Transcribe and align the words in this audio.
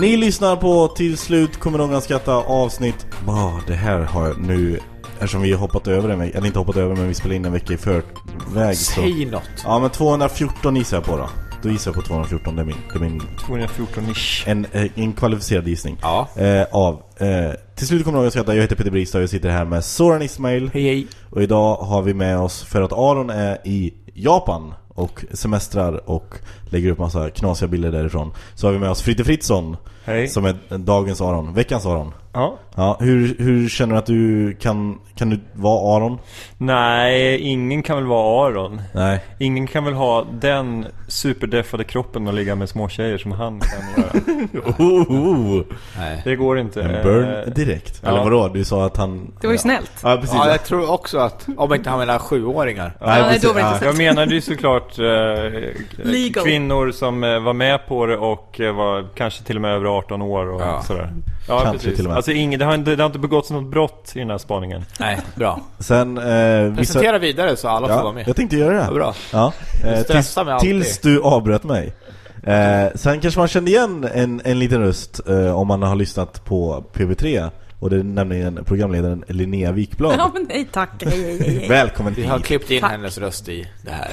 Ni 0.00 0.16
lyssnar 0.16 0.56
på 0.56 0.88
Till 0.88 1.18
slut 1.18 1.56
kommer 1.58 1.78
någon 1.78 1.94
att 1.94 2.04
skratta 2.04 2.34
avsnitt 2.34 3.06
Bah, 3.26 3.60
det 3.66 3.74
här 3.74 4.00
har 4.00 4.26
jag 4.26 4.40
nu 4.40 4.78
Eftersom 5.14 5.42
vi 5.42 5.52
har 5.52 5.58
hoppat 5.58 5.88
över 5.88 6.08
en 6.08 6.18
vecka, 6.18 6.36
eller 6.38 6.46
inte 6.46 6.58
hoppat 6.58 6.76
över 6.76 6.96
men 6.96 7.08
vi 7.08 7.14
spelar 7.14 7.34
in 7.34 7.44
en 7.44 7.52
vecka 7.52 7.72
i 7.72 7.76
förväg 7.76 8.76
så. 8.76 9.00
Säg 9.00 9.24
något. 9.24 9.42
Ja 9.64 9.78
men 9.78 9.90
214 9.90 10.76
gissar 10.76 10.96
jag 10.96 11.04
på 11.04 11.16
då 11.16 11.28
Då 11.62 11.68
gissar 11.70 11.90
jag 11.90 11.96
på 11.96 12.02
214, 12.02 12.56
det 12.56 12.62
är 12.62 12.66
min, 12.66 12.76
det 12.92 12.98
är 12.98 13.00
min 13.00 13.20
214-ish. 13.20 14.48
en, 14.50 14.66
eh, 14.72 14.86
en 14.94 15.12
kvalificerad 15.12 15.68
gissning 15.68 15.98
Ja. 16.02 16.28
eh, 16.36 16.66
Av 16.72 17.02
eh, 17.18 17.50
Till 17.76 17.86
slut 17.86 18.04
kommer 18.04 18.18
någon 18.18 18.26
att 18.26 18.32
skratta, 18.32 18.54
jag 18.54 18.62
heter 18.62 18.76
Peter 18.76 18.90
Bristad 18.90 19.18
och 19.18 19.22
jag 19.22 19.30
sitter 19.30 19.48
här 19.48 19.64
med 19.64 19.84
Soran 19.84 20.22
Ismail 20.22 20.70
Hej 20.74 20.82
hej. 20.82 21.06
Och 21.30 21.42
idag 21.42 21.76
har 21.76 22.02
vi 22.02 22.14
med 22.14 22.38
oss, 22.38 22.62
för 22.62 22.82
att 22.82 22.92
Aron 22.92 23.30
är 23.30 23.58
i 23.64 23.94
Japan 24.14 24.74
och 24.88 25.24
semestrar 25.32 26.10
och 26.10 26.34
lägger 26.70 26.90
upp 26.90 26.98
massa 26.98 27.30
knasiga 27.30 27.68
bilder 27.68 27.92
därifrån 27.92 28.32
Så 28.54 28.66
har 28.66 28.72
vi 28.72 28.78
med 28.78 28.90
oss 28.90 29.02
Fritte 29.02 29.24
Fritzson 29.24 29.76
Hej. 30.04 30.28
Som 30.28 30.44
är 30.44 30.78
dagens 30.78 31.20
Aron, 31.20 31.54
veckans 31.54 31.86
Aron 31.86 32.12
Ja. 32.32 32.58
Ja, 32.74 32.96
hur, 33.00 33.36
hur 33.38 33.68
känner 33.68 33.94
du 33.94 33.98
att 33.98 34.06
du 34.06 34.54
kan, 34.60 34.98
kan 35.14 35.30
du 35.30 35.40
vara 35.52 35.96
Aron? 35.96 36.18
Nej, 36.58 37.40
ingen 37.40 37.82
kan 37.82 37.96
väl 37.96 38.06
vara 38.06 38.48
Aron. 38.48 38.82
Nej 38.94 39.24
Ingen 39.38 39.66
kan 39.66 39.84
väl 39.84 39.94
ha 39.94 40.26
den 40.40 40.86
superdeffade 41.08 41.84
kroppen 41.84 42.26
och 42.26 42.34
ligga 42.34 42.54
med 42.54 42.68
småtjejer 42.68 43.18
som 43.18 43.32
han 43.32 43.60
kan 43.60 44.04
göra. 44.04 44.10
oh. 44.78 45.62
Nej. 45.96 46.20
Det 46.24 46.36
går 46.36 46.58
inte. 46.58 46.82
En 46.82 47.02
burn 47.02 47.52
direkt 47.54 48.00
ja. 48.02 48.08
Eller 48.08 48.24
vadå? 48.24 48.48
Du 48.48 48.64
sa 48.64 48.86
att 48.86 48.96
han... 48.96 49.32
Det 49.40 49.46
var 49.46 49.52
ju 49.52 49.58
snällt. 49.58 49.92
Ja, 50.02 50.16
precis 50.16 50.34
Ja, 50.34 50.48
jag 50.48 50.64
tror 50.64 50.90
också 50.90 51.18
att, 51.18 51.46
om 51.56 51.74
inte 51.74 51.90
han 51.90 51.98
menar 51.98 52.18
sjuåringar. 52.18 52.96
Nej, 53.00 53.18
Ja, 53.32 53.38
då 53.42 53.52
var 53.52 53.60
det 53.60 53.74
inte 53.74 53.84
Jag 53.84 53.98
menade 53.98 54.34
ju 54.34 54.40
såklart 54.40 54.98
eh, 54.98 55.04
Legal. 55.96 56.44
Kvinnor 56.60 56.90
som 56.92 57.24
eh, 57.24 57.38
var 57.40 57.52
med 57.52 57.86
på 57.86 58.06
det 58.06 58.16
och 58.16 58.60
eh, 58.60 58.74
var 58.74 59.06
kanske 59.14 59.42
till 59.44 59.56
och 59.56 59.62
med 59.62 59.70
över 59.74 59.86
18 59.98 60.22
år 60.22 60.46
och 60.52 60.60
Ja. 60.60 60.82
sådär. 60.82 61.12
Ja, 61.48 61.60
Kanske 61.60 61.72
precis. 61.78 61.96
till 61.96 62.04
och 62.06 62.08
med. 62.08 62.16
Alltså 62.16 62.32
ingen, 62.32 62.58
det, 62.58 62.64
har 62.64 62.74
inte, 62.74 62.96
det 62.96 63.02
har 63.02 63.06
inte 63.06 63.18
begåtts 63.18 63.50
något 63.50 63.70
brott 63.70 64.12
i 64.14 64.18
den 64.18 64.30
här 64.30 64.38
spaningen. 64.38 64.84
Nej, 65.00 65.18
bra. 65.34 65.60
Sen... 65.78 66.18
Eh, 66.18 66.62
vissa... 66.62 66.76
Presentera 66.76 67.18
vidare 67.18 67.56
så 67.56 67.68
alla 67.68 67.88
får 67.88 67.94
vara 67.94 68.04
Ja, 68.06 68.12
med. 68.12 68.28
jag 68.28 68.36
tänkte 68.36 68.56
göra 68.56 68.74
det 68.74 68.84
Ja, 68.88 68.92
bra. 68.94 69.14
Ja, 69.32 69.52
eh, 69.84 70.02
tills, 70.02 70.36
tills 70.60 70.98
du 70.98 71.22
avbröt 71.22 71.64
mig 71.64 71.92
eh, 72.46 72.86
Sen 72.94 73.20
kanske 73.20 73.40
man 73.40 73.48
kände 73.48 73.70
igen 73.70 74.08
en, 74.14 74.40
en 74.44 74.58
liten 74.58 74.80
röst 74.80 75.20
eh, 75.28 75.58
om 75.58 75.66
man 75.68 75.82
har 75.82 75.94
lyssnat 75.94 76.44
på 76.44 76.84
PV3 76.92 77.50
Och 77.80 77.90
det 77.90 77.96
är 77.96 78.02
nämligen 78.02 78.64
programledaren 78.64 79.24
Linnea 79.28 79.72
Wikblad 79.72 80.14
Ja 80.18 80.30
men 80.34 80.46
nej 80.48 80.68
tack, 80.72 80.90
hej 81.04 81.22
hej 81.38 81.58
hej. 81.58 81.68
Välkommen 81.68 82.14
Vi 82.14 82.26
har 82.26 82.38
klippt 82.38 82.70
in 82.70 82.80
Tack. 82.80 82.90
hennes 82.90 83.18
röst 83.18 83.48
i 83.48 83.66
det 83.84 83.90
här. 83.90 84.10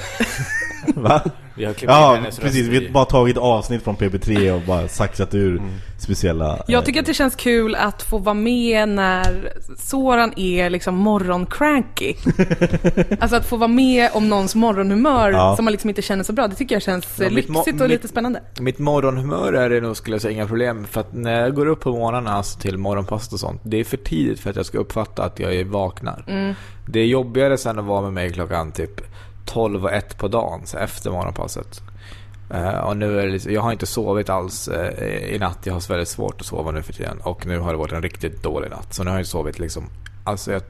Va? 0.94 1.22
Vi 1.58 1.64
har 1.64 1.74
Ja, 1.82 2.18
precis. 2.40 2.66
Vi 2.68 2.86
har 2.86 2.92
bara 2.92 3.04
tagit 3.04 3.36
avsnitt 3.36 3.82
från 3.82 3.96
PB3 3.96 4.50
och 4.52 4.62
bara 4.66 4.88
saxat 4.88 5.34
ur 5.34 5.56
Mm. 5.58 5.70
speciella... 5.98 6.54
eh, 6.56 6.60
Jag 6.66 6.84
tycker 6.84 7.00
att 7.00 7.06
det 7.06 7.14
känns 7.14 7.34
kul 7.36 7.74
att 7.74 8.02
få 8.02 8.18
vara 8.18 8.34
med 8.34 8.88
när 8.88 9.52
Soran 9.78 10.32
är 10.36 10.70
liksom 10.70 10.94
morgoncranky. 10.94 12.14
alltså 13.20 13.36
att 13.36 13.46
få 13.46 13.56
vara 13.56 13.68
med 13.68 14.10
om 14.14 14.28
någons 14.28 14.54
morgonhumör 14.54 15.30
Ja. 15.30 15.56
som 15.56 15.64
man 15.64 15.72
liksom 15.72 15.90
inte 15.90 16.02
känner 16.02 16.24
så 16.24 16.32
bra. 16.32 16.48
Det 16.48 16.54
tycker 16.54 16.74
jag 16.74 16.82
känns 16.82 17.06
Ja, 17.20 17.28
lyxigt 17.28 17.66
och 17.68 17.74
mitt- 17.80 17.88
lite 17.88 18.08
spännande. 18.08 18.42
Mitt 18.60 18.78
morgonhumör 18.78 19.52
är 19.52 19.70
det 19.70 19.80
nog 19.80 19.96
skulle 19.96 20.14
jag 20.14 20.22
säga 20.22 20.32
inga 20.32 20.46
problem 20.46 20.84
för 20.90 21.00
att 21.00 21.12
när 21.14 21.40
jag 21.40 21.54
går 21.54 21.66
upp 21.66 21.80
på 21.80 21.90
morgnarna 21.92 22.30
alltså 22.32 22.58
till 22.60 22.78
morgonpasset 22.78 23.32
och 23.32 23.40
sånt 23.40 23.60
Det 23.64 23.80
är 23.80 23.84
för 23.84 23.96
tidigt 23.96 24.40
för 24.40 24.50
att 24.50 24.56
jag 24.56 24.66
ska 24.66 24.78
uppfatta 24.78 25.22
att 25.24 25.40
jag 25.40 25.54
är 25.54 25.64
vaknar 25.64 26.24
Det 26.86 27.00
är 27.00 27.04
jobbigare 27.06 27.58
sen 27.58 27.78
att 27.78 27.84
vara 27.84 28.00
med 28.02 28.12
mig 28.12 28.32
klockan 28.32 28.72
typ 28.72 29.00
12 29.48 29.84
och 29.84 29.92
1 29.92 30.18
på 30.18 30.28
dagen 30.28 30.60
så 30.64 30.78
efter 30.78 31.10
morgonpasset 31.10 31.82
Uh, 32.54 32.78
och 32.78 32.96
nu 32.96 33.20
är 33.20 33.28
liksom, 33.28 33.52
jag 33.52 33.60
har 33.60 33.72
inte 33.72 33.86
sovit 33.86 34.28
alls 34.28 34.68
uh, 34.68 35.34
i 35.34 35.38
natt. 35.38 35.58
Jag 35.64 35.72
har 35.72 35.88
väldigt 35.88 36.08
svårt 36.08 36.40
att 36.40 36.46
sova 36.46 36.70
nu 36.70 36.82
för 36.82 36.92
tiden. 36.92 37.20
Och 37.20 37.46
nu 37.46 37.58
har 37.58 37.72
det 37.72 37.78
varit 37.78 37.92
en 37.92 38.02
riktigt 38.02 38.42
dålig 38.42 38.70
natt. 38.70 38.94
Så 38.94 39.04
nu 39.04 39.10
har 39.10 39.16
jag 39.16 39.26
sovit 39.26 39.58
liksom... 39.58 39.84
Alltså 40.24 40.52
jag, 40.52 40.62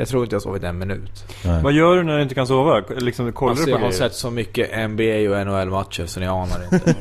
jag 0.00 0.08
tror 0.08 0.22
inte 0.22 0.34
jag 0.34 0.40
har 0.40 0.42
sovit 0.42 0.62
en 0.64 0.78
minut. 0.78 1.24
Nej. 1.44 1.62
Vad 1.62 1.72
gör 1.72 1.96
du 1.96 2.02
när 2.02 2.16
du 2.16 2.22
inte 2.22 2.34
kan 2.34 2.46
sova? 2.46 2.82
Liksom, 2.98 3.32
kollar 3.32 3.50
Alltså 3.50 3.64
du 3.64 3.70
jag 3.70 3.80
på 3.80 3.86
har 3.86 3.90
grejer? 3.92 4.02
sett 4.08 4.14
så 4.14 4.30
mycket 4.30 4.90
NBA 4.90 5.30
och 5.30 5.46
NHL-matcher 5.46 6.06
så 6.06 6.20
ni 6.20 6.26
anar 6.26 6.64
inte. 6.72 6.94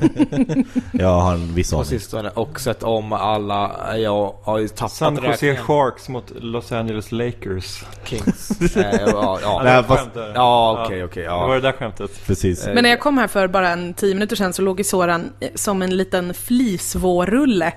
Jag 0.91 1.19
har 1.21 1.33
en 1.33 1.53
viss 1.55 1.71
på 1.71 1.77
aning 1.77 1.85
sistone. 1.85 2.29
Och 2.29 2.59
sett 2.59 2.83
om 2.83 3.13
alla... 3.13 3.71
Jag 3.97 4.33
har 4.43 4.59
ju 4.59 4.67
tappat 4.67 4.91
San 4.91 5.15
Jose 5.15 5.27
räkningen. 5.27 5.57
Sharks 5.57 6.09
mot 6.09 6.31
Los 6.35 6.71
Angeles 6.71 7.11
Lakers. 7.11 7.83
Kings. 8.03 8.51
eh, 8.77 8.85
ja, 9.07 9.39
ja. 9.41 9.61
Nej, 9.63 9.77
det 9.77 9.83
fast-. 9.83 10.09
Ja, 10.35 10.83
okej, 10.85 11.03
okej, 11.03 11.23
ja. 11.23 11.41
Det 11.41 11.47
var 11.47 11.55
det 11.55 11.61
där 11.61 11.71
skämtet. 11.71 12.11
Precis 12.27 12.67
Eh, 12.67 12.73
Men 12.73 12.83
när 12.83 12.89
jag 12.89 12.99
kom 12.99 13.17
här 13.17 13.27
för 13.27 13.47
bara 13.47 13.69
en 13.69 13.93
tio 13.93 14.13
minuter 14.13 14.35
sedan 14.35 14.53
så 14.53 14.61
låg 14.61 14.79
ju 14.79 14.83
Soran 14.83 15.29
som 15.55 15.81
en 15.81 15.97
liten 15.97 16.33
flisvårrulle 16.33 17.73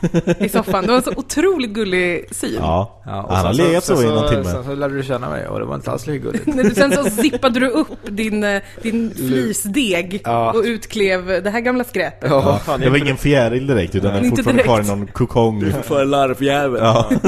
i 0.38 0.48
soffan. 0.48 0.82
Det 0.82 0.88
var 0.90 0.96
en 0.96 1.02
så 1.02 1.12
otroligt 1.16 1.70
gullig 1.70 2.24
syn. 2.30 2.54
Ja, 2.58 2.92
Ja, 3.08 3.22
och 3.22 3.36
han 3.36 3.46
har 3.46 3.52
legat 3.52 3.84
så 3.84 4.02
i 4.02 4.06
någon 4.06 4.28
timme 4.28 4.44
Sen 4.44 4.64
så 4.64 4.74
lärde 4.74 4.96
du 4.96 5.02
känna 5.02 5.30
mig 5.30 5.48
och 5.48 5.58
det 5.58 5.64
var 5.64 5.74
inte 5.74 5.90
alls 5.90 6.06
lika 6.06 6.24
gulligt. 6.24 6.46
När 6.54 6.64
du- 6.64 6.74
Sen 6.74 6.92
så 6.92 7.04
zippade 7.10 7.60
du 7.60 7.68
upp 7.68 7.88
din, 8.04 8.44
eh, 8.44 8.62
din 8.82 9.14
flisdeg 9.14 10.20
Ja. 10.24 10.50
och 10.52 10.62
utklev 10.64 11.26
det 11.44 11.50
här 11.50 11.60
gamla 11.60 11.84
skräpet. 11.84 12.30
ja, 12.30 12.58
fan, 12.64 12.80
Det 12.80 12.90
var 12.90 12.96
ingen 12.96 13.16
fjäril 13.16 13.66
direkt 13.66 13.94
utan 13.94 14.10
den 14.14 14.20
är 14.22 14.24
Inte 14.24 14.36
fortfarande 14.36 14.62
kvar 14.62 14.80
i 14.82 14.86
någon 14.86 15.06
kokong 15.06 15.72
För 15.82 16.04
larvjävel. 16.04 16.80
Ja, 16.82 17.06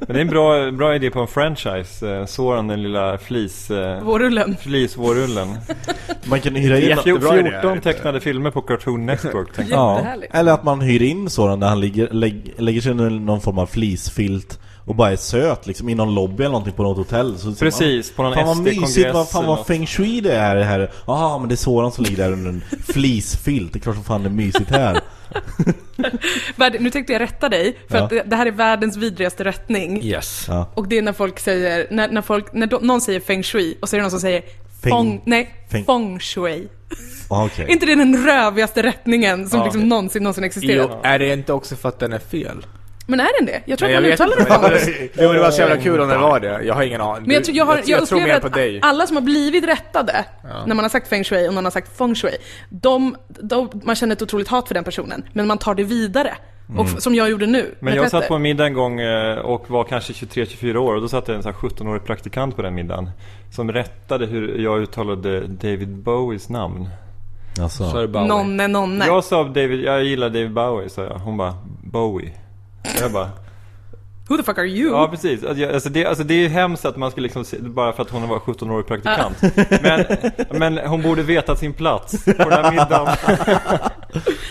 Men 0.00 0.14
det 0.14 0.14
är 0.14 0.20
en 0.20 0.28
bra, 0.28 0.70
bra 0.70 0.94
idé 0.94 1.10
på 1.10 1.20
en 1.20 1.26
franchise. 1.26 2.10
Eh, 2.16 2.26
Soran 2.26 2.68
den 2.68 2.82
lilla 2.82 3.18
flis... 3.18 3.70
Eh, 3.70 4.02
Vårrullen. 4.02 4.56
Flisvårrullen. 4.60 5.48
man 6.24 6.40
kan 6.40 6.54
hyra 6.54 6.78
in 6.80 6.88
Jättebra 6.88 7.38
idé. 7.38 7.50
14 7.50 7.80
tecknade 7.80 8.20
filmer 8.20 8.50
på 8.50 8.60
Cartoon 8.62 9.06
Network. 9.06 9.48
Ja, 9.70 10.06
eller 10.30 10.52
att 10.52 10.64
man 10.64 10.80
hyr 10.80 11.02
in 11.02 11.30
sådan 11.30 11.60
där 11.60 11.68
han 11.68 11.80
ligger, 11.80 11.87
lägg, 11.96 12.54
lägger 12.58 12.80
sig 12.80 12.90
under 12.90 13.10
någon 13.10 13.40
form 13.40 13.58
av 13.58 13.66
flisfilt 13.66 14.58
och 14.84 14.94
bara 14.94 15.12
är 15.12 15.16
söt 15.16 15.66
liksom 15.66 15.88
i 15.88 15.94
någon 15.94 16.14
lobby 16.14 16.42
eller 16.42 16.50
någonting 16.52 16.74
på 16.74 16.82
något 16.82 16.96
hotell 16.96 17.38
så 17.38 17.52
Precis, 17.54 18.12
på 18.12 18.22
någon 18.22 18.34
Fan 18.34 18.46
vad 18.46 18.58
mysigt, 18.62 19.14
vad 19.14 19.28
fan 19.30 19.46
vad 19.46 19.66
feng 19.66 19.86
shui 19.86 20.20
det 20.20 20.32
är 20.34 20.56
det 20.56 20.64
här 20.64 20.90
Jaha 21.06 21.38
men 21.38 21.48
det 21.48 21.54
är 21.54 21.56
sådan 21.56 21.92
som 21.92 22.04
ligger 22.04 22.16
där 22.16 22.32
under 22.32 22.48
en 22.50 22.64
flisfilt 22.88 23.72
Det 23.72 23.78
är 23.78 23.80
klart 23.80 23.94
som 23.94 24.04
fan 24.04 24.22
det 24.22 24.28
är 24.28 24.30
mysigt 24.30 24.70
här 24.70 25.00
Nu 26.80 26.90
tänkte 26.90 27.12
jag 27.12 27.20
rätta 27.20 27.48
dig, 27.48 27.76
för 27.88 27.98
Ja. 27.98 28.04
att 28.04 28.10
det- 28.30 28.36
här 28.36 28.46
är 28.46 28.50
världens 28.50 28.96
vidrigaste 28.96 29.44
rättning. 29.44 30.02
Yes. 30.02 30.44
Ja, 30.48 30.70
Och 30.74 30.88
det 30.88 30.98
är 30.98 31.02
när 31.02 31.12
folk 31.12 31.40
säger, 31.40 31.86
när, 31.90 32.08
när, 32.08 32.22
folk, 32.22 32.52
när 32.52 32.80
någon 32.80 33.00
säger 33.00 33.20
feng 33.20 33.42
shui 33.42 33.78
och 33.82 33.88
så 33.88 33.96
är 33.96 33.98
det 33.98 34.02
någon 34.02 34.10
som 34.10 34.20
säger 34.20 34.40
Feng- 34.40 34.90
feng, 34.90 35.22
nej, 35.24 35.50
feng- 35.70 35.84
feng 35.84 36.20
shui. 36.20 36.68
Ah, 37.30 37.48
Är 37.56 37.70
inte 37.70 37.86
det 37.86 37.94
den 37.94 38.26
rövigaste 38.26 38.82
rättningen 38.82 39.48
som 39.48 39.58
Ja. 39.58 39.64
liksom 39.64 39.88
någonsin, 39.88 40.22
någonsin 40.22 40.44
existerat? 40.44 40.90
Jo, 40.92 40.98
är 41.02 41.18
det 41.18 41.32
inte 41.32 41.52
också 41.52 41.76
för 41.76 41.88
att 41.88 41.98
den 41.98 42.12
är 42.12 42.18
fel? 42.18 42.66
Men 43.10 43.20
är 43.20 43.28
den 43.38 43.46
det? 43.46 43.62
Jag 43.66 43.78
tror 43.78 43.88
Nej, 43.88 44.12
att 44.12 44.18
jag 44.20 44.28
man 44.28 44.38
uttalar 44.38 44.70
det. 44.70 45.08
Jo, 45.22 45.32
det 45.32 45.38
var 45.40 45.50
så 45.50 45.60
jävla 45.60 45.76
kul 45.76 46.00
om 46.00 46.08
det 46.08 46.18
var 46.18 46.40
det. 46.40 46.60
Jag 46.64 46.74
har 46.74 46.82
ingen 46.82 47.00
aning. 47.00 47.22
Men 47.26 47.34
jag, 47.34 47.44
tror- 47.44 47.56
jag, 47.56 47.64
har, 47.64 47.76
jag, 47.76 47.88
jag 47.88 48.08
tror 48.08 48.18
upplever 48.18 48.34
mer 48.34 48.40
på 48.40 48.48
dig. 48.56 48.78
att 48.78 48.84
alla 48.84 49.06
som 49.06 49.16
har 49.16 49.22
blivit 49.22 49.64
rättade 49.64 50.24
när 50.66 50.74
man 50.74 50.84
har 50.84 50.88
sagt 50.88 51.08
feng 51.08 51.24
shui 51.24 51.48
och 51.48 51.54
någon 51.54 51.64
har 51.64 51.70
sagt 51.70 51.98
feng 51.98 52.14
shui, 52.14 52.36
de, 52.68 53.16
de, 53.28 53.70
man 53.84 53.94
känner 53.96 54.12
ett 54.16 54.22
otroligt 54.22 54.48
hat 54.48 54.68
för 54.68 54.74
den 54.74 54.84
personen, 54.84 55.24
men 55.32 55.46
man 55.46 55.58
tar 55.58 55.74
det 55.74 55.84
vidare. 55.84 56.34
Och, 56.78 56.84
f- 56.84 56.94
som 56.98 57.14
jag 57.14 57.30
gjorde 57.30 57.46
nu 57.46 57.58
Mm. 57.60 57.70
Men 57.80 57.94
jag 57.94 58.04
Petter. 58.04 58.18
satt 58.20 58.28
på 58.28 58.34
en 58.34 58.42
middag 58.42 58.66
en 58.66 58.72
gång 58.74 59.00
eh, 59.00 59.38
och 59.38 59.70
var 59.70 59.84
kanske 59.84 60.12
23-24 60.12 60.76
år 60.76 60.94
och 60.94 61.00
då 61.00 61.08
satt 61.08 61.26
det 61.26 61.34
en 61.34 61.42
sån 61.42 61.52
här 61.52 61.60
17-årig 61.68 62.04
praktikant 62.04 62.56
på 62.56 62.62
den 62.62 62.74
middagen. 62.74 63.10
Som 63.52 63.72
rättade 63.72 64.26
hur 64.26 64.58
jag 64.58 64.80
uttalade 64.82 65.40
David 65.40 65.88
Bowies 65.88 66.48
namn. 66.48 66.88
Alltså. 67.62 67.90
Så 67.90 67.96
är 67.96 68.02
det 68.02 68.08
Bowie. 68.08 68.28
Nonne, 68.28 68.66
nonne. 68.68 69.06
Jag 69.06 69.24
sa 69.24 69.44
David, 69.44 69.80
jag 69.84 70.04
gillar 70.04 70.28
David 70.28 70.52
Bowie 70.52 70.88
sa 70.88 71.02
jag. 71.02 71.14
Hon 71.18 71.36
bara 71.36 71.54
Bowie. 71.82 72.32
Jag 73.00 73.12
bara, 73.12 73.30
Who 74.28 74.36
the 74.36 74.42
fuck 74.42 74.58
are 74.58 74.66
you? 74.66 74.90
ja 74.92 75.08
precis. 75.08 75.44
Alltså, 75.44 75.62
jag- 75.62 75.74
alltså, 75.74 75.88
det, 75.88 76.04
alltså 76.06 76.24
det 76.24 76.34
är 76.44 76.48
hemskt 76.48 76.84
att 76.84 76.96
man 76.96 77.10
ska 77.10 77.20
liksom 77.20 77.44
se, 77.44 77.56
bara 77.60 77.92
för 77.92 78.02
att 78.02 78.10
hon 78.10 78.28
var 78.28 78.38
17-årig 78.38 78.86
praktikant. 78.86 79.42
Men, 79.82 80.04
men 80.58 80.78
hon 80.88 81.02
borde 81.02 81.22
veta 81.22 81.56
sin 81.56 81.72
plats 81.72 82.24
på 82.24 82.32
den 82.50 82.52
här 82.64 82.70
middagen. 82.70 83.16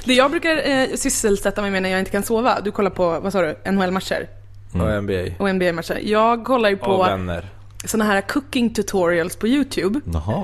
Det 0.06 0.14
jag 0.14 0.32
brukar 0.32 0.70
eh, 0.70 0.88
sysselsätta 0.96 1.62
mig 1.62 1.72
med 1.72 1.82
när 1.84 1.90
jag 1.90 2.00
inte 2.00 2.12
kan 2.12 2.24
sova, 2.24 2.62
du 2.64 2.72
kollar 2.72 2.90
på, 2.92 3.20
vad 3.20 3.32
sa 3.34 3.42
du, 3.42 3.56
NHL-matcher 3.72 4.28
Och 4.74 5.04
NBA. 5.04 5.24
och 5.40 5.56
NBA-matcher. 5.56 6.00
Jag 6.04 6.46
kollar 6.46 6.70
ju 6.70 6.76
Och 6.76 6.82
på 6.86 7.04
vänner. 7.04 7.46
Såna 7.86 8.06
här 8.06 8.22
cooking 8.22 8.74
tutorials 8.74 9.36
på 9.36 9.48
YouTube. 9.48 10.00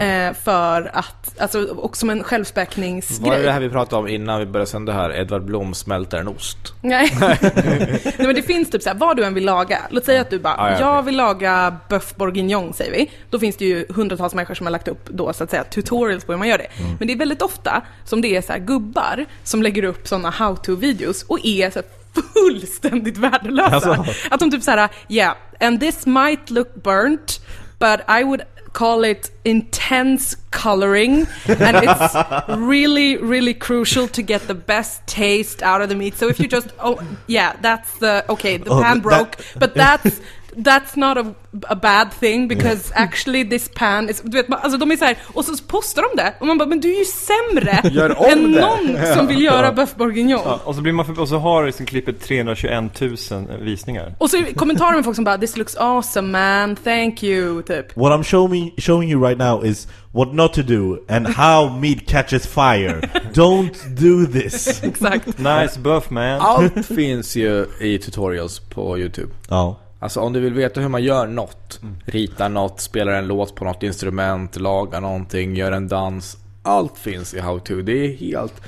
Eh, 0.06 0.34
för 0.34 0.92
att, 0.94 1.40
alltså, 1.40 1.64
och 1.64 1.98
som 1.98 2.10
en 2.10 2.24
självspäkningsgrej. 2.24 3.30
Var 3.30 3.38
det 3.38 3.44
det 3.44 3.52
här 3.52 3.60
vi 3.60 3.70
pratade 3.70 4.00
om 4.00 4.08
innan 4.08 4.40
vi 4.40 4.46
började 4.46 4.70
sända 4.70 4.94
här? 4.94 5.20
Edvard 5.20 5.44
Blom 5.46 5.74
smälter 5.74 6.18
en 6.18 6.28
ost. 6.28 6.58
Nej. 6.82 7.10
Nej 7.20 8.14
men 8.18 8.36
det 8.36 8.42
finns 8.42 8.70
typ 8.70 8.82
såhär, 8.82 8.98
vad 8.98 9.18
du 9.18 9.24
än 9.24 9.34
vill 9.34 9.46
laga. 9.46 9.80
Låt 9.90 10.06
säga 10.06 10.22
att 10.22 10.30
du 10.30 10.40
bara, 10.40 10.56
Ja, 10.58 10.72
ja, 10.72 10.80
jag 10.80 11.04
vill 11.04 11.18
laga 11.18 11.78
bœuf 11.90 12.16
bourguignon 12.16 12.74
säger 12.74 12.92
vi. 12.92 13.12
Då 13.30 13.40
finns 13.40 13.58
det 13.58 13.66
ju 13.66 13.86
hundratals 13.90 14.34
människor 14.34 14.56
som 14.56 14.66
har 14.66 14.72
lagt 14.72 14.88
upp 14.88 15.10
då 15.10 15.34
så 15.34 15.44
att 15.44 15.50
säga 15.50 15.64
tutorials 15.64 16.26
på 16.26 16.32
hur 16.32 16.40
man 16.40 16.48
gör 16.48 16.58
det. 16.58 16.68
Men 17.00 17.08
det 17.08 17.14
är 17.14 17.18
väldigt 17.18 17.42
ofta 17.42 17.82
som 18.06 18.22
det 18.22 18.36
är 18.36 18.42
så 18.42 18.52
här 18.54 18.60
gubbar 18.60 19.26
som 19.44 19.64
lägger 19.64 19.84
upp 19.84 20.08
sådana 20.08 20.30
how-to-videos 20.30 21.24
och 21.28 21.40
är 21.46 21.70
så 21.70 21.80
här 21.80 21.86
fullständigt 22.34 23.18
värdelösa. 23.18 23.76
Alltså. 23.76 24.06
Att 24.32 24.40
de 24.40 24.52
typ 24.52 24.64
såhär, 24.64 24.90
yeah, 25.10 25.36
and 25.64 25.80
this 25.80 26.06
might 26.06 26.52
look 26.52 26.76
burnt, 26.84 27.40
but 27.80 28.04
I 28.08 28.24
would 28.24 28.46
call 28.74 29.04
it 29.04 29.30
intense 29.46 30.36
coloring. 30.52 31.28
And 31.48 31.78
it's 31.88 32.16
really 32.74 33.18
really 33.18 33.54
crucial 33.54 34.08
to 34.10 34.22
get 34.24 34.42
the 34.48 34.56
best 34.56 35.06
taste 35.08 35.62
out 35.64 35.82
of 35.82 35.90
the 35.90 35.96
meat. 35.96 36.16
So 36.16 36.28
if 36.28 36.40
you 36.40 36.48
just 36.48 36.70
oh 36.80 36.98
yeah 37.28 37.56
that's 37.62 37.98
the 38.00 38.26
okay 38.30 38.58
the 38.58 38.72
Oh, 38.72 38.82
pan 38.82 38.98
that- 38.98 39.04
broke 39.04 39.34
but 39.60 39.74
that's 39.84 40.20
That's 40.56 40.96
not 40.96 41.18
a, 41.18 41.34
a 41.70 41.76
bad 41.76 42.12
thing 42.20 42.48
because 42.48 42.92
actually 42.96 43.50
this 43.50 43.70
pan 43.76 44.10
is... 44.10 44.22
Du 44.22 44.38
vet, 44.38 44.46
alltså 44.52 44.78
de 44.78 44.92
är 44.92 44.98
så 44.98 45.06
här, 45.06 45.18
och 45.34 45.46
så 45.46 45.64
postar 45.68 46.02
de 46.02 46.24
det 46.24 46.34
och 46.40 46.48
man 46.48 46.58
bara, 46.58 46.70
men 46.70 46.80
du 46.80 46.94
är 46.94 47.00
ju 47.00 47.06
sämre 47.06 47.72
än 48.32 48.52
det." 48.52 48.62
någon 48.62 49.16
som 49.16 49.28
vill 49.28 49.42
göra 49.42 49.72
bœuf 49.76 49.96
bourguignon. 49.98 50.42
Ja, 50.46 50.60
och 50.64 50.76
så 50.76 50.82
blir 50.82 50.94
man 50.94 51.06
för, 51.06 51.20
och 51.20 51.30
så 51.30 51.38
har 51.38 51.66
liksom 51.66 51.86
klippet 51.86 52.22
321 52.22 53.02
000 53.02 53.18
visningar. 53.62 54.16
Och 54.18 54.30
så 54.30 54.44
kommentarer 54.56 54.96
med 54.96 55.06
folk 55.06 55.16
som 55.16 55.26
bara, 55.26 55.38
this 55.38 55.58
looks 55.58 55.76
awesome 55.76 56.32
man, 56.32 56.76
thank 56.76 57.24
you, 57.24 57.62
typ. 57.62 57.98
What 57.98 58.12
I'm 58.12 58.24
showing 58.24 58.72
showing 58.78 59.12
you 59.12 59.28
right 59.28 59.38
now 59.38 59.66
is 59.66 59.88
what 60.12 60.34
not 60.34 60.54
to 60.54 60.62
do 60.62 60.98
and 61.10 61.28
how 61.28 61.70
meat 61.80 62.08
catches 62.08 62.48
fire. 62.48 63.02
Don't 63.34 63.74
do 63.96 64.26
this. 64.26 64.84
Exakt. 64.84 65.40
Nice 65.40 65.80
buff 65.80 66.10
man. 66.10 66.42
Allt 66.42 66.86
finns 66.86 67.36
ju 67.36 67.66
i 67.80 67.98
tutorials 67.98 68.60
på 68.60 68.98
YouTube. 69.00 69.34
Ja. 69.50 69.80
Alltså 70.04 70.20
om 70.20 70.34
du 70.34 70.40
vill 70.40 70.54
veta 70.54 70.82
hur 70.82 70.90
man 70.90 71.04
gör 71.04 71.28
något, 71.28 71.82
ritar 72.06 72.50
något, 72.50 72.80
spelar 72.80 73.14
en 73.14 73.28
låt 73.28 73.56
på 73.56 73.66
något 73.66 73.84
instrument, 73.84 74.56
lagar 74.56 75.02
någonting, 75.02 75.56
gör 75.56 75.72
en 75.72 75.88
dans. 75.88 76.38
Allt 76.64 76.98
finns 76.98 77.34
i 77.34 77.40
How 77.40 77.60
To. 77.60 77.82
Det 77.82 78.06
är 78.06 78.16
helt... 78.16 78.62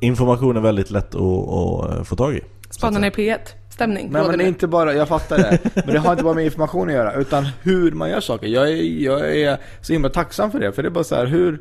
Information 0.00 0.56
är 0.56 0.60
väldigt 0.60 0.90
lätt 0.90 1.14
att, 1.14 1.22
att 1.22 2.08
få 2.08 2.16
tag 2.16 2.34
i. 2.34 2.40
Spadarna 2.70 3.06
i 3.06 3.10
P1. 3.10 3.38
Stämning. 3.68 4.08
Men, 4.10 4.22
men 4.22 4.30
det 4.30 4.34
är 4.34 4.36
nu. 4.36 4.48
inte 4.48 4.66
bara, 4.66 4.94
jag 4.94 5.08
fattar 5.08 5.38
det. 5.38 5.58
Men 5.74 5.94
det 5.94 5.98
har 5.98 6.12
inte 6.12 6.24
bara 6.24 6.34
med 6.34 6.44
information 6.44 6.88
att 6.88 6.94
göra, 6.94 7.12
utan 7.12 7.48
hur 7.62 7.92
man 7.92 8.10
gör 8.10 8.20
saker. 8.20 8.46
Jag 8.46 8.68
är, 8.68 8.82
jag 8.82 9.36
är 9.36 9.58
så 9.80 9.92
himla 9.92 10.08
tacksam 10.08 10.50
för 10.50 10.60
det, 10.60 10.72
för 10.72 10.82
det 10.82 10.88
är 10.88 10.90
bara 10.90 11.04
så 11.04 11.14
här, 11.14 11.26
hur... 11.26 11.60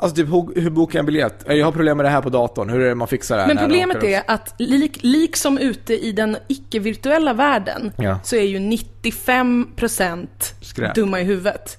Alltså 0.00 0.16
typ, 0.16 0.28
hur, 0.28 0.60
hur 0.60 0.70
bokar 0.70 0.98
jag 0.98 1.00
en 1.02 1.06
biljett? 1.06 1.44
Jag 1.46 1.64
har 1.64 1.72
problem 1.72 1.96
med 1.96 2.06
det 2.06 2.10
här 2.10 2.22
på 2.22 2.30
datorn, 2.30 2.70
hur 2.70 2.80
är 2.80 2.88
det 2.88 2.94
man 2.94 3.08
fixar 3.08 3.36
det 3.36 3.42
här? 3.42 3.48
Men 3.54 3.58
problemet 3.58 4.02
är 4.04 4.22
att 4.26 4.54
lik, 4.58 4.98
liksom 5.00 5.58
ute 5.58 5.94
i 6.06 6.12
den 6.12 6.36
icke-virtuella 6.48 7.32
världen 7.32 7.92
Ja. 7.96 8.18
så 8.24 8.36
är 8.36 8.42
ju 8.42 8.58
95% 8.58 10.26
Skräp. 10.60 10.94
dumma 10.94 11.20
i 11.20 11.24
huvudet. 11.24 11.78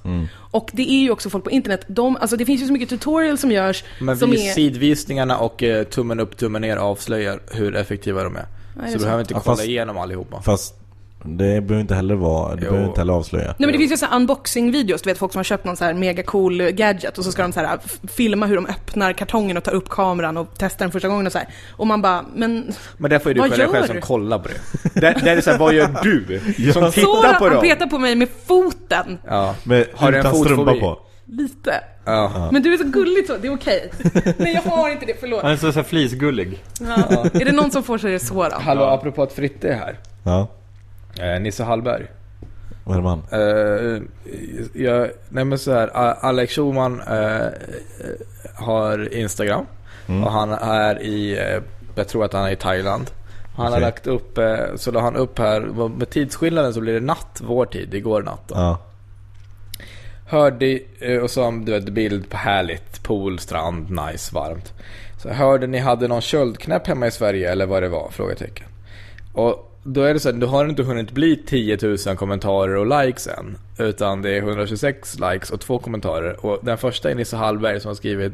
Och 0.51 0.69
det 0.73 0.91
är 0.91 1.01
ju 1.01 1.11
också 1.11 1.29
folk 1.29 1.43
på 1.43 1.51
internet, 1.51 1.85
de, 1.87 2.15
alltså 2.17 2.37
det 2.37 2.45
finns 2.45 2.61
ju 2.61 2.65
så 2.67 2.73
mycket 2.73 2.89
tutorials 2.89 3.41
som 3.41 3.51
görs 3.51 3.83
Men 4.01 4.17
som 4.17 4.33
är... 4.33 4.37
sidvisningarna 4.37 5.37
och 5.37 5.63
eh, 5.63 5.83
tummen 5.83 6.19
upp, 6.19 6.37
tummen 6.37 6.61
ner 6.61 6.77
avslöjar 6.77 7.39
hur 7.51 7.75
effektiva 7.75 8.23
de 8.23 8.35
är. 8.35 8.45
det 8.75 8.81
är 8.81 8.87
så 8.87 8.93
du 8.93 8.99
så. 8.99 9.03
behöver 9.05 9.21
inte 9.21 9.33
Ja, 9.33 9.39
kolla 9.43 9.55
fast- 9.55 9.67
igenom 9.67 9.97
allihopa. 9.97 10.41
Fast 10.41 10.75
det 11.23 11.61
behöver 11.61 11.79
inte 11.81 11.95
heller 11.95 12.15
vara, 12.15 12.55
det 12.55 12.61
Jo. 12.65 12.69
behöver 12.69 12.87
inte 12.87 13.01
heller 13.01 13.13
avslöja. 13.13 13.45
Nej 13.45 13.55
men 13.57 13.71
det 13.71 13.77
finns 13.77 13.91
ju 13.91 13.97
så 13.97 14.05
här 14.05 14.15
unboxing-videos, 14.15 15.01
du 15.01 15.09
vet 15.09 15.17
folk 15.17 15.31
som 15.31 15.39
har 15.39 15.43
köpt 15.43 15.65
någon 15.65 15.77
så 15.77 15.85
här 15.85 15.93
mega 15.93 16.23
cool 16.23 16.61
gadget 16.61 17.17
och 17.17 17.23
så 17.25 17.31
ska 17.31 17.41
de 17.41 17.51
så 17.51 17.59
här 17.59 17.79
filma 18.07 18.45
hur 18.45 18.55
de 18.55 18.65
öppnar 18.65 19.13
kartongen 19.13 19.57
och 19.57 19.63
tar 19.63 19.73
upp 19.73 19.89
kameran 19.89 20.37
och 20.37 20.47
testar 20.57 20.85
den 20.85 20.91
första 20.91 21.07
gången 21.07 21.25
och 21.25 21.31
så 21.31 21.37
här. 21.37 21.47
Och 21.71 21.87
man 21.87 22.01
bara, 22.01 22.25
men... 22.35 22.73
Men 22.97 23.09
därför 23.11 23.29
är 23.29 23.33
du 23.33 23.39
Vad 23.41 23.51
själv, 23.53 23.69
själv 23.71 23.85
som 23.85 23.95
du? 23.95 24.01
kollar 24.01 24.39
på 24.39 24.47
det. 24.47 25.01
Där, 25.01 25.13
där 25.23 25.31
är 25.31 25.35
det 25.35 25.41
såhär, 25.41 25.57
vad 25.57 25.73
gör 25.73 25.89
du? 26.03 26.39
Som 26.73 26.91
tittar 26.91 27.33
på 27.39 27.43
han 27.45 27.53
dem. 27.53 27.61
petar 27.61 27.87
på 27.87 27.97
mig 27.97 28.15
med 28.15 28.27
foten! 28.45 29.17
Ja. 29.27 29.55
Men 29.63 29.85
Har 29.95 30.11
du 30.11 30.17
en 30.17 30.25
utan 30.27 30.35
strumpa 30.35 30.73
på. 30.73 30.99
Lite. 31.25 31.83
Ja. 32.05 32.49
Men 32.51 32.61
du 32.63 32.73
är 32.73 32.77
så 32.77 32.83
gullig 32.83 33.27
så, 33.27 33.37
det 33.41 33.47
är 33.47 33.53
okej. 33.53 33.91
Nej 34.37 34.53
jag 34.65 34.71
har 34.71 34.89
inte 34.89 35.05
det, 35.05 35.13
förlåt. 35.19 35.41
Han 35.41 35.51
är 35.51 35.55
så, 35.57 35.71
så 35.71 35.83
flisgullig. 35.83 36.63
Ja. 36.79 37.25
Är 37.33 37.45
det 37.45 37.51
någon 37.51 37.71
som 37.71 37.83
får 37.83 37.97
så 37.97 38.07
är 38.07 38.11
det 38.11 38.19
Soran. 38.19 38.61
Hallå, 38.61 38.83
apropå 38.83 39.23
att 39.23 39.33
Fritte 39.33 39.69
är 39.69 39.75
här. 39.75 39.99
Ja, 40.23 40.47
Eh, 41.19 41.41
Nisse 41.41 41.63
Hallberg. 41.63 42.07
vad 42.83 42.97
är 42.97 43.01
man? 43.01 43.23
Eh, 43.31 44.01
jag, 44.83 45.09
nej 45.29 45.45
men 45.45 45.59
så 45.59 45.73
här, 45.73 45.87
Alex 46.25 46.55
Schulman 46.55 47.01
eh, 47.01 47.47
har 48.55 49.13
Instagram. 49.13 49.65
Och 50.25 50.31
han 50.31 50.51
är 50.51 51.01
i, 51.01 51.37
eh, 51.39 51.61
jag 51.95 52.07
tror 52.07 52.25
att 52.25 52.33
han 52.33 52.45
är 52.45 52.51
i 52.51 52.55
Thailand. 52.55 53.11
Han 53.55 53.65
har 53.65 53.71
Okej. 53.71 53.81
lagt 53.81 54.07
upp, 54.07 54.37
eh, 54.37 54.75
så 54.75 54.91
la 54.91 55.01
han 55.01 55.15
upp 55.15 55.39
här, 55.39 55.61
med 55.89 56.09
tidsskillnaden 56.09 56.73
så 56.73 56.81
blir 56.81 56.93
det 56.93 56.99
natt, 56.99 57.41
vår 57.43 57.65
tid, 57.65 57.93
igår 57.93 58.21
natt 58.21 58.43
då. 58.47 58.55
Ja. 58.55 58.79
Hörde, 60.27 60.79
eh, 60.99 61.17
och 61.17 61.31
så 61.31 61.51
du 61.51 61.71
vet, 61.71 61.89
bild 61.89 62.29
på 62.29 62.37
härligt, 62.37 63.03
pool, 63.03 63.39
strand, 63.39 63.89
nice, 63.89 64.35
varmt. 64.35 64.73
Så 65.17 65.29
hörde 65.29 65.67
ni 65.67 65.77
hade 65.77 66.07
någon 66.07 66.21
köldknäpp 66.21 66.87
hemma 66.87 67.07
i 67.07 67.11
Sverige 67.11 67.51
eller 67.51 67.65
vad 67.65 67.83
det 67.83 67.89
var? 67.89 68.09
Frågetecken. 68.11 68.67
Och 69.33 69.70
då 69.83 70.03
är 70.03 70.13
det 70.13 70.19
så 70.19 70.31
här, 70.31 70.37
du 70.37 70.45
har 70.45 70.65
inte 70.65 70.83
hunnit 70.83 71.11
bli 71.11 71.35
10 71.35 71.77
000 71.81 71.97
kommentarer 72.17 72.75
och 72.75 73.03
likes 73.03 73.27
än. 73.27 73.57
Utan 73.77 74.21
det 74.21 74.29
är 74.29 74.37
126 74.37 75.19
likes 75.19 75.51
och 75.51 75.59
två 75.59 75.79
kommentarer. 75.79 76.45
Och 76.45 76.59
den 76.61 76.77
första 76.77 77.11
är 77.11 77.15
Nisse 77.15 77.35
Hallberg 77.35 77.79
som 77.79 77.89
har 77.89 77.95
skrivit 77.95 78.33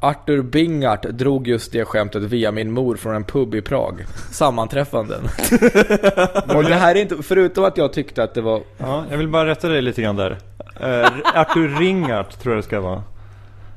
Arthur 0.00 0.42
Bingart 0.42 1.02
drog 1.02 1.48
just 1.48 1.72
det 1.72 1.84
skämtet 1.84 2.22
via 2.22 2.52
min 2.52 2.72
mor 2.72 2.96
från 2.96 3.14
en 3.14 3.24
pub 3.24 3.54
i 3.54 3.62
Prag. 3.62 4.04
Sammanträffanden. 4.30 5.20
och 6.56 6.64
det 6.64 6.74
här 6.74 6.94
är 6.94 7.00
inte, 7.00 7.22
förutom 7.22 7.64
att 7.64 7.76
jag 7.76 7.92
tyckte 7.92 8.22
att 8.22 8.34
det 8.34 8.40
var 8.40 8.62
Ja, 8.78 9.04
jag 9.10 9.18
vill 9.18 9.28
bara 9.28 9.46
rätta 9.46 9.68
dig 9.68 9.82
lite 9.82 10.02
grann 10.02 10.16
där. 10.16 10.30
Uh, 10.30 11.06
Arthur 11.34 11.78
Ringart 11.80 12.38
tror 12.38 12.54
jag 12.54 12.58
det 12.58 12.66
ska 12.66 12.80
vara. 12.80 13.02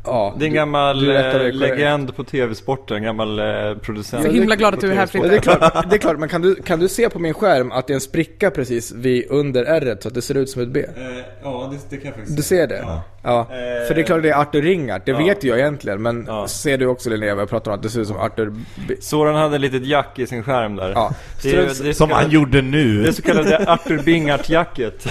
Ja, 0.05 0.36
Det 0.39 0.46
är 0.46 0.48
en 0.48 0.53
gammal 0.53 1.00
du 1.05 1.17
eh, 1.17 1.53
legend 1.53 2.15
på 2.15 2.24
tv-sporten, 2.24 2.98
en 2.98 3.03
gammal 3.03 3.39
eh, 3.39 3.77
producent. 3.81 4.25
Så 4.25 4.31
himla 4.31 4.55
glad 4.55 4.74
att 4.74 4.81
du 4.81 4.91
är 4.91 4.96
här 4.96 5.10
Ja, 5.13 5.20
det 5.22 5.27
är 5.27 5.29
Fritte. 5.29 5.41
klart, 5.58 5.89
det 5.89 5.96
är 5.96 6.00
klart 6.00 6.20
men 6.20 6.29
kan 6.29 6.41
du, 6.41 6.55
kan 6.55 6.79
du 6.79 6.88
se 6.89 7.10
på 7.10 7.20
min 7.20 7.34
skärm 7.34 7.72
att 7.72 7.88
det 7.88 7.93
är 7.93 7.96
en 7.96 8.01
spricka 8.01 8.51
precis 8.51 8.91
vid 8.91 9.25
under 9.29 9.63
r 9.65 9.98
så 10.01 10.08
att 10.08 10.13
det 10.13 10.22
ser 10.22 10.38
ut 10.38 10.50
som 10.50 10.62
ett 10.62 10.70
B? 10.70 10.79
Eh, 10.79 11.03
ja, 11.43 11.72
det, 11.72 11.77
det 11.89 11.98
kan 11.98 12.05
jag 12.05 12.15
faktiskt 12.15 12.38
Du 12.38 12.43
ser 12.43 12.67
det? 12.67 12.77
Ja. 12.77 13.01
För 13.24 13.94
det 13.96 14.01
är 14.01 14.06
klart 14.06 14.22
det 14.24 14.30
är 14.30 14.42
Arthur 14.42 14.62
Ringart, 14.62 15.01
det 15.06 15.13
vet 15.13 15.44
jag 15.44 15.60
egentligen 15.60 16.01
men 16.01 16.25
Ja. 16.28 16.48
ser 16.48 16.78
du 16.78 16.86
också 16.86 17.10
Linnea 17.10 17.36
vad 17.36 17.42
jag 17.42 17.50
pratar 17.50 17.72
om 17.72 17.78
att 17.78 17.84
det 17.84 17.90
ser 17.90 18.00
ut 18.01 18.08
som 18.08 18.18
Arthur 18.18 18.54
B- 18.88 18.96
Soran 19.00 19.36
hade 19.36 19.56
ett 19.56 19.62
litet 19.62 19.86
jack 19.86 20.20
i 20.20 20.28
sin 20.28 20.44
skärm 20.44 20.75
där. 20.75 20.92
Ja. 20.96 21.13
Det 21.44 21.50
är, 21.51 21.54
Struts- 21.68 21.84
det 21.84 21.90
är 21.90 21.94
Som 21.94 22.08
så 22.10 22.13
han 22.16 22.24
kallade- 22.24 22.36
gjorde 22.36 22.62
nu. 22.62 23.04
Det 23.04 23.13
så 23.13 23.22
kallade 23.22 23.58
Arthur 23.72 23.98
Bingart-jacket. 23.98 25.08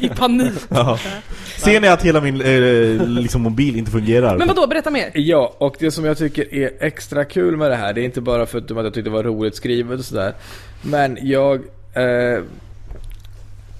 I 0.00 0.08
panik. 0.08 0.52
Ja. 0.68 0.98
Ser 1.56 1.80
ni 1.80 1.88
att 1.88 2.02
hela 2.02 2.20
min 2.20 2.40
eh, 2.40 3.08
liksom, 3.08 3.42
mobil 3.42 3.76
inte 3.76 3.90
fungerar? 3.90 4.38
Men 4.38 4.48
vadå, 4.48 4.66
berätta 4.66 4.90
mer. 4.90 5.10
Ja, 5.14 5.54
och 5.58 5.76
det 5.78 5.90
som 5.90 6.04
jag 6.04 6.18
tycker 6.18 6.54
är 6.54 6.70
extra 6.80 7.24
kul 7.24 7.56
med 7.56 7.70
det 7.70 7.76
här, 7.76 7.92
det 7.92 8.00
är 8.00 8.04
inte 8.04 8.20
bara 8.20 8.46
för 8.46 8.58
att 8.58 8.70
jag 8.70 8.84
tyckte 8.84 9.10
det 9.10 9.10
var 9.10 9.22
roligt 9.22 9.56
skrivet 9.56 9.98
och 9.98 10.04
sådär. 10.04 10.32
Men 10.82 11.18
jag... 11.22 11.54
Eh, 11.94 12.42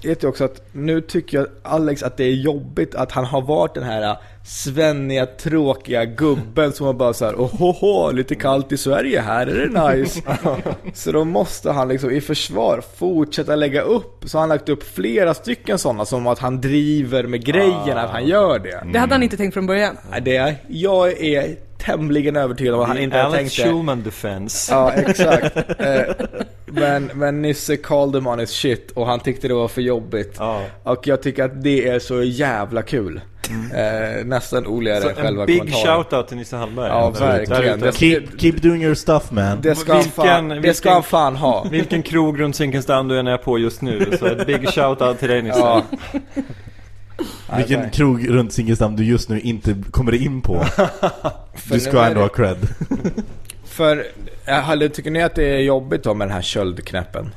vet 0.05 0.23
ju 0.23 0.27
också 0.27 0.43
att 0.43 0.61
nu 0.71 1.01
tycker 1.01 1.37
jag 1.37 1.47
Alex 1.63 2.03
att 2.03 2.17
det 2.17 2.23
är 2.23 2.33
jobbigt 2.33 2.95
att 2.95 3.11
han 3.11 3.25
har 3.25 3.41
varit 3.41 3.73
den 3.73 3.83
här 3.83 4.17
svenniga, 4.45 5.25
tråkiga 5.25 6.05
gubben 6.05 6.71
som 6.73 6.85
har 6.85 6.93
bara 6.93 7.13
såhär 7.13 7.33
Ohoho, 7.33 8.11
lite 8.11 8.35
kallt 8.35 8.71
i 8.71 8.77
Sverige, 8.77 9.21
här 9.21 9.47
är 9.47 9.67
det 9.67 9.95
nice. 9.95 10.21
så 10.93 11.11
då 11.11 11.23
måste 11.25 11.71
han 11.71 11.87
liksom 11.87 12.11
i 12.11 12.21
försvar 12.21 12.83
fortsätta 12.97 13.55
lägga 13.55 13.81
upp. 13.81 14.23
Så 14.25 14.37
har 14.37 14.41
han 14.41 14.49
lagt 14.49 14.69
upp 14.69 14.83
flera 14.83 15.33
stycken 15.33 15.77
sådana 15.77 16.05
som 16.05 16.27
att 16.27 16.39
han 16.39 16.61
driver 16.61 17.23
med 17.23 17.45
grejen, 17.45 17.97
att 17.97 18.09
han 18.09 18.25
gör 18.25 18.59
det. 18.59 18.83
Det 18.93 18.99
hade 18.99 19.13
han 19.13 19.23
inte 19.23 19.37
tänkt 19.37 19.53
från 19.53 19.67
början. 19.67 19.97
Nej, 20.11 20.21
Det 20.21 20.35
är, 20.35 20.55
jag 20.67 21.23
är 21.23 21.55
tämligen 21.83 22.35
övertygad 22.35 22.73
om 22.75 22.81
att 22.81 22.87
han 22.87 22.97
inte 22.97 23.23
Alex 23.23 23.37
tänkt 23.39 23.55
det. 23.57 23.63
Schulman 23.63 24.03
defense. 24.03 24.73
Ja, 24.73 24.91
exakt. 24.93 25.57
Eh, 25.79 26.25
men, 26.65 27.11
men 27.13 27.41
Nisse 27.41 27.77
called 27.77 28.15
him 28.15 28.27
on 28.27 28.39
his 28.39 28.49
shit 28.49 28.91
och 28.91 29.05
han 29.07 29.19
tyckte 29.19 29.47
det 29.47 29.53
var 29.53 29.67
för 29.67 29.81
jobbigt. 29.81 30.35
Ja. 30.39 30.61
Och 30.83 31.07
jag 31.07 31.21
tycker 31.23 31.43
att 31.43 31.63
det 31.63 31.87
är 31.89 31.99
så 31.99 32.23
jävla 32.23 32.81
kul. 32.81 33.21
Eh, 33.73 34.25
nästan 34.25 34.63
roligare 34.65 35.01
Så 35.01 35.09
än 35.09 35.15
själva 35.15 35.41
en 35.41 35.45
big 35.47 35.59
kommentaren. 35.59 36.03
shoutout 36.03 36.27
till 36.27 36.37
Nisse 36.37 36.55
Hallberg. 36.55 36.87
Ja, 36.87 37.09
verkligen. 37.09 37.91
Keep, 37.91 38.21
keep 38.37 38.53
doing 38.61 38.83
your 38.83 38.95
stuff 38.95 39.31
man. 39.31 39.61
Det 39.61 39.75
ska, 39.75 39.93
han 39.93 40.03
fan, 40.03 40.47
Vilken- 40.49 40.61
det 40.61 40.73
ska 40.73 40.89
han 40.89 40.97
vilken- 40.97 41.09
fan 41.09 41.35
ha. 41.35 41.67
Vilken 41.71 42.03
krog 42.03 42.39
runt 42.39 42.55
Zinkensdamm 42.55 43.07
du 43.07 43.19
än 43.19 43.27
är 43.27 43.37
på 43.37 43.57
just 43.59 43.81
nu. 43.81 44.11
Så 44.19 44.25
ett 44.25 44.47
big 44.47 44.69
shoutout 44.69 45.19
till 45.19 45.29
dig 45.29 45.41
Nisse. 45.41 45.59
Ja. 45.59 45.83
Vilken 47.57 47.79
Nej, 47.79 47.91
krog 47.93 48.29
runt 48.29 48.53
Zinkensdamm 48.53 48.95
du 48.95 49.03
just 49.05 49.29
nu 49.29 49.39
inte 49.39 49.75
kommer 49.91 50.13
in 50.15 50.41
på. 50.41 50.65
Du 51.69 51.79
ska 51.79 52.03
ändå 52.03 52.13
det- 52.13 52.19
ha 52.19 52.27
cred. 52.29 52.57
För, 53.65 54.05
eh, 54.45 54.53
Halle, 54.59 54.89
tycker 54.89 55.11
ni 55.11 55.23
att 55.23 55.35
det 55.35 55.43
är 55.45 55.59
jobbigt 55.59 56.03
då 56.03 56.13
med 56.13 56.27
den 56.27 56.35
här 56.35 56.41
köldknäppen? 56.41 57.33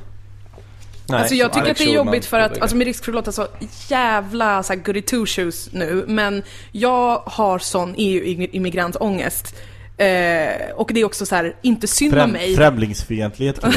Nej. 1.09 1.19
alltså 1.19 1.35
jag 1.35 1.53
tycker 1.53 1.71
att 1.71 1.77
det 1.77 1.83
är 1.83 1.93
jobbigt 1.95 2.25
för 2.25 2.39
att, 2.39 2.61
alltså 2.61 2.77
med 2.77 2.87
risk 2.87 3.05
för 3.05 3.11
att 3.11 3.15
låta 3.15 3.31
så 3.31 3.47
jävla 3.89 4.63
så 4.63 4.73
här 4.73 4.79
goody 4.79 5.01
two 5.01 5.25
shoes 5.25 5.69
nu, 5.71 6.05
men 6.07 6.43
jag 6.71 7.17
har 7.25 7.59
sån 7.59 7.93
EU-immigrantångest. 7.97 9.55
Eh, 9.97 10.71
och 10.75 10.91
det 10.93 10.99
är 10.99 11.05
också 11.05 11.25
så 11.25 11.35
här, 11.35 11.55
inte 11.61 11.87
synd 11.87 12.13
om 12.13 12.19
Främ, 12.19 12.31
mig. 12.31 12.55
främlingsfientlighet 12.55 13.61
det. 13.61 13.71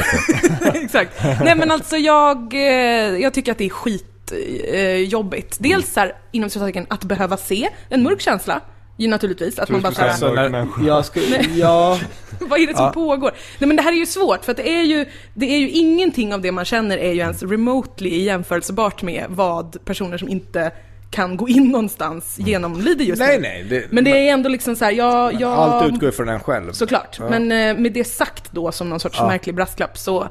Exakt. 0.83 1.11
Nej 1.23 1.55
men 1.55 1.71
alltså 1.71 1.97
jag, 1.97 2.53
eh, 2.53 3.17
jag 3.21 3.33
tycker 3.33 3.51
att 3.51 3.57
det 3.57 3.65
är 3.65 3.69
skit 3.69 4.05
eh, 4.31 4.95
jobbigt. 4.95 5.57
Dels 5.59 5.93
så 5.93 5.99
här, 5.99 6.13
inom 6.31 6.49
citattecken, 6.49 6.85
att 6.89 7.03
behöva 7.03 7.37
se 7.37 7.69
en 7.89 8.03
mörk 8.03 8.21
känsla. 8.21 8.61
Ju 8.97 9.07
naturligtvis, 9.07 9.59
att 9.59 9.69
man 9.69 9.81
bara 9.81 9.93
såhär, 9.93 10.09
Alltså, 10.09 10.33
när, 10.33 10.67
jag 10.87 11.05
skulle, 11.05 11.41
ja, 11.55 11.99
vad 12.39 12.59
är 12.59 12.67
det 12.67 12.75
som 12.75 12.85
Ja. 12.85 12.91
pågår? 12.91 13.31
Nej 13.59 13.67
men 13.67 13.75
det 13.75 13.81
här 13.83 13.91
är 13.91 13.95
ju 13.97 14.05
svårt, 14.05 14.45
för 14.45 14.51
att 14.51 14.57
det 14.57 14.69
är 14.69 14.83
ju, 14.83 15.05
det 15.33 15.45
är 15.45 15.57
ju 15.57 15.69
ingenting 15.69 16.33
av 16.33 16.41
det 16.41 16.51
man 16.51 16.65
känner 16.65 16.97
är 16.97 17.11
ju 17.11 17.19
ens 17.19 17.43
remotely 17.43 18.23
jämförelsebart 18.23 19.01
med 19.01 19.25
vad 19.29 19.85
personer 19.85 20.17
som 20.17 20.29
inte 20.29 20.71
kan 21.11 21.37
gå 21.37 21.49
in 21.49 21.67
någonstans 21.67 22.35
genomlider 22.39 23.05
just 23.05 23.19
nej 23.21 23.37
nu. 23.37 23.41
nej. 23.41 23.63
Det, 23.69 23.85
Men 23.91 24.03
det 24.03 24.11
är 24.27 24.33
ändå 24.33 24.49
liksom 24.49 24.75
så 24.75 24.85
här, 24.85 24.91
jag, 24.91 25.33
jag... 25.41 25.51
Allt 25.51 25.93
utgår 25.93 26.11
från 26.11 26.29
en 26.29 26.39
själv. 26.39 26.71
Såklart. 26.71 27.19
Men 27.19 27.51
eh, 27.51 27.77
med 27.77 27.93
det 27.93 28.03
sagt 28.03 28.51
då 28.51 28.71
som 28.71 28.89
någon 28.89 28.99
sorts 28.99 29.17
Ja. 29.19 29.27
märklig 29.27 29.55
brasklapp 29.55 29.97
så 29.97 30.27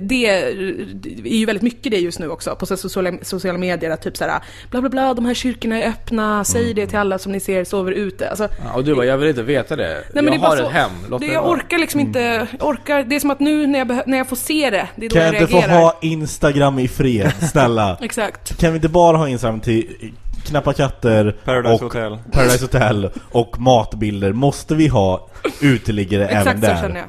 det 0.00 0.26
är 0.26 1.36
ju 1.38 1.46
väldigt 1.46 1.62
mycket 1.62 1.92
det 1.92 1.98
just 1.98 2.18
nu 2.18 2.28
också 2.30 2.56
på 2.56 2.66
så 2.66 2.74
här 2.74 2.78
sociala, 2.78 3.12
sociala 3.22 3.58
medier 3.58 3.90
att 3.90 4.02
typ 4.02 4.16
såhär 4.16 4.40
bla 4.70 4.80
bla 4.80 4.90
bla, 4.90 5.14
de 5.14 5.26
här 5.26 5.34
kyrkorna 5.34 5.82
är 5.82 5.88
öppna, 5.88 6.44
säg 6.44 6.74
det 6.74 6.86
till 6.86 6.98
alla 6.98 7.18
som 7.18 7.32
ni 7.32 7.40
ser 7.40 7.64
sover 7.64 7.92
ute. 7.92 8.28
Alltså, 8.30 8.48
Ja, 8.64 8.72
och 8.74 8.84
du 8.84 8.94
bara, 8.94 9.06
jag 9.06 9.18
vill 9.18 9.28
inte 9.28 9.42
veta 9.42 9.76
det. 9.76 10.04
Nej, 10.14 10.24
men 10.24 10.24
jag 10.24 10.32
det 10.32 10.36
är 10.36 10.40
bara 10.40 10.50
har 10.50 10.56
så, 10.56 10.66
ett 10.66 10.72
hem, 10.72 10.90
låt 11.10 11.20
det, 11.20 11.26
jag 11.26 11.42
vara. 11.42 11.52
orkar 11.52 11.78
liksom 11.78 12.00
inte, 12.00 12.46
jag 12.58 12.68
orkar, 12.68 13.02
det 13.02 13.16
är 13.16 13.20
som 13.20 13.30
att 13.30 13.40
nu 13.40 13.66
när 13.66 13.78
jag, 13.78 14.02
när 14.06 14.18
jag 14.18 14.28
får 14.28 14.36
se 14.36 14.70
det, 14.70 14.88
det 14.96 15.06
är 15.06 15.10
då 15.10 15.14
Kan 15.14 15.24
jag 15.24 15.34
jag 15.34 15.40
inte 15.42 15.52
få 15.52 15.58
reagerar. 15.58 15.80
ha 15.80 15.98
Instagram 16.02 16.78
i 16.78 16.88
fred, 16.88 17.32
snälla? 17.50 17.98
Exakt. 18.02 18.58
Kan 18.60 18.72
vi 18.72 18.76
inte 18.76 18.88
bara 18.88 19.16
ha 19.16 19.28
Instagram 19.28 19.60
till 19.60 20.12
knappa 20.44 20.72
katter 20.72 21.36
Paradise 21.44 21.74
och 21.74 21.80
Hotel. 21.80 22.18
Paradise 22.32 22.64
Hotel 22.64 23.10
och 23.30 23.60
matbilder? 23.60 24.32
Måste 24.32 24.74
vi 24.74 24.86
ha 24.88 25.28
uteliggare 25.60 26.26
även 26.28 26.38
Exakt 26.38 26.60
så 26.60 26.66
där? 26.66 26.76
känner 26.82 26.96
jag. 27.00 27.08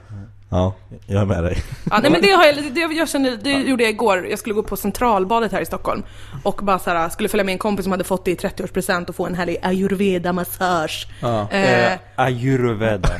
Ja, 0.49 0.75
jag 1.07 1.21
är 1.21 1.25
med 1.25 1.43
dig. 1.43 1.57
Ja, 1.91 1.99
nej 2.01 2.11
men 2.11 2.21
det 2.21 2.31
har 2.31 2.45
jag, 2.45 2.55
det, 2.73 2.79
jag 2.79 3.09
känner, 3.09 3.37
det 3.43 3.51
gjorde 3.51 3.83
jag 3.83 3.89
igår. 3.89 4.27
Jag 4.29 4.39
skulle 4.39 4.55
gå 4.55 4.63
på 4.63 4.75
Centralbadet 4.77 5.51
här 5.51 5.61
i 5.61 5.65
Stockholm. 5.65 6.03
Och 6.43 6.59
bara 6.63 6.79
så 6.79 6.89
här, 6.89 7.09
skulle 7.09 7.29
följa 7.29 7.43
med 7.43 7.51
en 7.53 7.57
kompis 7.59 7.83
som 7.85 7.91
hade 7.91 8.03
fått 8.03 8.25
det 8.25 8.31
i 8.31 8.35
30-årspresent 8.35 9.09
och 9.09 9.15
få 9.15 9.25
en 9.25 9.35
härlig 9.35 9.57
ayurveda-massage. 9.61 11.07
Ja. 11.21 11.47
Eh, 11.51 11.91
Eh, 11.93 11.99
Ayurveda. 12.15 13.09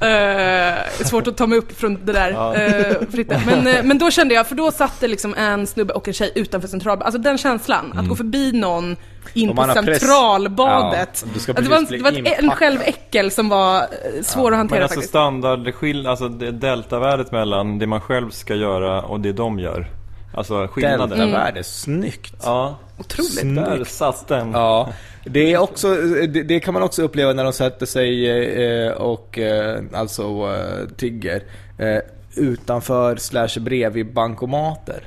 Eh, 0.00 1.04
svårt 1.04 1.26
att 1.26 1.36
ta 1.36 1.46
mig 1.46 1.58
upp 1.58 1.78
från 1.78 1.98
det 2.04 2.12
där, 2.12 2.30
eh, 2.30 2.96
Fritte. 3.10 3.42
Men, 3.46 3.66
eh, 3.66 3.82
men 3.84 3.98
då 3.98 4.10
kände 4.10 4.34
jag, 4.34 4.46
för 4.46 4.54
då 4.54 4.70
satt 4.70 5.00
det 5.00 5.08
liksom 5.08 5.34
en 5.34 5.66
snubbe 5.66 5.92
och 5.94 6.08
en 6.08 6.14
tjej 6.14 6.32
utanför 6.34 6.68
centralbadet. 6.68 7.06
Alltså 7.06 7.20
den 7.20 7.38
känslan, 7.38 7.92
att 7.98 8.08
gå 8.08 8.16
förbi 8.16 8.52
någon 8.52 8.96
in 9.34 9.48
på 9.48 9.54
man 9.54 9.68
har 9.68 9.82
press- 9.82 10.00
centralbadet. 10.00 11.24
Ja, 11.46 11.52
Att 11.52 11.64
det 11.64 11.70
var, 11.70 11.76
en, 11.76 11.84
det 11.84 11.98
var 12.02 12.12
ett, 12.12 12.38
en 12.38 12.50
själväckel 12.50 13.30
som 13.30 13.48
var 13.48 13.76
eh, 13.80 13.86
svår 14.22 14.44
att 14.46 14.50
Men 14.50 14.58
hantera 14.58 14.82
alltså 14.82 14.94
faktiskt. 14.94 15.08
standardskill, 15.10 16.06
alltså 16.06 16.28
det 16.28 16.50
deltavärdet 16.50 17.32
mellan 17.32 17.78
det 17.78 17.86
man 17.86 18.00
själv 18.00 18.30
ska 18.30 18.54
göra 18.54 19.02
och 19.02 19.20
det 19.20 19.32
de 19.32 19.58
gör. 19.58 19.86
Alltså 20.34 20.66
skillnaden. 20.66 21.08
Deltavärde, 21.18 21.64
snyggt. 21.64 22.34
Ja, 22.42 22.78
Otroligt. 22.98 23.54
där 23.56 23.84
satt 23.84 24.28
den. 24.28 24.52
Ja, 24.52 24.88
det, 25.24 25.52
är 25.52 25.58
också, 25.58 25.94
det, 25.94 26.26
det 26.42 26.60
kan 26.60 26.74
man 26.74 26.82
också 26.82 27.02
uppleva 27.02 27.32
när 27.32 27.44
de 27.44 27.52
sätter 27.52 27.86
sig 27.86 28.30
eh, 28.86 28.92
och 28.92 29.38
eh, 29.38 29.80
alltså 29.92 30.22
eh, 30.22 30.88
tigger 30.96 31.42
eh, 31.78 31.98
utanför 32.36 33.16
slash 33.16 33.60
bredvid 33.60 34.12
bankomater. 34.12 35.02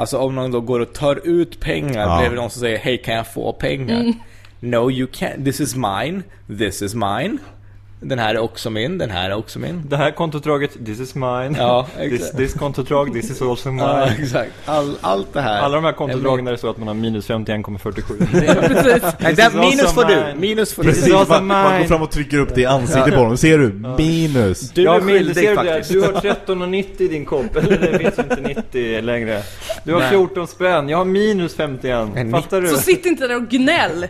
Alltså 0.00 0.18
om 0.18 0.34
någon 0.34 0.50
då 0.50 0.60
går 0.60 0.80
och 0.80 0.92
tar 0.92 1.20
ut 1.28 1.60
pengar 1.60 2.00
Ja. 2.08 2.18
bredvid 2.18 2.40
någon 2.40 2.50
som 2.50 2.60
säger 2.60 2.78
Hej 2.78 2.98
kan 2.98 3.14
jag 3.14 3.26
få 3.26 3.52
pengar? 3.52 4.12
No 4.60 4.90
you 4.90 5.08
can't, 5.12 5.44
this 5.44 5.60
is 5.60 5.76
mine, 5.76 6.22
this 6.58 6.82
is 6.82 6.94
mine. 6.94 7.38
Den 8.02 8.18
här 8.18 8.34
är 8.34 8.38
också 8.38 8.70
min, 8.70 8.98
den 8.98 9.10
här 9.10 9.30
är 9.30 9.34
också 9.36 9.58
min. 9.58 9.82
Det 9.88 9.96
här 9.96 10.10
kontoutdraget, 10.10 10.86
this 10.86 11.00
is 11.00 11.14
mine. 11.14 11.54
Ja, 11.58 11.86
this, 11.96 12.12
exakt. 12.12 12.36
this 12.36 12.54
kontoutdrag, 12.54 13.12
this 13.12 13.30
is 13.30 13.42
also 13.42 13.68
mine. 13.72 13.82
Ja, 13.82 14.06
exakt. 14.18 14.52
All, 14.64 14.96
allt 15.00 15.32
det 15.32 15.40
här. 15.40 15.60
Alla 15.60 15.74
de 15.74 15.84
här 15.84 15.92
är 15.92 15.96
kontoutdragen 15.96 16.44
där 16.44 16.52
det 16.52 16.58
står 16.58 16.70
att 16.70 16.78
man 16.78 16.88
har 16.88 16.94
minus 16.94 17.28
51,47. 17.28 18.02
Precis. 18.68 19.02
Nej, 19.20 19.34
This 19.34 19.36
där, 19.36 19.48
is 19.48 19.54
minus 19.54 19.92
får 19.92 20.04
du, 20.04 20.40
minus 20.40 20.74
får 20.74 20.82
Precis, 20.82 21.04
du. 21.04 21.14
alltså 21.14 21.34
man, 21.34 21.46
man 21.46 21.80
går 21.80 21.86
fram 21.88 22.02
och 22.02 22.10
trycker 22.10 22.38
upp 22.38 22.54
det 22.54 22.60
i 22.60 22.66
ansiktet 22.66 23.14
på 23.14 23.24
dem. 23.24 23.36
Ser 23.36 23.58
du? 23.58 23.72
Minus. 23.98 24.70
Du 24.70 24.82
ja, 24.82 24.96
är 24.96 25.00
men 25.00 25.08
skyldig 25.08 25.54
faktiskt. 25.54 25.92
Du 25.92 26.00
har 26.00 26.12
13,90 26.12 27.02
i 27.02 27.08
din 27.08 27.24
kopp. 27.24 27.56
Eller 27.56 27.78
det 27.78 27.98
finns 27.98 28.18
ju 28.18 28.22
inte 28.22 28.60
90 28.62 29.00
längre. 29.00 29.42
Du 29.84 29.92
har 29.92 30.00
Nej. 30.00 30.10
14 30.10 30.46
spänn, 30.46 30.88
jag 30.88 30.98
har 30.98 31.04
minus 31.04 31.56
51. 31.56 32.08
En 32.14 32.30
Fattar 32.30 32.60
du? 32.60 32.68
Så 32.68 32.76
sitt 32.76 33.06
inte 33.06 33.26
där 33.26 33.36
och 33.36 33.48
gnäll. 33.48 34.06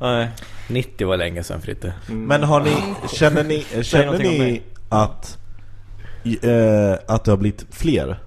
Nej. 0.00 0.28
90 0.68 1.06
var 1.08 1.16
länge 1.16 1.42
sedan 1.42 1.60
Fritte. 1.60 1.92
Men 2.06 2.42
har 2.42 2.60
ni, 2.60 2.76
känner 3.12 3.44
ni, 3.44 3.64
känner 3.82 4.18
ni 4.18 4.62
att, 4.88 5.38
eh, 6.42 7.14
att 7.14 7.24
det 7.24 7.30
har 7.32 7.36
blivit 7.36 7.66
fler? 7.70 8.18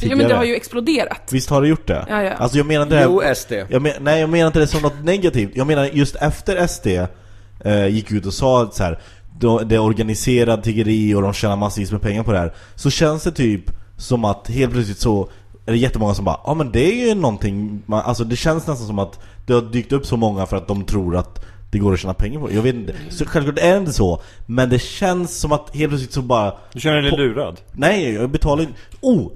Ja 0.00 0.16
men 0.16 0.28
det 0.28 0.34
har 0.34 0.44
ju 0.44 0.54
exploderat. 0.54 1.20
Visst 1.30 1.50
har 1.50 1.62
det 1.62 1.68
gjort 1.68 1.86
det? 1.86 2.06
Ja, 2.08 2.22
ja. 2.22 2.32
Alltså 2.32 2.58
jag 2.58 2.66
menar 2.66 2.82
inte 2.82 2.94
det 2.96 3.02
Jo, 3.04 3.22
SD. 3.36 3.52
jag 3.68 3.82
men, 3.82 3.92
Nej 4.00 4.20
jag 4.20 4.30
menar 4.30 4.46
inte 4.46 4.58
det 4.58 4.66
som 4.66 4.82
något 4.82 5.04
negativt 5.04 5.50
Jag 5.54 5.66
menar 5.66 5.84
just 5.84 6.16
efter 6.16 6.66
SD 6.66 6.86
eh, 7.64 7.86
gick 7.86 8.12
ut 8.12 8.26
och 8.26 8.34
sa 8.34 8.70
så 8.72 8.82
här, 8.82 8.98
då, 9.38 9.58
Det 9.58 9.74
är 9.74 9.78
organiserad 9.78 10.62
tiggeri 10.62 11.14
och 11.14 11.22
de 11.22 11.32
tjänar 11.32 11.56
massvis 11.56 11.92
med 11.92 12.02
pengar 12.02 12.22
på 12.22 12.32
det 12.32 12.38
här 12.38 12.54
Så 12.74 12.90
känns 12.90 13.22
det 13.22 13.32
typ 13.32 13.70
som 13.96 14.24
att 14.24 14.48
helt 14.48 14.72
plötsligt 14.72 14.98
så 14.98 15.28
är 15.66 15.72
det 15.72 15.78
jättemånga 15.78 16.14
som 16.14 16.24
bara 16.24 16.40
Ja 16.44 16.54
men 16.54 16.72
det 16.72 16.92
är 16.92 17.06
ju 17.08 17.14
någonting 17.14 17.82
man, 17.86 18.00
Alltså 18.04 18.24
det 18.24 18.36
känns 18.36 18.66
nästan 18.66 18.86
som 18.86 18.98
att 18.98 19.20
det 19.46 19.52
har 19.52 19.60
dykt 19.62 19.92
upp 19.92 20.06
så 20.06 20.16
många 20.16 20.46
för 20.46 20.56
att 20.56 20.68
de 20.68 20.84
tror 20.84 21.16
att 21.16 21.44
det 21.70 21.78
går 21.78 21.92
att 21.92 22.00
tjäna 22.00 22.14
pengar 22.14 22.40
på. 22.40 22.52
Jag 22.52 22.62
vet 22.62 22.74
inte, 22.74 22.94
så 23.10 23.24
självklart 23.26 23.58
är 23.58 23.72
det 23.72 23.78
inte 23.78 23.92
så 23.92 24.22
Men 24.46 24.68
det 24.70 24.78
känns 24.78 25.38
som 25.40 25.52
att 25.52 25.76
helt 25.76 25.90
plötsligt 25.90 26.12
så 26.12 26.22
bara 26.22 26.52
Du 26.72 26.80
känner 26.80 27.02
dig 27.02 27.10
På- 27.10 27.16
lurad? 27.16 27.60
Nej 27.72 28.14
jag 28.14 28.30
betalar 28.30 28.62
inte 28.62 28.74
Oh! 29.00 29.30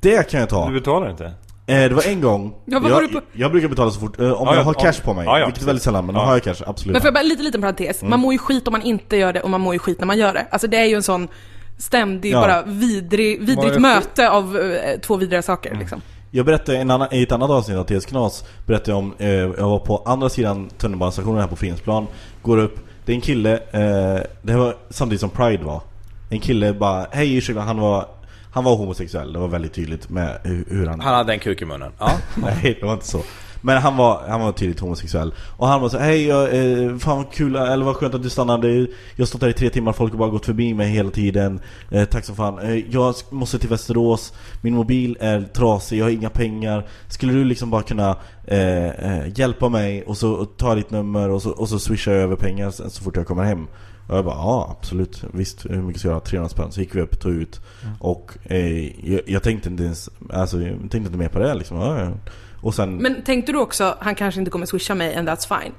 Det 0.00 0.30
kan 0.30 0.40
jag 0.40 0.48
ta! 0.48 0.66
Du 0.68 0.74
betalar 0.74 1.10
inte? 1.10 1.24
Eh, 1.66 1.76
det 1.88 1.94
var 1.94 2.08
en 2.08 2.20
gång, 2.20 2.54
Ja, 2.64 2.80
jag, 2.88 3.12
på- 3.12 3.20
jag 3.32 3.50
brukar 3.50 3.68
betala 3.68 3.90
så 3.90 4.00
fort, 4.00 4.20
eh, 4.20 4.24
om 4.32 4.46
Ja, 4.46 4.52
jag 4.54 4.60
ja, 4.60 4.64
har 4.64 4.74
ja. 4.78 4.80
cash 4.92 5.02
på 5.04 5.14
mig, 5.14 5.24
Ja, 5.26 5.38
ja, 5.38 5.44
vilket 5.46 5.62
är 5.62 5.66
väldigt 5.66 5.82
sällan, 5.82 6.06
men 6.06 6.14
Ja. 6.14 6.20
har 6.24 6.32
jag 6.32 6.42
cash, 6.42 6.62
absolut. 6.66 6.92
Men 6.92 7.00
får 7.02 7.06
jag 7.06 7.14
bara 7.14 7.22
lite 7.22 7.42
liten 7.42 7.60
parentes. 7.60 8.02
Mm. 8.02 8.10
Man 8.10 8.20
mår 8.20 8.32
ju 8.32 8.38
skit 8.38 8.68
om 8.68 8.72
man 8.72 8.82
inte 8.82 9.16
gör 9.16 9.32
det 9.32 9.40
och 9.40 9.50
man 9.50 9.60
mår 9.60 9.72
ju 9.74 9.78
skit 9.78 9.98
när 9.98 10.06
man 10.06 10.18
gör 10.18 10.32
det. 10.34 10.46
Alltså 10.50 10.66
det 10.68 10.76
är 10.76 10.84
ju 10.84 10.94
en 10.94 11.02
sån 11.02 11.28
ständig, 11.78 12.32
Ja. 12.32 12.40
bara 12.40 12.62
vidrig, 12.62 13.40
vidrigt 13.42 13.80
möte 13.80 14.30
av 14.30 14.56
eh, 14.58 15.00
två 15.00 15.16
vidriga 15.16 15.42
saker 15.42 15.70
Mm. 15.70 15.80
liksom. 15.80 16.02
Jag 16.36 16.46
berättade 16.46 16.78
en 16.78 16.90
annan, 16.90 17.08
i 17.10 17.22
ett 17.22 17.32
annat 17.32 17.50
avsnitt 17.50 17.76
av 17.78 17.84
TS 17.84 18.06
Knas, 18.06 18.44
berättade 18.66 18.90
jag 18.90 18.98
om, 18.98 19.14
eh, 19.18 19.28
jag 19.30 19.68
var 19.68 19.78
på 19.78 20.02
andra 20.06 20.28
sidan 20.28 20.70
tunnelbanestationen 20.78 21.40
här 21.40 21.48
på 21.48 21.56
Fridhemsplan, 21.56 22.06
går 22.42 22.58
upp, 22.58 22.78
det 23.04 23.12
är 23.12 23.14
en 23.14 23.20
kille, 23.20 23.52
eh, 23.52 24.22
det 24.42 24.56
var 24.56 24.76
samtidigt 24.90 25.20
som 25.20 25.30
Pride 25.30 25.64
var. 25.64 25.80
En 26.30 26.40
kille 26.40 26.72
bara, 26.72 27.06
hej 27.10 27.36
ursäkta, 27.36 27.60
han 27.60 27.80
var, 27.80 28.06
han 28.52 28.64
var 28.64 28.76
homosexuell, 28.76 29.32
det 29.32 29.38
var 29.38 29.48
väldigt 29.48 29.72
tydligt 29.72 30.10
med 30.10 30.38
hur, 30.42 30.64
hur 30.68 30.86
han... 30.86 31.00
Han 31.00 31.14
hade 31.14 31.32
en 31.32 31.38
kuk 31.38 31.62
i 31.62 31.64
munnen. 31.64 31.92
Ja. 31.98 32.10
Nej, 32.36 32.78
det 32.80 32.86
var 32.86 32.92
inte 32.92 33.06
så. 33.06 33.22
Men 33.64 33.82
han 33.82 33.96
var, 33.96 34.22
han 34.28 34.40
var 34.40 34.52
tydligt 34.52 34.80
homosexuell. 34.80 35.34
Och 35.56 35.68
han 35.68 35.80
var 35.80 35.88
så 35.88 35.98
hej, 35.98 36.26
jag, 36.26 36.44
eh, 36.44 36.96
fan 36.96 37.16
vad 37.16 37.32
kul, 37.32 37.56
eller 37.56 37.84
vad 37.84 37.96
skönt 37.96 38.14
att 38.14 38.22
du 38.22 38.30
stannade 38.30 38.72
Jag 38.74 38.88
har 39.18 39.24
stått 39.26 39.40
där 39.40 39.48
i 39.48 39.52
tre 39.52 39.70
timmar, 39.70 39.92
folk 39.92 40.12
har 40.12 40.18
bara 40.18 40.30
gått 40.30 40.46
förbi 40.46 40.74
mig 40.74 40.88
hela 40.90 41.10
tiden. 41.10 41.60
Eh, 41.90 42.04
Tack 42.04 42.24
så 42.24 42.34
fan. 42.34 42.58
Eh, 42.58 42.74
Jag 42.90 43.14
måste 43.30 43.58
till 43.58 43.68
Västerås. 43.68 44.32
Min 44.62 44.74
mobil 44.74 45.16
är 45.20 45.40
trasig, 45.42 45.98
jag 45.98 46.04
har 46.04 46.10
inga 46.10 46.30
pengar. 46.30 46.86
Skulle 47.08 47.32
du 47.32 47.44
liksom 47.44 47.70
bara 47.70 47.82
kunna 47.82 48.16
eh, 48.44 48.86
eh, 48.86 49.38
hjälpa 49.38 49.68
mig 49.68 50.02
och 50.02 50.16
så 50.16 50.44
ta 50.44 50.74
ditt 50.74 50.90
nummer 50.90 51.30
och 51.30 51.42
så, 51.42 51.50
och 51.50 51.68
så 51.68 51.78
swishar 51.78 52.12
jag 52.12 52.22
över 52.22 52.36
pengar 52.36 52.70
så, 52.70 52.90
så 52.90 53.02
fort 53.02 53.16
jag 53.16 53.26
kommer 53.26 53.44
hem? 53.44 53.66
Och 54.08 54.16
jag 54.16 54.24
bara, 54.24 54.34
ja 54.34 54.76
absolut, 54.78 55.24
visst, 55.32 55.66
hur 55.66 55.82
mycket 55.82 56.00
ska 56.00 56.08
jag 56.08 56.14
ha? 56.14 56.20
300 56.20 56.48
spänn. 56.48 56.72
Så 56.72 56.80
gick 56.80 56.94
vi 56.94 57.00
upp, 57.00 57.20
tog 57.20 57.32
ut. 57.32 57.60
Och 58.00 58.32
eh, 58.44 59.08
jag, 59.12 59.20
jag 59.26 59.42
tänkte 59.42 59.68
inte 59.68 59.84
ens, 59.84 60.10
alltså 60.32 60.60
jag 60.62 60.78
tänkte 60.78 60.96
inte 60.98 61.18
mer 61.18 61.28
på 61.28 61.38
det 61.38 61.54
liksom. 61.54 61.76
Ja. 61.76 62.08
Och 62.64 62.74
sen, 62.74 62.96
Men 62.96 63.22
tänkte 63.22 63.52
du 63.52 63.58
också, 63.58 63.94
han 64.00 64.14
kanske 64.14 64.40
inte 64.40 64.50
kommer 64.50 64.66
swisha 64.66 64.94
mig 64.94 65.14
and 65.16 65.28
that's 65.28 65.48
fine? 65.60 65.72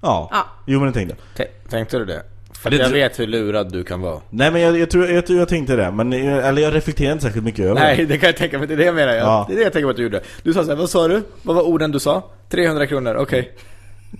ja, 0.00 0.28
Ja. 0.32 0.44
jo 0.66 0.78
men 0.80 0.86
det 0.88 0.94
tänkte 0.94 1.16
jag 1.36 1.46
T- 1.46 1.52
Tänkte 1.70 1.98
du 1.98 2.04
det? 2.04 2.22
För 2.62 2.70
Det 2.70 2.76
jag 2.76 2.88
vet 2.88 3.18
hur 3.18 3.26
lurad 3.26 3.72
du 3.72 3.84
kan 3.84 4.00
vara. 4.00 4.20
Nej 4.30 4.50
men 4.50 4.60
jag, 4.60 4.78
jag, 4.78 4.90
tror, 4.90 5.06
jag, 5.08 5.24
jag 5.30 5.48
tänkte 5.48 5.76
det, 5.76 5.90
men 5.90 6.12
jag, 6.12 6.48
eller 6.48 6.62
jag 6.62 6.74
reflekterade 6.74 7.12
inte 7.12 7.24
särskilt 7.24 7.44
mycket 7.44 7.64
över 7.64 7.74
Nej, 7.74 7.96
det 7.96 8.04
det 8.04 8.18
kan 8.18 8.26
jag 8.26 8.36
tänka 8.36 8.58
mig. 8.58 8.66
Det 8.68 8.74
är 8.74 8.78
det 8.78 8.84
jag 8.84 8.94
menar. 8.94 9.12
Jag. 9.12 9.26
Ja. 9.26 9.44
Det 9.48 9.54
är 9.54 9.56
det 9.56 9.62
jag 9.62 9.72
tänker 9.72 9.86
mig 9.86 9.90
att 9.90 9.96
du 9.96 10.02
gjorde. 10.02 10.20
Du 10.42 10.52
sa 10.52 10.64
såhär, 10.64 10.76
vad 10.76 10.90
sa 10.90 11.08
du? 11.08 11.22
Vad 11.42 11.56
var 11.56 11.62
orden 11.62 11.90
du 11.92 11.98
sa? 12.00 12.22
300 12.50 12.86
kronor, 12.86 13.16
okej. 13.16 13.52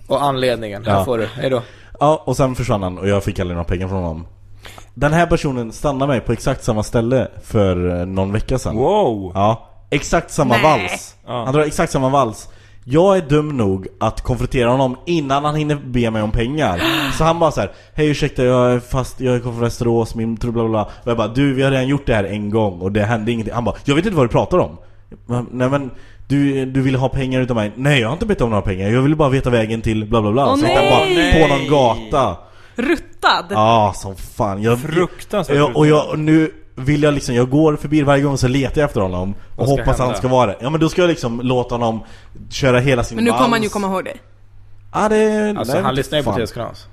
Och 0.06 0.22
anledningen, 0.22 0.84
här 0.86 0.92
Ja. 0.92 1.04
får 1.04 1.18
du. 1.18 1.26
Hejdå. 1.26 1.62
Ja, 2.00 2.22
och 2.26 2.36
sen 2.36 2.54
försvann 2.54 2.82
han 2.82 2.98
och 2.98 3.08
jag 3.08 3.24
fick 3.24 3.38
aldrig 3.40 3.54
några 3.56 3.68
pengar 3.68 3.88
från 3.88 4.02
honom 4.02 4.26
Den 4.94 5.12
här 5.12 5.26
personen 5.26 5.72
stannade 5.72 6.12
mig 6.12 6.20
på 6.20 6.32
exakt 6.32 6.64
samma 6.64 6.82
ställe 6.82 7.28
för 7.42 8.00
eh, 8.00 8.06
någon 8.06 8.32
vecka 8.32 8.58
sedan 8.58 8.76
Wow! 8.76 9.32
Ja, 9.34 9.68
exakt 9.92 10.30
samma 10.30 10.54
Nej. 10.54 10.62
vals. 10.62 11.16
Ja. 11.26 11.44
Han 11.44 11.54
drar 11.54 11.62
exakt 11.62 11.92
samma 11.92 12.08
vals. 12.08 12.48
Jag 12.84 13.16
är 13.16 13.22
dum 13.22 13.56
nog 13.56 13.86
att 14.00 14.20
konfrontera 14.20 14.70
honom 14.70 14.96
innan 15.06 15.44
han 15.44 15.54
hinner 15.54 15.74
be 15.74 16.10
mig 16.10 16.22
om 16.22 16.30
pengar. 16.30 16.82
Så 17.18 17.24
han 17.24 17.38
bara 17.38 17.50
så 17.50 17.60
här: 17.60 17.72
Hej 17.94 18.08
ursäkta 18.08 18.44
jag 18.44 18.72
är 18.72 18.80
fast, 18.80 19.20
jag 19.20 19.42
kommer 19.42 19.54
från 19.54 19.64
Västerås, 19.64 20.14
min 20.14 20.34
bla 20.34 20.52
bla 20.52 20.68
bla. 20.68 20.82
Och 20.82 21.10
jag 21.10 21.16
bara 21.16 21.28
du 21.28 21.54
vi 21.54 21.62
har 21.62 21.70
redan 21.70 21.88
gjort 21.88 22.06
det 22.06 22.14
här 22.14 22.24
en 22.24 22.50
gång 22.50 22.80
och 22.80 22.92
det 22.92 23.02
hände 23.02 23.32
ingenting. 23.32 23.54
Han 23.54 23.64
bara 23.64 23.76
jag 23.84 23.94
vet 23.94 24.06
inte 24.06 24.16
vad 24.16 24.24
du 24.24 24.30
pratar 24.30 24.58
om. 24.58 24.76
Nej 25.50 25.68
men 25.68 25.90
du, 26.28 26.66
du 26.66 26.82
vill 26.82 26.94
ha 26.94 27.08
pengar 27.08 27.40
utav 27.40 27.56
mig? 27.56 27.72
Nej 27.76 28.00
jag 28.00 28.08
har 28.08 28.12
inte 28.12 28.26
bett 28.26 28.40
om 28.40 28.50
några 28.50 28.62
pengar, 28.62 28.90
jag 28.90 29.02
ville 29.02 29.16
bara 29.16 29.28
veta 29.28 29.50
vägen 29.50 29.82
till 29.82 30.04
bla 30.04 30.22
bla 30.22 30.32
bla. 30.32 30.46
Åh, 30.46 30.56
så 30.56 30.66
han 30.66 30.90
bara 30.90 31.04
nej. 31.04 31.42
på 31.42 31.54
någon 31.54 31.68
gata. 31.68 32.36
Ruttad? 32.76 33.46
Ja 33.50 33.92
som 33.96 34.16
fan. 34.16 34.62
Jag, 34.62 34.80
Fruktansvärt 34.80 35.56
jag, 35.56 35.76
och, 35.76 35.86
jag, 35.86 36.08
och 36.08 36.18
nu 36.18 36.50
vill 36.74 37.02
jag 37.02 37.14
liksom, 37.14 37.34
jag 37.34 37.50
går 37.50 37.76
förbi 37.76 38.02
varje 38.02 38.22
gång 38.22 38.38
så 38.38 38.48
letar 38.48 38.80
jag 38.80 38.88
efter 38.88 39.00
honom 39.00 39.34
och 39.56 39.66
hoppas 39.66 39.88
att 39.88 39.98
han 39.98 40.06
hända? 40.06 40.18
ska 40.18 40.28
vara 40.28 40.46
det. 40.46 40.56
Ja 40.60 40.70
men 40.70 40.80
då 40.80 40.88
ska 40.88 41.00
jag 41.00 41.08
liksom 41.08 41.40
låta 41.40 41.74
honom 41.74 42.00
köra 42.50 42.78
hela 42.78 43.04
sin 43.04 43.16
Men 43.16 43.24
nu 43.24 43.30
kommer 43.30 43.48
han 43.48 43.62
ju 43.62 43.68
komma 43.68 43.86
ihåg 43.86 44.04
dig. 44.04 44.16
Ja 44.92 45.08
det... 45.08 45.54
Alltså 45.58 45.74
nej, 45.74 45.82
han 45.82 45.94
lyssnar 45.94 46.18
ju 46.18 46.24
på. 46.24 46.32
TS 46.32 46.52
Knas. 46.52 46.86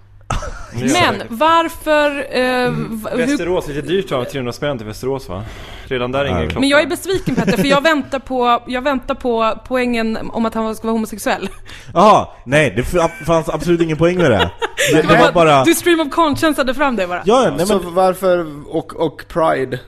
Men 0.74 1.22
varför... 1.30 2.10
Eh, 2.32 2.72
hur, 2.72 3.18
Västerås, 3.18 3.68
lite 3.68 3.82
dyrt 3.82 4.12
va? 4.12 4.26
300 4.32 4.54
spänn 4.54 4.78
till 4.78 4.88
Västerås 4.88 5.30
va? 5.30 5.44
Redan 5.86 6.12
där 6.12 6.20
är 6.26 6.30
ingen 6.30 6.42
klocka. 6.48 6.60
men 6.60 6.70
jag 6.70 6.82
är 6.82 6.88
besviken 6.88 7.36
Petter, 7.36 7.58
för 7.58 7.66
jag 7.68 7.84
väntar 7.84 8.20
på, 8.20 8.64
jag 8.68 8.82
väntar 8.82 9.16
på 9.16 9.54
poängen 9.68 10.18
om 10.34 10.46
att 10.46 10.54
han 10.54 10.76
ska 10.76 10.88
vara 10.88 10.94
homosexuell. 10.94 11.50
Jaha, 11.94 12.28
nej 12.46 12.74
det 12.76 12.84
fanns 13.26 13.50
absolut 13.50 13.82
ingen 13.82 13.98
poäng 13.98 14.18
med 14.18 14.32
det. 14.32 14.52
Det, 14.94 15.02
det 15.02 15.18
var 15.18 15.32
bara... 15.32 15.64
Du 15.64 15.74
stream 15.74 16.00
of 16.00 16.10
conscience 16.10 16.74
fram 16.74 16.96
det 16.96 17.08
bara. 17.08 17.22
Ja, 17.26 17.54
nej 17.58 17.68
Så 17.68 17.80
men, 17.80 17.94
varför, 17.94 18.46
och, 18.76 18.96
och 18.96 19.26
Pride? 19.28 19.80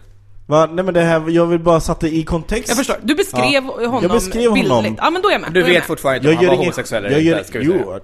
va, 0.46 0.70
nej 0.72 0.86
men 0.86 0.94
det 0.94 1.02
här, 1.02 1.30
jag 1.30 1.46
vill 1.46 1.60
bara 1.60 1.80
sätta 1.80 2.08
i 2.08 2.24
kontext. 2.24 2.68
Jag 2.68 2.78
förstår. 2.78 2.96
Du 3.02 3.16
beskrev 3.16 3.64
honom 3.64 4.00
Jag 4.02 4.12
beskrev 4.12 4.50
honom. 4.50 4.82
bildligt. 4.82 5.02
Ja 5.04 5.10
men 5.10 5.22
då 5.22 5.28
är 5.30 5.32
jag 5.34 5.42
med. 5.42 5.52
Du 5.54 5.64
vet 5.64 5.74
med. 5.74 5.84
fortfarande 5.84 6.18
inte 6.18 6.30
om 6.30 6.34
Jag 6.34 6.50
han 6.50 6.58
var 6.58 6.64
homosexuell 6.64 7.06
eller 7.06 7.20
inte, 7.20 7.44
ska 7.44 7.60
vi 7.60 7.66
säga. 7.66 7.84
jo, 7.84 8.00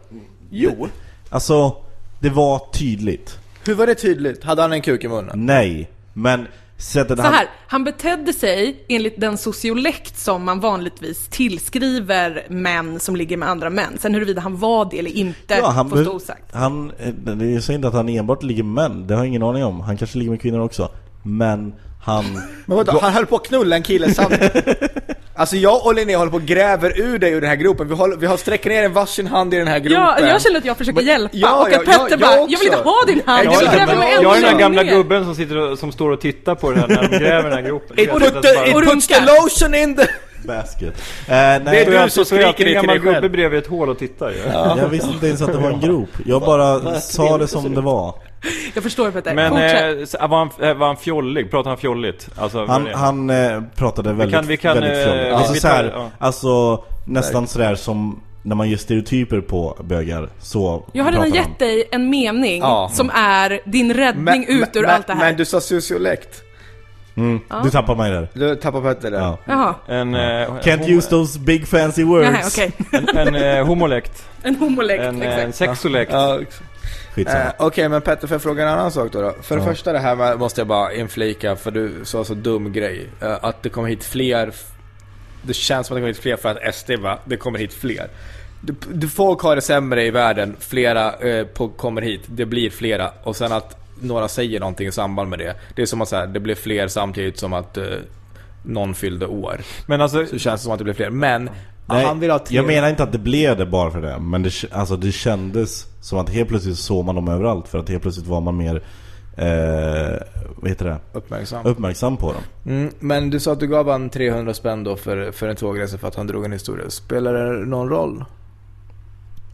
jo. 0.49 0.87
Alltså, 1.29 1.75
det 2.19 2.29
var 2.29 2.61
tydligt. 2.73 3.39
Hur 3.65 3.75
var 3.75 3.87
det 3.87 3.95
tydligt? 3.95 4.43
Hade 4.43 4.61
han 4.61 4.73
en 4.73 4.81
kuk 4.81 5.03
i 5.03 5.07
munnen? 5.07 5.45
Nej, 5.45 5.89
men 6.13 6.47
sättet 6.77 7.17
Så 7.17 7.23
här, 7.23 7.47
han 7.67 7.83
betedde 7.83 8.33
sig 8.33 8.85
enligt 8.87 9.21
den 9.21 9.37
sociolekt 9.37 10.19
som 10.19 10.43
man 10.43 10.59
vanligtvis 10.59 11.27
tillskriver 11.27 12.45
män 12.49 12.99
som 12.99 13.15
ligger 13.15 13.37
med 13.37 13.49
andra 13.49 13.69
män. 13.69 13.97
Sen 13.99 14.13
huruvida 14.13 14.41
han 14.41 14.57
var 14.57 14.87
det 14.91 14.99
eller 14.99 15.11
inte 15.11 15.55
Ja, 15.55 15.69
han, 15.69 15.89
får 15.89 16.03
stå 16.03 16.11
osagt. 16.11 16.55
han, 16.55 16.91
eh, 16.99 17.53
jag 17.53 17.63
säger 17.63 17.75
inte 17.75 17.87
att 17.87 17.93
han 17.93 18.09
enbart 18.09 18.43
ligger 18.43 18.63
med 18.63 18.91
män, 18.91 19.07
det 19.07 19.13
har 19.13 19.21
jag 19.21 19.27
ingen 19.27 19.43
aning 19.43 19.63
om. 19.65 19.81
Han 19.81 19.97
kanske 19.97 20.17
ligger 20.17 20.31
med 20.31 20.41
kvinnor 20.41 20.59
också. 20.59 20.89
Men 21.23 21.73
han... 22.03 22.25
Men 22.65 22.77
vadå, 22.77 22.99
han 23.01 23.13
höll 23.13 23.25
på 23.25 23.35
att 23.35 23.47
knulla 23.47 23.75
en 23.75 23.83
kille 23.83 24.13
samtidigt? 24.13 24.55
Alltså 25.37 25.55
jag 25.55 25.85
och 25.85 25.95
Linnea 25.95 26.17
håller 26.17 26.31
på 26.31 26.37
och 26.37 26.43
gräver 26.43 26.99
ur 26.99 27.19
dig 27.19 27.31
ur 27.31 27.41
den 27.41 27.49
här 27.49 27.55
gropen. 27.57 27.87
Vi, 27.87 27.95
håller, 27.95 28.17
vi 28.17 28.25
har 28.27 28.37
sträckt 28.37 28.65
ner 28.65 28.83
en 28.83 28.93
varsin 28.93 29.27
hand 29.27 29.53
i 29.53 29.57
den 29.57 29.67
här 29.67 29.79
gropen. 29.79 30.01
Ja, 30.01 30.19
jag 30.27 30.41
känner 30.41 30.57
att 30.57 30.65
jag 30.65 30.77
försöker 30.77 31.01
hjälpa 31.01 31.29
ja, 31.37 31.61
och 31.63 31.71
ja, 31.71 31.79
att 31.79 31.85
Petter 31.85 31.99
ja, 31.99 32.07
jag 32.09 32.19
bara, 32.19 32.31
jag 32.31 32.43
också. 32.43 32.57
vill 32.59 32.67
inte 32.67 32.77
ha 32.83 33.05
din 33.07 33.21
hand, 33.25 33.45
jag 33.45 33.59
vill 33.59 33.69
gräva 33.69 33.95
mig 33.95 34.13
Jag 34.21 34.37
ännu 34.37 34.37
är 34.37 34.41
den 34.41 34.43
här 34.53 34.59
gamla 34.59 34.83
ner. 34.83 34.91
gubben 34.91 35.23
som, 35.25 35.35
sitter 35.35 35.57
och, 35.57 35.79
som 35.79 35.91
står 35.91 36.11
och 36.11 36.21
tittar 36.21 36.55
på 36.55 36.71
det 36.71 36.79
här 36.79 36.87
när 36.87 37.01
de 37.09 37.17
gräver 37.17 37.43
den 37.49 37.53
här 37.53 37.61
gropen. 37.69 37.99
It, 37.99 38.07
Jag 38.07 38.19
put 38.21 38.41
the, 38.43 38.69
it 38.69 38.75
puts 38.75 39.07
the 39.07 39.19
lotion 39.21 39.75
in 39.75 39.95
the... 39.95 40.07
Basket. 40.47 40.87
Eh, 40.87 40.93
Det 41.27 41.33
är 41.33 41.59
nej, 41.59 41.85
du 41.85 41.91
Så 41.91 41.97
jag- 41.97 42.11
som 42.11 42.19
jag 42.19 42.27
skriker 42.27 42.45
en 42.47 42.53
det 42.53 42.63
till 42.63 42.73
gammal 42.73 42.87
dig 42.95 42.99
själv. 43.03 43.15
gubbe 43.21 43.29
bredvid 43.29 43.59
ett 43.59 43.67
hål 43.67 43.89
och 43.89 43.99
tittar 43.99 44.29
ju. 44.29 44.37
jag 44.81 44.89
visste 44.89 45.09
inte 45.09 45.27
ens 45.27 45.41
att 45.41 45.51
det 45.53 45.57
var 45.57 45.71
en 45.71 45.79
grop. 45.79 46.09
Jag 46.25 46.41
bara 46.41 46.99
sa 46.99 47.37
det 47.37 47.47
som 47.47 47.75
det 47.75 47.81
var. 47.81 48.13
Jag 48.73 48.83
förstår 48.83 49.11
Petter, 49.11 49.33
Men 49.35 49.49
fortsätt. 49.51 50.21
eh, 50.21 50.27
var, 50.27 50.37
han, 50.37 50.49
eh, 50.69 50.73
var 50.73 50.87
han 50.87 50.97
fjollig? 50.97 51.51
Pratade 51.51 51.69
han 51.69 51.77
fjolligt? 51.77 52.29
Alltså, 52.37 52.65
Han, 52.65 52.87
han 52.93 53.29
eh, 53.29 53.61
pratade 53.75 54.13
väldigt, 54.13 54.35
kan- 54.35 54.47
vi 54.47 54.57
kan, 54.57 54.73
väldigt 54.73 54.97
eh, 54.97 55.03
fjolligt. 55.03 55.27
ja, 55.27 55.35
Alltså 55.37 55.53
vi 55.53 55.59
så 55.59 55.67
här, 55.67 55.91
ja. 55.95 56.09
alltså 56.19 56.83
nästan 57.05 57.47
sådär 57.47 57.75
som 57.75 58.19
när 58.43 58.55
man 58.55 58.69
gör 58.69 58.77
stereotyper 58.77 59.41
på 59.41 59.77
bögar, 59.83 60.29
så 60.39 60.85
Jag 60.93 61.03
har 61.03 61.11
redan 61.11 61.31
gett 61.33 61.59
dig 61.59 61.83
en 61.91 62.09
mening 62.09 62.61
Ja. 62.61 62.89
som 62.93 63.09
är 63.13 63.59
din 63.65 63.93
räddning 63.93 64.45
ut 64.47 64.75
ur 64.75 64.81
men, 64.81 64.89
allt 64.89 65.07
det 65.07 65.13
här. 65.13 65.19
Men 65.25 65.37
du 65.37 65.45
sa 65.45 65.61
sociolekt. 65.61 66.41
Mm, 67.15 67.39
Du 67.63 67.69
tappar 67.69 67.95
mig 67.95 68.11
där. 68.11 68.27
Du 68.33 68.55
tappar 68.55 68.81
Petter 68.81 69.11
där. 69.11 69.19
Ja. 69.19 69.37
Jaha, 69.45 69.75
En, 69.87 70.15
eh, 70.15 70.19
Can't 70.19 70.61
homo- 70.63 70.89
use 70.97 71.09
those 71.09 71.39
big 71.39 71.67
fancy 71.67 72.03
words. 72.03 72.29
nej 72.31 72.43
okej. 72.47 72.71
en, 73.21 73.35
en 73.35 73.57
eh, 73.57 73.65
homolekt. 73.65 74.23
En 74.43 74.55
homolekt, 74.55 75.03
En, 75.03 75.21
eh, 75.21 75.33
en 75.33 75.49
exakt. 75.49 75.57
sexolekt. 75.57 76.11
Ja, 76.11 76.39
Skitsamma. 77.17 77.43
Eh, 77.45 77.51
Okej, 77.59 77.89
men 77.89 78.01
Petter, 78.01 78.27
får 78.27 78.35
jag 78.35 78.41
fråga 78.41 78.63
en 78.63 78.69
annan 78.69 78.91
sak 78.91 79.11
då? 79.11 79.21
då? 79.21 79.35
För 79.41 79.55
det 79.55 79.61
Ja. 79.61 79.67
första 79.69 79.91
det 79.93 79.99
här 79.99 80.15
med, 80.15 80.39
måste 80.39 80.61
jag 80.61 80.67
bara 80.67 80.93
inflika, 80.93 81.55
för 81.55 81.71
du 81.71 81.91
sa 82.03 82.23
så 82.23 82.33
dum 82.33 82.73
grej. 82.73 83.07
Eh, 83.21 83.37
att 83.41 83.63
det 83.63 83.69
kommer 83.69 83.89
hit 83.89 84.03
fler, 84.03 84.51
det 85.41 85.53
känns 85.53 85.87
som 85.87 85.93
att 85.93 85.97
det 85.97 86.01
kommer 86.01 86.13
hit 86.13 86.21
fler 86.21 86.37
för 86.37 86.49
att 86.49 86.75
SD 86.75 86.91
va, 86.91 87.19
det 87.25 87.37
kommer 87.37 87.59
hit 87.59 87.73
fler. 87.73 88.07
Du, 88.61 88.75
du, 88.93 89.07
folk 89.07 89.41
har 89.41 89.55
det 89.55 89.61
sämre 89.61 90.05
i 90.05 90.11
världen, 90.11 90.55
flera 90.59 91.13
eh, 91.13 91.45
på, 91.45 91.69
kommer 91.69 92.01
hit, 92.01 92.21
det 92.25 92.45
blir 92.45 92.69
flera. 92.69 93.11
Och 93.23 93.35
sen 93.35 93.51
att 93.51 93.77
några 94.01 94.27
säger 94.27 94.59
någonting 94.59 94.87
i 94.87 94.91
samband 94.91 95.29
med 95.29 95.39
det. 95.39 95.55
Det 95.75 95.81
är 95.81 95.85
som 95.85 96.01
att 96.01 96.07
så 96.09 96.15
här, 96.15 96.27
det 96.27 96.39
blir 96.39 96.55
fler 96.55 96.87
samtidigt 96.87 97.37
som 97.39 97.53
att 97.53 97.77
eh, 97.77 97.83
någon 98.63 98.93
fyllde 98.95 99.25
år. 99.25 99.61
Men 99.85 100.01
alltså, 100.01 100.25
Så 100.25 100.37
känns 100.39 100.61
det 100.61 100.63
som 100.63 100.71
att 100.71 100.77
det 100.77 100.83
blir 100.83 100.93
fler. 100.93 101.09
Men, 101.09 101.49
Nej, 101.89 102.05
han 102.05 102.19
vill 102.19 102.31
ha 102.31 102.39
tre... 102.39 102.55
jag 102.55 102.65
menar 102.67 102.89
inte 102.89 103.03
att 103.03 103.11
det 103.11 103.17
blev 103.17 103.57
det 103.57 103.65
bara 103.65 103.91
för 103.91 104.01
det, 104.01 104.19
men 104.19 104.43
det, 104.43 104.51
alltså, 104.71 104.95
det 104.97 105.11
kändes 105.11 105.87
som 106.01 106.19
att 106.19 106.29
helt 106.29 106.49
plötsligt 106.49 106.77
såg 106.77 107.05
man 107.05 107.15
dem 107.15 107.27
överallt 107.27 107.67
för 107.67 107.77
att 107.79 107.89
helt 107.89 108.01
plötsligt 108.01 108.27
var 108.27 108.41
man 108.41 108.57
mer, 108.57 108.75
eh, 109.37 110.19
vad 110.55 110.69
heter 110.69 110.85
det, 110.85 110.97
Uppmärksam. 111.13 111.65
uppmärksam 111.65 112.17
på 112.17 112.33
dem. 112.33 112.41
Mm, 112.65 112.93
men 112.99 113.29
du 113.29 113.39
sa 113.39 113.51
att 113.51 113.59
du 113.59 113.67
gav 113.67 113.89
han 113.89 114.09
300 114.09 114.53
spänn 114.53 114.83
då 114.83 114.95
för, 114.95 115.31
för 115.31 115.47
en 115.47 115.55
tågresa 115.55 115.97
för 115.97 116.07
att 116.07 116.15
han 116.15 116.27
drog 116.27 116.45
en 116.45 116.51
historia. 116.51 116.89
Spelar 116.89 117.33
det 117.33 117.65
någon 117.65 117.89
roll? 117.89 118.25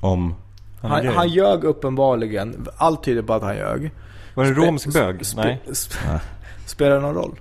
Om... 0.01 0.35
Han 0.81 0.91
Han, 0.91 1.07
han 1.07 1.27
ljög 1.29 1.63
uppenbarligen. 1.63 2.67
Allt 2.77 3.03
tyder 3.03 3.21
på 3.21 3.33
att 3.33 3.41
han 3.43 3.55
ljög. 3.55 3.91
var 4.33 4.43
det 4.43 4.49
en 4.49 4.55
romsk 4.55 4.93
bög? 4.93 5.21
Nej. 5.35 5.61
sp- 5.67 6.19
Spelar 6.65 6.95
det 6.95 7.01
någon 7.01 7.15
roll? 7.15 7.39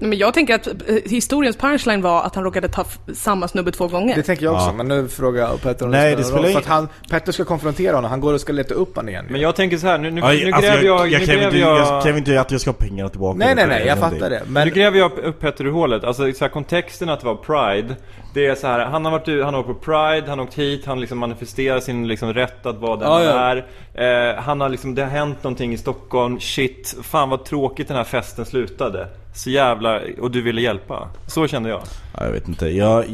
Nej, 0.00 0.08
Men 0.08 0.18
jag 0.18 0.34
tänker 0.34 0.54
att 0.54 0.66
eh, 0.66 0.72
historiens 1.04 1.56
punchline 1.56 2.02
var 2.02 2.22
att 2.22 2.34
han 2.34 2.44
råkade 2.44 2.68
ta 2.68 2.84
samma 3.14 3.48
snubbe 3.48 3.70
två 3.72 3.88
gånger. 3.88 4.14
Det 4.16 4.22
tänker 4.22 4.44
jag 4.44 4.54
också, 4.54 4.66
Ja. 4.66 4.72
men 4.72 4.88
nu 4.88 5.08
frågar 5.08 5.40
jag 5.42 5.62
Petter 5.62 5.84
om 5.84 5.90
Nej, 5.90 6.16
det 6.16 6.24
spelar 6.24 6.36
någon 6.42 6.44
roll. 6.44 6.52
För 6.52 6.58
att 6.60 6.66
ingen- 6.66 6.76
han, 6.76 6.88
Petter 7.10 7.32
ska 7.32 7.44
konfrontera 7.44 7.96
honom, 7.96 8.10
han 8.10 8.20
går 8.20 8.34
och 8.34 8.40
ska 8.40 8.52
leta 8.52 8.74
upp 8.74 8.96
honom 8.96 9.08
igen. 9.08 9.26
Men 9.30 9.40
jag 9.40 9.56
tänker 9.56 9.76
så 9.78 9.86
här, 9.86 9.98
nu, 9.98 10.10
nu, 10.10 10.20
Aj, 10.24 10.44
nu 10.44 10.52
alltså, 10.52 10.70
gräver 10.70 10.84
jag... 10.84 10.98
jag, 11.00 11.08
jag, 11.12 11.20
nu 11.20 11.26
kräver 11.26 11.40
gräver 11.40 11.46
inte, 11.46 11.58
jag 11.58 11.78
jag... 11.80 12.02
kräver 12.02 12.18
inte 12.18 12.40
att 12.40 12.50
jag 12.50 12.60
ska 12.60 12.70
ha 12.70 12.76
pengarna 12.78 13.08
tillbaka. 13.10 13.38
nej, 13.38 13.54
nej, 13.54 13.66
nej, 13.66 13.86
jag 13.86 13.98
fattar 13.98 14.30
det. 14.30 14.42
Men... 14.48 14.68
Nu 14.68 14.74
gräver 14.74 14.98
jag 14.98 15.12
upp- 15.12 15.24
upp 15.26 15.40
Petter 15.40 15.64
ur 15.66 15.70
hålet. 15.70 16.04
Alltså 16.04 16.32
så 16.32 16.44
här, 16.44 16.48
kontexten 16.48 17.08
att 17.08 17.20
det 17.20 17.26
var 17.26 17.34
Pride. 17.36 17.94
Det 18.34 18.46
är 18.46 18.54
så 18.54 18.66
här, 18.66 18.86
han 18.86 19.04
har 19.04 19.12
varit 19.12 19.44
han 19.44 19.54
har 19.54 19.62
varit 19.62 19.66
på 19.80 19.84
Pride, 19.84 20.26
han 20.28 20.38
har 20.38 20.46
åkt 20.46 20.54
hit, 20.58 20.86
han 20.86 21.00
liksom 21.00 21.18
manifesterar 21.18 21.80
sin 21.80 22.08
liksom 22.08 22.34
rätt 22.34 22.66
att 22.66 22.76
vara 22.78 22.96
den 22.96 23.08
Ja, 23.08 23.14
han 23.14 23.24
ja. 23.24 23.62
är. 24.02 24.30
Eh, 24.34 24.42
han 24.42 24.60
har 24.60 24.68
liksom, 24.68 24.94
det 24.94 25.02
har 25.02 25.10
hänt 25.10 25.42
någonting 25.44 25.72
i 25.72 25.78
Stockholm, 25.78 26.40
shit, 26.40 26.96
fan 27.02 27.28
vad 27.30 27.44
tråkigt 27.44 27.88
den 27.88 27.96
här 27.96 28.04
festen 28.04 28.44
slutade. 28.44 29.08
Så 29.38 29.50
jävla, 29.50 30.00
och 30.20 30.30
du 30.30 30.42
ville 30.42 30.60
hjälpa. 30.60 31.08
Så 31.26 31.48
kände 31.48 31.68
jag. 31.68 31.82
Ja, 32.16 32.24
jag 32.24 32.32
vet 32.32 32.48
inte, 32.48 32.66
jag, 32.68 33.04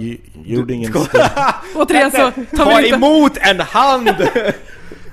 gjorde 0.45 0.75
ingen... 0.75 0.95
Återigen 1.75 2.11
så 2.11 2.33
ta 2.57 2.81
inte... 2.81 2.95
emot 2.95 3.37
en 3.37 3.61
hand! 3.61 4.09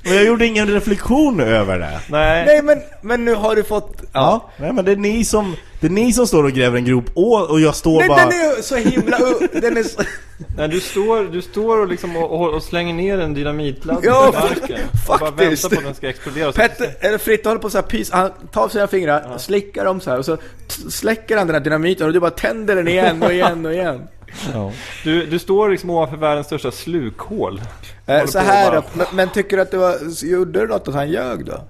Men 0.04 0.14
jag 0.14 0.26
gjorde 0.26 0.46
ingen 0.46 0.68
reflektion 0.68 1.40
över 1.40 1.80
det. 1.80 2.00
Nej. 2.10 2.46
Nej 2.46 2.62
men, 2.62 2.82
men 3.02 3.26
nu 3.26 3.36
har 3.36 3.56
du 3.56 3.64
fått... 3.64 4.02
Ja, 4.14 4.50
nej 4.58 4.74
men 4.74 4.86
det 4.86 4.92
är 4.92 4.96
ni 4.96 5.26
som, 5.26 5.56
det 5.80 5.88
är 5.88 5.92
ni 5.92 6.14
som 6.14 6.28
står 6.28 6.44
och 6.44 6.52
gräver 6.52 6.78
en 6.78 6.86
grop 6.86 7.06
och, 7.14 7.50
och 7.50 7.60
jag 7.62 7.76
står 7.76 8.00
Nej, 8.00 8.08
bara... 8.08 8.18
den 8.18 8.28
är 8.28 8.62
så 8.62 8.76
himla... 8.76 9.18
den 9.62 9.78
är 9.78 9.84
så... 9.84 10.02
Nej, 10.58 10.68
du 10.68 10.80
står, 10.80 11.32
du 11.32 11.42
står 11.42 11.78
och, 11.78 11.88
liksom 11.88 12.18
och, 12.18 12.54
och, 12.54 12.64
slänger 12.64 12.94
ner 12.94 13.20
en 13.20 13.34
dynamitladd 13.34 14.00
Ja, 14.04 14.32
på 14.34 14.40
marken. 14.40 14.80
Och 14.92 15.08
bara 15.08 15.20
faktiskt. 15.20 15.64
väntar 15.64 15.76
på 15.76 15.80
att 15.80 15.86
den 15.86 15.96
ska 15.96 16.10
explodera. 16.10 16.52
Petter, 16.52 16.96
eller 17.00 17.18
Fritte 17.18 17.50
håller 17.50 17.62
på 17.62 17.70
så 17.70 17.78
här 17.78 17.86
pys, 17.86 18.12
han 18.12 18.32
tar 18.52 18.70
sina 18.70 18.88
fingrar, 18.88 19.38
slickar 19.38 19.86
dem 19.86 20.02
så 20.02 20.10
här 20.10 20.18
och 20.18 20.26
så 20.26 20.38
släcker 20.90 21.38
han 21.38 21.48
den 21.48 21.54
här 21.54 21.64
dynamiten 21.64 22.08
och 22.08 22.14
du 22.14 22.20
bara 22.20 22.32
tänder 22.32 22.76
den 22.76 22.88
igen 22.88 23.24
och 23.24 23.34
igen 23.34 23.66
och 23.66 23.74
igen. 23.74 24.08
Ja. 24.54 24.72
Du, 25.04 25.26
du 25.26 25.40
står 25.40 25.70
liksom 25.70 25.90
ovanför 25.90 26.18
världens 26.18 26.48
största 26.48 26.72
slukhål. 26.72 27.62
Eh, 28.20 28.26
så 28.26 28.40
här 28.40 28.72
bara- 28.72 28.84
men, 28.94 29.06
men 29.14 29.30
tycker 29.30 29.56
du 29.58 29.62
att 29.64 29.72
det 29.72 29.78
var, 29.78 29.96
gjorde 30.26 30.60
du 30.60 30.68
något 30.68 30.88
att 30.88 30.94
han 30.94 31.10
ljög 31.10 31.46
då? 31.46 31.62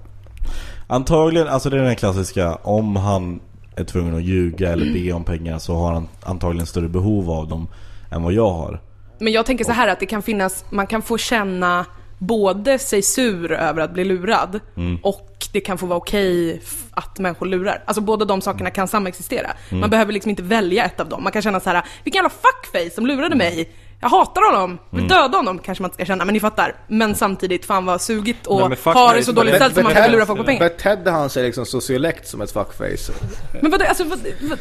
Antagligen, 0.86 1.48
alltså 1.48 1.70
det 1.70 1.78
är 1.78 1.82
den 1.82 1.96
klassiska, 1.96 2.54
om 2.54 2.96
han 2.96 3.40
är 3.76 3.84
tvungen 3.84 4.14
att 4.16 4.22
ljuga 4.22 4.72
eller 4.72 4.92
be 4.92 5.12
om 5.12 5.24
pengar 5.24 5.58
så 5.58 5.74
har 5.74 5.92
han 5.92 6.08
antagligen 6.22 6.66
större 6.66 6.88
behov 6.88 7.30
av 7.30 7.48
dem 7.48 7.68
än 8.10 8.22
vad 8.22 8.32
jag 8.32 8.50
har. 8.50 8.80
Men 9.18 9.32
jag 9.32 9.46
tänker 9.46 9.64
så 9.64 9.72
här 9.72 9.88
att 9.88 10.00
det 10.00 10.06
kan 10.06 10.22
finnas, 10.22 10.64
man 10.70 10.86
kan 10.86 11.02
få 11.02 11.18
känna 11.18 11.84
både 12.18 12.78
sig 12.78 13.02
sur 13.02 13.52
över 13.52 13.82
att 13.82 13.92
bli 13.92 14.04
lurad 14.04 14.60
och 15.02 15.28
det 15.52 15.60
kan 15.60 15.78
få 15.78 15.86
vara 15.86 15.96
okej 15.96 16.62
att 16.90 17.18
människor 17.18 17.46
lurar. 17.46 17.82
Alltså 17.86 18.00
båda 18.00 18.24
de 18.24 18.40
sakerna 18.40 18.70
kan 18.70 18.88
samexistera. 18.88 19.50
Man 19.70 19.90
behöver 19.90 20.12
liksom 20.12 20.30
inte 20.30 20.42
välja 20.42 20.84
ett 20.84 21.00
av 21.00 21.08
dem. 21.08 21.22
Man 21.22 21.32
kan 21.32 21.42
känna 21.42 21.60
så 21.60 21.70
här: 21.70 21.82
vilken 22.04 22.18
jävla 22.24 22.30
fuckface 22.30 22.94
som 22.94 23.06
lurade 23.06 23.36
mig. 23.36 23.70
Jag 24.02 24.08
hatar 24.08 24.52
honom, 24.52 24.78
vill 24.90 25.08
döda 25.08 25.36
honom 25.36 25.58
kanske 25.58 25.82
man 25.82 25.88
inte 25.88 25.94
ska 25.94 26.04
känna, 26.04 26.24
men 26.24 26.32
ni 26.32 26.40
fattar. 26.40 26.74
Men 26.88 27.14
samtidigt, 27.14 27.64
fan 27.64 27.84
vad 27.86 28.00
sugigt 28.00 28.46
och 28.46 28.60
Nej, 28.60 28.68
men 28.68 28.76
fuckface, 28.78 28.98
ha 28.98 29.12
det 29.14 29.22
så 29.22 29.32
dåligt 29.32 29.54
ställt 29.54 29.74
som 29.74 29.82
man 29.82 29.92
kan 29.94 30.10
lura 30.12 30.26
folk 30.26 30.38
på 30.38 30.44
pengar. 30.44 30.60
Betedde 30.60 31.10
han 31.10 31.30
sig 31.30 31.42
liksom 31.42 31.66
sociolekt 31.66 32.28
som 32.28 32.40
ett 32.40 32.52
fuckface? 32.52 33.12
Men 33.62 33.70
vadå, 33.70 33.84
alltså 33.84 34.04
vad, 34.04 34.18
vad, 34.40 34.58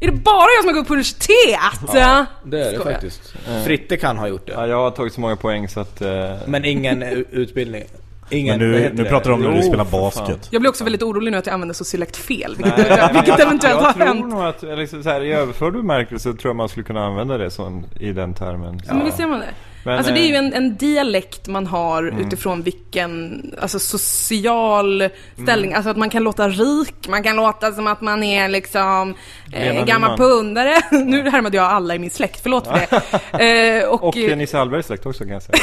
är 0.00 0.06
det 0.06 0.12
bara 0.12 0.46
jag 0.56 0.64
som 0.64 0.68
har 0.68 0.74
gått 0.74 0.86
på 0.88 0.92
universitet? 0.94 1.90
Ja, 1.94 2.26
Det 2.44 2.60
är 2.60 2.72
det 2.72 2.78
Skojar. 2.78 2.92
faktiskt. 2.92 3.34
Fritte 3.64 3.96
kan 3.96 4.18
ha 4.18 4.28
gjort 4.28 4.46
det. 4.46 4.52
Ja, 4.52 4.66
jag 4.66 4.76
har 4.76 4.90
tagit 4.90 5.12
så 5.12 5.20
många 5.20 5.36
poäng 5.36 5.68
så 5.68 5.80
att... 5.80 6.00
Eh, 6.02 6.32
Men 6.46 6.64
ingen 6.64 7.02
u- 7.02 7.24
utbildning. 7.30 7.84
Ingen, 8.30 8.58
Men 8.58 8.70
nu, 8.70 8.92
nu 8.94 9.04
pratar 9.04 9.30
du 9.30 9.34
om 9.34 9.42
när 9.42 9.52
du 9.56 9.62
spelar 9.62 9.84
basket. 9.84 10.48
Jag 10.50 10.62
blir 10.62 10.68
också 10.70 10.84
väldigt 10.84 11.02
orolig 11.02 11.30
nu 11.32 11.38
att 11.38 11.46
jag 11.46 11.54
använder 11.54 11.74
sociolekt 11.74 12.16
fel, 12.16 12.54
vilket, 12.56 12.78
eventuellt, 12.78 13.14
vilket 13.14 13.40
eventuellt 13.40 13.80
jag 13.80 13.86
har 13.86 13.92
tror 13.92 14.06
hänt. 14.06 14.28
nog 14.28 14.42
att, 14.44 14.62
eller 14.62 14.76
liksom 14.76 15.02
så 15.02 15.08
här, 15.10 15.20
i 15.20 15.32
överförd 15.32 15.72
bemärkelse 15.72 16.32
tror 16.32 16.48
jag 16.50 16.56
man 16.56 16.68
skulle 16.68 16.84
kunna 16.84 17.04
använda 17.06 17.38
det 17.38 17.50
som, 17.50 17.84
i 18.00 18.12
den 18.12 18.34
termen. 18.34 18.80
Ja, 18.86 18.94
men 18.94 19.04
visst 19.04 19.18
gör 19.18 19.28
man 19.28 19.38
det? 19.40 19.54
Men, 19.84 19.98
alltså 19.98 20.12
det 20.12 20.20
är 20.20 20.26
ju 20.28 20.32
eh, 20.34 20.38
en, 20.38 20.52
en 20.54 20.76
dialekt 20.76 21.48
man 21.48 21.66
har 21.66 22.20
utifrån 22.20 22.62
vilken, 22.62 23.42
alltså 23.60 23.78
social 23.78 25.08
ställning, 25.42 25.74
alltså 25.74 25.90
att 25.90 25.96
man 25.96 26.10
kan 26.10 26.22
låta 26.24 26.48
rik, 26.48 27.08
man 27.08 27.22
kan 27.22 27.36
låta 27.36 27.72
som 27.72 27.86
att 27.86 28.00
man 28.00 28.22
är 28.22 28.48
liksom 28.48 29.14
eh, 29.52 29.84
gammal 29.84 30.10
Nyman. 30.10 30.18
pundare. 30.18 30.80
nu 31.04 31.30
härmade 31.30 31.56
jag 31.56 31.66
alla 31.66 31.94
i 31.94 31.98
min 31.98 32.10
släkt, 32.10 32.40
förlåt 32.42 32.66
för 32.66 32.74
det. 32.74 33.02
Eh, 33.82 33.88
och, 33.88 34.04
Och 34.04 34.16
Nisse 34.16 34.56
Hallbergs 34.58 34.86
släkt 34.86 35.06
också 35.06 35.24
kan 35.24 35.32
jag 35.32 35.42
säga. 35.42 35.58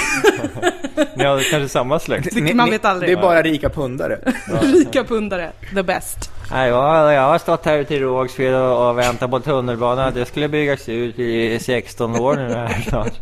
Ni 1.16 1.24
har 1.24 1.52
kanske 1.52 1.70
samma 1.70 2.00
släkt. 2.00 2.36
det- 2.36 2.54
man 2.54 2.70
vet 2.70 2.82
Det 2.82 2.90
aldrig. 2.90 3.12
är 3.12 3.22
bara 3.22 3.42
rika 3.42 3.70
pundare. 3.70 4.20
Rika 4.62 5.04
pundare, 5.04 5.52
the 5.76 5.84
best. 5.84 6.32
Nej, 6.52 6.70
jag, 6.70 7.14
jag 7.14 7.22
har 7.22 7.38
stått 7.38 7.66
här 7.66 7.78
ute 7.78 7.96
i 7.96 8.00
Rågsved 8.00 8.56
och, 8.56 8.90
och 8.90 8.98
väntat 8.98 9.32
på 9.32 9.40
tunnelbanan. 9.40 10.14
Det 10.14 10.26
skulle 10.26 10.48
byggas 10.48 10.90
ut 10.90 11.20
i 11.20 11.60
16 11.62 12.16
år 12.20 12.36
nu 12.36 12.54
här 12.54 12.86
snart. 12.90 13.14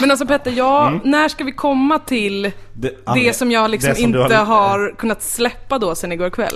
Men 0.00 0.10
alltså 0.10 0.26
Petter, 0.26 0.50
ja, 0.56 1.00
när 1.04 1.28
ska 1.28 1.44
vi 1.44 1.52
komma 1.52 1.98
till 1.98 2.52
Det, 2.72 2.94
det 3.14 3.36
som 3.36 3.50
jag 3.50 3.70
liksom 3.70 3.94
som 3.94 4.04
inte 4.04 4.34
har 4.36 4.94
kunnat 4.98 5.22
släppa 5.22 5.78
då 5.78 5.94
sen 5.94 6.12
igår 6.12 6.30
kväll? 6.30 6.54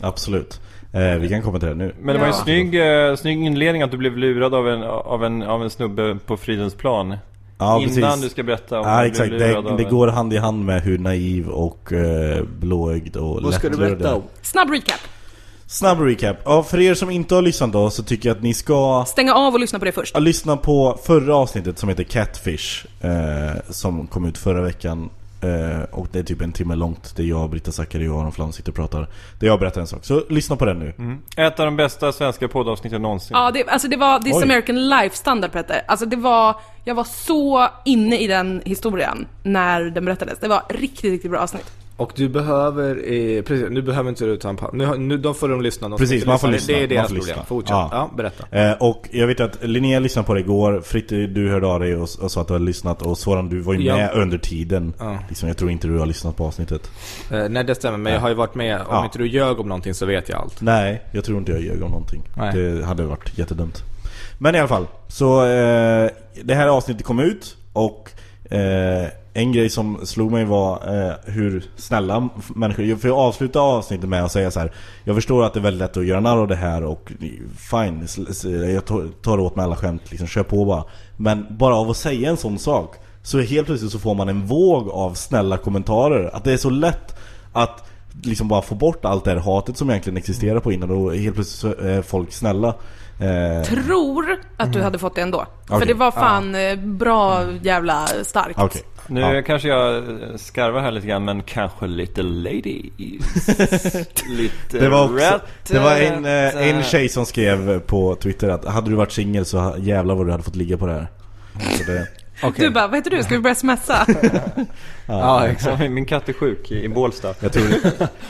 Absolut. 0.00 0.60
Eh, 0.92 1.18
vi 1.20 1.28
kan 1.28 1.42
komma 1.42 1.58
till 1.58 1.68
det 1.68 1.74
nu. 1.74 1.94
Men 2.00 2.14
det 2.14 2.20
var 2.20 2.26
ju 2.26 2.32
Ja. 2.32 2.38
en 2.38 2.44
snygg, 2.44 2.74
eh, 3.08 3.16
snygg 3.16 3.42
inledning 3.46 3.82
att 3.82 3.90
du 3.90 3.96
blev 3.96 4.16
lurad 4.16 4.54
av 4.54 4.68
en, 4.68 4.82
av 4.82 5.24
en, 5.24 5.42
av 5.42 5.62
en 5.62 5.70
snubbe 5.70 6.18
på 6.26 6.36
Fridhemsplan. 6.36 7.16
Ja, 7.58 7.80
Innan 7.80 7.94
precis. 7.94 8.22
du 8.22 8.28
ska 8.28 8.42
berätta 8.42 8.80
om 8.80 8.88
Ja 8.88 9.00
du 9.00 9.06
exakt, 9.08 9.28
blev 9.28 9.64
det, 9.64 9.76
det 9.76 9.84
går 9.84 10.08
hand 10.08 10.32
i 10.32 10.36
hand 10.36 10.64
med 10.64 10.82
hur 10.82 10.98
naiv 10.98 11.48
och 11.48 11.92
eh, 11.92 12.42
blåögd 12.58 13.16
och 13.16 13.42
Vad 13.42 13.54
ska 13.54 13.68
du 13.68 13.76
berätta 13.76 14.14
om? 14.14 14.22
Snabb 14.42 14.70
recap. 14.70 15.00
Snabb 15.72 16.00
recap. 16.00 16.36
Ja, 16.44 16.62
för 16.62 16.80
er 16.80 16.94
som 16.94 17.10
inte 17.10 17.34
har 17.34 17.42
lyssnat 17.42 17.72
då 17.72 17.90
så 17.90 18.02
tycker 18.02 18.28
jag 18.28 18.36
att 18.36 18.42
ni 18.42 18.54
ska 18.54 19.04
Stänga 19.08 19.34
av 19.34 19.54
och 19.54 19.60
lyssna 19.60 19.78
på 19.78 19.84
det 19.84 19.92
först. 19.92 20.14
ja, 20.14 20.20
lyssna 20.20 20.56
på 20.56 20.98
förra 21.04 21.36
avsnittet 21.36 21.78
som 21.78 21.88
heter 21.88 22.04
Catfish 22.04 22.86
eh, 23.00 23.10
Som 23.70 24.06
kom 24.06 24.24
ut 24.24 24.38
förra 24.38 24.62
veckan 24.62 25.10
eh, 25.42 25.82
Och 25.90 26.06
det 26.12 26.18
är 26.18 26.22
typ 26.22 26.40
en 26.40 26.52
timme 26.52 26.74
långt 26.74 27.16
Det 27.16 27.22
är 27.22 27.26
jag, 27.26 27.50
Britta 27.50 27.72
Zackari 27.72 28.08
och 28.08 28.20
Aron 28.20 28.32
Flam 28.32 28.52
sitter 28.52 28.70
och 28.70 28.76
pratar 28.76 29.08
Det 29.40 29.46
jag 29.46 29.58
berättar 29.60 29.80
en 29.80 29.86
sak, 29.86 30.04
så 30.04 30.22
lyssna 30.28 30.56
på 30.56 30.64
den 30.64 30.78
nu 30.78 30.92
Mm. 30.98 31.18
Ett 31.36 31.60
av 31.60 31.66
de 31.66 31.76
bästa 31.76 32.12
svenska 32.12 32.48
poddavsnitten 32.48 33.02
någonsin. 33.02 33.36
Ja, 33.36 33.50
det, 33.50 33.68
alltså 33.68 33.88
det 33.88 33.96
var 33.96 34.18
This 34.18 34.34
Oj. 34.36 34.42
American 34.42 34.88
Life 34.88 35.16
standard 35.16 35.52
Petter. 35.52 35.82
Alltså 35.86 36.06
det 36.06 36.16
var, 36.16 36.56
jag 36.84 36.94
var 36.94 37.04
så 37.04 37.68
inne 37.84 38.18
i 38.18 38.26
den 38.26 38.62
historien 38.64 39.26
när 39.42 39.82
den 39.82 40.04
berättades. 40.04 40.38
Det 40.38 40.48
var 40.48 40.62
riktigt, 40.68 41.12
riktigt 41.12 41.30
bra 41.30 41.40
avsnitt. 41.40 41.81
Och 41.96 42.12
du 42.16 42.28
behöver, 42.28 43.12
eh, 43.12 43.42
precis, 43.42 43.66
nu 43.70 43.82
behöver 43.82 44.08
inte 44.08 44.24
du 44.24 44.36
ta 44.36 44.48
en 44.48 44.56
paus. 44.56 44.70
Nu, 44.72 44.96
nu, 44.98 45.16
då 45.18 45.34
får 45.34 45.48
de 45.48 45.60
lyssna. 45.62 45.88
De 45.88 45.98
Precis, 45.98 46.26
man 46.26 46.38
får 46.38 46.48
lyssna, 46.48 46.74
Det 46.74 46.82
är 46.82 46.86
deras 46.88 47.12
problem. 47.12 47.38
Fortsätt. 47.46 47.70
Ja. 47.70 47.88
Ja. 47.92 48.10
berätta. 48.16 48.58
eh, 48.70 48.72
Och 48.80 49.08
jag 49.12 49.26
vet 49.26 49.40
att 49.40 49.64
Linnea 49.64 49.98
lyssnade 50.00 50.26
på 50.26 50.34
det 50.34 50.40
igår 50.40 50.80
Fritte, 50.84 51.14
du 51.26 51.50
hörde 51.50 51.66
av 51.66 51.80
dig 51.80 51.96
och, 51.96 52.08
och 52.20 52.30
sa 52.32 52.40
att 52.40 52.46
du 52.48 52.52
hade 52.52 52.64
lyssnat 52.64 53.02
Och 53.02 53.18
Soran, 53.18 53.48
du 53.48 53.60
var 53.60 53.74
ju 53.74 53.82
Ja. 53.82 53.96
med 53.96 54.10
under 54.14 54.38
tiden 54.38 54.92
Ja. 54.98 55.18
liksom, 55.28 55.48
Jag 55.48 55.56
tror 55.56 55.70
inte 55.70 55.86
du 55.88 55.98
har 55.98 56.06
lyssnat 56.06 56.36
på 56.36 56.44
avsnittet 56.46 56.90
Eh, 57.30 57.48
nej, 57.48 57.64
det 57.64 57.74
stämmer. 57.74 57.98
Men 57.98 58.12
jag 58.12 58.20
har 58.20 58.28
ju 58.28 58.34
varit 58.34 58.54
med. 58.54 58.76
Om 58.80 58.86
Ja. 58.90 59.04
inte 59.04 59.18
du 59.18 59.26
ljög 59.28 59.60
om 59.60 59.68
någonting 59.68 59.94
så 59.94 60.06
vet 60.06 60.28
jag 60.28 60.38
allt. 60.40 60.60
Nej, 60.60 61.02
jag 61.12 61.24
tror 61.24 61.38
inte 61.38 61.52
jag 61.52 61.60
ljög 61.62 61.82
om 61.82 61.90
någonting. 61.90 62.22
Nej. 62.36 62.56
Det 62.56 62.84
hade 62.84 63.02
varit 63.02 63.38
jättedumt. 63.38 63.82
Men 64.38 64.54
i 64.54 64.58
alla 64.58 64.68
fall, 64.68 64.86
så 65.08 65.44
eh, 65.44 66.10
det 66.44 66.54
här 66.54 66.68
avsnittet 66.68 67.04
kom 67.06 67.20
ut 67.20 67.56
och 67.72 68.10
eh, 68.50 69.06
en 69.34 69.52
grej 69.52 69.70
som 69.70 70.06
slog 70.06 70.32
mig 70.32 70.44
var 70.44 70.72
eh, 70.74 71.12
hur 71.24 71.64
snälla 71.76 72.28
människor... 72.54 72.96
För 72.96 73.08
jag 73.08 73.18
avslutade 73.18 73.64
avsnittet 73.64 74.08
med 74.08 74.24
att 74.24 74.32
säga 74.32 74.50
så 74.50 74.60
här. 74.60 74.72
Jag 75.04 75.16
förstår 75.16 75.44
att 75.44 75.54
det 75.54 75.60
är 75.60 75.62
väldigt 75.62 75.80
lätt 75.80 75.96
att 75.96 76.06
göra 76.06 76.20
narr 76.20 76.38
av 76.38 76.48
det 76.48 76.56
här 76.56 76.84
och 76.84 77.12
eh, 77.20 77.28
fine, 77.56 78.06
jag 78.74 78.84
tar- 79.22 79.40
åt 79.40 79.56
mig 79.56 79.64
alla 79.64 79.76
skämt, 79.76 80.10
liksom, 80.10 80.28
kör 80.28 80.42
på 80.42 80.64
bara. 80.64 80.84
Men 81.16 81.46
bara 81.50 81.76
av 81.76 81.90
att 81.90 81.96
säga 81.96 82.30
en 82.30 82.36
sån 82.36 82.58
sak 82.58 82.94
så 83.22 83.40
helt 83.40 83.66
plötsligt 83.66 83.92
så 83.92 83.98
får 83.98 84.14
man 84.14 84.28
en 84.28 84.46
våg 84.46 84.90
av 84.90 85.14
snälla 85.14 85.56
kommentarer. 85.56 86.30
Att 86.34 86.44
det 86.44 86.52
är 86.52 86.56
så 86.56 86.70
lätt 86.70 87.16
att 87.52 87.88
liksom 88.22 88.48
bara 88.48 88.62
få 88.62 88.74
bort 88.74 89.04
allt 89.04 89.24
det 89.24 89.30
här 89.30 89.38
hatet 89.38 89.76
som 89.76 89.90
egentligen 89.90 90.16
existerar 90.16 90.60
på 90.60 90.72
innan 90.72 90.90
och 90.90 91.16
helt 91.16 91.34
plötsligt 91.34 91.76
så 91.78 91.84
är 91.84 92.02
folk 92.02 92.32
snälla. 92.32 92.74
Eh, 93.18 93.62
Tror 93.64 94.36
att 94.56 94.72
du 94.72 94.82
hade 94.82 94.98
fått 94.98 95.14
det 95.14 95.22
ändå. 95.22 95.46
För 95.68 95.74
Okej. 95.76 95.86
det 95.88 95.94
var 95.94 96.10
fan 96.10 96.54
eh, 96.54 96.76
bra 96.76 97.44
jävla 97.62 98.06
starkt. 98.06 98.58
Okej. 98.58 98.82
Nu 99.06 99.20
Ja. 99.20 99.42
kanske 99.42 99.68
jag 99.68 99.96
eh, 99.96 100.02
skarvar 100.36 100.80
här 100.80 100.90
lite 100.90 101.06
grann, 101.06 101.24
men 101.24 101.42
kanske 101.42 101.86
lite 101.86 102.22
ladies. 102.22 103.48
lite 104.28 104.78
Det 104.78 104.88
var, 104.88 105.04
också, 105.04 105.16
rätt, 105.16 105.42
det 105.68 105.78
var 105.78 105.96
en, 105.96 106.24
eh, 106.24 106.68
en 106.68 106.82
tjej 106.82 107.08
som 107.08 107.26
skrev 107.26 107.80
på 107.80 108.14
Twitter 108.14 108.48
att 108.48 108.64
hade 108.64 108.90
du 108.90 108.96
varit 108.96 109.12
singel 109.12 109.44
så 109.44 109.74
jävlar 109.78 110.14
vad 110.14 110.26
du 110.26 110.30
hade 110.30 110.44
fått 110.44 110.56
ligga 110.56 110.76
på 110.76 110.86
det 110.86 110.92
här. 110.92 111.06
Så 111.76 111.84
det, 111.84 112.06
Du 112.56 112.70
bara, 112.70 112.86
vad 112.86 112.96
heter 112.96 113.10
du? 113.10 113.22
Ska 113.22 113.34
vi 113.34 113.40
börja 113.40 113.54
smsa? 113.54 114.06
Ja, 115.06 115.46
exakt. 115.46 115.82
Ja, 115.82 115.88
Min 115.88 116.04
katt 116.06 116.28
är 116.28 116.32
sjuk 116.32 116.70
i, 116.70 116.84
i 116.84 116.88
Bålsta. 116.88 117.34
jag, 117.40 117.52
tror, 117.52 117.66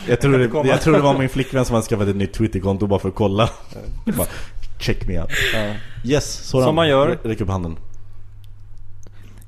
jag, 0.08 0.20
tror 0.20 0.38
det, 0.38 0.68
jag 0.68 0.80
tror 0.80 0.92
det 0.94 1.00
var 1.00 1.18
min 1.18 1.28
flickvän 1.28 1.64
som 1.64 1.74
hade 1.74 1.86
skaffat 1.86 2.08
ett 2.08 2.16
nytt 2.16 2.32
Twitterkonto 2.34 2.86
bara 2.86 3.00
för 3.00 3.08
att 3.08 3.14
kolla. 3.14 3.48
bara, 4.04 4.26
check 4.82 5.06
me 5.06 5.20
out. 5.20 5.30
Yes, 6.04 6.32
sådan. 6.48 6.66
Som 6.66 6.74
man 6.74 6.88
gör. 6.88 7.18
Räck 7.22 7.40
upp 7.40 7.48
handen. 7.48 7.76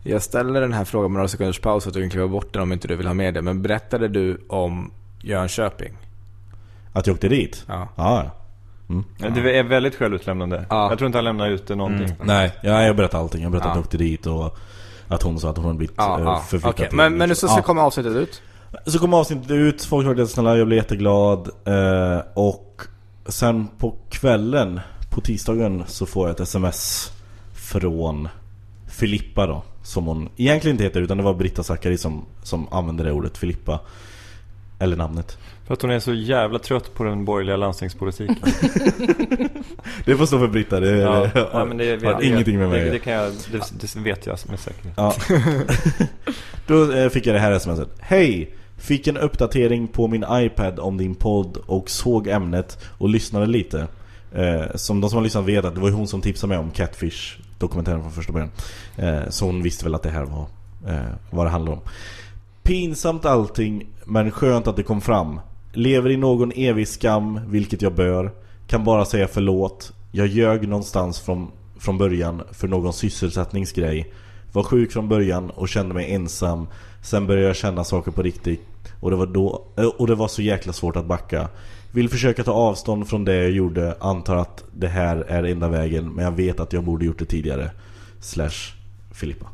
Jag 0.03 0.23
ställer 0.23 0.61
den 0.61 0.73
här 0.73 0.85
frågan 0.85 1.13
med 1.13 1.17
några 1.19 1.29
sekunders 1.29 1.61
paus 1.61 1.83
så 1.83 1.89
att 1.89 1.95
du 1.95 2.01
kan 2.01 2.11
kliva 2.11 2.29
bort 2.29 2.53
den 2.53 2.63
om 2.63 2.73
inte 2.73 2.89
du 2.89 2.97
vill 2.97 3.07
ha 3.07 3.15
med 3.15 3.35
det. 3.35 3.43
Men 3.43 3.63
berättade 3.63 4.09
du 4.09 4.45
om 4.49 4.91
Jönköping? 5.23 5.93
Att 6.93 7.07
jag 7.07 7.15
åkte 7.15 7.29
dit? 7.29 7.65
Ja. 7.69 7.89
Ja, 7.97 8.25
ja. 8.25 8.31
Det 9.35 9.59
är 9.59 9.63
väldigt 9.65 9.95
självutlämnande. 9.95 10.67
Ja. 10.71 10.89
Jag 10.91 10.99
tror 10.99 11.07
inte 11.07 11.19
han 11.19 11.25
lämnar 11.25 11.49
ut 11.49 11.69
någonting. 11.69 12.09
Nej, 12.25 12.53
ja, 12.63 12.83
jag 12.83 12.97
berättade 12.97 13.23
allting. 13.23 13.43
Jag 13.43 13.53
berättade 13.53 13.69
Ja. 13.69 13.73
att 13.73 13.77
jag 13.77 13.85
åkte 13.85 13.97
dit 13.97 14.27
och 14.27 14.57
att 15.09 15.23
hon 15.23 15.39
sa 15.41 15.51
att 15.51 15.57
hon 15.57 15.67
hade 15.67 15.79
blivit 15.79 15.95
Ja, 15.99 16.19
eh, 16.19 16.25
ja. 16.25 16.37
förflyttad 16.49 16.77
till- 16.77 16.97
Men, 16.97 17.17
men 17.17 17.29
nu 17.29 17.35
så 17.35 17.47
Ja. 17.47 17.63
kommer 17.63 17.83
avsnittet 17.83 18.13
ut. 18.17 18.43
Så 18.87 18.99
kom 18.99 19.15
avsnittet 19.15 19.51
ut, 19.51 19.85
folk 19.85 20.07
var 20.07 20.15
jättesnälla, 20.15 20.57
jag 20.57 20.67
blev 20.67 20.77
jätteglad 20.77 21.49
eh, 21.67 22.21
Och 22.35 22.83
sen 23.27 23.69
på 23.79 23.97
kvällen, 24.11 24.81
på 25.15 25.21
tisdagen, 25.21 25.85
så 25.87 26.07
får 26.07 26.29
jag 26.29 26.35
ett 26.35 26.41
sms 26.41 27.13
från 27.55 28.29
Filippa 28.89 29.47
då 29.47 29.63
Som 29.83 30.07
hon 30.07 30.29
egentligen 30.37 30.75
inte 30.75 30.85
heter, 30.85 31.01
utan 31.01 31.17
det 31.17 31.23
var 31.23 31.35
Britta 31.35 31.63
Zackari 31.63 31.99
som, 31.99 32.25
som 32.43 32.69
använde 32.73 33.05
det 33.05 33.13
ordet, 33.13 33.39
Filippa 33.39 33.81
Eller 34.79 34.97
namnet. 34.97 35.39
För 35.67 35.75
att 35.75 35.83
hon 35.83 35.91
är 35.91 35.99
så 35.99 36.15
jävla 36.15 36.59
trött 36.59 36.95
på 36.95 37.05
den 37.05 37.25
borgerliga 37.25 37.57
landstingspolitiken. 37.57 38.37
Det 40.05 40.17
får 40.17 40.27
stå 40.27 40.39
för 40.39 40.49
Britta, 40.49 40.81
det, 40.81 40.99
Ja, 40.99 41.29
ja, 41.35 41.65
men 41.65 41.77
det 41.77 42.05
har 42.05 42.23
ingenting 42.23 42.59
med 42.59 42.69
mig 42.69 42.85
det, 42.85 42.91
det, 42.91 42.99
kan 42.99 43.13
jag, 43.13 43.33
det, 43.53 43.81
det 43.81 43.97
vet 43.97 44.27
jag 44.27 44.39
med 44.49 44.61
säkerhet. 44.61 44.95
Ja. 44.97 45.15
Då 46.67 46.93
eh, 46.93 47.09
fick 47.09 47.27
jag 47.27 47.35
det 47.35 47.41
här 47.41 47.59
smset. 47.59 47.89
Hej! 48.01 48.55
Fick 48.77 49.07
en 49.07 49.17
uppdatering 49.17 49.89
på 49.89 50.09
min 50.09 50.25
iPad 50.31 50.79
om 50.79 50.97
din 50.97 51.15
podd 51.15 51.57
och 51.67 51.91
såg 51.91 52.29
ämnet 52.29 52.79
och 52.99 53.09
lyssnade 53.09 53.47
lite. 53.47 53.87
Eh, 54.35 54.67
som 54.75 55.01
de 55.01 55.11
som 55.11 55.17
har 55.17 55.25
lyssnat 55.25 55.45
vet 55.45 55.65
att 55.65 55.75
det 55.75 55.81
var 55.81 55.89
ju 55.89 55.95
hon 55.95 56.09
som 56.09 56.21
tipsade 56.21 56.49
mig 56.49 56.59
om 56.59 56.71
Catfish 56.71 57.39
dokumentären 57.59 58.03
från 58.03 58.13
första 58.13 58.33
början. 58.33 58.51
Eh, 58.97 59.29
så 59.29 59.47
hon 59.47 59.63
visste 59.63 59.85
väl 59.85 59.95
att 59.95 60.03
det 60.03 60.11
här 60.11 60.25
var 60.25 60.47
eh, 60.89 61.15
vad 61.31 61.47
det 61.47 61.51
handlar 61.51 61.73
om. 61.73 61.81
Pinsamt 62.63 63.25
allting, 63.25 63.87
men 64.05 64.31
skönt 64.31 64.67
att 64.67 64.77
det 64.77 64.83
kom 64.83 65.01
fram. 65.01 65.41
Lever 65.73 66.11
i 66.11 66.17
någon 66.17 66.53
evig 66.53 66.89
skam, 66.89 67.41
vilket 67.47 67.83
jag 67.83 67.95
bör. 67.95 68.31
Kan 68.67 68.85
bara 68.85 69.05
säga 69.05 69.29
förlåt. 69.29 69.93
Jag 70.13 70.27
ljög 70.27 70.69
någonstans 70.69 71.21
från, 71.21 71.51
från 71.79 71.99
början 71.99 72.43
för 72.53 72.69
någon 72.69 72.93
sysselsättningsgrej. 72.93 74.13
Var 74.53 74.63
sjuk 74.63 74.93
från 74.93 75.09
början 75.09 75.51
och 75.51 75.69
kände 75.69 75.95
mig 75.95 76.15
ensam. 76.15 76.67
Sen 77.03 77.27
började 77.27 77.47
jag 77.47 77.57
känna 77.57 77.85
saker 77.85 78.11
på 78.11 78.23
riktigt. 78.23 78.61
Och 79.01 79.11
det 79.11 79.17
var, 79.17 79.27
då, 79.27 79.65
eh, 79.77 79.85
och 79.85 80.07
det 80.07 80.15
var 80.15 80.29
så 80.29 80.43
jäkla 80.43 80.73
svårt 80.73 80.97
att 80.97 81.07
backa. 81.07 81.49
Vill 81.95 82.09
försöka 82.09 82.45
ta 82.45 82.53
avstånd 82.53 83.09
från 83.09 83.25
det 83.25 83.35
jag 83.35 83.51
gjorde. 83.51 83.97
Antar 84.01 84.37
att 84.37 84.65
det 84.73 84.89
här 84.89 85.17
är 85.17 85.45
enda 85.45 85.69
vägen. 85.69 86.13
Men 86.15 86.25
jag 86.25 86.33
vet 86.33 86.61
att 86.61 86.73
jag 86.73 86.85
borde 86.85 87.05
gjort 87.05 87.19
det 87.19 87.25
tidigare. 87.25 87.71
Slash 88.21 88.75
Filippa. 89.13 89.47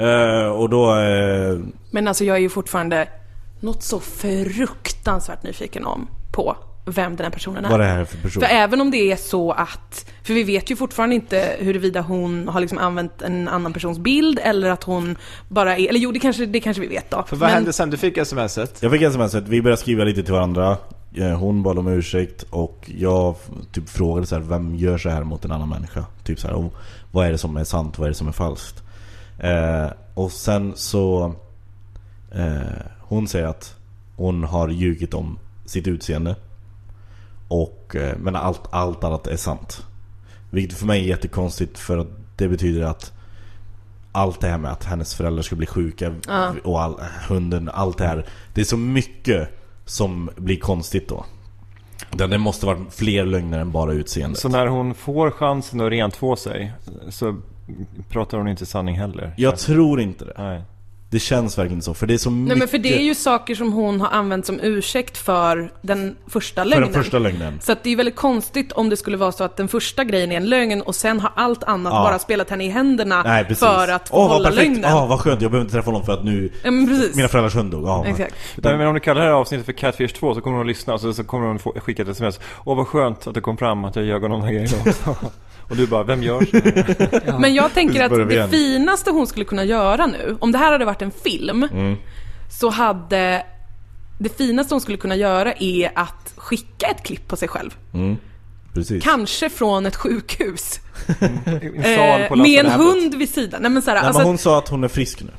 Uh, 0.00 0.48
och 0.48 0.70
då... 0.70 0.94
Uh... 0.94 1.60
Men 1.90 2.08
alltså 2.08 2.24
jag 2.24 2.36
är 2.36 2.40
ju 2.40 2.48
fortfarande 2.48 3.08
något 3.60 3.82
så 3.82 4.00
fruktansvärt 4.00 5.42
nyfiken 5.42 5.86
om 5.86 6.08
på 6.32 6.56
vem 6.90 7.16
den 7.16 7.24
här 7.24 7.30
personen 7.32 7.64
är. 7.64 7.70
vad 7.70 7.80
är 7.80 7.84
det 7.84 7.90
här 7.90 8.04
för 8.04 8.16
person? 8.18 8.42
För 8.42 8.48
även 8.50 8.80
om 8.80 8.90
det 8.90 9.12
är 9.12 9.16
så 9.16 9.52
att, 9.52 10.06
för 10.22 10.34
vi 10.34 10.42
vet 10.42 10.70
ju 10.70 10.76
fortfarande 10.76 11.14
inte 11.14 11.56
huruvida 11.58 12.00
hon 12.00 12.48
har 12.48 12.60
liksom 12.60 12.78
använt 12.78 13.22
en 13.22 13.48
annan 13.48 13.72
persons 13.72 13.98
bild 13.98 14.38
eller 14.42 14.70
att 14.70 14.84
hon 14.84 15.16
bara 15.48 15.76
är, 15.76 15.88
eller 15.88 16.00
jo 16.00 16.12
det 16.12 16.18
kanske, 16.18 16.46
det 16.46 16.60
kanske 16.60 16.80
vi 16.80 16.88
vet 16.88 17.10
då. 17.10 17.24
För 17.26 17.36
vad 17.36 17.48
Men- 17.48 17.54
hände 17.54 17.72
sen 17.72 17.90
du 17.90 17.96
fick 17.96 18.26
smset? 18.26 18.78
Jag 18.82 18.92
fick 18.92 19.02
sms 19.02 19.34
att 19.34 19.48
vi 19.48 19.62
började 19.62 19.80
skriva 19.80 20.04
lite 20.04 20.22
till 20.22 20.32
varandra 20.32 20.76
Eh, 21.14 21.38
Hon 21.38 21.62
bad 21.62 21.78
om 21.78 21.88
ursäkt 21.88 22.42
och 22.50 22.90
jag 22.98 23.34
typ 23.72 23.88
frågade 23.88 24.26
så 24.26 24.34
här, 24.34 24.42
vem 24.42 24.74
gör 24.74 24.98
så 24.98 25.08
här 25.08 25.24
mot 25.24 25.44
en 25.44 25.52
annan 25.52 25.68
människa? 25.68 26.04
Typ 26.24 26.40
så 26.40 26.48
här, 26.48 26.54
och 26.54 26.74
vad 27.10 27.26
är 27.26 27.32
det 27.32 27.38
som 27.38 27.56
är 27.56 27.64
sant, 27.64 27.98
vad 27.98 28.06
är 28.06 28.10
det 28.10 28.14
som 28.14 28.28
är 28.28 28.32
falskt? 28.32 28.82
Eh, 29.38 29.86
och 30.14 30.32
sen 30.32 30.72
så 30.76 31.34
eh, 32.32 32.60
Hon 33.00 33.28
säger 33.28 33.46
att 33.46 33.74
hon 34.16 34.44
har 34.44 34.68
ljugit 34.68 35.14
om 35.14 35.38
sitt 35.66 35.86
utseende 35.86 36.36
och, 37.50 37.96
eh, 37.96 38.16
Men 38.18 38.36
allt, 38.36 38.60
allt 38.70 39.04
annat 39.04 39.26
är 39.26 39.36
sant 39.36 39.86
Vilket 40.50 40.78
för 40.78 40.86
mig 40.86 41.00
är 41.04 41.08
jättekonstigt 41.08 41.78
för 41.78 41.98
att 41.98 42.08
det 42.36 42.48
betyder 42.48 42.82
att 42.82 43.12
allt 44.12 44.40
det 44.40 44.48
här 44.48 44.58
med 44.58 44.72
att 44.72 44.84
hennes 44.84 45.14
föräldrar 45.14 45.42
ska 45.42 45.56
bli 45.56 45.66
sjuka 45.66 46.14
Ja. 46.28 46.54
och 46.64 46.82
all, 46.82 47.00
hunden, 47.28 47.68
allt 47.68 47.98
det 47.98 48.06
här. 48.06 48.26
Det 48.54 48.60
är 48.60 48.64
så 48.64 48.76
mycket 48.76 49.48
som 49.84 50.30
blir 50.36 50.56
konstigt 50.56 51.08
då. 51.08 51.24
Det 52.10 52.26
det 52.26 52.38
måste 52.38 52.66
vara 52.66 52.78
fler 52.90 53.24
lögner 53.24 53.58
än 53.58 53.70
bara 53.70 53.92
utseendet. 53.92 54.40
Så 54.40 54.48
när 54.48 54.66
hon 54.66 54.94
får 54.94 55.30
chansen 55.30 55.80
att 55.80 55.90
rentvå 55.92 56.36
sig 56.36 56.72
så 57.08 57.36
pratar 58.08 58.38
hon 58.38 58.48
inte 58.48 58.66
sanning 58.66 58.98
heller. 58.98 59.34
Jag 59.36 59.58
tror 59.58 60.00
inte 60.00 60.24
det. 60.24 60.34
Nej. 60.38 60.62
Det 61.10 61.18
känns 61.18 61.58
verkligen 61.58 61.82
så. 61.82 61.94
För 61.94 62.06
det 62.06 62.14
är 62.14 62.18
så 62.18 62.30
mycket... 62.30 62.48
Nej 62.48 62.58
men 62.58 62.68
för 62.68 62.78
det 62.78 62.98
är 62.98 63.02
ju 63.02 63.14
saker 63.14 63.54
som 63.54 63.72
hon 63.72 64.00
har 64.00 64.08
använt 64.08 64.46
som 64.46 64.60
ursäkt 64.62 65.18
för 65.18 65.72
den 65.82 66.16
första 66.28 66.62
För 66.62 66.68
lögnen. 66.70 66.92
den 66.92 67.02
första 67.02 67.18
lögnen. 67.18 67.58
Så 67.62 67.72
att 67.72 67.82
det 67.84 67.90
är 67.92 67.96
väldigt 67.96 68.16
konstigt 68.16 68.72
om 68.72 68.88
det 68.88 68.96
skulle 68.96 69.16
vara 69.16 69.32
så 69.32 69.44
att 69.44 69.56
den 69.56 69.68
första 69.68 70.04
grejen 70.04 70.32
är 70.32 70.36
en 70.36 70.46
lögn 70.48 70.82
och 70.82 70.94
sen 70.94 71.20
har 71.20 71.32
allt 71.36 71.64
annat 71.64 71.92
Ja. 71.92 72.02
bara 72.02 72.18
spelat 72.18 72.50
henne 72.50 72.64
i 72.64 72.68
händerna 72.68 73.22
Nej 73.22 73.44
precis. 73.44 73.58
för 73.64 73.88
att 73.88 74.08
få 74.08 74.16
Åh, 74.16 74.22
vad 74.22 74.30
hålla 74.30 74.48
perfekt. 74.50 74.68
lögnen. 74.68 74.90
Ja, 74.90 75.06
vad 75.06 75.20
skönt. 75.20 75.42
Jag 75.42 75.50
behöver 75.50 75.64
inte 75.64 75.74
träffa 75.74 75.90
honom 75.90 76.06
för 76.06 76.12
att 76.12 76.24
nu... 76.24 76.52
Ja, 76.62 76.70
men 76.70 76.86
precis. 76.88 77.16
Mina 77.16 77.28
föräldrars 77.28 77.54
hund 77.54 77.70
dog. 77.72 77.86
Ja, 77.86 78.06
Exakt. 78.06 78.34
Nej, 78.56 78.76
men 78.76 78.86
om 78.86 78.94
du 78.94 79.00
kallar 79.00 79.20
det 79.20 79.26
här 79.26 79.34
avsnittet 79.34 79.66
för 79.66 79.72
Catfish 79.72 80.12
2 80.14 80.34
så 80.34 80.40
kommer 80.40 80.56
hon 80.56 80.66
att 80.66 80.68
lyssna 80.68 80.94
och 80.94 81.00
så, 81.00 81.12
så 81.12 81.24
kommer 81.24 81.46
hon 81.46 81.58
få, 81.58 81.72
skicka 81.80 82.02
ett 82.02 82.08
sms. 82.08 82.40
Åh 82.64 82.76
vad 82.76 82.86
skönt 82.86 83.26
att 83.26 83.34
det 83.34 83.40
kom 83.40 83.56
fram 83.56 83.84
att 83.84 83.96
jag 83.96 84.04
ljög 84.04 84.24
om 84.24 84.30
de 84.30 84.42
här 84.42 84.52
grejerna 84.52 84.76
också. 84.86 85.16
och 85.70 85.76
du 85.76 85.86
bara, 85.86 86.02
vem 86.02 86.22
gör 86.22 86.40
så 86.44 86.56
här? 86.56 87.38
Men 87.38 87.54
jag 87.54 87.74
tänker 87.74 88.04
att 88.04 88.28
det 88.28 88.34
igen. 88.34 88.48
finaste 88.50 89.10
hon 89.10 89.26
skulle 89.26 89.44
kunna 89.44 89.64
göra 89.64 90.06
nu, 90.06 90.36
om 90.40 90.52
det 90.52 90.58
här 90.58 90.72
hade 90.72 90.84
varit 90.84 90.99
en 91.02 91.10
film, 91.10 91.62
Mm. 91.72 91.96
så 92.50 92.70
hade 92.70 93.42
det 94.18 94.36
finaste 94.38 94.74
hon 94.74 94.80
skulle 94.80 94.96
kunna 94.98 95.16
göra 95.16 95.52
är 95.52 95.92
att 95.94 96.32
skicka 96.36 96.86
ett 96.86 97.02
klipp 97.02 97.28
på 97.28 97.36
sig 97.36 97.48
själv. 97.48 97.76
Precis. 98.74 99.04
Kanske 99.04 99.50
från 99.50 99.86
ett 99.86 99.96
sjukhus. 99.96 100.80
Eh, 101.20 102.36
med 102.36 102.66
en 102.66 102.70
hund 102.70 103.14
vid 103.14 103.28
sidan. 103.28 103.62
Nej 103.62 103.70
men 103.70 103.82
såhär, 103.82 103.96
Nej, 103.98 104.06
alltså, 104.06 104.18
men 104.20 104.26
hon 104.28 104.38
sa 104.38 104.58
att 104.58 104.68
hon 104.68 104.84
är 104.84 104.88
frisk 104.88 105.20
nu. 105.22 105.30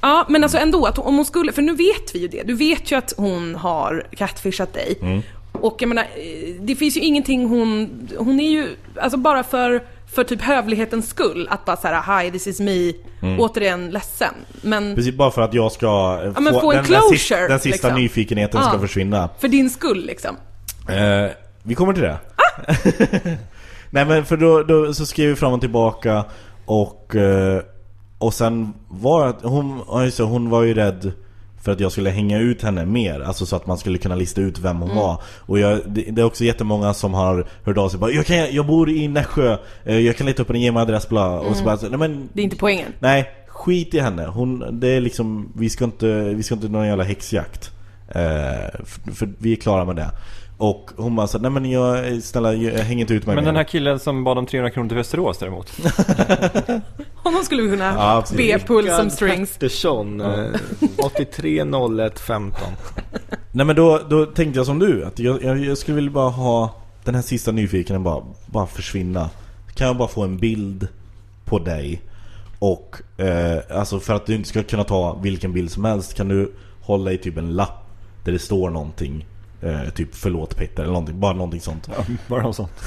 Ja, 0.00 0.26
men 0.28 0.42
alltså 0.42 0.58
ändå, 0.58 0.86
att 0.86 0.98
om 0.98 1.16
hon 1.16 1.24
skulle, 1.24 1.52
för 1.52 1.62
nu 1.62 1.74
vet 1.74 2.14
vi 2.14 2.18
ju 2.18 2.28
det. 2.28 2.42
Du 2.42 2.54
vet 2.54 2.90
ju 2.92 2.96
att 2.98 3.14
hon 3.16 3.54
har 3.54 4.06
catfishat 4.16 4.74
dig. 4.74 4.98
Mm. 5.02 5.22
Och 5.52 5.76
jag 5.82 5.88
menar, 5.88 6.02
eh, 6.02 6.54
det 6.60 6.76
finns 6.76 6.96
ju 6.96 7.00
ingenting 7.00 7.48
hon, 7.48 7.90
hon 8.18 8.40
är 8.40 8.50
ju, 8.50 8.68
alltså 9.00 9.18
bara 9.18 9.42
för, 9.42 9.82
för 10.16 10.24
typ 10.24 10.42
hövlighetens 10.42 11.08
skull, 11.08 11.48
att 11.50 11.64
bara 11.64 11.76
såhär, 11.76 12.22
hi 12.22 12.30
this 12.30 12.46
is 12.46 12.60
me, 12.60 12.92
återigen 13.38 13.90
ledsen. 13.90 14.34
Men 14.62 14.82
Mm. 14.84 14.96
Precis, 14.96 15.14
bara 15.14 15.30
för 15.30 15.42
att 15.42 15.54
jag 15.54 15.72
ska 15.72 16.20
eh, 16.24 16.40
men 16.40 16.60
få 16.60 16.72
en 16.72 16.76
den, 16.76 16.84
closure, 16.84 17.08
den 17.08 17.18
sista, 17.18 17.48
den 17.48 17.60
sista 17.60 17.88
liksom. 17.88 18.02
nyfikenheten 18.02 18.60
Ja. 18.60 18.68
ska 18.68 18.78
försvinna. 18.78 19.28
för 19.38 19.48
din 19.48 19.70
skull 19.70 20.06
liksom. 20.06 20.36
Eh, 20.88 21.30
vi 21.62 21.74
kommer 21.74 21.92
till 21.92 22.02
det. 22.02 22.18
Ah! 22.36 22.72
Nej 23.90 24.04
men 24.04 24.24
för 24.24 24.36
då, 24.36 24.62
då 24.62 24.94
så 24.94 25.06
skrev 25.06 25.28
vi 25.28 25.36
fram 25.36 25.52
och 25.52 25.60
tillbaka 25.60 26.24
och 26.64 27.16
eh, 27.16 27.62
och 28.18 28.34
sen 28.34 28.72
var 28.88 29.26
att 29.26 29.42
hon, 29.42 29.82
ja, 29.88 29.98
det, 29.98 30.22
hon 30.22 30.50
var 30.50 30.62
ju 30.62 30.74
rädd 30.74 31.12
för 31.66 31.72
att 31.72 31.80
jag 31.80 31.92
skulle 31.92 32.10
hänga 32.10 32.38
ut 32.38 32.62
henne 32.62 32.86
mer, 32.86 33.20
alltså 33.20 33.46
så 33.46 33.56
att 33.56 33.66
man 33.66 33.78
skulle 33.78 33.98
kunna 33.98 34.14
lista 34.14 34.40
ut 34.40 34.58
vem 34.58 34.80
hon 34.80 34.96
var. 34.96 35.22
Och 35.38 35.58
jag, 35.58 35.80
det, 35.86 36.02
det 36.02 36.20
är 36.20 36.24
också 36.24 36.44
jättemånga 36.44 36.94
som 36.94 37.14
har 37.14 37.46
hört 37.64 37.78
av 37.78 37.88
sig 37.88 37.98
bara, 37.98 38.10
jag, 38.10 38.26
kan, 38.26 38.54
jag 38.54 38.66
bor 38.66 38.90
i 38.90 39.08
Nässjö, 39.08 39.58
eh, 39.84 39.98
jag 39.98 40.16
kan 40.16 40.26
leta 40.26 40.42
upp 40.42 40.50
en 40.50 40.60
ge 40.60 40.72
mig 40.72 40.82
adress 40.82 41.08
bla. 41.08 41.40
Och 41.40 41.56
så 41.56 41.64
bara, 41.64 41.78
nej 41.82 41.98
men 41.98 42.28
Det 42.32 42.40
är 42.40 42.44
inte 42.44 42.56
poängen. 42.56 42.92
Nej, 42.98 43.30
skit 43.46 43.94
i 43.94 44.00
henne. 44.00 44.26
Hon, 44.26 44.80
det 44.80 44.88
är 44.88 45.00
liksom, 45.00 45.52
vi 45.56 45.70
ska 45.70 45.84
inte, 45.84 46.06
vi 46.34 46.42
ska 46.42 46.54
inte 46.54 46.68
någon 46.68 46.86
jävla 46.86 47.04
häxjakt. 47.04 47.70
Eh, 48.08 48.84
för, 48.84 49.12
för 49.14 49.28
vi 49.38 49.52
är 49.52 49.56
klara 49.56 49.84
med 49.84 49.96
det. 49.96 50.10
Och 50.58 50.90
hon 50.96 51.16
bara 51.16 51.26
så, 51.26 51.38
nej 51.38 51.50
men 51.50 51.70
jag, 51.70 52.22
snälla, 52.22 52.54
jag 52.54 52.84
hänger 52.84 53.00
inte 53.00 53.14
ut 53.14 53.26
mig 53.26 53.34
Men 53.34 53.44
mer." 53.44 53.48
den 53.48 53.56
här 53.56 53.64
killen 53.64 53.98
som 53.98 54.24
bad 54.24 54.38
om 54.38 54.46
300 54.46 54.70
kronor 54.70 54.88
till 54.88 54.96
Västerås 54.96 55.38
däremot. 55.38 55.70
Honom 57.14 57.42
skulle 57.44 57.62
vi 57.62 57.70
kunna 57.70 57.84
Ja, 57.84 58.24
be 58.36 58.58
pull 58.58 58.86
some 58.88 59.10
strings. 59.10 59.52
Pettersson, 59.52 60.20
eh, 60.20 60.46
83 60.98 61.64
01 61.98 62.20
15. 62.20 62.60
Nej 63.52 63.66
men 63.66 63.76
då, 63.76 64.00
då 64.10 64.26
tänkte 64.26 64.58
jag 64.58 64.66
som 64.66 64.78
du, 64.78 65.04
att 65.04 65.18
jag, 65.18 65.42
jag, 65.42 65.58
jag 65.64 65.78
skulle 65.78 65.94
vilja 65.94 66.10
bara 66.10 66.30
ha 66.30 66.74
den 67.04 67.14
här 67.14 67.22
sista 67.22 67.52
nyfikenheten 67.52 68.02
bara, 68.02 68.22
bara 68.46 68.66
försvinna. 68.66 69.30
Kan 69.74 69.86
jag 69.86 69.96
bara 69.96 70.08
få 70.08 70.22
en 70.24 70.36
bild 70.38 70.88
på 71.44 71.58
dig? 71.58 72.02
Och, 72.58 72.96
eh, 73.20 73.58
alltså 73.70 74.00
för 74.00 74.14
att 74.14 74.26
du 74.26 74.34
inte 74.34 74.48
ska 74.48 74.62
kunna 74.62 74.84
ta 74.84 75.18
vilken 75.22 75.52
bild 75.52 75.70
som 75.70 75.84
helst 75.84 76.14
kan 76.14 76.28
du 76.28 76.52
hålla 76.80 77.12
i 77.12 77.18
typ 77.18 77.36
en 77.36 77.54
lapp 77.56 77.86
där 78.24 78.32
det 78.32 78.38
står 78.38 78.70
någonting 78.70 79.26
eh, 79.60 79.90
Typ 79.94 80.08
förlåt 80.14 80.56
Petter 80.56 80.82
eller 80.82 80.92
någonting, 80.92 81.20
bara 81.20 81.32
någonting 81.32 81.60
sånt 81.60 81.88
Ja, 81.96 82.04
bara 82.26 82.42
något 82.42 82.56
sånt. 82.56 82.72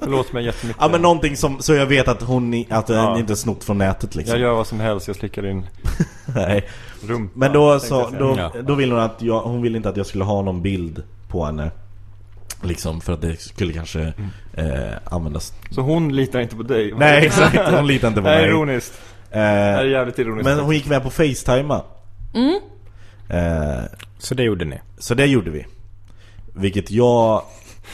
Förlåt 0.00 0.32
mig 0.32 0.44
jättemycket. 0.44 0.82
Ja 0.82 0.88
men 0.88 1.02
någonting 1.02 1.36
som, 1.36 1.62
så 1.62 1.74
jag 1.74 1.86
vet 1.86 2.08
att 2.08 2.22
hon 2.22 2.64
att 2.70 2.86
den 2.86 2.96
Ja. 2.96 3.18
inte 3.18 3.32
är 3.32 3.34
snott 3.34 3.64
från 3.64 3.78
nätet 3.78 4.14
liksom 4.14 4.32
Jag 4.32 4.40
gör 4.48 4.54
vad 4.54 4.66
som 4.66 4.80
helst, 4.80 5.06
jag 5.06 5.16
slickar 5.16 5.46
in 5.46 5.66
Nej. 6.34 6.64
rumpa. 7.06 7.32
Men 7.38 7.52
då, 7.52 7.80
så, 7.80 8.10
då, 8.18 8.34
Ja. 8.38 8.52
då 8.62 8.74
vill 8.74 8.92
hon 8.92 9.00
att 9.00 9.22
jag, 9.22 9.40
hon 9.40 9.62
ville 9.62 9.76
inte 9.76 9.88
att 9.88 9.96
jag 9.96 10.06
skulle 10.06 10.24
ha 10.24 10.42
någon 10.42 10.62
bild 10.62 11.02
på 11.28 11.44
henne 11.44 11.70
Liksom 12.62 13.00
för 13.00 13.12
att 13.12 13.20
det 13.22 13.40
skulle 13.40 13.72
kanske 13.72 14.12
eh, 14.54 14.64
användas 15.04 15.52
Så 15.70 15.80
hon 15.80 16.16
litar 16.16 16.40
inte 16.40 16.56
på 16.56 16.62
dig? 16.62 16.94
Nej 16.98 17.26
exakt, 17.26 17.58
hon 17.74 17.86
litar 17.86 18.08
inte 18.08 18.20
på 18.20 18.26
Det 18.28 18.32
här 18.34 18.38
är 18.38 18.42
mig 18.42 18.50
ironiskt. 18.50 19.00
Det 19.30 19.38
här 19.38 19.78
är 19.78 19.84
eh, 19.84 19.90
jävligt 19.90 20.18
ironiskt. 20.18 20.44
Men 20.44 20.58
hon 20.60 20.74
gick 20.74 20.86
med 20.86 21.02
på 21.02 21.10
Facetima 21.10 21.82
Mm. 22.34 22.60
eh, 23.28 23.84
Så 24.18 24.34
det 24.34 24.42
gjorde 24.42 24.64
ni? 24.64 24.80
Så 24.98 25.14
det 25.14 25.26
gjorde 25.26 25.50
vi 25.50 25.66
Vilket 26.54 26.90
jag, 26.90 27.42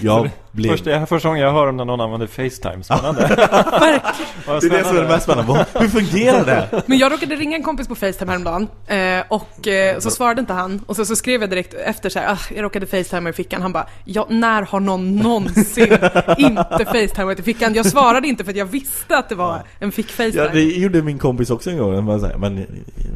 jag 0.00 0.30
blev... 0.52 0.70
Första, 0.70 1.06
första 1.06 1.28
gången 1.28 1.42
jag 1.42 1.52
hör 1.52 1.66
om 1.66 1.76
när 1.76 1.84
någon 1.84 2.00
använder 2.00 2.26
Facetime. 2.26 2.84
Spännande. 2.84 3.20
Det 4.46 4.66
är 4.66 4.70
det 4.70 4.84
som 4.84 4.96
är 4.96 5.02
det 5.02 5.08
mest 5.08 5.24
spännande. 5.24 5.66
Hur 5.74 5.88
fungerar 5.88 6.44
det? 6.44 6.82
Men 6.86 6.98
jag 6.98 7.12
råkade 7.12 7.36
ringa 7.36 7.56
en 7.56 7.62
kompis 7.62 7.88
på 7.88 7.94
Facetime 7.94 8.30
häromdagen 8.30 8.68
eh, 8.86 9.24
och 9.28 9.68
eh, 9.68 9.98
så 9.98 10.10
svarade 10.10 10.40
inte 10.40 10.52
han 10.52 10.80
och 10.86 10.96
så, 10.96 11.04
så 11.04 11.16
skrev 11.16 11.40
jag 11.40 11.50
direkt 11.50 11.74
efter 11.74 12.08
så 12.08 12.18
här, 12.18 12.32
ah, 12.32 12.38
jag 12.54 12.62
råkade 12.62 12.86
Facetime 12.86 13.30
i 13.30 13.32
fickan. 13.32 13.62
Han 13.62 13.72
bara, 13.72 13.86
ja, 14.04 14.26
när 14.30 14.62
har 14.62 14.80
någon 14.80 15.16
någonsin 15.16 15.92
inte 16.38 16.84
Facetimeat 16.84 17.38
i 17.38 17.42
fickan? 17.42 17.74
Jag 17.74 17.86
svarade 17.86 18.28
inte 18.28 18.44
för 18.44 18.50
att 18.50 18.56
jag 18.56 18.66
visste 18.66 19.18
att 19.18 19.28
det 19.28 19.34
var 19.34 19.62
en 19.78 19.92
fick-Facetime. 19.92 20.36
Ja, 20.36 20.48
det 20.52 20.62
gjorde 20.62 21.02
min 21.02 21.18
kompis 21.18 21.50
också 21.50 21.70
en 21.70 21.78
gång. 21.78 21.94
Här, 21.94 22.38
men 22.38 22.66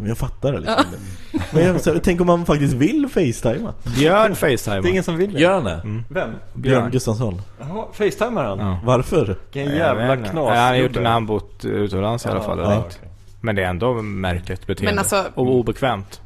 men 0.01 0.09
jag 0.09 0.19
fattar 0.19 0.53
det 0.53 0.59
liksom. 0.61 0.85
Men 1.51 1.63
jag, 1.63 1.81
så, 1.81 1.93
här, 1.93 2.01
tänk 2.05 2.21
om 2.21 2.27
man 2.27 2.47
faktiskt 2.47 2.75
vill 2.75 3.09
Facetima. 3.09 3.75
Björn 3.97 4.35
Facetime. 4.35 4.81
Det 4.81 4.89
är 4.89 4.91
ingen 4.91 5.05
som 5.05 5.17
vill 5.17 5.33
det. 5.33 5.41
Gör 5.41 5.53
han 5.53 5.65
det? 5.65 6.03
Vem? 6.09 6.31
Björn 6.55 6.91
Gustafsson. 6.91 7.26
Jaha, 7.61 7.85
Facetimar 7.93 8.45
han? 8.45 8.59
Ja. 8.59 8.79
Varför? 8.85 9.37
Vilken 9.53 9.77
jävla 9.77 10.17
knas. 10.17 10.33
Ja, 10.35 10.55
han 10.55 10.69
har 10.69 10.75
gjort 10.75 10.95
det 10.95 11.01
när 11.01 11.11
han 11.11 11.27
bott 11.27 11.65
utomlands 11.65 12.27
i 12.27 12.29
alla 12.29 12.41
fall. 12.43 12.59
Ja, 12.59 12.77
inte. 12.77 12.97
Men 13.41 13.57
det 13.57 13.63
är 13.65 13.69
ändå 13.69 13.93
märkligt 13.95 14.67
beteende. 14.67 14.93
Men 14.93 14.99
alltså- 14.99 15.25
Och 15.35 15.47
obekvämt. 15.55 16.21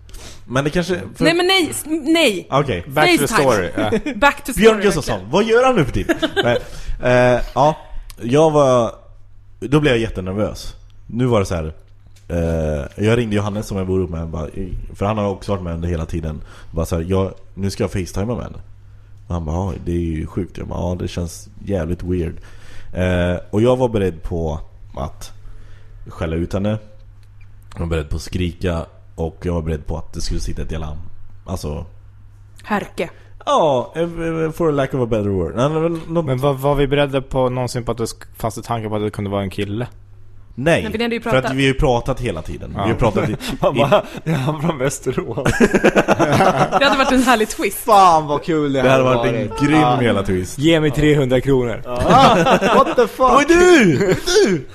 Men 0.46 0.64
det 0.64 0.70
kanske... 0.70 1.00
För... 1.14 1.24
Nej 1.24 1.34
men 1.34 1.46
nej, 1.46 1.72
nej! 2.12 2.46
Okej. 2.50 2.84
Back 2.88 3.10
to 3.18 3.26
the 3.26 3.26
Facetime. 3.34 3.70
story. 3.70 4.14
Back 4.14 4.44
to 4.44 4.52
story. 4.52 4.62
Björn 4.66 4.80
Gustafsson, 4.80 5.20
vad 5.30 5.44
gör 5.44 5.64
han 5.66 5.76
nu 5.76 5.84
för 5.84 5.92
tiden? 5.92 6.16
Nej, 6.44 6.58
eh, 7.02 7.40
ja, 7.54 7.76
jag 8.22 8.50
var... 8.50 8.92
Då 9.60 9.80
blev 9.80 9.92
jag 9.92 10.00
jättenervös. 10.00 10.74
Nu 11.06 11.26
var 11.26 11.40
det 11.40 11.46
så 11.46 11.54
här. 11.54 11.72
Eh, 12.28 13.04
jag 13.06 13.18
ringde 13.18 13.36
Johannes 13.36 13.66
som 13.66 13.76
jag 13.78 13.86
bor 13.86 14.00
upp 14.00 14.10
med, 14.10 14.28
bara, 14.28 14.46
för 14.94 15.06
han 15.06 15.18
har 15.18 15.28
också 15.28 15.52
varit 15.52 15.62
med 15.62 15.74
under 15.74 15.88
hela 15.88 16.06
tiden. 16.06 16.40
Bara 16.70 16.86
så 16.86 16.96
här, 16.96 17.04
jag, 17.08 17.34
nu 17.54 17.70
ska 17.70 17.82
jag 17.82 17.92
facetima 17.92 18.34
med 18.34 18.44
henne. 18.44 18.58
Och 19.30 19.34
han 19.34 19.44
bara, 19.44 19.56
ja, 19.56 19.74
det 19.84 19.92
är 19.92 19.98
ju 19.98 20.26
sjukt. 20.26 20.58
Jag 20.58 20.68
bara, 20.68 20.78
ja, 20.78 20.96
det 20.98 21.08
känns 21.08 21.48
jävligt 21.64 22.02
weird. 22.02 22.34
Eh, 22.92 23.40
och 23.50 23.62
jag 23.62 23.76
var 23.76 23.88
beredd 23.88 24.22
på 24.22 24.60
att 24.96 25.32
skälla 26.06 26.36
ut 26.36 26.52
henne. 26.52 26.78
Jag 27.72 27.80
var 27.80 27.86
beredd 27.86 28.08
på 28.08 28.16
att 28.16 28.22
skrika. 28.22 28.86
Och 29.14 29.36
jag 29.42 29.54
var 29.54 29.62
beredd 29.62 29.86
på 29.86 29.96
att 29.96 30.12
det 30.12 30.20
skulle 30.20 30.40
sitta 30.40 30.62
ett 30.62 30.72
jävla... 30.72 30.98
Alltså... 31.44 31.86
Härke. 32.64 33.10
Ja, 33.46 33.92
eh, 33.96 34.02
eh, 34.02 34.50
for 34.50 34.68
a 34.68 34.70
lack 34.70 34.94
of 34.94 35.00
a 35.00 35.06
better 35.06 35.28
word. 35.28 35.54
Men 36.26 36.38
var, 36.38 36.52
var 36.52 36.74
vi 36.74 36.86
beredda 36.86 37.22
på 37.22 37.48
någonsin 37.48 37.84
på 37.84 37.92
att 37.92 37.98
det 37.98 38.08
fanns 38.36 38.54
tankar 38.54 38.88
på 38.88 38.96
att 38.96 39.02
det 39.02 39.10
kunde 39.10 39.30
vara 39.30 39.42
en 39.42 39.50
kille? 39.50 39.86
Nej, 40.54 40.82
Men 40.82 41.10
vi 41.10 41.14
ju 41.14 41.20
för 41.20 41.36
att 41.36 41.44
vi 41.54 41.62
har 41.62 41.72
ju 41.72 41.74
pratat 41.74 42.20
hela 42.20 42.42
tiden. 42.42 42.72
Ja. 42.76 42.84
Vi 42.84 42.90
har 42.90 42.98
pratat 42.98 43.28
i, 43.28 43.36
Han 43.60 43.74
bara, 43.74 44.04
det 44.24 44.30
är 44.30 44.34
han 44.34 44.60
från 44.60 44.78
Västerås. 44.78 45.48
Det 46.78 46.84
hade 46.84 46.98
varit 46.98 47.12
en 47.12 47.22
härlig 47.22 47.48
twist. 47.48 47.78
Fan 47.78 48.26
vad 48.26 48.44
kul 48.44 48.72
det, 48.72 48.82
Det 48.82 48.90
hade 48.90 49.04
varit 49.04 49.34
en 49.34 49.66
grym 49.66 49.98
hela 50.00 50.22
twist. 50.22 50.58
Ge 50.58 50.80
mig 50.80 50.90
300 50.90 51.40
kronor. 51.40 51.82
What 52.74 52.96
the 52.96 53.06
fuck? 53.06 53.30
Oj 53.32 53.44
du! 53.48 53.96
du! 53.96 54.66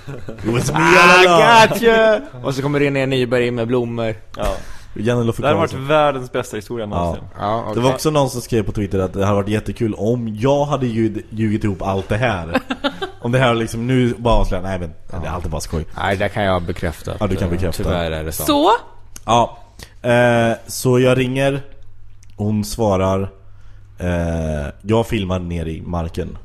It 0.44 0.54
was 0.54 0.72
me 0.72 0.80
along! 0.80 1.70
got 1.70 1.82
you! 1.82 2.20
Och 2.44 2.56
så 2.56 2.62
kommer 2.62 2.80
René 2.80 3.06
Nyberg 3.06 3.48
in 3.48 3.56
med 3.56 3.68
blommor. 3.68 4.16
Ja. 4.38 4.56
Janne 4.96 5.24
Det 5.38 5.48
hade 5.48 5.56
varit 5.60 5.74
världens 5.74 6.32
bästa 6.32 6.56
historia 6.56 6.86
Ja. 6.86 6.90
någonsin. 6.96 7.24
Ja, 7.40 7.72
Det 7.74 7.80
var 7.80 7.94
också 7.94 8.10
någon 8.10 8.30
som 8.30 8.42
skrev 8.42 8.64
på 8.64 8.72
Twitter 8.72 9.00
att 9.00 9.14
det 9.14 9.26
hade 9.26 9.36
varit 9.36 9.50
jättekul 9.50 9.94
om 9.94 10.36
jag 10.36 10.66
hade 10.66 10.88
ljud, 10.88 11.26
ljugit 11.30 11.64
ihop 11.64 11.82
allt 11.82 12.10
det 12.10 12.18
här. 12.18 12.62
Om 13.22 13.32
det 13.32 13.40
här 13.40 13.54
liksom 13.56 13.88
nu 13.88 14.14
bara 14.18 14.34
avslöjar, 14.34 14.64
nej 14.64 14.80
men 14.80 14.94
det 15.22 15.28
är 15.28 15.32
alltid 15.32 15.52
bara 15.52 15.62
skoj. 15.62 15.86
Nej, 15.98 16.18
det 16.18 16.30
kan 16.30 16.44
jag 16.44 16.64
bekräfta. 16.64 17.14
Ja, 17.20 17.28
du 17.28 17.36
kan 17.36 17.50
bekräfta. 17.50 17.84
Tyvärr 17.84 18.12
är 18.12 18.24
det 18.24 18.32
så. 18.32 18.44
Så, 18.44 18.72
Ja, 19.26 19.58
eh, 20.02 20.52
så 20.68 21.00
jag 21.00 21.18
ringer 21.18 21.62
Hon 22.36 22.66
svarar 22.66 23.32
eh, 23.98 24.68
Jag 24.82 25.08
filmar 25.08 25.40
ner 25.40 25.66
i 25.66 25.82
marken 25.82 26.38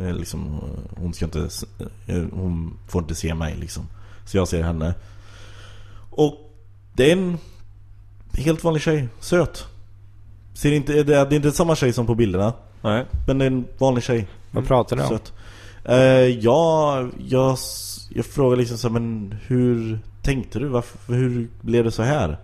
eh, 0.00 0.12
liksom, 0.14 0.60
Hon 1.00 1.14
ska 1.14 1.24
inte 1.24 1.48
eh, 2.06 2.22
Hon 2.32 2.78
får 2.88 3.02
inte 3.02 3.14
se 3.14 3.34
mig 3.34 3.56
liksom 3.60 3.88
Så 4.24 4.36
jag 4.36 4.48
ser 4.48 4.62
henne 4.62 4.94
Och 6.10 6.34
det 6.92 7.08
är 7.08 7.16
en 7.16 7.38
Helt 8.36 8.64
vanlig 8.64 8.82
tjej, 8.82 9.08
söt 9.20 9.66
Ser 10.54 10.72
inte, 10.72 11.02
det 11.02 11.14
är 11.16 11.32
inte 11.34 11.52
samma 11.52 11.76
tjej 11.76 11.92
som 11.92 12.06
på 12.06 12.14
bilderna 12.14 12.52
Nej. 12.82 13.06
Men 13.26 13.38
det 13.38 13.44
är 13.44 13.46
en 13.46 13.64
vanlig 13.78 14.04
tjej 14.04 14.28
Vad 14.50 14.66
pratar 14.66 14.96
du 14.96 15.02
om? 15.02 15.08
Söt. 15.08 15.32
Eh, 15.84 15.98
ja, 16.44 17.08
jag, 17.18 17.58
jag 18.10 18.26
frågar 18.26 18.56
liksom 18.56 18.78
så 18.78 18.88
här, 18.88 18.92
men 18.92 19.34
hur 19.46 19.98
tänkte 20.22 20.58
du? 20.58 20.68
Varför, 20.68 21.14
hur 21.14 21.48
blev 21.60 21.84
det 21.84 21.90
så 21.90 22.02
här? 22.02 22.38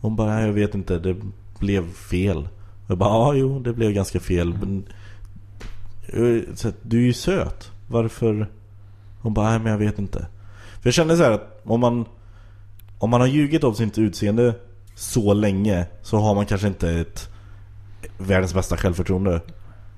Hon 0.00 0.16
bara, 0.16 0.34
"Nej, 0.34 0.46
jag 0.46 0.52
vet 0.52 0.74
inte, 0.74 0.98
det 0.98 1.16
blev 1.58 1.92
fel. 1.92 2.48
Jag 2.86 2.98
bara, 2.98 3.10
ja 3.10 3.34
jo, 3.34 3.58
det 3.60 3.72
blev 3.72 3.92
ganska 3.92 4.20
fel. 4.20 4.54
Men, 4.60 4.84
eh, 6.06 6.54
så, 6.54 6.68
att, 6.68 6.74
du 6.82 6.98
är 6.98 7.06
ju 7.06 7.12
söt. 7.12 7.70
Varför? 7.88 8.48
Hon 9.20 9.34
bara, 9.34 9.50
nej 9.50 9.58
men 9.58 9.72
jag 9.72 9.78
vet 9.78 9.98
inte. 9.98 10.18
För 10.80 10.86
jag 10.86 10.94
kände 10.94 11.16
så 11.16 11.22
här 11.22 11.30
att 11.30 11.60
om 11.64 11.80
man 11.80 12.04
om 12.98 13.10
man 13.10 13.20
har 13.20 13.28
ljugit 13.28 13.64
om 13.64 13.74
sitt 13.74 13.98
utseende 13.98 14.54
så 14.98 15.34
länge 15.34 15.86
så 16.02 16.16
har 16.18 16.34
man 16.34 16.46
kanske 16.46 16.66
inte 16.68 16.90
ett 16.90 17.28
världens 18.18 18.54
bästa 18.54 18.76
självförtroende. 18.76 19.40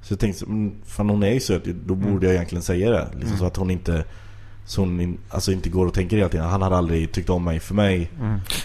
Så 0.03 0.13
jag 0.13 0.21
tänkte, 0.21 0.45
men 0.47 0.75
fan 0.87 1.11
hon 1.11 1.23
är 1.23 1.33
ju 1.33 1.41
söt, 1.41 1.65
då 1.65 1.95
borde 1.95 2.27
jag 2.27 2.35
egentligen 2.35 2.63
säga 2.63 2.91
det. 2.91 3.09
Liksom, 3.19 3.37
Så 3.39 3.45
att 3.45 3.57
hon 3.57 3.71
inte 3.71 4.05
så 4.67 4.81
hon 4.81 5.19
alltså 5.31 5.53
inte 5.53 5.69
går 5.69 5.87
och 5.87 5.95
tänker 5.95 6.17
hela 6.17 6.29
tiden. 6.29 6.47
Han 6.47 6.63
hade 6.63 6.77
aldrig 6.77 7.13
tyckt 7.13 7.31
om 7.31 7.45
mig 7.45 7.61
för 7.61 7.75
mig. 7.75 8.11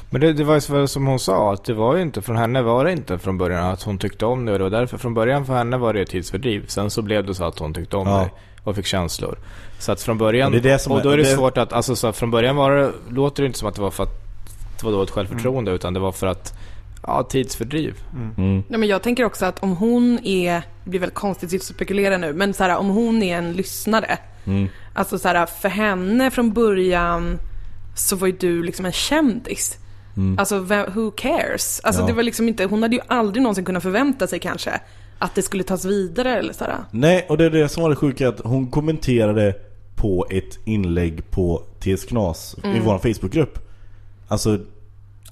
Men 0.09 0.21
det, 0.21 0.33
det 0.33 0.43
var 0.43 0.55
ju 0.79 0.87
som 0.87 1.07
hon 1.07 1.19
sa, 1.19 1.53
att 1.53 1.63
det 1.65 1.73
var 1.73 1.95
ju 1.95 2.01
inte 2.01 2.21
från 2.21 2.37
henne 2.37 2.61
var 2.61 2.85
det 2.85 2.91
inte 2.91 3.17
från 3.17 3.37
början 3.37 3.65
att 3.71 3.83
hon 3.83 3.97
tyckte 3.97 4.25
om 4.25 4.45
det 4.45 4.51
och 4.51 4.57
det 4.57 4.63
var 4.63 4.71
därför 4.71 4.97
från 4.97 5.13
början 5.13 5.45
för 5.45 5.53
henne 5.55 5.77
var 5.77 5.93
det 5.93 6.01
ett 6.01 6.09
tidsfördriv. 6.09 6.65
Sen 6.67 6.89
så 6.89 7.01
blev 7.01 7.25
det 7.25 7.35
så 7.35 7.43
att 7.45 7.59
hon 7.59 7.73
tyckte 7.73 7.97
om 7.97 8.07
Ja. 8.07 8.17
dig 8.19 8.29
och 8.63 8.75
fick 8.75 8.85
känslor. 8.85 9.37
Så 9.79 9.91
att 9.91 10.01
från 10.01 10.17
början, 10.17 10.51
det 10.51 10.57
är 10.57 10.61
det 10.61 10.87
och 10.87 11.01
då 11.01 11.09
är 11.09 11.17
det, 11.17 11.23
det- 11.23 11.29
svårt 11.29 11.57
att, 11.57 11.73
alltså 11.73 11.95
så 11.95 12.11
från 12.13 12.31
början 12.31 12.55
var 12.55 12.71
det, 12.71 12.91
låter 13.09 13.43
det 13.43 13.47
inte 13.47 13.59
som 13.59 13.67
att 13.67 13.75
det 13.75 13.81
var 13.81 13.91
för 13.91 14.03
att 14.03 14.24
det 14.79 14.85
var 14.85 14.91
dåligt 14.91 15.09
självförtroende 15.11 15.71
utan 15.71 15.93
det 15.93 15.99
var 15.99 16.11
för 16.11 16.27
att, 16.27 16.53
ja 17.03 17.23
tidsfördriv. 17.23 17.93
Mm. 18.38 18.63
Nej, 18.67 18.79
men 18.79 18.89
jag 18.89 19.01
tänker 19.03 19.23
också 19.23 19.45
att 19.45 19.63
om 19.63 19.75
hon 19.77 20.19
är, 20.23 20.53
det 20.83 20.89
blir 20.89 20.99
väldigt 20.99 21.15
konstigt 21.17 21.53
att 21.55 21.63
spekulera 21.63 22.17
nu, 22.17 22.33
men 22.33 22.53
så 22.53 22.63
här, 22.63 22.77
om 22.77 22.88
hon 22.89 23.23
är 23.23 23.38
en 23.38 23.53
lyssnare. 23.53 24.17
Mm. 24.45 24.67
Alltså 24.93 25.17
så 25.19 25.27
här, 25.27 25.45
för 25.45 25.69
henne 25.69 26.31
från 26.31 26.53
början 26.53 27.38
så 27.95 28.15
var 28.15 28.27
ju 28.27 28.33
du 28.39 28.63
liksom 28.63 28.85
en 28.85 28.91
kändis. 28.91 29.77
Alltså 30.38 30.59
vem- 30.59 30.91
who 30.93 31.11
cares? 31.11 31.81
Alltså 31.83 32.01
Mm. 32.01 32.07
Ja. 32.09 32.13
det 32.13 32.15
var 32.15 32.23
liksom 32.23 32.47
inte, 32.47 32.65
hon 32.65 32.81
hade 32.83 32.95
ju 32.95 33.01
aldrig 33.07 33.43
någonsin 33.43 33.65
kunnat 33.65 33.83
förvänta 33.83 34.27
sig 34.27 34.39
kanske 34.39 34.79
att 35.19 35.35
det 35.35 35.41
skulle 35.41 35.63
tas 35.63 35.85
vidare 35.85 36.35
eller 36.39 36.53
sådär. 36.53 36.77
Nej, 36.91 37.25
och 37.29 37.38
det 37.38 37.45
är 37.45 37.49
det 37.49 37.69
som 37.69 37.83
var 37.83 37.89
det 37.89 37.95
sjuka 37.95 38.29
att 38.29 38.39
hon 38.43 38.71
kommenterade 38.71 39.55
på 39.95 40.27
ett 40.29 40.59
inlägg 40.65 41.31
på 41.31 41.61
TS 41.79 42.05
Knas 42.05 42.55
i 42.63 42.79
vår 42.79 42.97
Facebookgrupp. 43.13 43.59
Alltså 44.27 44.57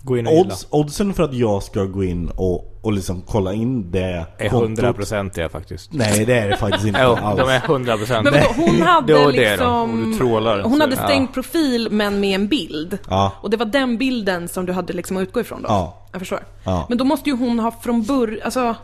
Gå 0.05 0.17
in 0.17 0.27
och 0.27 0.33
gilla. 0.33 0.45
odds, 0.45 0.67
oddsen 0.69 1.13
för 1.13 1.23
att 1.23 1.33
jag 1.33 1.63
ska 1.63 1.83
gå 1.83 2.03
in 2.03 2.29
och, 2.35 2.73
och 2.81 2.93
liksom 2.93 3.21
kolla 3.27 3.53
in 3.53 3.91
det 3.91 4.25
Är 4.37 4.49
100% 4.49 5.49
faktiskt. 5.49 5.93
Nej 5.93 6.25
det 6.25 6.33
är 6.39 6.49
det 6.49 6.57
faktiskt 6.57 6.85
inte 6.85 6.99
Jo, 7.03 7.09
alls. 7.21 7.39
de 7.39 7.49
är 7.49 7.59
100%. 7.59 8.23
Men 8.23 8.33
vadå, 8.33 8.45
hon 8.55 8.81
hade 8.87 9.13
det 9.13 9.19
är 9.19 9.25
de. 9.25 9.31
liksom... 9.31 10.11
Du 10.11 10.17
trålar. 10.17 10.61
Hon 10.63 10.81
hade 10.81 10.95
stängt 10.95 11.33
profil 11.33 11.87
men 11.91 12.19
med 12.19 12.35
en 12.35 12.47
bild. 12.47 12.97
Ja. 13.09 13.31
Och 13.41 13.49
det 13.49 13.57
var 13.57 13.65
den 13.65 13.97
bilden 13.97 14.47
som 14.47 14.65
du 14.65 14.73
hade 14.73 14.93
liksom 14.93 15.17
att 15.17 15.21
utgå 15.21 15.39
ifrån 15.41 15.61
då? 15.61 15.67
Ja. 15.69 16.01
Jag 16.11 16.21
förstår. 16.21 16.39
Ja. 16.63 16.85
Men 16.89 16.97
då 16.97 17.03
måste 17.05 17.29
ju 17.29 17.35
hon 17.35 17.59
ha 17.59 17.71
från 17.71 18.03
början, 18.03 18.39
alltså... 18.45 18.75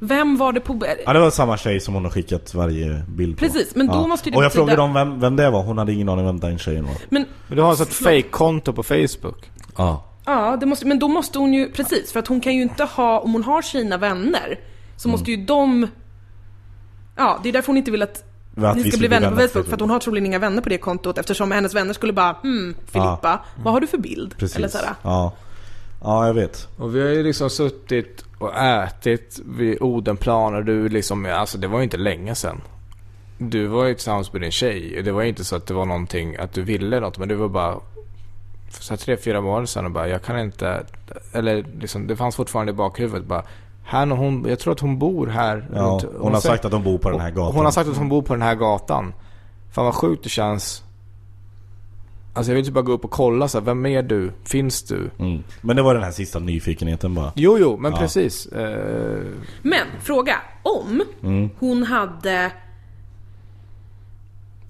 Vem 0.00 0.36
var 0.36 0.52
det 0.52 0.60
på... 0.60 0.80
Ja 1.06 1.12
det 1.12 1.20
var 1.20 1.30
samma 1.30 1.56
tjej 1.56 1.80
som 1.80 1.94
hon 1.94 2.04
har 2.04 2.10
skickat 2.10 2.54
varje 2.54 3.02
bild 3.08 3.38
på. 3.38 3.44
Precis, 3.44 3.74
men 3.74 3.86
då 3.86 4.06
måste 4.06 4.28
ju 4.28 4.30
det 4.30 4.36
Och 4.36 4.44
jag 4.44 4.48
betyda- 4.50 4.64
frågade 4.64 4.82
om 4.82 4.94
vem, 4.94 5.20
vem 5.20 5.36
det 5.36 5.50
var, 5.50 5.62
hon 5.62 5.78
hade 5.78 5.92
ingen 5.92 6.08
aning 6.08 6.24
vem 6.26 6.40
den 6.40 6.58
tjejen 6.58 6.84
var. 6.84 6.94
Men, 7.08 7.24
Men 7.48 7.56
du 7.56 7.62
har 7.62 7.68
alltså 7.70 7.84
ett 7.84 7.92
fake-konto 7.92 8.72
på 8.72 8.82
Facebook. 8.82 9.50
Ja. 9.78 10.04
ja, 10.24 10.56
det 10.60 10.66
måste, 10.66 10.86
men 10.86 10.98
då 10.98 11.08
måste 11.08 11.38
hon 11.38 11.54
ju, 11.54 11.72
precis, 11.72 12.12
för 12.12 12.20
att 12.20 12.26
hon 12.26 12.40
kan 12.40 12.54
ju 12.54 12.62
inte 12.62 12.84
ha, 12.84 13.20
om 13.20 13.32
hon 13.32 13.44
har 13.44 13.62
sina 13.62 13.96
vänner, 13.96 14.60
så 14.96 15.08
måste 15.08 15.30
ju 15.30 15.36
de... 15.36 15.86
Ja, 17.16 17.40
det 17.42 17.48
är 17.48 17.52
därför 17.52 17.66
hon 17.66 17.76
inte 17.76 17.90
vill 17.90 18.02
att 18.02 18.24
Att 18.56 18.76
ni 18.76 18.90
ska 18.90 18.98
bli 18.98 19.08
vänner 19.08 19.30
på 19.30 19.36
Facebook, 19.36 19.66
för 19.66 19.74
att 19.74 19.80
hon 19.80 19.90
har 19.90 19.98
troligen 20.00 20.26
inga 20.26 20.38
vänner 20.38 20.62
på 20.62 20.68
det 20.68 20.78
kontot 20.78 21.18
eftersom 21.18 21.50
hennes 21.50 21.74
vänner 21.74 21.92
skulle 21.92 22.12
bara 22.12 22.32
hmm, 22.42 22.74
Filippa, 22.86 23.40
vad 23.64 23.72
har 23.72 23.80
du 23.80 23.86
för 23.86 23.98
bild? 23.98 24.36
Precis. 24.36 24.56
Eller 24.56 24.68
sådär. 24.68 24.94
Ja. 25.02 25.32
Ja, 26.02 26.26
jag 26.26 26.34
vet. 26.34 26.68
Och 26.76 26.96
vi 26.96 27.00
har 27.00 27.08
ju 27.08 27.22
liksom 27.22 27.50
suttit 27.50 28.24
och 28.38 28.56
ätit 28.56 29.40
vid 29.44 29.82
Odenplan 29.82 30.54
och 30.54 30.64
du 30.64 30.88
liksom, 30.88 31.26
alltså 31.26 31.58
det 31.58 31.68
var 31.68 31.78
ju 31.78 31.84
inte 31.84 31.96
länge 31.96 32.34
sedan. 32.34 32.60
Du 33.38 33.66
var 33.66 33.86
ju 33.86 33.94
tillsammans 33.94 34.32
med 34.32 34.42
din 34.42 34.50
tjej. 34.50 35.02
Det 35.04 35.12
var 35.12 35.22
ju 35.22 35.28
inte 35.28 35.44
så 35.44 35.56
att 35.56 35.66
det 35.66 35.74
var 35.74 35.84
någonting, 35.84 36.36
att 36.36 36.52
du 36.52 36.62
ville 36.62 37.00
något, 37.00 37.18
men 37.18 37.28
det 37.28 37.34
var 37.34 37.48
bara 37.48 37.76
så 38.70 38.92
här 38.92 38.96
tre, 38.98 39.16
fyra 39.16 39.40
månader 39.40 39.66
sedan 39.66 39.84
och 39.84 39.90
bara, 39.90 40.08
jag 40.08 40.22
kan 40.22 40.38
inte, 40.40 40.84
eller 41.32 41.64
liksom, 41.80 42.06
det 42.06 42.16
fanns 42.16 42.36
fortfarande 42.36 42.70
i 42.72 42.74
bakhuvudet 42.74 43.26
bara, 43.28 43.42
här 43.84 44.06
när 44.06 44.16
hon, 44.16 44.44
jag 44.48 44.58
tror 44.58 44.72
att 44.72 44.80
hon 44.80 44.98
bor 44.98 45.26
här. 45.26 45.68
Ja, 45.74 45.80
runt- 45.82 46.04
hon 46.18 46.34
har 46.34 46.40
sagt 46.40 46.64
att 46.64 46.72
hon 46.72 46.82
bor 46.84 46.98
på 46.98 47.10
den 47.10 47.20
här 47.20 47.30
gatan. 47.30 47.54
Hon 47.56 47.64
har 47.64 47.72
sagt 47.72 47.90
att 47.90 47.96
hon 47.96 48.08
bor 48.08 48.22
på 48.22 48.34
den 48.34 48.42
här 48.42 48.54
gatan. 48.54 49.14
Fan 49.70 49.84
vad 49.84 49.94
sjukt 49.94 50.22
det 50.22 50.28
känns. 50.28 50.82
Alltså 52.34 52.52
jag 52.52 52.56
vill 52.56 52.64
typ 52.64 52.74
bara 52.74 52.82
gå 52.84 52.92
upp 52.92 53.04
och 53.04 53.10
kolla 53.10 53.48
så 53.48 53.58
här, 53.58 53.64
vem 53.64 53.86
är 53.86 54.02
du? 54.02 54.32
Finns 54.44 54.82
du? 54.82 55.10
Mm. 55.18 55.42
Men 55.60 55.76
det 55.76 55.82
var 55.82 55.94
den 55.94 56.02
här 56.02 56.10
sista 56.10 56.38
nyfikenheten 56.38 57.14
bara. 57.14 57.32
Jo, 57.36 57.58
jo, 57.60 57.76
men 57.76 57.92
Ja. 57.92 57.98
precis. 57.98 58.46
Eh, 58.46 59.24
Men, 59.62 59.86
fråga. 60.02 60.36
Om 60.62 61.02
Mm. 61.22 61.50
hon 61.58 61.82
hade 61.82 62.52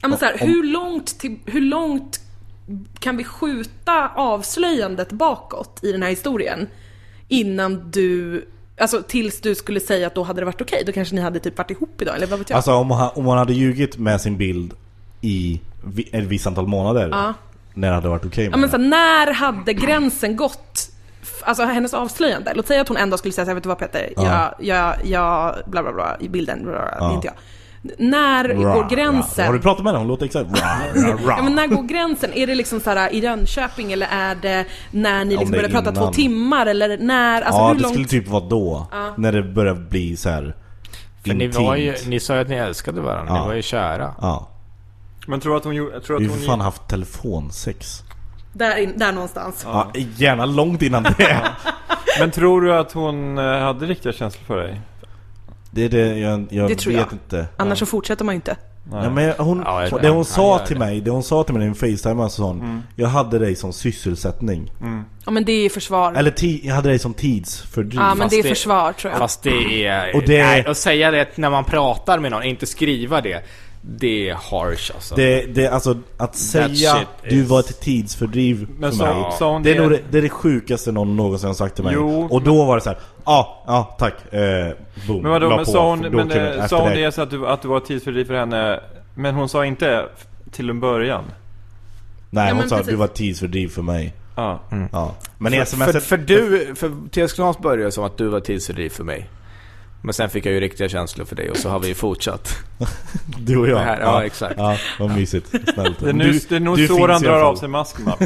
Ja, 0.01 0.09
men 0.09 0.19
så 0.19 0.25
här, 0.25 0.33
Om- 0.43 0.49
hur, 0.49 0.65
långt 0.73 1.19
till, 1.19 1.39
hur 1.47 1.61
långt 1.61 2.21
kan 2.99 3.17
vi 3.17 3.25
skjuta 3.25 4.09
avslöjandet 4.17 5.13
bakåt 5.13 5.81
i 5.83 5.93
den 5.93 6.03
här 6.03 6.11
historien? 6.11 6.67
Innan 7.29 7.91
du, 7.91 8.45
alltså 8.81 9.03
tills 9.03 9.41
du 9.41 9.55
skulle 9.55 9.81
säga 9.81 10.07
att 10.07 10.15
då 10.15 10.23
hade 10.23 10.41
det 10.41 10.45
varit 10.45 10.61
okej. 10.61 10.83
Då 10.87 10.93
kanske 10.93 11.15
ni 11.15 11.21
hade 11.21 11.39
typ 11.41 11.59
varit 11.59 11.71
ihop 11.71 12.03
idag, 12.03 12.17
eller 12.17 12.27
vad 12.27 12.39
vet 12.39 12.51
jag? 12.51 12.57
Alltså 12.57 12.73
om 12.73 12.91
han, 12.91 13.11
om 13.15 13.27
han 13.27 13.39
hade 13.39 13.53
ljugit 13.53 13.99
med 13.99 14.21
sin 14.21 14.37
bild 14.37 14.73
i 15.21 15.61
ett 16.13 16.25
visst 16.25 16.47
antal 16.47 16.67
månader. 16.67 17.09
Ja. 17.13 17.35
När 17.75 17.89
det 17.89 17.95
hade 17.95 18.09
varit 18.09 18.25
okej 18.25 18.45
Ja 18.45 18.51
med 18.51 18.61
men 18.61 18.71
så 18.71 18.79
när 18.79 19.33
hade 19.33 19.73
gränsen 19.73 20.37
gått? 20.37 20.91
Alltså 21.43 21.65
hennes 21.65 21.95
avslöjande. 21.95 22.53
Låt 22.55 22.67
säga 22.67 22.81
att 22.81 22.89
hon 22.89 22.97
ändå 22.97 23.19
skulle 23.19 23.33
säga 23.33 23.45
så 23.45 23.51
här, 23.51 23.55
vet 23.55 23.63
du 23.63 23.69
vad 23.69 23.79
Peter? 23.79 24.13
Ja. 24.17 24.23
Jag, 24.23 24.55
jag, 24.61 24.97
jag, 25.07 25.55
bla 25.67 25.83
bla 25.83 25.93
bla, 25.93 26.17
i 26.21 26.29
bilden, 26.29 26.63
bla, 26.63 26.73
bla, 26.73 26.81
bla, 26.81 26.91
det 26.91 27.05
är 27.05 27.09
Ja. 27.09 27.15
inte 27.15 27.27
jag. 27.27 27.35
När 27.99 28.45
Ra, 28.49 28.55
går 28.55 28.65
ra. 28.65 28.71
Har 28.83 28.89
gränsen? 28.91 29.53
du 29.53 29.59
pratat 29.61 29.85
med 29.85 29.93
henne? 29.93 29.99
Hon 29.99 30.09
låter 30.09 30.27
exakt. 30.27 30.51
Ja 31.27 31.43
men 31.43 31.55
när 31.55 31.67
går 31.67 31.83
gränsen? 31.83 32.33
Är 32.35 32.47
det 32.47 32.55
liksom 32.55 32.81
så 32.81 32.91
här 32.91 33.13
i 33.15 33.19
Jönköping 33.19 33.93
eller 33.93 34.07
är 34.11 34.35
det 34.35 34.65
när 34.91 35.25
ni 35.25 35.35
Om 35.37 35.41
liksom 35.41 35.51
börjar 35.57 35.69
prata 35.71 35.93
två 35.93 36.13
timmar 36.13 36.67
eller 36.67 36.99
när? 36.99 37.43
Alltså 37.43 37.61
ja, 37.61 37.69
hur 37.69 37.75
det 37.75 37.81
långt? 37.81 37.95
skulle 37.95 38.09
typ 38.09 38.29
vara 38.29 38.45
då. 38.45 38.87
När 39.17 39.33
det 39.33 39.43
börjar 39.43 39.75
bli 39.75 40.17
så 40.17 40.29
här 40.31 40.55
För 41.27 41.35
ni, 41.35 41.47
var 41.49 41.77
ju, 41.77 41.89
intimt. 41.89 42.09
ni 42.09 42.21
sa 42.21 42.35
ju 42.35 42.41
att 42.41 42.49
ni 42.49 42.57
älskade 42.57 43.01
varandra, 43.01 43.35
Ja. 43.35 43.41
ni 43.43 43.47
var 43.49 43.55
ju 43.55 43.63
kära. 43.63 44.15
Ja. 44.21 44.49
Men 45.27 45.41
tror 45.41 45.53
du 45.53 45.59
att 45.59 45.65
hon 45.65 45.75
gjorde... 45.75 46.01
Tror 46.01 46.19
Vi 46.19 46.25
att 46.25 46.31
har 46.31 46.37
hon 46.37 46.45
för 46.45 46.53
fan 46.53 46.61
haft 46.61 46.89
telefonsex. 46.89 48.03
Där, 48.53 48.77
in, 48.77 48.93
där 48.97 49.13
någonstans. 49.13 49.63
Ja. 49.67 49.91
gärna 50.17 50.47
långt 50.47 50.83
innan 50.83 51.03
det. 51.03 51.43
Men 52.21 52.31
tror 52.31 52.61
du 52.61 52.75
att 52.75 52.93
hon 52.93 53.39
eh, 53.39 53.45
hade 53.59 53.87
riktiga 53.87 54.13
känslor 54.13 54.45
för 54.45 54.57
dig? 54.57 54.81
Det 55.71 55.85
är 55.85 55.89
det 55.89 56.19
jag, 56.19 56.47
jag 56.51 56.69
Det 56.69 56.75
tror 56.75 56.93
vet 56.93 57.01
jag. 57.03 57.13
inte. 57.13 57.47
Annars 57.57 57.79
så 57.79 57.87
fortsätter 57.87 58.25
man 58.25 58.35
ju 58.35 58.37
inte. 58.37 58.57
Nej. 58.93 59.01
Ja, 59.05 59.11
men 59.11 59.33
hon, 59.39 59.63
Ja, 59.67 59.81
det 60.01 60.07
han- 60.07 60.17
hon 60.17 60.25
sa 60.25 60.59
till 60.59 60.75
det. 60.75 60.81
mig, 60.81 61.01
det 61.01 61.11
hon 61.11 61.23
sa 61.23 61.43
till 61.45 61.55
mig 61.55 61.67
när 61.69 61.75
vi 61.75 61.79
facetimade 61.97 62.31
så 62.31 62.37
sa 62.37 62.45
hon 62.49 62.61
Mm. 62.61 62.83
Jag 62.97 63.09
hade 63.09 63.39
dig 63.39 63.55
som 63.55 63.73
sysselsättning. 63.73 64.71
Ja 65.25 65.31
men 65.31 65.45
det 65.45 65.53
är 65.53 65.69
försvar. 65.71 66.13
Eller 66.13 66.31
ti- 66.31 66.61
jag 66.63 66.75
hade 66.75 66.89
dig 66.89 66.99
som 66.99 67.15
tidsfördriv. 67.15 68.01
ja 68.01 68.09
men 68.09 68.17
fast 68.19 68.31
det 68.31 68.37
är 68.39 68.43
det- 68.43 68.49
försvar 68.49 68.93
tror 68.93 69.11
jag. 69.11 69.19
Fast 69.19 69.43
det 69.43 69.87
är... 69.87 70.17
Och 70.17 70.23
det- 70.27 70.43
Nej, 70.43 70.65
att 70.67 70.77
säga 70.79 71.11
det 71.11 71.37
när 71.37 71.51
man 71.51 71.65
pratar 71.65 72.19
med 72.19 72.31
någon, 72.31 72.43
inte 72.43 72.67
skriva 72.67 73.21
det. 73.21 73.43
Det 73.83 74.29
är 74.29 74.35
harsh 74.35 74.93
alltså. 74.95 75.15
Det, 75.15 75.43
det, 75.55 75.69
alltså 75.69 75.97
att 76.17 76.35
säga 76.37 76.99
du 77.29 77.41
is- 77.43 77.49
var 77.49 77.61
ett 77.61 77.81
tidsfördriv 77.81 78.69
Men 78.79 78.93
för 78.93 79.05
mig. 79.15 79.33
hon 79.41 79.63
Det 79.63 79.71
är, 79.71 79.75
det? 79.75 79.81
nog 79.81 79.91
det, 79.91 80.01
det 80.11 80.19
är 80.19 80.23
det 80.23 80.29
sjukaste 80.29 80.93
någon 80.93 81.17
någonsin 81.17 81.47
har 81.47 81.55
sagt 81.55 81.75
till 81.75 81.85
mig. 81.85 81.95
Jo, 81.95 82.29
och 82.31 82.43
då 82.43 82.65
var 82.65 82.75
det 82.77 82.81
så 82.83 82.89
här, 82.91 82.99
ja, 83.25 83.65
ja 83.67 83.97
tack, 83.99 84.15
eh, 84.35 84.69
boom, 85.07 85.23
Men 85.23 85.31
vadå, 85.31 85.57
men 85.57 85.67
sa 85.67 85.91
hon, 85.91 86.01
men, 86.01 86.69
sa 86.69 86.83
hon 86.83 86.91
det 86.93 87.13
så 87.13 87.23
att 87.23 87.31
du, 87.31 87.47
att 87.47 87.63
du 87.63 87.69
var 87.69 87.81
tidsfördriv 87.81 88.25
för 88.25 88.35
henne? 88.35 88.81
Men 89.15 89.35
hon 89.35 89.49
sa 89.49 89.65
inte 89.65 90.07
till 90.53 90.71
en 90.71 90.81
början? 90.81 91.25
Nej 92.31 92.49
Ja, 92.49 92.55
hon 92.55 92.69
sa 92.69 92.75
att 92.77 92.81
precis. 92.81 92.91
du 92.93 92.97
var 92.97 93.05
ett 93.05 93.15
tidsfördriv 93.15 93.69
för 93.69 93.83
mig. 93.83 94.15
Ja. 94.37 94.61
Ja. 94.93 95.15
Men 95.39 95.53
för, 95.53 95.59
sms 95.61 95.93
för, 95.93 96.01
för 96.01 96.17
du, 96.17 96.75
för 96.75 96.93
TS 97.11 97.33
Knas 97.33 97.59
började 97.59 97.93
som 97.93 98.05
att 98.05 98.17
du 98.19 98.29
var 98.29 98.41
tidsfördriv 98.41 98.91
för 98.91 99.05
mig. 99.05 99.29
Men 100.03 100.15
sen 100.15 100.31
fick 100.31 100.47
jag 100.47 100.55
ju 100.55 100.61
riktiga 100.61 100.89
känslor 100.89 101.25
för 101.25 101.37
dig 101.37 101.51
och 101.51 101.57
så 101.57 101.69
har 101.69 101.79
vi 101.81 101.95
fortsatt. 101.95 102.55
du 103.39 103.57
och 103.59 103.69
jag. 103.69 103.77
Det 103.79 103.83
här, 103.85 104.01
ja, 104.01 104.25
exakt. 104.25 104.55
Ja, 104.59 104.77
vad 104.99 105.11
mysigt. 105.11 105.49
Snällt. 105.75 105.99
Det 106.01 106.09
är, 106.09 106.13
nu, 106.13 106.33
Du- 106.33 106.41
det 106.49 106.57
är 106.57 106.61
nog 106.61 106.79
så 106.89 107.07
han 107.07 107.23
drar 107.23 107.41
av 107.41 107.57
sig 107.57 107.69
masken 107.69 108.05
va? 108.05 108.13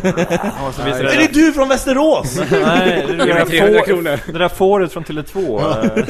Och 0.68 0.74
så 0.74 0.82
visar 0.82 1.04
Är 1.04 1.18
det 1.18 1.28
du 1.32 1.52
från 1.52 1.68
Västerås? 1.68 2.40
Nej, 2.50 3.04
det, 3.08 3.16
mig 3.16 3.26
där 3.26 3.44
300 3.44 3.78
får, 3.78 3.86
kronor. 3.86 4.18
det 4.32 4.38
där 4.38 4.48
fåret 4.48 4.92
från 4.92 5.04
Tele2. 5.04 5.98
eh, 5.98 6.04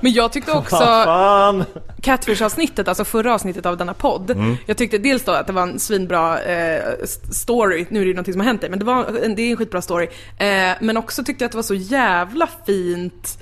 Men 0.00 0.12
jag 0.12 0.32
tyckte 0.32 0.52
också 0.52 0.76
Fan! 0.76 1.64
Catfish-avsnittet, 2.02 2.88
alltså 2.88 3.04
förra 3.04 3.34
avsnittet 3.34 3.66
av 3.66 3.76
denna 3.76 3.94
podd. 3.94 4.30
Mm. 4.30 4.56
Jag 4.66 4.76
tyckte 4.76 4.98
dels 4.98 5.24
då 5.24 5.32
att 5.32 5.46
det 5.46 5.52
var 5.52 5.62
en 5.62 5.78
svinbra 5.78 6.40
eh, 6.42 6.82
st- 7.02 7.32
story, 7.32 7.86
nu 7.90 7.98
är 8.00 8.04
det 8.04 8.08
ju 8.08 8.14
någonting 8.14 8.34
som 8.34 8.40
har 8.40 8.46
hänt 8.46 8.60
dig, 8.60 8.70
men 8.70 8.78
det, 8.78 8.84
var, 8.84 9.04
en- 9.24 9.34
det 9.34 9.42
är 9.42 9.50
en 9.50 9.56
skitbra 9.56 9.82
story. 9.82 10.08
Eh, 10.38 10.70
men 10.80 10.96
också 10.96 11.24
tyckte 11.24 11.44
jag 11.44 11.46
att 11.46 11.52
det 11.52 11.58
var 11.58 11.62
så 11.62 11.74
jävla 11.74 12.48
fint 12.66 13.38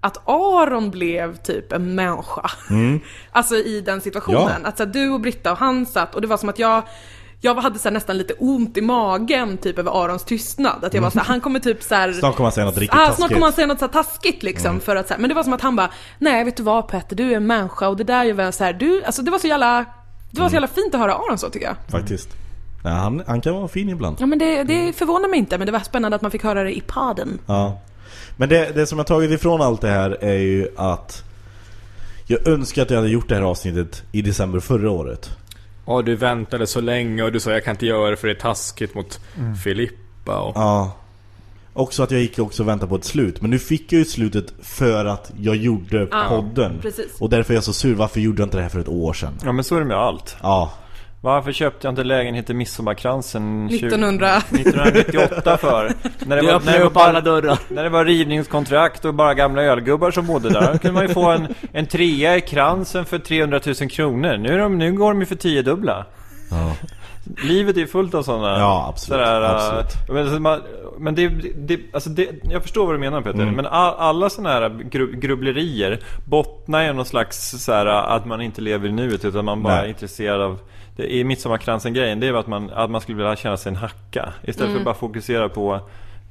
att 0.00 0.28
Aron 0.28 0.90
blev 0.90 1.36
typ 1.36 1.72
en 1.72 1.94
människa. 1.94 2.50
Alltså 3.32 3.56
i 3.56 3.80
den 3.80 4.00
situationen. 4.00 4.42
Mm. 4.42 4.62
Ja. 4.62 4.68
Att 4.68 4.76
så 4.76 4.84
här, 4.84 4.92
du 4.92 5.10
och 5.10 5.20
Britta 5.20 5.52
och 5.52 5.58
han 5.58 5.86
satt 5.86 6.14
och 6.14 6.20
det 6.20 6.26
var 6.26 6.36
som 6.36 6.48
att 6.48 6.58
jag 6.58 6.82
jag 7.40 7.54
hade 7.54 7.78
så 7.78 7.88
här, 7.88 7.92
nästan 7.92 8.18
lite 8.18 8.34
ont 8.34 8.76
i 8.76 8.80
magen 8.80 9.58
typ 9.58 9.78
över 9.78 10.04
Arons 10.04 10.24
tystnad. 10.24 10.84
Att 10.84 10.94
jag 10.94 11.02
var 11.02 11.10
så 11.10 11.18
här, 11.18 11.26
han 11.26 11.40
kommer 11.40 11.60
typ 11.60 11.82
så 11.82 11.94
här, 11.94 12.12
Snart 12.20 12.36
kommer 12.36 12.46
han 12.46 12.52
säga 12.52 12.66
något 12.66 12.78
riktigt 12.78 13.00
ah, 13.00 13.06
taskigt. 13.06 13.16
Snart 13.16 13.30
kommer 13.32 13.46
han 13.46 13.52
säga 13.52 13.66
något 13.66 13.78
så 13.78 13.84
här 13.84 13.92
taskigt 13.92 14.42
liksom. 14.42 14.80
För 14.80 14.96
att, 14.96 15.08
så 15.08 15.14
men 15.18 15.28
det 15.28 15.34
var 15.34 15.42
som 15.42 15.52
att 15.52 15.60
han 15.60 15.76
bara, 15.76 15.90
nej 16.18 16.44
vet 16.44 16.56
du 16.56 16.62
vad 16.62 16.88
Petter, 16.88 17.16
du 17.16 17.32
är 17.32 17.36
en 17.36 17.46
människa 17.46 17.88
och 17.88 17.96
det 17.96 18.04
där 18.04 18.24
gör 18.24 18.34
väl 18.34 18.52
så 18.52 18.72
du, 18.72 19.04
alltså 19.04 19.22
det 19.22 19.30
var 19.30 19.38
så 19.38 19.46
jävla, 19.46 19.84
det 20.30 20.40
var 20.40 20.48
så 20.48 20.54
jävla 20.54 20.68
fint 20.68 20.94
att 20.94 21.00
höra 21.00 21.14
Aron 21.14 21.38
så 21.38 21.50
tycker 21.50 21.66
jag. 21.66 21.76
Faktiskt. 21.88 22.28
Nej, 22.84 22.94
han, 22.94 23.22
han 23.26 23.40
kan 23.40 23.54
vara 23.54 23.68
fin 23.68 23.88
ibland. 23.88 24.16
Ja 24.20 24.26
men 24.26 24.38
det, 24.38 24.64
det 24.64 24.92
förvånar 24.92 25.28
mig 25.28 25.38
inte, 25.38 25.58
men 25.58 25.66
det 25.66 25.72
var 25.72 25.80
spännande 25.80 26.16
att 26.16 26.22
man 26.22 26.30
fick 26.30 26.42
höra 26.42 26.62
det 26.62 26.76
i 26.76 26.80
podden. 26.80 27.38
Ja. 27.46 27.80
Men 28.36 28.48
det, 28.48 28.74
det 28.74 28.86
som 28.86 28.98
jag 28.98 29.06
tagit 29.06 29.30
ifrån 29.30 29.62
allt 29.62 29.80
det 29.80 29.88
här 29.88 30.10
är 30.24 30.38
ju 30.38 30.68
att 30.76 31.22
jag 32.26 32.46
önskar 32.48 32.82
att 32.82 32.90
jag 32.90 32.96
hade 32.98 33.08
gjort 33.10 33.28
det 33.28 33.34
här 33.34 33.42
avsnittet 33.42 34.02
i 34.12 34.22
december 34.22 34.60
förra 34.60 34.90
året. 34.90 35.30
Och 35.84 36.04
du 36.04 36.16
väntade 36.16 36.66
så 36.66 36.80
länge 36.80 37.22
och 37.22 37.32
du 37.32 37.40
sa 37.40 37.50
jag 37.50 37.64
kan 37.64 37.70
inte 37.74 37.86
göra 37.86 38.10
det 38.10 38.16
för 38.16 38.26
det 38.28 38.32
är 38.34 38.40
taskigt 38.40 38.94
mot 38.94 39.20
Filippa 39.64 40.38
och... 40.40 40.56
Ja. 40.56 40.96
Också 41.72 42.02
att 42.02 42.10
jag 42.10 42.20
gick 42.20 42.38
också 42.38 42.62
och 42.62 42.68
väntade 42.68 42.88
på 42.90 42.96
ett 42.96 43.04
slut. 43.04 43.40
Men 43.40 43.50
nu 43.50 43.58
fick 43.58 43.92
jag 43.92 43.98
ju 43.98 44.04
slutet 44.04 44.52
för 44.62 45.04
att 45.04 45.32
jag 45.40 45.56
gjorde 45.56 46.08
Ja, 46.10 46.26
podden. 46.28 46.78
precis. 46.82 47.20
Och 47.20 47.30
därför 47.30 47.52
är 47.52 47.56
jag 47.56 47.64
så 47.64 47.72
sur. 47.72 47.94
Varför 47.94 48.20
gjorde 48.20 48.42
jag 48.42 48.46
inte 48.46 48.56
det 48.56 48.62
här 48.62 48.70
för 48.70 48.80
ett 48.80 48.88
år 48.88 49.12
sedan? 49.12 49.32
Ja 49.44 49.52
men 49.52 49.64
så 49.64 49.74
är 49.76 49.78
det 49.80 49.86
med 49.86 49.96
allt. 49.96 50.36
Ja. 50.42 50.72
Varför 51.20 51.52
köpte 51.52 51.86
jag 51.86 51.92
inte 51.92 52.04
lägenhet 52.04 52.50
i 52.50 52.54
Midsommarkransen 52.54 53.68
20 53.70 53.76
1900. 53.76 54.36
1998 54.36 55.56
för? 55.56 55.92
När 56.26 56.36
det, 56.36 56.42
var, 56.42 56.60
när, 56.60 56.72
det 56.72 56.84
var 56.88 57.02
alla 57.02 57.12
bara, 57.12 57.20
dörrar. 57.20 57.58
när 57.68 57.82
det 57.82 57.88
var 57.88 58.04
rivningskontrakt 58.04 59.04
och 59.04 59.14
bara 59.14 59.34
gamla 59.34 59.62
ölgubbar 59.62 60.10
som 60.10 60.26
bodde 60.26 60.48
där 60.48 60.72
Då 60.72 60.78
kunde 60.78 60.92
man 60.94 61.08
ju 61.08 61.14
få 61.14 61.30
en, 61.30 61.54
en 61.72 61.86
trea 61.86 62.36
i 62.36 62.40
kransen 62.40 63.04
för 63.04 63.18
300 63.18 63.60
000 63.66 63.74
kronor 63.74 64.36
Nu, 64.36 64.54
är 64.54 64.58
de, 64.58 64.78
nu 64.78 64.92
går 64.92 65.10
de 65.10 65.20
ju 65.20 65.26
för 65.26 65.34
tio 65.36 65.62
dubbla 65.62 66.06
Ja. 66.50 66.72
Livet 67.44 67.76
är 67.76 67.80
ju 67.80 67.86
fullt 67.86 68.14
av 68.14 68.22
sådana 68.22 68.58
Ja, 68.58 68.86
absolut. 68.88 69.20
sådär, 69.20 69.42
äh, 69.42 69.50
absolut. 69.50 70.08
Men, 70.08 70.30
så 70.34 70.40
man, 70.40 70.62
men 70.98 71.14
det, 71.14 71.28
det, 71.56 71.80
alltså 71.92 72.10
det, 72.10 72.28
jag 72.42 72.62
förstår 72.62 72.86
vad 72.86 72.94
du 72.94 72.98
menar 72.98 73.20
Peter 73.20 73.42
Mm. 73.42 73.54
Men 73.54 73.66
all, 73.66 73.94
alla 73.94 74.30
sådana 74.30 74.50
här 74.54 74.68
gru, 74.68 75.12
grubblerier 75.12 76.00
bottnar 76.24 76.84
i 76.84 76.92
någon 76.92 77.06
slags 77.06 77.64
såhär, 77.64 77.86
att 77.86 78.26
man 78.26 78.42
inte 78.42 78.60
lever 78.60 78.88
i 78.88 78.92
nuet 78.92 79.24
utan 79.24 79.44
man 79.44 79.62
bara 79.62 79.74
Nej. 79.74 79.84
är 79.84 79.88
intresserad 79.88 80.40
av 80.40 80.58
det, 80.96 81.14
I 81.14 81.24
Midsommarkransen-grejen, 81.24 82.20
det 82.20 82.26
är 82.26 82.34
att 82.34 82.46
man, 82.46 82.70
att 82.70 82.90
man 82.90 83.00
skulle 83.00 83.16
vilja 83.16 83.36
känna 83.36 83.56
sig 83.56 83.70
en 83.70 83.76
hacka 83.76 84.32
Istället 84.42 84.60
Mm. 84.60 84.72
för 84.72 84.78
att 84.78 84.84
bara 84.84 84.94
fokusera 84.94 85.48
på 85.48 85.80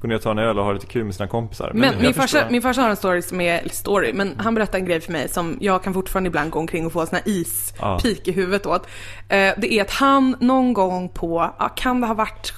Gå 0.00 0.08
ner 0.08 0.16
och 0.16 0.22
ta 0.22 0.30
en 0.30 0.38
öl 0.38 0.58
och 0.58 0.64
ha 0.64 0.72
lite 0.72 0.86
kul 0.86 1.04
med 1.04 1.14
sina 1.14 1.26
kompisar 1.28 1.70
Men 1.74 1.92
jag 1.92 2.02
min 2.02 2.14
farsa, 2.14 2.46
min 2.50 2.62
farsa 2.62 2.82
har 2.82 2.90
en 2.90 2.96
story 2.96 3.22
som 3.22 3.40
är, 3.40 3.68
story, 3.70 4.12
men 4.12 4.34
han 4.38 4.54
berättade 4.54 4.78
en 4.78 4.84
grej 4.86 5.00
för 5.00 5.12
mig 5.12 5.28
som 5.28 5.58
jag 5.60 5.82
kan 5.82 5.94
fortfarande 5.94 6.28
ibland 6.28 6.50
gå 6.50 6.58
omkring 6.58 6.86
och 6.86 6.92
få 6.92 7.06
sån 7.06 7.18
här 7.24 7.32
Ja. 7.80 7.96
ispik 7.96 8.28
i 8.28 8.32
huvudet 8.32 8.66
åt. 8.66 8.86
Eh, 9.28 9.52
det 9.58 9.72
är 9.72 9.82
att 9.82 9.90
han 9.90 10.36
någon 10.40 10.72
gång 10.72 11.08
på, 11.08 11.50
kan 11.76 12.00
det 12.00 12.06
ha 12.06 12.14
varit 12.14 12.52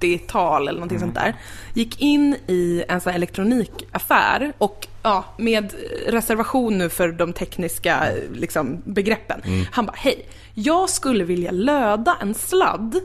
70-tal 0.00 0.68
eller 0.68 0.78
någonting 0.78 0.98
sånt 0.98 1.14
där, 1.14 1.34
gick 1.74 2.00
in 2.00 2.36
i 2.46 2.84
en 2.88 3.00
sån 3.00 3.10
här 3.10 3.18
elektronikaffär 3.18 4.52
och 4.58 4.86
ja, 5.02 5.24
med 5.36 5.74
reservation 6.06 6.78
nu 6.78 6.88
för 6.88 7.12
de 7.12 7.32
tekniska 7.32 8.08
liksom, 8.34 8.82
begreppen. 8.84 9.42
Han 9.72 9.86
bara, 9.86 9.96
hej, 9.96 10.26
jag 10.54 10.90
skulle 10.90 11.24
vilja 11.24 11.50
löda 11.50 12.16
en 12.20 12.34
sladd 12.34 13.00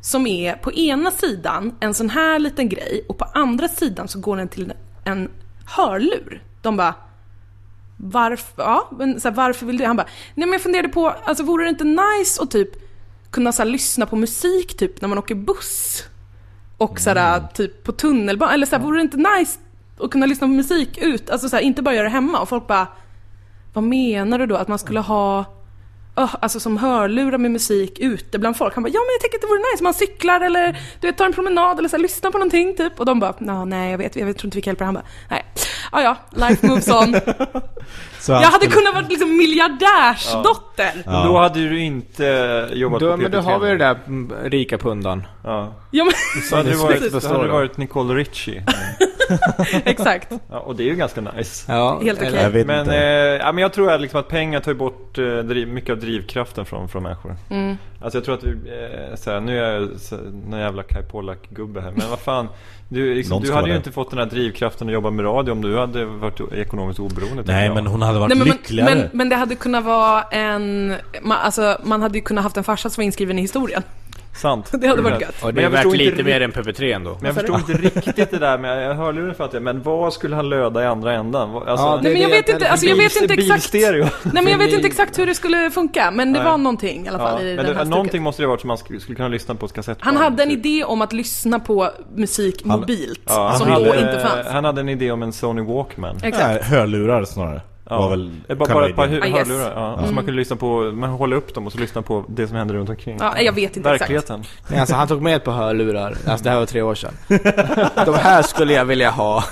som 0.00 0.26
är 0.26 0.54
på 0.54 0.72
ena 0.72 1.10
sidan 1.10 1.74
en 1.80 1.94
sån 1.94 2.10
här 2.10 2.38
liten 2.38 2.68
grej 2.68 3.04
och 3.08 3.18
på 3.18 3.24
andra 3.24 3.68
sidan 3.68 4.08
så 4.08 4.20
går 4.20 4.36
den 4.36 4.48
till 4.48 4.72
en 5.04 5.30
hörlur. 5.66 6.42
De 6.62 6.76
bara 6.76 6.94
varför, 7.96 8.62
ja, 8.62 8.90
men 8.98 9.20
så 9.20 9.28
här, 9.28 9.34
varför 9.34 9.66
vill 9.66 9.78
du? 9.78 9.84
Han 9.84 9.96
bara, 9.96 10.08
nej 10.34 10.46
men 10.46 10.52
jag 10.52 10.62
funderade 10.62 10.88
på, 10.88 11.08
alltså 11.08 11.44
vore 11.44 11.64
det 11.64 11.68
inte 11.68 11.84
nice 11.84 12.42
att 12.42 12.50
typ 12.50 12.70
kunna 13.30 13.52
så 13.52 13.62
här, 13.62 13.70
lyssna 13.70 14.06
på 14.06 14.16
musik 14.16 14.76
typ 14.76 15.00
när 15.00 15.08
man 15.08 15.18
åker 15.18 15.34
buss? 15.34 16.04
Och 16.78 17.00
så 17.00 17.10
här, 17.10 17.42
typ 17.54 17.84
på 17.84 17.92
tunnelbanan, 17.92 18.54
eller 18.54 18.66
så 18.66 18.76
här, 18.76 18.82
vore 18.82 18.98
det 18.98 19.02
inte 19.02 19.16
nice 19.16 19.58
att 20.00 20.10
kunna 20.10 20.26
lyssna 20.26 20.46
på 20.46 20.52
musik 20.52 20.98
ut? 20.98 21.30
Alltså 21.30 21.48
så 21.48 21.56
här, 21.56 21.62
inte 21.62 21.82
bara 21.82 21.94
göra 21.94 22.04
det 22.04 22.10
hemma 22.10 22.40
och 22.40 22.48
folk 22.48 22.66
bara, 22.66 22.86
vad 23.72 23.84
menar 23.84 24.38
du 24.38 24.46
då? 24.46 24.56
Att 24.56 24.68
man 24.68 24.78
skulle 24.78 25.00
ha 25.00 25.44
Öh, 26.16 26.34
alltså 26.40 26.60
som 26.60 26.76
hörlurar 26.76 27.38
med 27.38 27.50
musik 27.50 27.98
ute 27.98 28.38
bland 28.38 28.56
folk. 28.56 28.74
Han 28.74 28.82
bara, 28.84 28.88
ja 28.88 29.00
men 29.00 29.12
jag 29.12 29.20
tänker 29.20 29.36
att 29.38 29.42
det 29.42 29.46
vore 29.46 29.72
nice 29.72 29.84
man 29.84 29.94
cyklar 29.94 30.40
eller 30.40 30.72
du 31.00 31.06
vet, 31.06 31.16
tar 31.18 31.26
en 31.26 31.32
promenad 31.32 31.78
eller 31.78 31.88
så 31.88 31.96
här, 31.96 32.02
lyssnar 32.02 32.30
på 32.30 32.38
någonting 32.38 32.76
typ. 32.76 33.00
Och 33.00 33.06
de 33.06 33.20
bara, 33.20 33.34
"Nå, 33.38 33.64
nej 33.64 33.90
jag 33.90 33.98
vet, 33.98 34.16
jag 34.16 34.26
vet, 34.26 34.38
tror 34.38 34.46
inte 34.46 34.56
vi 34.58 34.62
kan 34.62 34.70
hjälpa 34.70 34.84
dig. 34.84 34.86
Han 34.86 34.94
bara, 34.94 35.04
nej. 35.30 35.44
Ja 35.92 36.02
ja, 36.02 36.16
life 36.48 36.66
moves 36.66 36.88
on. 36.88 37.14
Så 38.20 38.32
jag 38.32 38.40
hade 38.40 38.66
kunnat 38.66 38.94
vara 38.94 39.06
liksom 39.08 39.36
miljardärsdotter. 39.36 40.90
Ja. 40.94 41.12
Ja. 41.12 41.24
Då 41.24 41.38
hade 41.38 41.60
du 41.68 41.80
inte 41.80 42.68
jobbat 42.72 43.00
Då, 43.00 43.10
på 43.10 43.16
men 43.16 43.30
då 43.30 43.38
PP3. 43.38 43.42
har 43.42 43.58
vi 43.58 43.68
det 43.68 43.76
där 43.76 43.98
mm, 44.06 44.32
rika 44.44 44.78
pundan. 44.78 45.26
Ja. 45.44 45.72
men, 45.92 46.42
Så 46.50 46.56
hade 46.56 46.70
det 46.70 46.76
varit, 46.76 47.24
hade 47.24 47.48
varit 47.48 47.76
Nicole 47.76 48.14
Richie 48.14 48.64
Exakt. 49.84 50.32
Ja, 50.50 50.58
och 50.58 50.76
det 50.76 50.82
är 50.82 50.86
ju 50.86 50.96
ganska 50.96 51.20
nice. 51.20 51.72
Ja, 51.72 52.00
Helt 52.02 52.22
okej. 52.22 52.50
vet 52.50 52.66
Men, 52.66 52.90
eh, 52.90 52.96
ja, 52.96 53.52
men 53.52 53.62
jag 53.62 53.72
tror 53.72 53.90
att, 53.90 54.00
liksom 54.00 54.20
att 54.20 54.28
pengar 54.28 54.60
tar 54.60 54.74
bort 54.74 55.18
eh, 55.18 55.24
driv, 55.24 55.68
mycket 55.68 55.90
av 55.90 55.98
drivkraften 55.98 56.64
från, 56.64 56.88
från 56.88 57.02
människor. 57.02 57.36
Mm. 57.50 57.76
Alltså 58.00 58.18
jag 58.18 58.24
tror 58.24 58.34
att 58.34 58.44
vi, 58.44 58.50
eh, 58.50 59.16
såhär, 59.16 59.40
nu 59.40 59.58
är 59.58 59.72
jag 59.72 59.88
så, 60.00 60.16
någon 60.16 60.60
jävla 60.60 60.82
Kai 60.82 61.02
Pollak-gubbe 61.02 61.80
här. 61.80 61.92
Men 61.96 62.10
vad 62.10 62.18
fan. 62.18 62.48
Du, 62.88 63.14
liksom, 63.14 63.42
du 63.42 63.52
hade 63.52 63.68
ju 63.68 63.76
inte 63.76 63.92
fått 63.92 64.10
den 64.10 64.18
här 64.18 64.26
drivkraften 64.26 64.88
att 64.88 64.94
jobba 64.94 65.10
med 65.10 65.24
radio 65.24 65.52
om 65.52 65.62
du 65.62 65.78
hade 65.78 66.04
varit 66.04 66.52
ekonomiskt 66.52 67.00
oberoende. 67.00 67.42
Nej 67.46 67.70
men 67.70 67.86
hon 67.86 68.02
hade 68.02 68.18
varit 68.18 68.28
Nej, 68.28 68.38
men, 68.38 68.46
lyckligare. 68.46 68.94
men, 68.94 69.08
men 69.12 69.28
det 69.28 69.36
hade 69.36 69.54
kunnat 69.54 69.84
vara 69.84 70.22
en... 70.22 70.94
Man, 71.22 71.38
alltså, 71.38 71.80
man 71.84 72.02
hade 72.02 72.18
ju 72.18 72.24
kunnat 72.24 72.44
haft 72.44 72.56
en 72.56 72.64
farsa 72.64 72.90
som 72.90 73.02
var 73.02 73.04
inskriven 73.04 73.38
i 73.38 73.42
historien. 73.42 73.82
Sant. 74.38 74.72
Det 74.80 74.86
hade 74.86 75.02
varit 75.02 75.20
gött. 75.20 75.42
Och 75.42 75.54
det 75.54 75.62
Men 75.62 75.72
är 75.72 75.76
jag 75.78 75.84
värt 75.90 75.96
lite 75.98 76.22
mer 76.22 76.40
än 76.40 76.52
PP3 76.52 76.94
ändå. 76.94 77.16
Men 77.20 77.26
jag 77.26 77.34
förstår 77.34 77.56
inte 77.56 77.72
riktigt 77.72 78.30
det 78.30 78.38
där 78.38 78.58
med, 78.58 78.84
jag 78.84 78.96
för 79.36 79.44
att 79.44 79.52
jag, 79.54 79.62
men 79.62 79.82
vad 79.82 80.12
skulle 80.12 80.36
han 80.36 80.48
löda 80.48 80.82
i 80.82 80.86
andra 80.86 81.12
ändan? 81.14 81.52
Vad- 81.52 81.68
Alltså, 81.68 81.86
Ja, 81.86 82.00
Nej, 82.02 82.12
men 82.12 82.22
jag 82.22 82.28
vet 82.28 82.48
inte, 82.48 82.68
alltså 82.70 82.86
jag 82.86 82.96
vet 82.96 83.22
inte 83.22 83.34
exakt... 83.34 83.72
Bilstereo. 83.72 84.06
Nej 84.24 84.42
men 84.42 84.46
jag 84.46 84.58
vet 84.58 84.72
inte 84.72 84.86
exakt 84.86 85.18
hur 85.18 85.26
det 85.26 85.34
skulle 85.34 85.70
funka, 85.70 86.10
men 86.10 86.32
det 86.32 86.38
Nej. 86.38 86.50
var 86.50 86.58
någonting 86.58 87.06
i 87.06 87.08
alla 87.08 87.18
fall 87.18 87.42
Ja, 87.44 87.48
i 87.48 87.56
men 87.56 87.66
det, 87.66 87.74
här 87.74 87.84
någonting 87.84 88.08
stuket. 88.08 88.22
måste 88.22 88.42
det 88.42 88.46
ha 88.46 88.50
varit 88.50 88.60
som 88.60 88.68
man 88.68 88.78
skulle, 88.78 89.00
skulle 89.00 89.16
kunna 89.16 89.28
lyssna 89.28 89.54
på 89.54 89.66
ett 89.66 89.72
kassettband. 89.72 90.16
Han 90.16 90.24
hade 90.24 90.42
en 90.42 90.48
typ. 90.48 90.58
idé 90.66 90.84
om 90.84 91.02
att 91.02 91.12
lyssna 91.12 91.60
på 91.60 91.90
musik 92.16 92.62
Han- 92.66 92.80
mobilt, 92.80 93.20
Ja, 93.26 93.48
han 93.48 93.58
som 93.58 93.68
hade, 93.68 93.84
då 93.84 93.94
inte 93.94 94.20
fanns. 94.28 94.46
Han 94.46 94.64
hade 94.64 94.80
en 94.80 94.88
idé 94.88 95.10
om 95.10 95.22
en 95.22 95.32
Sony 95.32 95.62
Walkman. 95.62 96.16
Exakt. 96.22 96.46
Nej, 96.48 96.62
hörlurar 96.62 97.24
snarare. 97.24 97.60
Var 97.90 98.10
väl 98.10 98.30
bara, 98.48 98.74
bara 98.74 98.88
ett 98.88 98.96
par 98.96 99.04
idén. 99.06 99.22
hö- 99.22 99.28
Ah, 99.34 99.38
yes. 99.38 99.48
hörlurar. 99.48 99.72
Ja, 99.76 99.92
Mm. 99.94 100.06
Så 100.08 100.14
man 100.14 100.24
kunde 100.24 100.38
lyssna 100.40 100.56
på, 100.56 100.80
man 100.94 101.10
håller 101.10 101.36
upp 101.36 101.54
dem 101.54 101.66
och 101.66 101.72
så 101.72 101.78
lyssna 101.78 102.02
på 102.02 102.24
det 102.28 102.46
som 102.48 102.56
händer 102.56 102.74
runt 102.74 102.88
omkring. 102.90 103.16
Ja, 103.20 103.40
jag 103.40 103.52
vet 103.52 103.76
inte 103.76 103.88
exakt. 103.90 104.00
Verkligheten. 104.00 104.44
Nej, 104.68 104.80
alltså 104.80 104.94
han 104.94 105.08
tog 105.08 105.22
med 105.22 105.36
ett 105.36 105.44
par 105.44 105.52
hörlurar. 105.52 106.16
Alltså 106.26 106.44
det 106.44 106.50
här 106.50 106.58
var 106.58 106.66
tre 106.66 106.82
år 106.82 106.94
sedan. 106.94 107.12
De 108.06 108.14
här 108.14 108.42
skulle 108.42 108.72
jag 108.72 108.84
vilja 108.84 109.10
ha. 109.10 109.44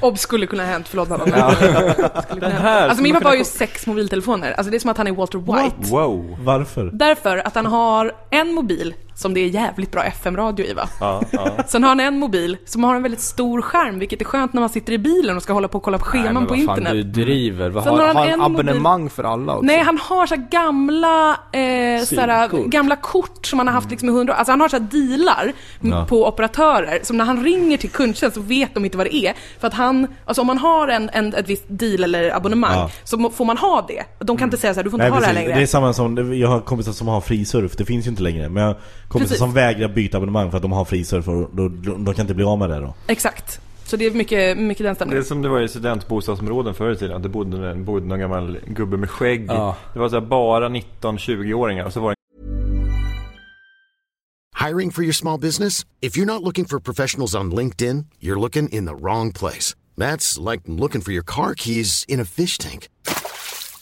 Ob 0.00 0.18
skulle 0.18 0.46
kunna 0.46 0.62
ha 0.62 0.70
hänt, 0.70 0.88
förlåt 0.88 1.08
mamma. 1.08 1.24
Ja. 1.36 1.52
Den 2.40 2.52
här 2.52 2.88
Alltså 2.88 3.02
min 3.02 3.12
man 3.12 3.22
pappa 3.22 3.30
har 3.32 3.36
ju 3.36 3.44
sex 3.44 3.86
mobiltelefoner. 3.86 4.52
Alltså 4.52 4.70
det 4.70 4.76
är 4.76 4.78
som 4.78 4.90
att 4.90 4.96
han 4.98 5.06
är 5.06 5.12
Walter 5.12 5.38
White. 5.38 5.76
Wow. 5.92 6.36
Varför? 6.40 6.90
Därför 6.92 7.36
att 7.46 7.54
han 7.54 7.66
har 7.66 8.12
en 8.30 8.54
mobil 8.54 8.94
som 9.16 9.34
det 9.34 9.40
är 9.40 9.48
jävligt 9.48 9.90
bra 9.90 10.02
FM-radio 10.04 10.66
i 10.66 10.72
va? 10.74 10.88
Ja, 11.00 11.22
ja. 11.32 11.50
Sen 11.66 11.82
har 11.82 11.88
han 11.88 12.00
en 12.00 12.18
mobil 12.18 12.56
som 12.66 12.84
har 12.84 12.94
en 12.94 13.02
väldigt 13.02 13.20
stor 13.20 13.62
skärm, 13.62 13.98
vilket 13.98 14.20
är 14.20 14.24
skönt 14.24 14.52
när 14.52 14.60
man 14.60 14.68
sitter 14.68 14.92
i 14.92 14.98
bilen 14.98 15.36
och 15.36 15.42
ska 15.42 15.52
hålla 15.52 15.68
på 15.68 15.78
och 15.78 15.84
kolla 15.84 15.98
på 15.98 16.04
scheman 16.04 16.34
Nej, 16.34 16.46
på 16.46 16.54
fan, 16.54 16.60
internet. 16.78 16.92
du 16.92 17.02
driver. 17.02 17.70
Vad 17.70 17.84
Sen 17.84 17.92
har, 17.92 18.06
han 18.06 18.16
har 18.16 18.24
han 18.26 18.32
en 18.32 18.40
mobil- 18.40 18.60
abonnemang 18.68 19.10
för 19.10 19.24
alla 19.24 19.52
också? 19.54 19.66
Nej, 19.66 19.78
han 19.82 19.98
har 20.02 20.26
så 20.26 20.36
gamla, 20.50 21.30
eh, 21.30 22.04
så 22.04 22.20
här, 22.20 22.48
Simkort. 22.48 22.70
gamla 22.70 22.96
kort 22.96 23.46
som 23.46 23.58
han 23.58 23.68
har 23.68 23.74
haft 23.74 23.90
liksom 23.90 24.08
i 24.08 24.12
hundra 24.12 24.32
år. 24.32 24.36
Alltså 24.36 24.52
han 24.52 24.60
har 24.60 24.68
så 24.68 24.78
dealar 24.78 25.52
Ja. 25.80 26.06
på 26.08 26.26
operatörer. 26.28 27.00
Som 27.02 27.16
när 27.16 27.24
han 27.24 27.44
ringer 27.44 27.76
till 27.76 27.90
kundtjänst 27.90 28.34
så 28.36 28.40
vet 28.42 28.74
de 28.74 28.84
inte 28.84 28.96
vad 28.96 29.06
det 29.06 29.14
är. 29.14 29.34
För 29.60 29.66
att 29.66 29.74
han, 29.74 30.06
alltså 30.24 30.40
om 30.40 30.46
man 30.46 30.58
har 30.58 30.88
en, 30.88 31.10
en, 31.12 31.34
ett 31.34 31.48
visst 31.48 31.64
deal 31.68 32.04
eller 32.04 32.36
abonnemang 32.36 32.74
Ja. 32.78 32.90
så 33.04 33.30
får 33.30 33.44
man 33.44 33.56
ha 33.56 33.84
det. 33.88 34.04
De 34.26 34.36
kan 34.36 34.46
inte 34.46 34.56
säga 34.56 34.74
så 34.74 34.78
här, 34.78 34.84
du 34.84 34.90
får 34.90 34.96
inte 35.00 35.04
Nej, 35.04 35.10
ha 35.12 35.20
det 35.20 35.26
här 35.26 35.32
precis. 35.32 35.46
längre. 35.46 35.58
Det 35.58 35.62
är 35.62 35.66
samma 35.66 35.92
som, 35.92 36.38
jag 36.38 36.48
har 36.48 36.60
kompisar 36.60 36.92
som 36.92 37.08
har 37.08 37.20
frisurf, 37.20 37.76
det 37.76 37.84
finns 37.84 38.06
ju 38.06 38.10
inte 38.10 38.22
längre. 38.22 38.48
Men 38.48 38.62
jag 38.62 38.74
kompisar 39.08 39.18
Precis. 39.28 39.38
som 39.38 39.52
vägrar 39.52 39.88
byta 39.88 40.16
abonnemang 40.16 40.50
för 40.50 40.56
att 40.58 40.62
de 40.62 40.72
har 40.72 40.84
frisurf 40.84 41.28
och 41.28 41.50
då, 41.52 41.68
då, 41.68 41.96
de 41.96 42.14
kan 42.14 42.20
inte 42.22 42.34
bli 42.34 42.44
av 42.44 42.58
med 42.58 42.70
det 42.70 42.80
då. 42.80 42.94
Exakt. 43.06 43.60
Så 43.84 43.96
det 43.96 44.06
är 44.06 44.10
mycket, 44.10 44.58
mycket 44.58 44.84
den 44.84 44.84
Det 44.84 44.90
är 44.90 44.94
stämningen. 44.94 45.24
som 45.24 45.42
det 45.42 45.48
var 45.48 45.60
i 45.60 45.68
studentbostadsområden 45.68 46.74
förr 46.74 46.92
i 46.92 46.96
tiden. 46.96 47.16
Att 47.16 47.22
det 47.22 47.28
bodde, 47.28 47.70
en- 47.70 47.84
bodde 47.84 48.06
någon 48.06 48.18
gammal 48.20 48.58
gubbe 48.66 48.96
med 48.96 49.10
skägg. 49.10 49.46
Ja. 49.48 49.76
Det 49.92 49.98
var 49.98 50.08
så 50.08 50.20
här 50.20 50.26
bara 50.26 50.68
19-20-åringar. 50.68 51.84
Och 51.84 51.92
så 51.92 52.00
var 52.00 52.10
det 52.10 52.16
Hiring 54.66 54.90
for 54.92 55.02
your 55.04 55.12
small 55.12 55.38
business? 55.40 55.86
If 56.00 56.16
you're 56.16 56.26
not 56.26 56.42
looking 56.42 56.64
for 56.64 56.80
professionals 56.80 57.34
on 57.34 57.54
LinkedIn, 57.54 58.06
you're 58.20 58.40
looking 58.40 58.68
in 58.68 58.86
the 58.86 58.94
wrong 58.94 59.32
place. 59.32 59.76
That's 59.96 60.50
like 60.50 60.62
looking 60.66 61.00
for 61.02 61.12
your 61.12 61.24
car 61.24 61.54
keys 61.54 62.04
in 62.08 62.20
a 62.20 62.24
fish 62.24 62.58
tank. 62.58 62.88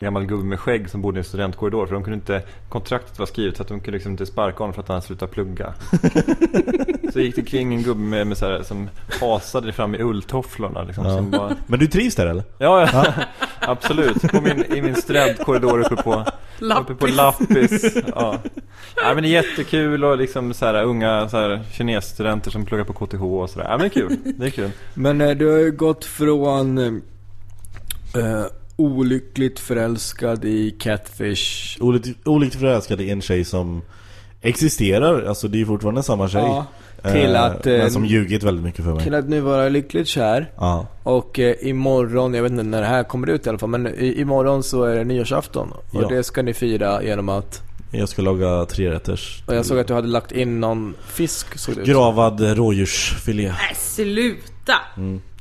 Gammal 0.00 0.26
gubbe 0.26 0.44
med 0.44 0.60
skägg 0.60 0.90
som 0.90 1.02
bodde 1.02 1.18
i 1.18 1.20
en 1.20 1.24
studentkorridor. 1.24 1.86
För 1.86 1.94
de 1.94 2.04
kunde 2.04 2.14
inte, 2.14 2.42
kontraktet 2.68 3.18
var 3.18 3.26
skrivet 3.26 3.56
så 3.56 3.62
att 3.62 3.68
de 3.68 3.80
kunde 3.80 3.90
liksom 3.92 4.12
inte 4.12 4.26
sparka 4.26 4.58
honom 4.58 4.74
för 4.74 4.82
att 4.82 4.88
han 4.88 5.02
slutat 5.02 5.30
plugga. 5.30 5.74
så 7.12 7.20
gick 7.20 7.36
det 7.36 7.42
kring 7.42 7.74
en 7.74 7.82
gubbe 7.82 8.00
med, 8.00 8.26
med 8.26 8.38
så 8.38 8.46
här, 8.46 8.62
som 8.62 8.88
hasade 9.20 9.72
fram 9.72 9.94
i 9.94 9.98
ulltofflorna. 10.02 10.82
Liksom, 10.82 11.04
Ja. 11.06 11.16
som 11.16 11.30
bara, 11.30 11.56
Men 11.66 11.78
du 11.78 11.86
trivs 11.86 12.14
där 12.14 12.26
eller? 12.26 12.44
ja, 12.58 12.88
ja. 12.92 13.12
absolut. 13.60 14.22
På 14.32 14.40
min, 14.40 14.64
I 14.76 14.82
min 14.82 14.94
studentkorridor 14.94 15.80
uppe 15.80 15.96
på 16.02 16.24
Uppe 16.80 16.94
på 16.94 17.06
Lappis. 17.06 17.96
Ja. 18.14 18.38
ja 18.96 19.14
men 19.14 19.22
det 19.22 19.28
är 19.28 19.42
jättekul 19.42 20.04
och 20.04 20.18
liksom 20.18 20.54
så 20.54 20.66
här, 20.66 20.82
unga 20.84 21.28
så 21.28 21.36
här, 21.36 21.62
kinesstudenter 21.72 22.50
som 22.50 22.64
pluggar 22.64 22.84
på 22.84 22.92
KTH 23.06 23.22
och 23.22 23.50
sådär. 23.50 23.66
Ja 23.70 23.70
men 23.70 23.80
det 23.80 23.86
är 23.86 23.88
kul. 24.08 24.16
Det 24.38 24.46
är 24.46 24.50
kul. 24.50 24.70
Men 24.94 25.20
eh, 25.20 25.30
du 25.30 25.50
har 25.50 25.58
ju 25.58 25.70
gått 25.70 26.04
från 26.04 26.78
eh, 26.78 28.44
olyckligt 28.76 29.58
förälskad 29.60 30.44
i 30.44 30.70
Catfish. 30.70 31.76
Olikt, 31.80 32.08
olikt 32.26 32.56
förälskad 32.56 33.00
i 33.00 33.10
en 33.10 33.20
tjej 33.20 33.44
som 33.44 33.82
existerar, 34.40 35.22
alltså 35.22 35.48
det 35.48 35.56
är 35.56 35.60
ju 35.60 35.66
fortfarande 35.66 36.02
samma 36.02 36.28
tjej. 36.28 36.42
Ja, 36.42 36.66
till 37.02 37.34
Eh, 37.34 37.42
att, 37.42 37.66
eh, 37.66 37.72
Men 37.72 37.90
som 37.90 38.06
ljugit 38.06 38.42
väldigt 38.42 38.64
mycket 38.64 38.84
för 38.84 38.94
mig. 38.94 39.04
Till 39.04 39.14
att 39.14 39.28
nu 39.28 39.40
vara 39.40 39.68
lyckligt 39.68 40.08
kär. 40.08 40.50
Ja. 40.56 40.86
Och 41.02 41.38
eh, 41.38 41.54
imorgon, 41.60 42.34
jag 42.34 42.42
vet 42.42 42.52
inte 42.52 42.64
när 42.64 42.80
det 42.80 42.86
här 42.86 43.04
kommer 43.04 43.26
ut 43.30 43.46
i 43.46 43.48
alla 43.48 43.58
fall, 43.58 43.68
men 43.68 43.86
i, 43.86 44.20
imorgon 44.20 44.62
så 44.62 44.84
är 44.84 44.96
det 44.96 45.04
nyårsafton. 45.04 45.72
Och 45.72 46.02
Ja. 46.02 46.08
det 46.08 46.24
ska 46.24 46.42
ni 46.42 46.54
fira 46.54 47.02
genom 47.02 47.28
att... 47.28 47.62
Jag 47.90 48.08
ska 48.08 48.22
laga 48.22 48.66
trerätters. 48.66 49.42
Och 49.46 49.54
jag 49.54 49.66
såg 49.66 49.78
att 49.78 49.86
du 49.86 49.94
hade 49.94 50.08
lagt 50.08 50.32
in 50.32 50.60
någon 50.60 50.94
fisk, 51.06 51.58
såg 51.58 51.76
det. 51.76 51.84
Gravad 51.84 52.40
rådjursfilé. 52.40 53.48
Nej, 53.48 53.74
sluta! 53.74 54.74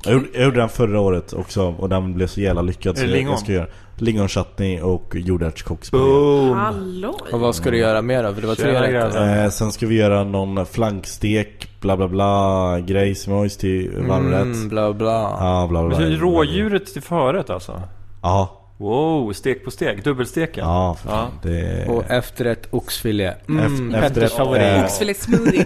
Jag 0.05 0.13
gjorde, 0.13 0.27
jag 0.33 0.43
gjorde 0.43 0.59
den 0.59 0.69
förra 0.69 0.99
året 0.99 1.33
också 1.33 1.75
och 1.79 1.89
den 1.89 2.13
blev 2.13 2.27
så 2.27 2.41
jävla 2.41 2.61
lyckad 2.61 2.95
Är 2.95 2.99
så 2.99 3.05
det 3.05 3.09
jag, 3.11 3.17
lingon? 3.17 3.31
jag 3.31 3.39
ska 3.39 3.51
göra 3.51 3.67
lingonchutney 3.97 4.81
och 4.81 5.15
jordärtskockspuré. 5.15 6.01
Boom! 6.03 6.51
Halloj! 6.57 7.13
Och 7.31 7.39
vad 7.39 7.55
ska 7.55 7.71
du 7.71 7.77
göra 7.77 8.01
mer 8.01 8.23
då? 8.23 8.33
För 8.33 8.41
det 8.41 8.47
var 8.47 8.55
tre 8.55 8.65
Tjena, 8.65 8.81
rätter. 8.81 9.43
Eh, 9.43 9.49
sen 9.49 9.71
ska 9.71 9.87
vi 9.87 9.95
göra 9.95 10.23
någon 10.23 10.65
flankstek, 10.65 11.69
bla 11.81 11.97
bla 11.97 12.07
bla, 12.07 12.79
grej 12.79 13.15
som 13.15 13.33
har 13.33 13.47
till 13.47 13.91
varmrätt. 14.07 14.41
Mm, 14.41 14.69
bla 14.69 14.93
bla. 14.93 15.37
Ja, 15.39 15.67
bla 15.69 15.87
bla 15.87 15.97
Men 15.97 16.07
bla. 16.07 16.15
är 16.15 16.19
rådjuret 16.19 16.93
till 16.93 17.01
förrätt 17.01 17.49
alltså? 17.49 17.81
Ja, 18.21 18.64
Wow, 18.77 19.33
stek 19.33 19.65
på 19.65 19.71
stek, 19.71 20.03
dubbelsteken. 20.03 20.65
ja, 20.65 20.93
för 21.01 21.09
fan. 21.09 21.31
Ja. 21.43 21.49
Det... 21.49 21.85
Och 21.89 22.03
efterrätt 22.11 22.67
oxfilé. 22.71 23.33
Mm, 23.49 23.95
Efter- 23.95 24.01
Petters 24.01 24.33
favorit. 24.33 24.61
eh, 24.63 24.83
Oxfilé-smoothie. 24.83 25.65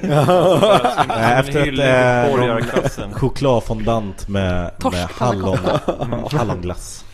Efterrätt 1.40 1.66
hyllning 1.66 1.86
är 1.86 2.24
till 2.28 2.40
någon- 2.40 2.48
borgarklassen. 2.50 3.14
Chokladfondant 3.14 4.28
med, 4.28 4.72
med 4.92 5.08
hallon, 5.12 5.58
Torskpannkaka. 5.58 6.38
hallonglass. 6.38 7.06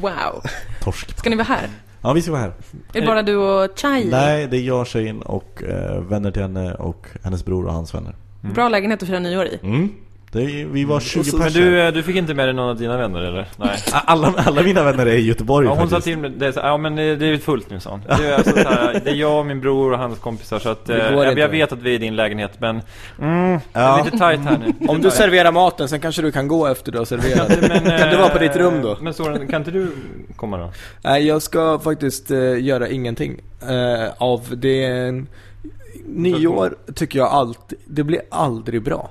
Wow. 0.00 0.42
Torsk. 0.82 1.18
Ska 1.18 1.30
ni 1.30 1.36
vara 1.36 1.44
här? 1.44 1.68
Ja, 2.02 2.12
vi 2.12 2.22
ska 2.22 2.30
vara 2.32 2.42
här. 2.42 2.52
Är 2.92 3.00
det 3.00 3.06
bara 3.06 3.22
du 3.22 3.36
och 3.36 3.78
Chai? 3.78 4.04
Nej, 4.10 4.46
det 4.46 4.56
är 4.56 4.60
jag, 4.62 4.86
tjejen 4.86 5.22
och 5.22 5.62
eh, 5.62 6.00
vänner 6.02 6.30
till 6.30 6.42
henne 6.42 6.74
och 6.74 7.06
hennes 7.22 7.44
bror 7.44 7.66
och 7.66 7.72
hans 7.72 7.94
vänner. 7.94 8.14
Bra 8.40 8.68
lägenhet 8.68 9.02
att 9.02 9.08
fira 9.08 9.18
nyår 9.18 9.46
i. 9.46 9.58
Mm. 9.62 9.88
Det 10.32 10.64
vi 10.70 10.84
var 10.84 11.00
20 11.00 11.18
Men 11.32 11.40
personer. 11.46 11.64
du, 11.70 11.80
eh, 11.80 11.92
du 11.92 12.02
fick 12.02 12.16
inte 12.16 12.34
med 12.34 12.46
dig 12.48 12.54
någon 12.54 12.68
av 12.68 12.76
dina 12.76 12.96
vänner 12.96 13.20
eller? 13.20 13.48
Nej. 13.56 13.78
Alla, 13.92 14.34
alla 14.36 14.62
mina 14.62 14.84
vänner 14.84 15.06
är 15.06 15.12
i 15.14 15.20
Göteborg 15.26 15.66
Ja, 15.66 15.74
hon 15.74 15.88
sa 15.88 15.96
faktiskt. 15.96 16.04
till 16.04 16.18
mig, 16.18 16.30
det 16.30 16.46
är 16.46 16.52
så, 16.52 16.60
ja 16.60 16.76
men 16.76 16.96
det 16.96 17.16
det 17.16 17.26
är 17.26 17.36
fullt 17.38 17.70
nu 17.70 17.80
sa 17.80 17.90
hon. 17.90 18.00
Det 18.18 18.26
är, 18.28 18.34
alltså, 18.34 18.50
så 18.52 18.68
här, 18.68 19.00
det 19.04 19.10
är 19.10 19.14
jag 19.14 19.38
och 19.38 19.46
min 19.46 19.60
bror 19.60 19.92
och 19.92 19.98
hans 19.98 20.18
kompisar 20.18 20.58
så 20.58 20.68
att, 20.68 20.88
eh, 20.88 20.96
Det 20.96 21.12
jag, 21.24 21.38
jag 21.38 21.48
vet 21.48 21.72
att 21.72 21.78
vi 21.78 21.90
är 21.90 21.94
i 21.94 21.98
din 21.98 22.16
lägenhet 22.16 22.50
men 22.60 22.80
mm, 23.20 23.52
det 23.52 23.60
Ja. 23.72 24.00
är 24.00 24.04
lite 24.04 24.18
tight 24.18 24.40
här 24.40 24.58
nu. 24.58 24.74
Om 24.88 25.00
du 25.02 25.10
serverar 25.10 25.52
maten, 25.52 25.88
sen 25.88 26.00
kanske 26.00 26.22
du 26.22 26.32
kan 26.32 26.48
gå 26.48 26.66
efter 26.66 26.92
du 26.92 26.98
har 26.98 27.04
serverat. 27.04 27.48
Men, 27.84 27.98
kan 27.98 28.10
du 28.10 28.16
vara 28.16 28.28
på 28.28 28.36
eh, 28.38 28.42
ditt 28.42 28.56
rum 28.56 28.82
då? 28.82 28.96
Men 29.00 29.14
Soran, 29.14 29.46
kan 29.48 29.60
inte 29.60 29.70
du 29.70 29.88
komma 30.36 30.56
då? 30.58 30.70
Nej, 31.02 31.26
jag 31.26 31.42
ska 31.42 31.78
faktiskt 31.78 32.30
eh, 32.30 32.64
göra 32.64 32.88
ingenting 32.88 33.40
eh, 33.68 34.08
av 34.18 34.40
det. 34.56 35.12
Nyår 36.06 36.76
tycker 36.94 37.18
jag 37.18 37.28
alltid, 37.28 37.78
det 37.86 38.02
blir 38.04 38.20
aldrig 38.30 38.82
bra. 38.82 39.10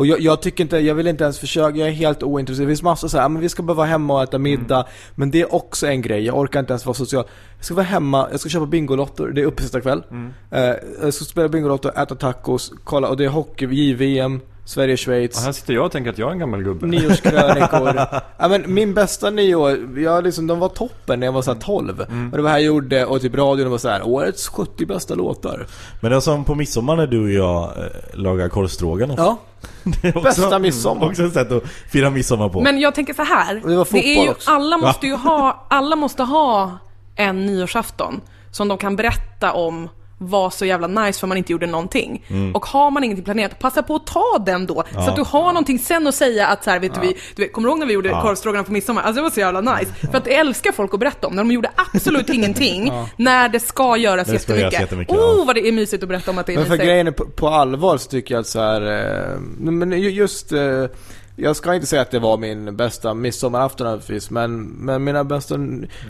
Och 0.00 0.06
jag, 0.06 0.20
jag 0.20 0.42
tycker 0.42 0.64
inte, 0.64 0.78
jag 0.78 0.94
vill 0.94 1.06
inte 1.06 1.24
ens 1.24 1.38
försöka, 1.38 1.78
jag 1.78 1.88
är 1.88 1.92
helt 1.92 2.22
ointresserad. 2.22 2.68
Det 2.68 2.70
finns 2.70 2.82
massor 2.82 3.08
så 3.08 3.18
här, 3.18 3.24
"Ah, 3.24 3.28
men 3.28 3.42
vi 3.42 3.48
ska 3.48 3.62
bara 3.62 3.74
vara 3.74 3.86
hemma 3.86 4.14
och 4.14 4.22
äta 4.22 4.38
middag. 4.38 4.86
Men 5.14 5.30
det 5.30 5.40
är 5.40 5.54
också 5.54 5.86
en 5.86 6.02
grej, 6.02 6.24
jag 6.24 6.38
orkar 6.38 6.60
inte 6.60 6.72
ens 6.72 6.86
vara 6.86 6.94
social. 6.94 7.24
Jag 7.56 7.64
ska 7.64 7.74
vara 7.74 7.84
hemma, 7.86 8.28
jag 8.30 8.40
ska 8.40 8.48
köpa 8.48 8.66
Bingolotto, 8.66 9.26
det 9.26 9.40
är 9.40 9.46
uppesittarkväll. 9.46 10.02
Eh, 10.50 10.74
jag 11.02 11.14
ska 11.14 11.24
spela 11.24 11.48
Bingolotto, 11.48 11.88
äta 11.88 12.14
tacos, 12.14 12.72
kolla, 12.84 13.08
och 13.08 13.16
det 13.16 13.24
är 13.24 13.28
hockey, 13.28 13.66
JVM, 13.66 14.40
Sverige-Schweiz. 14.64 15.36
Och 15.36 15.42
här 15.42 15.52
sitter 15.52 15.74
jag 15.74 15.84
och 15.84 15.92
tänker 15.92 16.10
att 16.10 16.18
jag 16.18 16.28
är 16.28 16.32
en 16.32 16.38
gammal 16.38 16.62
gubbe. 16.62 16.86
Nyårskrönikor. 16.86 17.94
ja, 18.38 18.48
men 18.48 18.74
min 18.74 18.94
bästa 18.94 19.30
nyår, 19.30 19.98
jag 19.98 20.24
liksom, 20.24 20.46
de 20.46 20.58
var 20.58 20.68
toppen 20.68 21.20
när 21.20 21.26
jag 21.26 21.32
var 21.32 21.42
såhär 21.42 21.60
12. 21.60 22.00
Mm. 22.08 22.30
Och 22.30 22.36
det 22.36 22.42
var 22.42 22.50
här 22.50 22.58
jag 22.58 22.66
gjorde, 22.66 23.06
och 23.06 23.20
typ 23.20 23.34
radion 23.34 23.70
var 23.70 23.78
så 23.78 23.88
här 23.88 24.06
årets 24.06 24.48
70 24.48 24.86
bästa 24.86 25.14
låtar. 25.14 25.66
Men 26.00 26.10
det 26.10 26.16
är 26.16 26.20
som 26.20 26.44
på 26.44 26.54
midsommar 26.54 26.96
när 26.96 27.06
du 27.06 27.22
och 27.22 27.30
jag 27.30 27.62
eh, 27.78 27.84
lagar 28.12 28.48
korvstroganoff. 28.48 29.18
Ja. 29.18 29.36
Det 29.82 30.08
är 30.08 30.16
också- 30.16 30.40
Bästa 30.40 30.58
midsommar. 30.58 31.06
Också 31.06 31.22
ett 31.22 31.32
sätt 31.32 31.52
att 31.52 31.62
fira 31.90 32.10
midsommar 32.10 32.48
på. 32.48 32.60
Men 32.60 32.80
jag 32.80 32.94
tänker 32.94 33.14
så 33.14 33.22
här. 33.22 33.60
Och 33.62 33.70
det 33.70 33.76
var 33.76 33.84
fotboll 33.84 34.00
är 34.04 34.22
ju, 34.24 34.30
också. 34.30 34.50
alla 34.50 34.76
måste 34.78 35.06
ju 35.06 35.14
ha, 35.14 35.66
alla 35.70 35.96
måste 35.96 36.22
ha 36.22 36.78
en 37.16 37.46
nyårsafton 37.46 38.20
som 38.50 38.68
de 38.68 38.78
kan 38.78 38.96
berätta 38.96 39.52
om 39.52 39.88
var 40.22 40.50
så 40.50 40.64
jävla 40.64 40.86
nice 40.86 41.20
för 41.20 41.26
man 41.26 41.36
inte 41.36 41.52
gjorde 41.52 41.66
någonting. 41.66 42.24
Mm. 42.28 42.54
Och 42.54 42.66
har 42.66 42.90
man 42.90 43.04
ingenting 43.04 43.24
planerat, 43.24 43.58
passa 43.58 43.82
på 43.82 43.94
att 43.96 44.06
ta 44.06 44.38
den 44.46 44.66
då. 44.66 44.84
Så 44.92 44.98
att 45.00 45.16
du 45.16 45.22
har 45.22 45.46
någonting 45.46 45.78
sen 45.78 46.06
att 46.06 46.14
säga 46.14 46.46
att 46.46 46.64
så 46.64 46.70
här, 46.70 46.78
vet 46.80 46.94
du, 46.94 47.00
vi, 47.00 47.16
du 47.36 47.42
vet, 47.42 47.52
kommer 47.52 47.68
du 47.68 47.70
ihåg 47.72 47.78
när 47.78 47.86
vi 47.86 47.92
gjorde 47.92 48.08
Ja. 48.08 48.22
korvstroganoff 48.22 48.66
på 48.66 48.72
midsommar? 48.72 49.02
Alltså 49.02 49.14
det 49.14 49.22
var 49.22 49.30
så 49.30 49.40
jävla 49.40 49.60
nice. 49.60 49.92
För 50.10 50.18
att 50.18 50.26
jag 50.26 50.34
älskar 50.36 50.72
folk 50.72 50.94
att 50.94 51.00
berätta 51.00 51.26
om, 51.26 51.34
när 51.34 51.42
de 51.44 51.50
gjorde 51.52 51.70
absolut 51.94 52.28
ingenting, 52.34 52.92
när 53.16 53.48
det 53.48 53.60
ska 53.60 53.96
göras 53.96 54.28
det 54.28 54.38
ska 54.38 54.52
jättemycket. 54.52 54.72
göras 54.72 54.82
jättemycket, 54.82 55.14
oh, 55.16 55.34
ja. 55.38 55.44
vad 55.46 55.54
det 55.56 55.68
är 55.68 55.72
mysigt 55.72 56.02
att 56.02 56.08
berätta 56.08 56.30
om 56.30 56.38
att 56.38 56.46
det 56.46 56.52
är 56.52 56.56
Men 56.56 56.64
för 56.66 56.70
mysigt. 56.72 56.86
grejen 56.88 57.06
är 57.06 57.10
på, 57.10 57.24
på 57.26 57.48
allvar 57.48 57.96
så 57.96 58.10
tycker 58.10 58.34
jag 58.34 58.40
att 58.40 58.46
så 58.46 58.60
här, 58.60 58.82
eh, 59.32 59.38
men 59.58 59.92
ju- 59.92 60.10
just 60.10 60.52
eh, 60.52 60.84
jag 61.36 61.56
ska 61.56 61.74
inte 61.74 61.86
säga 61.86 62.02
att 62.02 62.10
det 62.10 62.18
var 62.18 62.36
min 62.38 62.76
bästa 62.76 63.14
midsommarafton 63.14 63.86
naturligtvis, 63.86 64.30
men, 64.30 64.62
men 64.62 65.04
mina 65.04 65.24
bästa, 65.24 65.54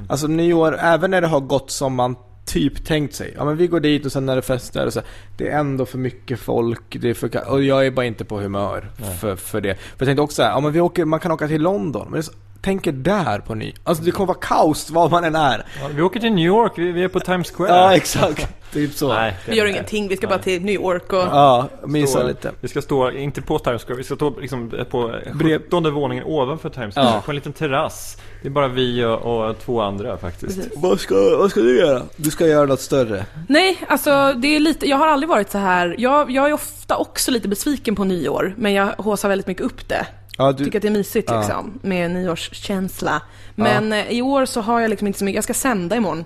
alltså 0.09 0.27
nyår, 0.27 0.79
även 0.81 1.11
när 1.11 1.21
det 1.21 1.27
har 1.27 1.41
gått 1.41 1.71
som 1.71 1.95
man 1.95 2.17
typ 2.53 2.85
tänkt 2.87 3.15
sig. 3.15 3.35
Ja 3.37 3.45
men 3.45 3.57
vi 3.57 3.67
går 3.67 3.81
dit 3.81 4.07
och 4.07 4.13
sen 4.13 4.29
är 4.29 4.37
det 4.37 4.43
fester 4.43 4.87
och 4.87 4.93
så. 4.93 5.01
Det 5.37 5.49
är 5.49 5.59
ändå 5.59 5.87
för 5.87 5.99
mycket 5.99 6.41
folk, 6.41 6.83
det 6.91 7.11
är 7.11 7.15
för, 7.15 7.51
och 7.51 7.63
jag 7.63 7.87
är 7.87 7.91
bara 7.91 8.07
inte 8.07 8.25
på 8.25 8.41
humör 8.41 8.91
för, 9.21 9.37
för 9.37 9.61
det. 9.61 9.75
För 9.75 9.95
jag 9.99 10.07
tänkte 10.07 10.23
också 10.23 10.35
så 10.35 10.43
här, 10.43 10.51
ja 10.51 10.61
men 10.61 10.73
vi 10.73 10.81
åker, 10.81 11.05
man 11.05 11.21
kan 11.21 11.33
åka 11.33 11.49
till 11.49 11.63
London, 11.63 12.07
men 12.11 12.23
så, 12.23 12.33
tänker 12.63 12.93
där 12.93 13.39
på 13.39 13.55
ny. 13.55 13.73
Alltså 13.85 14.05
det 14.05 14.11
kommer 14.11 14.27
vara 14.27 14.39
kaos 14.41 14.91
var 14.91 15.11
man 15.11 15.25
än 15.25 15.35
är. 15.35 15.67
Ja, 15.83 15.89
vi 15.95 16.03
åker 16.03 16.21
till 16.21 16.33
New 16.33 16.47
York, 16.47 16.73
vi, 16.77 16.93
vi 16.93 17.03
är 17.05 17.09
på 17.09 17.21
Times 17.21 17.51
Square. 17.51 17.69
Ja 17.71 17.95
exakt, 17.95 18.49
typ 18.73 18.93
så. 18.93 19.09
Nej, 19.09 19.37
Vi 19.49 19.57
gör 19.57 19.67
ingenting, 19.67 20.09
vi 20.09 20.17
ska 20.17 20.27
bara 20.27 20.39
till 20.39 20.63
New 20.65 20.75
York 20.75 21.13
och... 21.13 21.19
Ja, 21.19 21.69
mysa 21.87 22.23
lite. 22.23 22.51
Vi 22.61 22.69
ska 22.69 22.83
stå, 22.83 23.11
inte 23.11 23.43
på 23.43 23.59
Times 23.59 23.85
Square, 23.85 23.97
vi 23.97 24.05
ska 24.05 24.15
stå 24.17 24.41
liksom 24.41 24.71
på 24.91 25.15
Brev- 25.35 25.63
17 25.65 25.95
våningen 25.95 26.25
ovanför 26.27 26.69
Times 26.69 26.95
Square, 26.95 27.07
Ja. 27.07 27.23
på 27.25 27.31
en 27.31 27.35
liten 27.35 27.53
terrass. 27.53 28.17
Det 28.43 28.49
är 28.49 28.53
bara 28.53 28.69
vi 28.69 29.05
och, 29.05 29.49
och 29.49 29.59
två 29.59 29.81
andra 29.81 30.17
faktiskt. 30.19 30.57
Precis. 30.57 30.73
Vad 30.77 31.01
ska, 31.01 31.15
vad 31.39 31.51
ska 31.51 31.61
du 31.61 31.79
göra? 31.79 32.03
Du 32.17 32.31
ska 32.31 32.47
göra 32.47 32.67
något 32.67 32.81
större. 32.81 33.27
Nej, 33.49 33.79
alltså 33.89 34.33
det 34.37 34.57
är 34.57 34.61
lite, 34.61 34.89
jag 34.89 34.97
har 34.97 35.07
aldrig 35.07 35.29
varit 35.29 35.51
så 35.51 35.59
här. 35.59 35.95
Jag, 35.99 36.31
jag 36.31 36.49
är 36.49 36.53
ofta 36.53 36.97
också 36.97 37.31
lite 37.31 37.49
besviken 37.49 37.97
på 37.97 38.05
nyår, 38.05 38.55
men 38.59 38.73
jag 38.73 38.87
håsar 38.99 39.29
väldigt 39.29 39.47
mycket 39.47 39.65
upp 39.65 39.89
det. 39.89 40.07
Ja, 40.39 40.53
du, 40.53 40.65
Tycker 40.65 40.79
att 40.79 40.83
det 40.83 40.89
är 40.89 40.93
mysigt 40.93 41.31
Ja. 41.31 41.39
liksom, 41.39 41.79
med 41.83 42.11
nyårskänsla. 42.11 43.23
Men 43.55 43.93
eh, 43.93 44.11
i 44.11 44.23
år 44.23 44.45
så 44.45 44.61
har 44.61 44.81
jag 44.81 44.91
liksom 44.91 45.07
inte 45.07 45.19
så 45.19 45.25
mycket, 45.25 45.37
jag 45.37 45.45
ska 45.45 45.55
sända 45.55 45.97
imorgon. 45.97 46.25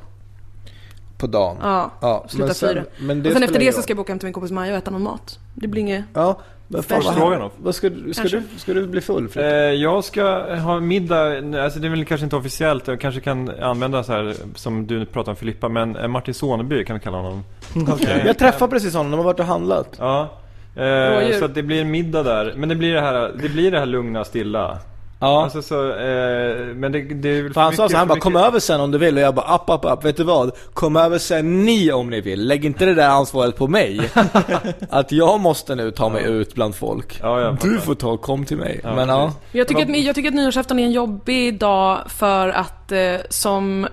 på 1.18 1.26
dagen. 1.26 1.56
Ja, 1.62 1.90
Ja, 2.00 2.24
sluta 2.28 2.46
men 2.46 2.54
sen- 2.54 2.68
fyra. 2.74 2.84
men 2.98 3.22
det 3.22 3.28
och 3.28 3.34
sen 3.34 3.42
efter 3.42 3.58
det 3.60 3.72
så 3.74 3.82
ska 3.82 3.92
jag 3.92 4.00
åka 4.00 4.12
hem 4.12 4.18
till 4.18 4.26
min 4.26 4.32
kompis 4.32 4.52
Maja 4.52 4.72
och 4.72 4.78
äta 4.78 4.90
någon 4.90 5.02
mat. 5.02 5.38
Det 5.54 5.68
blir 5.68 5.80
inget... 5.82 6.04
Ja, 6.14 6.40
fan 6.82 7.50
vad 7.58 7.74
ska, 7.74 7.88
du- 7.88 8.14
ska, 8.14 8.22
Kanske. 8.22 8.42
du, 8.52 8.58
ska 8.58 8.74
du 8.74 8.86
bli 8.86 9.00
full 9.00 9.28
Eh, 9.36 9.44
jag 9.54 10.04
ska 10.04 10.54
ha 10.56 10.80
middag, 10.80 11.38
alltså 11.64 11.78
det 11.78 11.86
är 11.86 11.90
väl 11.90 12.04
kanske 12.04 12.24
inte 12.24 12.36
officiellt, 12.36 12.86
jag 12.88 13.00
kanske 13.00 13.20
kan 13.20 13.50
använda 13.60 14.02
så 14.04 14.12
här 14.12 14.34
som 14.54 14.86
du 14.86 15.06
pratade 15.06 15.30
om 15.30 15.36
Filippa, 15.36 15.68
men 15.68 15.96
eh, 15.96 16.08
Martin 16.08 16.34
Soneby 16.34 16.84
kan 16.84 16.94
vi 16.96 17.00
kalla 17.00 17.16
honom. 17.16 17.44
Okej. 17.92 18.22
Jag 18.26 18.38
träffade 18.38 18.70
precis 18.70 18.94
honom, 18.94 19.10
de 19.10 19.16
har 19.16 19.24
varit 19.24 19.40
och 19.40 19.46
handlat. 19.46 19.96
Ja. 19.98 20.28
Eh, 20.76 20.82
Rådjur. 20.82 21.38
så 21.38 21.44
att 21.44 21.54
det 21.54 21.62
blir 21.62 21.80
en 21.80 21.90
middag 21.90 22.22
där, 22.22 22.54
men 22.56 22.68
det 22.68 22.74
blir 22.74 22.94
det 22.94 23.00
här, 23.00 23.32
det 23.42 23.48
blir 23.48 23.70
det 23.70 23.78
här 23.78 23.86
lugna, 23.86 24.24
stilla. 24.24 24.78
Ja. 25.24 25.42
Alltså 25.44 25.62
så, 25.62 25.90
eh, 25.90 26.56
men 26.74 26.92
det, 26.92 27.00
det 27.02 27.28
är 27.28 27.42
väl 27.42 27.54
för 27.54 27.60
han 27.60 27.76
sa 27.76 27.88
så 27.88 27.96
han 27.96 28.08
bara 28.08 28.20
kom 28.20 28.36
över 28.36 28.60
sen 28.60 28.80
om 28.80 28.90
du 28.90 28.98
vill 28.98 29.16
och 29.16 29.22
jag 29.22 29.34
bara 29.34 29.46
app, 29.46 29.70
app, 29.70 29.84
app, 29.84 30.04
vet 30.04 30.16
du 30.16 30.24
vad? 30.24 30.50
Kom 30.72 30.96
över 30.96 31.18
sen 31.18 31.64
ni 31.64 31.92
om 31.92 32.10
ni 32.10 32.20
vill, 32.20 32.46
lägg 32.46 32.64
inte 32.64 32.84
det 32.84 32.94
där 32.94 33.08
ansvaret 33.08 33.56
på 33.56 33.68
mig. 33.68 34.10
att 34.90 35.12
jag 35.12 35.40
måste 35.40 35.74
nu 35.74 35.90
ta 35.90 36.08
mig 36.08 36.24
ut 36.24 36.54
bland 36.54 36.74
folk. 36.74 37.18
Ja, 37.22 37.56
Du 37.62 37.80
får 37.80 37.94
ta, 37.94 38.16
kom 38.16 38.44
till 38.44 38.56
mig. 38.56 38.80
Ja, 38.82 38.94
men 38.94 39.08
ja. 39.08 39.32
Jag 39.52 39.68
tycker, 39.68 39.82
att, 39.82 39.96
jag 40.04 40.14
tycker 40.14 40.28
att 40.28 40.34
nyårsafton 40.34 40.78
är 40.78 40.84
en 40.84 40.92
jobbig 40.92 41.58
dag 41.58 41.98
för 42.08 42.48
att 42.48 42.92
eh, 42.92 42.98
som 43.28 43.86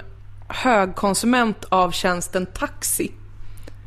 högkonsument 0.47 1.65
av 1.69 1.91
tjänsten 1.91 2.45
taxi 2.45 3.11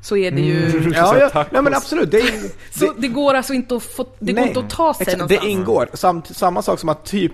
så 0.04 0.16
är 0.16 0.30
det 0.30 0.40
ju... 0.40 0.66
Mm. 0.70 0.92
Ja, 0.96 1.18
ja, 1.34 1.44
nej 1.50 1.62
men 1.62 1.74
absolut. 1.74 2.10
Det, 2.10 2.20
är, 2.20 2.50
Så 2.78 2.92
det 2.98 3.08
går 3.08 3.34
alltså 3.34 3.54
inte 3.54 3.76
att 3.76 3.82
få, 3.82 4.06
det 4.18 4.32
går 4.32 4.46
inte 4.46 4.60
att 4.60 4.70
ta 4.70 4.94
sig 4.94 5.02
exakt, 5.02 5.18
någonstans. 5.18 5.44
Det 5.44 5.50
ingår. 5.50 5.88
Samt, 5.94 6.36
samma 6.36 6.62
sak 6.62 6.80
som 6.80 6.88
att 6.88 7.04
typ, 7.04 7.32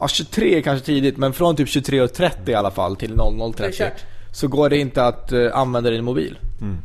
ja 0.00 0.08
23 0.08 0.58
är 0.58 0.62
kanske 0.62 0.86
tidigt, 0.86 1.16
men 1.16 1.32
från 1.32 1.56
typ 1.56 1.68
23.30 1.68 2.50
i 2.50 2.54
alla 2.54 2.70
fall 2.70 2.96
till 2.96 3.16
Det 3.16 3.22
är 3.22 3.26
00.30 3.26 3.72
kört. 3.72 3.92
så 4.32 4.48
går 4.48 4.68
det 4.68 4.78
inte 4.78 5.04
att 5.04 5.32
eh, 5.32 5.48
använda 5.52 5.90
din 5.90 6.04
mobil. 6.04 6.38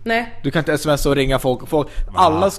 Nej. 0.04 0.40
Du 0.44 0.52
kan 0.52 0.60
inte 0.60 0.78
smsa 0.78 1.10
och 1.10 1.16
ringa 1.16 1.40
folk. 1.40 1.68
folk 1.68 1.88
alla, 2.16 2.52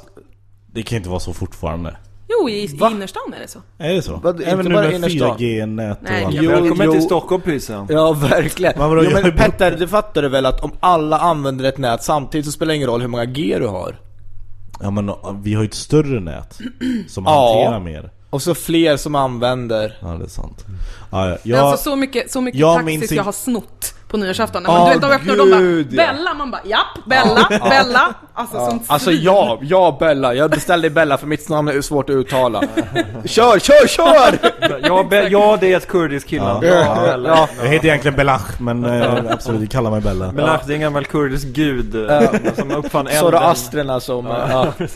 Det 0.67 0.83
kan 0.83 0.97
inte 0.97 1.09
vara 1.09 1.21
så 1.21 1.33
fortfarande. 1.35 1.97
Jo, 2.29 2.49
i, 2.49 2.65
i 2.65 2.77
Va? 2.77 2.91
innerstan 2.91 3.35
är 3.37 3.41
det 3.41 3.49
så. 3.49 3.59
Är 3.79 3.95
det 3.95 4.03
så? 4.03 4.21
Vad, 4.23 4.41
Även 4.41 4.53
inte 4.59 4.69
nu 4.69 4.75
bara 4.75 4.85
med 4.87 4.95
innerstan? 4.95 5.39
4G-nät 5.39 5.99
och 5.99 6.05
Nej, 6.11 6.25
allt. 6.25 6.35
Jo, 6.35 6.51
Välkommen 6.51 6.87
jo. 6.87 6.93
till 6.93 7.03
Stockholm 7.03 7.43
pysen. 7.43 7.87
Ja, 7.89 8.13
verkligen. 8.13 8.75
Men 8.79 8.89
vadå, 8.89 9.05
jo, 9.05 9.11
jag 9.11 9.23
men 9.23 9.37
Petter, 9.37 9.77
du 9.79 9.89
fattar 9.89 10.23
du 10.23 10.29
väl 10.29 10.47
att 10.47 10.61
om 10.65 10.71
alla 10.81 11.19
använder 11.19 11.65
ett 11.65 11.79
nät 11.79 12.03
samtidigt 12.03 12.47
så 12.47 12.53
spelar 12.53 12.69
det 12.73 12.77
ingen 12.77 12.89
roll 12.89 13.01
hur 13.01 13.09
många 13.09 13.25
G 13.25 13.57
du 13.61 13.67
har. 13.67 14.01
Ja 14.81 14.91
men 14.91 15.11
vi 15.43 15.55
har 15.55 15.63
ju 15.63 15.67
ett 15.69 15.75
större 15.75 16.21
nät 16.21 16.59
som 17.09 17.25
Ja. 17.25 17.63
hanterar 17.65 17.81
mer. 17.81 18.11
Och 18.31 18.43
så 18.43 18.55
fler 18.55 18.97
som 18.97 19.15
använder. 19.15 19.99
Ja 20.01 20.09
det 20.09 20.25
är 20.25 20.29
sant. 20.29 20.65
Ja, 21.11 21.29
ja. 21.29 21.33
Är 21.35 21.39
Jag, 21.43 21.59
alltså 21.61 21.91
så 21.91 21.97
mycket, 21.97 22.31
så 22.31 22.41
mycket 22.41 22.61
jag 22.61 22.85
minns 22.85 23.01
taxis 23.01 23.13
in- 23.13 23.17
jag 23.17 23.25
har 23.25 23.33
snott 23.33 23.95
på 24.09 24.17
nyårsafton. 24.17 24.67
Åh, 24.67 24.75
Men 24.75 24.85
du 24.85 24.93
vet, 24.93 25.03
de 25.03 25.17
öppnar 25.17 25.33
och 25.33 25.39
de 25.39 25.51
bara 25.51 26.07
ja. 26.07 26.15
Bella, 26.15 26.35
man 26.35 26.51
bara 26.51 26.61
japp, 26.65 27.05
Bella, 27.05 27.49
Bella. 27.71 28.15
Alltså 28.35 28.57
sånt 28.57 28.83
Alltså 28.87 29.13
ja, 29.13 29.59
ja 29.63 29.97
Bella. 30.01 30.35
Jag 30.35 30.51
beställde 30.51 30.91
Bella 30.91 31.19
för 31.19 31.27
mitt 31.27 31.49
namn 31.49 31.69
är 31.69 31.81
svårt 31.81 32.11
att 32.11 32.15
uttala. 32.17 32.61
kör, 33.25 33.59
kör, 33.59 33.87
kör! 33.87 34.39
Ja, 34.83 35.07
be, 35.11 35.29
ja, 35.29 35.59
det 35.61 35.73
är 35.73 35.77
ett 35.77 35.89
kurdiskt 35.89 36.29
killnamn. 36.29 36.67
Ja. 36.67 36.75
Ja, 36.75 37.03
Bella. 37.07 37.29
Ja. 37.29 37.49
jag 37.63 37.69
heter 37.69 37.87
egentligen 37.89 38.17
Belach 38.17 38.61
men 38.61 38.85
eh, 38.85 39.15
absolut, 39.31 39.61
vi 39.61 39.67
kallar 39.67 39.91
mig 39.91 40.01
Bella. 40.01 40.33
Belach, 40.33 40.61
det 40.67 40.73
är 40.73 40.75
en 40.75 40.81
gammal 40.81 41.05
kurdisk 41.05 41.47
gud 41.47 42.11
eh, 42.11 42.21
som 42.57 42.71
uppfann 42.71 43.07
elden. 43.07 43.21
Zoroastrerna 43.21 44.01
som... 44.01 44.27
Ja. 44.27 44.73
Ja. 44.79 44.87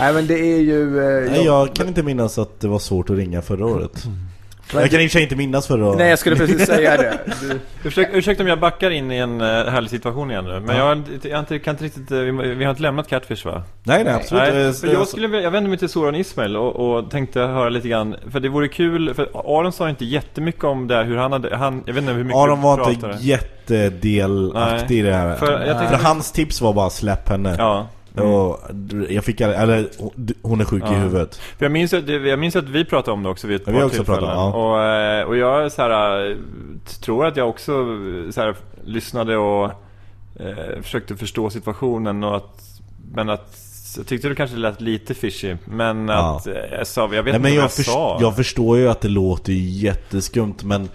Nej 0.00 0.12
men 0.14 0.26
det 0.26 0.38
är 0.38 0.60
ju... 0.60 0.98
Eh, 1.24 1.30
Nej, 1.30 1.44
jag 1.44 1.74
kan 1.74 1.88
inte 1.88 2.02
minnas 2.02 2.38
att 2.38 2.60
det 2.60 2.68
var 2.68 2.78
svårt 2.78 3.10
att 3.10 3.16
ringa 3.16 3.42
förra 3.42 3.66
året. 3.66 4.04
Jag 4.72 4.90
kan 4.90 5.00
i 5.00 5.06
och 5.06 5.10
för 5.10 5.12
sig 5.12 5.22
inte 5.22 5.36
minnas 5.36 5.66
förra 5.66 5.86
året. 5.86 5.98
Nej 5.98 6.08
jag 6.10 6.18
skulle 6.18 6.36
precis 6.36 6.66
säga 6.66 6.96
det. 6.96 7.18
Du, 7.82 7.88
Ursäk, 7.88 8.08
ursäkta 8.12 8.42
om 8.42 8.48
jag 8.48 8.60
backar 8.60 8.90
in 8.90 9.12
i 9.12 9.16
en 9.16 9.40
uh, 9.40 9.46
härlig 9.70 9.90
situation 9.90 10.30
igen 10.30 10.44
nu, 10.44 10.60
men 10.60 10.76
jag, 10.76 10.96
inte- 10.96 11.28
jag, 11.28 11.36
har 11.36 11.40
inte, 11.40 11.58
kan 11.58 11.74
inte 11.74 11.84
riktigt, 11.84 12.10
eh, 12.10 12.18
vi, 12.18 12.30
vi 12.54 12.64
har 12.64 12.70
inte 12.70 12.82
lämnat 12.82 13.08
Catfish 13.08 13.46
va? 13.46 13.62
nej, 13.82 14.04
nej 14.04 14.14
absolut. 14.14 14.54
Nej, 14.54 14.66
Eh, 14.66 14.72
för 14.72 14.86
jag, 14.86 15.08
skulle, 15.08 15.40
jag 15.40 15.50
vänder 15.50 15.68
mig 15.68 15.78
till 15.78 15.88
Soran 15.88 16.14
Ismail 16.14 16.56
och, 16.56 16.76
och 16.98 17.10
tänkte 17.10 17.40
höra 17.40 17.68
lite 17.68 17.88
grann, 17.88 18.16
för 18.32 18.40
det 18.40 18.48
vore 18.48 18.68
kul, 18.68 19.14
för 19.14 19.28
Aron 19.34 19.72
sa 19.72 19.88
inte 19.90 20.04
jättemycket 20.04 20.64
om 20.64 20.86
det, 20.88 21.02
hur 21.04 21.16
han 21.16 21.32
hade, 21.32 21.56
han, 21.56 21.82
jag 21.86 21.94
vet 21.94 22.02
inte 22.02 22.12
hur 22.14 22.24
mycket 22.24 22.38
Aron 22.38 22.62
var 22.62 22.76
pratade. 22.76 22.94
inte 22.94 23.26
jättedelaktig 23.26 24.98
i 24.98 25.02
det 25.02 25.14
här. 25.14 25.36
För 25.36 25.46
För, 25.46 25.66
jag 25.66 25.78
tänkte- 25.78 25.96
hans 25.96 26.32
tips 26.32 26.60
var 26.60 26.72
bara 26.72 26.90
släpp 26.90 27.28
henne. 27.28 27.54
Ja, 27.58 27.86
Och 28.22 28.60
jag 29.08 29.24
fick, 29.24 29.40
eller 29.40 29.88
hon 30.42 30.60
är 30.60 30.64
sjuk 30.64 30.82
Ja. 30.86 30.92
i 30.92 30.96
huvudet. 30.98 31.36
För 31.36 31.64
jag, 31.64 31.72
minns 31.72 31.92
att, 31.92 32.08
jag 32.08 32.38
minns 32.38 32.56
att 32.56 32.68
vi 32.68 32.84
pratade 32.84 33.12
om 33.12 33.22
det 33.22 33.28
också 33.28 33.46
vid 33.46 33.56
ett 33.56 33.62
Ja, 33.66 33.72
par 33.72 33.84
vi 33.84 33.90
tillfällen. 33.90 34.20
pratat, 34.20 34.34
ja. 34.36 34.52
och, 34.54 34.82
eh, 34.84 35.24
och 35.24 35.36
jag 35.36 35.72
så 35.72 35.82
här, 35.82 36.30
eh, 36.30 36.36
tror 37.00 37.26
att 37.26 37.36
jag 37.36 37.48
också 37.48 37.72
så 38.30 38.40
här, 38.40 38.56
lyssnade 38.84 39.36
och 39.36 39.64
eh, 40.40 40.82
försökte 40.82 41.16
förstå 41.16 41.50
situationen. 41.50 42.24
Och 42.24 42.36
att, 42.36 42.60
men 43.14 43.30
att 43.30 43.58
jag 43.96 44.06
tyckte 44.06 44.28
det 44.28 44.34
kanske 44.34 44.56
lät 44.56 44.80
lite 44.80 45.14
fishy. 45.14 45.56
Men 45.64 46.08
Ja. 46.08 46.36
att 46.36 46.46
eh, 46.46 46.54
jag 46.78 46.86
sa, 46.86 47.00
jag 47.02 47.08
vet 47.08 47.24
Nej, 47.24 47.28
inte 47.34 47.38
men 47.38 47.42
vad 47.42 47.50
jag, 47.52 47.62
jag, 47.64 47.70
sa. 47.72 48.18
jag 48.20 48.36
förstår 48.36 48.78
ju 48.78 48.88
att 48.88 49.00
det 49.00 49.08
låter 49.08 49.52
jätteskumt 49.52 50.54
men 50.64 50.88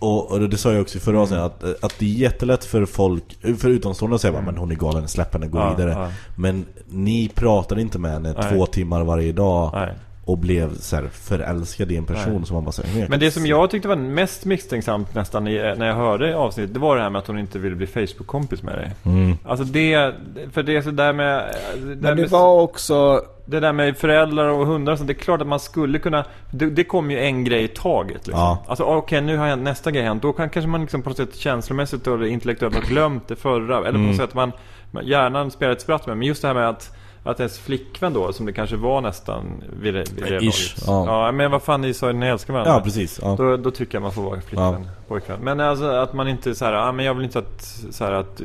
och, 0.00 0.30
och 0.32 0.50
det 0.50 0.56
sa 0.56 0.72
jag 0.72 0.80
också 0.80 0.98
i 0.98 1.00
förra 1.00 1.20
avsnittet 1.20 1.44
att, 1.44 1.84
att 1.84 1.98
det 1.98 2.04
är 2.04 2.14
jättelätt 2.14 2.64
för 2.64 2.86
folk, 2.86 3.24
för 3.58 3.68
utomstående 3.68 4.14
att 4.14 4.20
säga 4.20 4.32
bara, 4.32 4.42
men 4.42 4.56
hon 4.56 4.70
är 4.70 4.74
galen, 4.74 5.08
släpp 5.08 5.32
henne, 5.32 5.46
gå 5.46 5.58
Ja, 5.58 5.74
vidare 5.76 5.90
ja. 5.90 6.10
Men 6.36 6.66
ni 6.88 7.30
pratade 7.34 7.80
inte 7.80 7.98
med 7.98 8.12
henne 8.12 8.34
Nej. 8.38 8.50
två 8.50 8.66
timmar 8.66 9.04
varje 9.04 9.32
dag 9.32 9.70
Nej. 9.74 9.94
Och 10.24 10.38
blev 10.38 10.78
så 10.78 10.96
här 10.96 11.08
förälskad 11.12 11.92
i 11.92 11.96
en 11.96 12.04
person 12.06 12.34
Nej. 12.36 12.46
som 12.46 12.54
man 12.54 12.64
bara 12.64 12.72
säger 12.72 13.08
Men 13.08 13.20
det 13.20 13.30
som 13.30 13.46
jag 13.46 13.70
tyckte 13.70 13.88
var 13.88 13.96
mest 13.96 14.44
misstänksamt 14.44 15.14
nästan 15.14 15.48
i, 15.48 15.74
när 15.78 15.86
jag 15.86 15.94
hörde 15.94 16.36
avsnittet, 16.36 16.74
det 16.74 16.80
var 16.80 16.96
det 16.96 17.02
här 17.02 17.10
med 17.10 17.18
att 17.18 17.26
hon 17.26 17.38
inte 17.38 17.58
ville 17.58 17.76
bli 17.76 17.86
Facebook-kompis 17.86 18.62
med 18.62 18.74
dig. 18.74 18.92
Mm. 19.04 19.36
Alltså 19.44 19.64
det, 19.64 20.14
för 20.52 20.62
det 20.62 20.76
är 20.76 20.82
så 20.82 20.90
där 20.90 21.12
med... 21.12 21.54
Det 21.74 21.80
där 21.80 21.94
Men 21.94 22.16
det 22.16 22.22
med, 22.22 22.30
var 22.30 22.60
också... 22.60 23.22
Det 23.50 23.60
där 23.60 23.72
med 23.72 23.96
föräldrar 23.96 24.48
och 24.48 24.66
hundar 24.66 24.92
och 24.92 24.98
sånt, 24.98 25.08
det 25.08 25.12
är 25.12 25.22
klart 25.24 25.40
att 25.40 25.46
man 25.46 25.60
skulle 25.60 25.98
kunna... 25.98 26.24
Det, 26.50 26.70
det 26.70 26.84
kommer 26.84 27.14
ju 27.14 27.20
en 27.20 27.44
grej 27.44 27.64
i 27.64 27.68
taget 27.68 28.26
liksom. 28.26 28.32
Ja. 28.44 28.64
Alltså 28.66 28.84
okej, 28.84 29.20
nu 29.20 29.36
har 29.36 29.46
hänt 29.46 29.62
nästa 29.62 29.90
grej 29.90 30.02
hänt. 30.02 30.22
Då 30.22 30.32
kan 30.32 30.50
kanske 30.50 30.68
man 30.68 30.80
liksom 30.80 31.02
på 31.02 31.10
något 31.10 31.16
sätt 31.16 31.36
känslomässigt 31.36 32.06
och 32.06 32.26
intellektuellt 32.28 32.74
ha 32.74 32.82
glömt 32.82 33.28
det 33.28 33.36
förra. 33.36 33.76
Eller 33.76 33.90
på 33.90 33.96
Mm. 33.96 34.06
något 34.06 34.16
sätt 34.16 34.34
man, 34.34 34.52
man 34.90 35.06
hjärnan 35.06 35.50
spelar 35.50 35.72
ett 35.72 35.80
spratt 35.80 36.06
med. 36.06 36.16
Men 36.16 36.26
just 36.28 36.42
det 36.42 36.48
här 36.48 36.54
med 36.54 36.68
att 36.68 36.96
att 37.22 37.40
ens 37.40 37.58
flickvän 37.58 38.12
då, 38.12 38.32
som 38.32 38.46
det 38.46 38.52
kanske 38.52 38.76
var 38.76 39.00
nästan 39.00 39.62
vid 39.80 39.94
det, 39.94 40.12
vid 40.12 40.32
det 40.32 40.44
Ish, 40.44 40.76
ja. 40.86 41.06
ja. 41.06 41.32
men 41.32 41.50
vad 41.50 41.62
fan 41.62 41.80
ni 41.80 41.94
sa 41.94 42.06
ju 42.06 42.12
ni 42.12 42.26
älskar 42.26 42.52
varandra. 42.52 42.72
Ja, 42.72 42.80
precis, 42.80 43.20
ja. 43.22 43.34
Då, 43.38 43.56
då 43.56 43.70
tycker 43.70 43.94
jag 43.94 44.02
man 44.02 44.12
får 44.12 44.22
vara 44.22 44.40
flickvän, 44.40 44.88
pojkvän. 45.08 45.40
Men 45.40 45.60
alltså 45.60 45.84
att 45.84 46.12
man 46.12 46.28
inte 46.28 46.54
så 46.54 46.64
här, 46.64 46.72
ja 46.72 46.92
men 46.92 47.04
jag 47.04 47.14
vill 47.14 47.24
inte 47.24 47.38
att, 47.38 47.82
så 47.90 48.04
här 48.04 48.12
att 48.12 48.42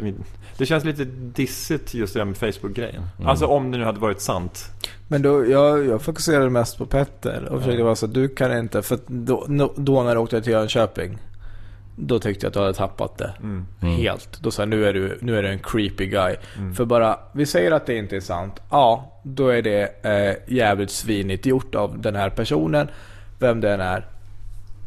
Det 0.58 0.66
känns 0.66 0.84
lite 0.84 1.06
dissigt 1.06 1.94
just 1.94 2.14
det 2.14 2.20
där 2.20 2.26
med 2.26 2.38
Facebook-grejen. 2.38 3.04
Mm. 3.18 3.30
Alltså 3.30 3.46
om 3.46 3.72
det 3.72 3.78
nu 3.78 3.84
hade 3.84 4.00
varit 4.00 4.22
sant. 4.22 4.72
Men 5.08 5.22
då, 5.22 5.46
jag, 5.46 5.86
jag 5.86 6.02
fokuserade 6.02 6.50
mest 6.50 6.78
på 6.78 6.86
Petter 6.86 7.46
och 7.46 7.60
försökte 7.60 7.84
vara 7.84 7.96
så 7.96 8.08
du 8.08 8.28
kan 8.28 8.58
inte, 8.58 8.82
för 8.82 9.00
då, 9.08 9.46
då 9.76 10.04
när 10.04 10.14
jag 10.14 10.24
åkte 10.24 10.42
till 10.42 10.52
Jönköping 10.52 11.18
Då 11.96 12.20
tyckte 12.20 12.46
jag 12.46 12.50
att 12.50 12.54
du 12.54 12.60
hade 12.60 12.74
tappat 12.74 13.18
det 13.18 13.34
Mm. 13.44 13.66
helt. 13.82 14.40
Då 14.42 14.52
sa 14.52 14.62
jag, 14.62 14.70
nu 14.70 14.86
är 14.88 14.94
du, 14.94 15.18
nu 15.22 15.38
är 15.38 15.44
du 15.44 15.50
en 15.50 15.60
creepy 15.60 16.06
guy. 16.06 16.36
För 16.76 16.86
bara, 16.86 17.20
vi 17.34 17.46
säger 17.46 17.72
att 17.72 17.86
det 17.86 17.96
inte 17.98 18.16
är 18.16 18.20
sant. 18.20 18.60
Ja, 18.70 19.20
då 19.24 19.48
är 19.50 19.62
det 19.62 20.06
eh, 20.06 20.54
jävligt 20.56 20.92
svinigt 20.92 21.46
gjort 21.46 21.76
av 21.76 22.02
den 22.02 22.16
här 22.16 22.30
personen. 22.30 22.88
Vem 23.40 23.62
den 23.62 23.82
är. 23.82 24.06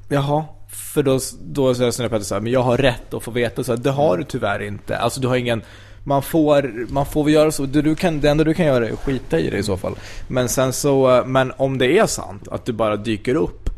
Jaha, 0.09 0.45
för 0.69 1.03
då, 1.03 1.19
då 1.43 1.75
säger 1.75 2.09
Petter 2.09 2.25
så 2.25 2.35
här, 2.35 2.43
men 2.43 2.53
jag 2.53 2.63
har 2.63 2.77
rätt 2.77 3.15
att 3.15 3.23
få 3.23 3.31
veta. 3.31 3.65
Så 3.65 3.73
här, 3.73 3.79
det 3.83 3.91
har 3.91 4.17
du 4.19 4.25
tyvärr 4.25 4.63
inte. 4.63 4.99
Alltså 4.99 5.21
du 5.21 5.29
har 5.29 5.37
ingen... 5.37 5.63
Man 6.05 6.23
får, 6.23 6.87
man 6.93 7.07
får 7.07 7.25
väl 7.25 7.33
göra 7.35 7.51
så. 7.53 7.67
Du, 7.67 7.83
du 7.83 7.95
kan, 7.95 8.21
det 8.21 8.31
enda 8.31 8.45
du 8.45 8.55
kan 8.55 8.67
göra 8.67 8.89
är 8.89 8.93
att 8.93 8.99
skita 8.99 9.39
i 9.39 9.51
det 9.51 9.59
i 9.59 9.63
så 9.63 9.77
fall. 9.77 9.95
Men 10.29 10.49
sen 10.49 10.73
så, 10.73 11.17
eh, 11.19 11.25
men 11.27 11.53
om 11.57 11.79
det 11.79 11.99
är 11.99 12.07
sant 12.07 12.49
att 12.49 12.65
du 12.65 12.73
bara 12.73 12.97
dyker 12.97 13.35
upp 13.35 13.71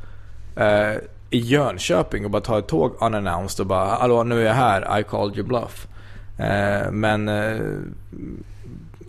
eh, 0.56 0.92
i 1.30 1.38
Jönköping 1.38 2.24
och 2.24 2.30
bara 2.30 2.42
tar 2.42 2.58
ett 2.58 2.68
tåg 2.68 2.96
unannounced 3.00 3.60
och 3.60 3.66
bara 3.66 3.86
Hallå 3.86 4.22
nu 4.22 4.40
är 4.40 4.46
jag 4.46 4.54
här, 4.54 5.00
I 5.00 5.04
called 5.04 5.36
you 5.38 5.46
bluff. 5.48 5.86
Eh, 6.38 6.90
men 6.90 7.28
eh, 7.28 7.60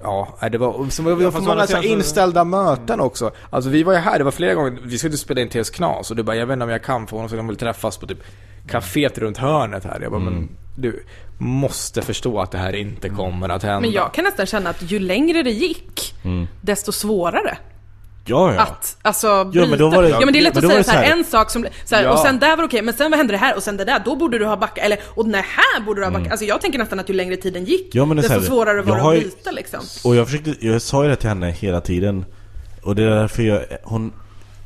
Ja, 0.03 0.37
det 0.51 0.57
var, 0.57 0.89
så 0.89 1.03
var 1.03 1.21
Ja, 1.21 1.31
för 1.31 1.39
många 1.41 1.53
så 1.53 1.59
här 1.59 1.65
sidan 1.67 1.83
så- 1.83 1.87
inställda 1.89 2.43
möten 2.43 2.99
också. 2.99 3.31
Alltså 3.49 3.69
vi 3.69 3.83
var 3.83 3.93
ju 3.93 3.99
här, 3.99 4.17
det 4.17 4.23
var 4.23 4.31
flera 4.31 4.53
gånger, 4.53 4.77
vi 4.83 4.97
skulle 4.97 5.17
spela 5.17 5.41
in 5.41 5.49
TS 5.49 5.69
Knas 5.69 6.09
och 6.11 6.17
du 6.17 6.23
bara, 6.23 6.35
jag 6.35 6.45
vet 6.45 6.53
inte 6.53 6.63
om 6.63 6.69
jag 6.69 6.83
kan 6.83 7.07
för 7.07 7.15
honom 7.15 7.29
så 7.29 7.35
de 7.35 7.47
vill 7.47 7.57
träffas 7.57 7.97
på 7.97 8.07
typ 8.07 8.17
kaféet 8.67 9.17
runt 9.17 9.37
hörnet 9.37 9.83
här. 9.83 9.99
Jag 10.01 10.11
bara, 10.11 10.21
Mm. 10.21 10.33
men 10.33 10.49
du 10.75 11.03
måste 11.37 12.01
förstå 12.01 12.39
att 12.39 12.51
det 12.51 12.57
här 12.57 12.75
inte 12.75 13.09
kommer 13.09 13.49
att 13.49 13.63
hända. 13.63 13.79
Men 13.79 13.91
jag 13.91 14.13
kan 14.13 14.23
nästan 14.23 14.45
känna 14.45 14.69
att 14.69 14.81
ju 14.81 14.99
längre 14.99 15.43
det 15.43 15.51
gick, 15.51 16.15
Mm. 16.23 16.47
desto 16.61 16.91
svårare. 16.91 17.57
Ja, 18.31 18.53
ja. 18.53 18.61
Att, 18.61 18.97
alltså 19.01 19.45
bryta. 19.45 19.59
Ja, 19.59 19.69
men 19.69 19.79
då 19.79 19.89
var 19.89 20.03
det- 20.03 20.09
ja 20.09 20.19
men 20.19 20.33
det 20.33 20.39
är 20.39 20.43
lätt 20.43 20.57
att 20.57 20.67
säga 20.67 20.83
så 20.83 20.91
här, 20.91 21.03
en 21.11 21.23
sak 21.23 21.49
som, 21.51 21.65
så 21.85 21.95
här, 21.95 22.03
Ja. 22.03 22.11
och 22.11 22.19
sen 22.19 22.39
där 22.39 22.49
var 22.49 22.57
det 22.57 22.63
okej, 22.63 22.81
men 22.81 22.93
sen 22.93 23.11
vad 23.11 23.17
hände 23.17 23.33
det 23.33 23.37
här 23.37 23.55
och 23.55 23.63
sen 23.63 23.77
det 23.77 23.85
där, 23.85 24.01
då 24.05 24.15
borde 24.15 24.37
du 24.39 24.45
ha 24.45 24.57
backat, 24.57 24.85
eller 24.85 24.99
och 25.05 25.25
den 25.25 25.33
här 25.33 25.85
borde 25.85 26.01
du 26.01 26.05
ha 26.05 26.11
backat. 26.11 26.31
Alltså 26.31 26.45
jag 26.45 26.61
tänker 26.61 26.79
nästan 26.79 26.99
att 26.99 27.09
ju 27.09 27.13
längre 27.13 27.35
tiden 27.37 27.65
gick, 27.65 27.81
Mm. 27.81 27.89
Ja, 27.93 28.05
men 28.05 28.17
det 28.17 28.21
desto 28.23 28.33
här, 28.39 28.41
svårare 28.41 28.81
var 28.81 28.97
det 29.13 29.17
att 29.19 29.23
byta 29.23 29.51
liksom. 29.51 29.79
Och 30.03 30.15
jag 30.15 30.27
försökte, 30.27 30.55
jag 30.67 30.81
sa 30.81 31.03
ju 31.03 31.09
det 31.09 31.15
till 31.15 31.29
henne 31.29 31.51
hela 31.51 31.81
tiden 31.81 32.25
Och 32.83 32.95
det 32.95 33.03
är 33.03 33.09
därför 33.09 33.43
jag, 33.43 33.61
hon 33.83 34.13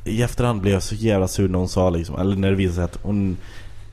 I 0.04 0.22
efterhand 0.24 0.62
blev 0.62 0.74
jag 0.74 0.84
så 0.84 0.96
jävla 0.96 1.28
sur 1.28 1.48
när 1.50 1.60
hon 1.60 1.70
sa 1.70 1.90
liksom, 1.90 2.20
eller 2.20 2.36
när 2.36 2.50
det 2.50 2.56
visade 2.56 2.76
sig 2.76 2.84
att 2.84 3.00
hon 3.04 3.38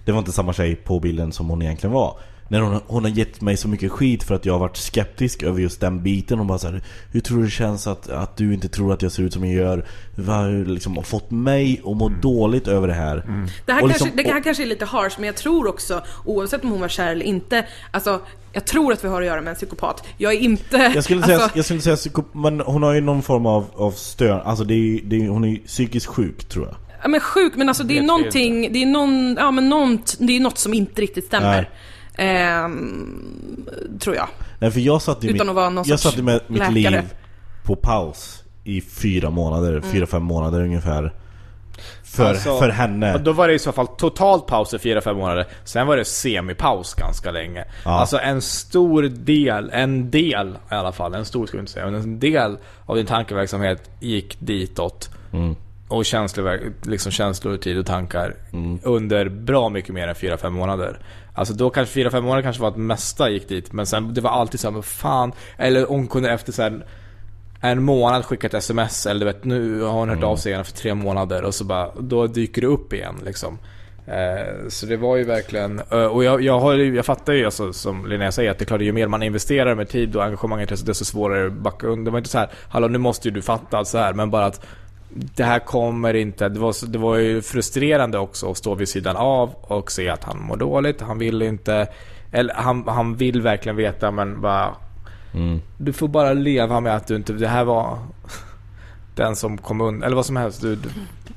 Det 0.04 0.12
var 0.12 0.18
inte 0.18 0.32
samma 0.32 0.52
tjej 0.52 0.74
på 0.76 1.00
bilden 1.00 1.32
som 1.32 1.48
hon 1.48 1.62
egentligen 1.62 1.92
var 1.94 2.16
när 2.53 2.61
hon, 2.61 2.80
hon 2.86 3.05
har 3.05 3.11
gett 3.11 3.40
mig 3.40 3.57
så 3.57 3.68
mycket 3.68 3.92
skit 3.92 4.22
för 4.22 4.34
att 4.34 4.46
jag 4.46 4.53
har 4.53 4.61
varit 4.61 4.76
skeptisk 4.76 5.42
över 5.42 5.61
just 5.61 5.80
den 5.80 6.03
biten. 6.03 6.38
Hon 6.38 6.46
bara 6.46 6.59
så 6.59 6.68
här, 6.68 6.82
Hur 7.12 7.20
tror 7.20 7.38
du 7.38 7.44
det 7.44 7.50
känns 7.50 7.86
att, 7.86 8.11
att 8.11 8.36
du 8.36 8.55
inte 8.55 8.68
tror 8.68 8.92
att 8.92 9.03
jag 9.03 9.12
ser 9.12 9.22
ut 9.22 9.32
som 9.32 9.44
jag 9.44 9.55
gör? 9.55 9.86
Vad, 10.14 10.68
liksom, 10.68 10.98
och 10.98 11.07
fått 11.07 11.30
mig 11.30 11.80
att 11.84 11.96
må 11.96 12.09
dåligt 12.09 12.68
över 12.68 12.88
det 12.88 12.94
här? 12.94 13.16
Det 13.66 13.72
här, 13.72 13.80
kanske, 13.80 14.05
liksom- 14.05 14.16
det 14.16 14.32
här 14.32 14.42
kanske 14.42 14.62
är 14.62 14.66
lite 14.66 14.84
harsh, 14.84 15.14
men 15.18 15.26
jag 15.26 15.36
tror 15.36 15.66
också, 15.66 16.03
oavsett 16.24 16.64
om 16.64 16.70
hon 16.70 16.80
var 16.80 16.88
kär 16.88 17.12
eller 17.12 17.24
inte, 17.24 17.66
alltså 17.90 18.20
jag 18.53 18.64
tror 18.64 18.92
att 18.92 19.05
vi 19.05 19.09
har 19.09 19.20
att 19.20 19.26
göra 19.26 19.40
med 19.40 19.50
en 19.50 19.57
psykopat. 19.57 20.05
Jag 20.16 20.32
är 20.32 20.38
inte... 20.38 20.76
Jag 20.94 21.05
skulle 21.05 21.22
säga, 21.22 21.38
alltså, 21.38 21.57
jag 21.59 21.64
skulle 21.64 21.80
säga 21.80 21.96
psyko- 21.96 22.24
men 22.32 22.61
hon 22.61 22.82
har 22.82 22.92
ju 22.92 23.00
någon 23.00 23.22
form 23.22 23.46
av, 23.46 23.64
av 23.74 23.92
stör, 23.92 24.40
alltså 24.40 24.64
det 24.64 24.74
är, 24.74 25.00
det 25.05 25.16
är, 25.24 25.28
hon 25.28 25.44
är 25.44 25.48
ju 25.48 25.59
psykiskt 25.59 26.07
sjuk 26.07 26.44
tror 26.44 26.66
jag. 26.66 26.76
Ja 27.03 27.09
men 27.09 27.20
sjuk, 27.20 27.57
men 27.57 27.68
alltså 27.68 27.84
det 27.84 27.98
är 27.98 28.03
någonting, 28.03 28.72
det 28.72 28.82
är 28.82 28.86
någon, 28.86 29.36
ja 29.38 29.50
men 29.50 29.68
nånt, 29.68 30.16
det 30.20 30.36
är 30.36 30.40
något 30.40 30.59
som 30.59 30.74
inte 30.74 31.03
riktigt 31.03 31.24
stämmer. 31.24 31.68
Ehm, 32.18 33.66
tror 34.00 34.16
jag. 34.16 34.28
Nej 34.58 34.70
för 34.70 34.80
jag 34.80 35.02
satte 35.02 35.26
ju 35.26 35.32
Utan 35.34 35.46
mitt, 35.46 35.50
att 35.50 35.56
vara 35.56 35.70
någon 35.70 35.84
jag 35.86 36.00
satte 36.00 36.22
med 36.22 36.40
mitt 36.46 36.58
läkare. 36.58 36.74
liv 36.74 37.14
på 37.64 37.76
paus 37.76 38.42
i 38.64 38.80
fyra 38.80 39.30
månader, 39.30 39.70
Mm. 39.76 39.82
fyra, 39.82 40.06
fem 40.06 40.22
månader 40.22 40.60
ungefär 40.60 41.12
För, 42.04 42.24
Alltså, 42.28 42.58
för 42.58 42.68
henne 42.68 43.18
då 43.18 43.32
var 43.32 43.48
det 43.48 43.54
i 43.54 43.58
så 43.58 43.72
fall 43.72 43.86
totalt 43.86 44.46
paus 44.46 44.74
i 44.74 44.78
4-5 44.78 45.14
månader. 45.14 45.46
Sen 45.64 45.86
var 45.86 45.96
det 45.96 46.04
semipaus 46.04 46.94
ganska 46.94 47.30
länge. 47.30 47.64
Ja. 47.84 47.90
Alltså 47.90 48.18
en 48.18 48.42
stor 48.42 49.02
del, 49.02 49.70
en 49.72 50.10
del 50.10 50.48
i 50.70 50.74
alla 50.74 50.92
fall, 50.92 51.14
en 51.14 51.24
stor 51.24 51.46
skulle 51.46 51.58
jag 51.58 51.62
inte 51.62 51.72
säga, 51.72 51.86
men 51.86 51.94
en 51.94 52.18
del 52.18 52.56
av 52.86 52.96
din 52.96 53.06
tankeverksamhet 53.06 53.90
gick 54.00 54.36
ditåt. 54.40 55.10
Och 55.93 56.05
känsloverk, 56.05 56.61
liksom 56.82 57.12
känslor, 57.12 57.57
tid 57.57 57.78
och 57.78 57.86
tankar 57.86 58.34
Mm. 58.53 58.78
under 58.82 59.28
bra 59.28 59.68
mycket 59.68 59.95
mer 59.95 60.09
än 60.09 60.14
4-5 60.14 60.51
månader. 60.51 60.99
Alltså 61.34 61.55
då 61.55 61.70
kanske 61.70 62.01
4-5 62.01 62.20
månader 62.20 62.43
kanske 62.43 62.62
var 62.62 62.68
att 62.68 62.76
mesta 62.76 63.30
gick 63.30 63.49
dit, 63.49 63.72
men 63.72 63.86
sen 63.86 64.14
det 64.14 64.20
var 64.20 64.30
alltid 64.30 64.61
så 64.61 64.66
här, 64.66 64.72
men 64.72 64.82
fan. 64.82 65.32
Eller 65.59 65.86
hon 65.86 66.07
kunde 66.09 66.30
efter 66.30 66.53
så 66.53 66.62
här, 66.62 66.86
en 67.61 67.82
månad 67.82 68.24
skicka 68.24 68.47
ett 68.47 68.55
sms 68.55 69.07
eller 69.07 69.20
du 69.20 69.26
vet 69.26 69.45
nu 69.45 69.80
har 69.80 69.93
hon 69.93 70.09
hört 70.09 70.18
Mm. 70.18 70.28
av 70.28 70.36
sig 70.36 70.53
igen 70.53 70.64
för 70.64 70.72
tre 70.72 70.95
månader 70.95 71.43
och 71.45 71.55
så 71.55 71.64
bara 71.64 71.90
då 72.01 72.26
dyker 72.26 72.61
det 72.61 72.66
upp 72.68 72.93
igen 72.93 73.14
liksom. 73.24 73.59
Eh, 74.07 74.68
så 74.68 74.86
det 74.86 74.97
var 74.97 75.16
ju 75.16 75.24
verkligen, 75.24 75.80
eh, 75.90 76.05
och 76.05 76.24
jag, 76.24 76.43
jag, 76.43 76.61
har, 76.61 76.74
jag 76.74 77.07
fattar 77.07 77.32
ju 77.32 77.45
alltså, 77.45 77.72
som 77.72 78.07
Linnea 78.07 78.32
säger 78.32 78.51
att 78.51 78.59
det 78.59 78.64
är 78.64 78.66
klart 78.66 78.80
ju 78.80 78.93
mer 78.93 79.07
man 79.09 79.22
investerar 79.22 79.74
med 79.74 79.88
tid 79.88 80.16
och 80.16 80.24
engagemang 80.24 80.66
desto 80.68 81.05
svårare 81.05 81.47
att 81.47 81.53
backa 81.53 81.86
undan. 81.86 82.05
Det 82.05 82.11
var 82.11 82.18
inte 82.18 82.30
så 82.30 82.38
här, 82.38 82.51
hallå 82.68 82.88
nu 82.88 82.99
måste 82.99 83.28
ju 83.28 83.34
du 83.34 83.43
fatta 83.43 83.84
så 83.84 83.99
här 83.99 84.12
men 84.12 84.30
bara 84.30 84.47
att 84.47 84.66
det 85.14 85.44
här 85.44 85.58
kommer 85.58 86.14
inte, 86.14 86.48
det 86.48 86.58
var, 86.60 86.86
det 86.92 86.98
var 86.98 87.16
ju 87.16 87.42
frustrerande 87.42 88.18
också 88.18 88.50
att 88.50 88.56
stå 88.56 88.74
vid 88.74 88.88
sidan 88.88 89.16
av 89.16 89.50
och 89.60 89.92
se 89.92 90.08
att 90.08 90.24
han 90.24 90.38
mår 90.42 90.56
dåligt, 90.56 91.00
han 91.00 91.18
vill 91.18 91.42
inte, 91.42 91.86
eller 92.32 92.54
han, 92.54 92.84
han 92.88 93.16
vill 93.16 93.42
verkligen 93.42 93.76
veta 93.76 94.10
men 94.10 94.40
bara 94.40 94.74
Mm. 95.34 95.60
du 95.78 95.92
får 95.92 96.08
bara 96.08 96.32
leva 96.32 96.80
med 96.80 96.96
att 96.96 97.06
du 97.06 97.16
inte, 97.16 97.32
det 97.32 97.48
här 97.48 97.64
var 97.64 97.98
den 99.14 99.36
som 99.36 99.58
kom 99.58 99.80
undan, 99.80 100.02
eller 100.02 100.16
vad 100.16 100.26
som 100.26 100.36
helst. 100.36 100.60
Du, 100.60 100.76
du. 100.76 100.88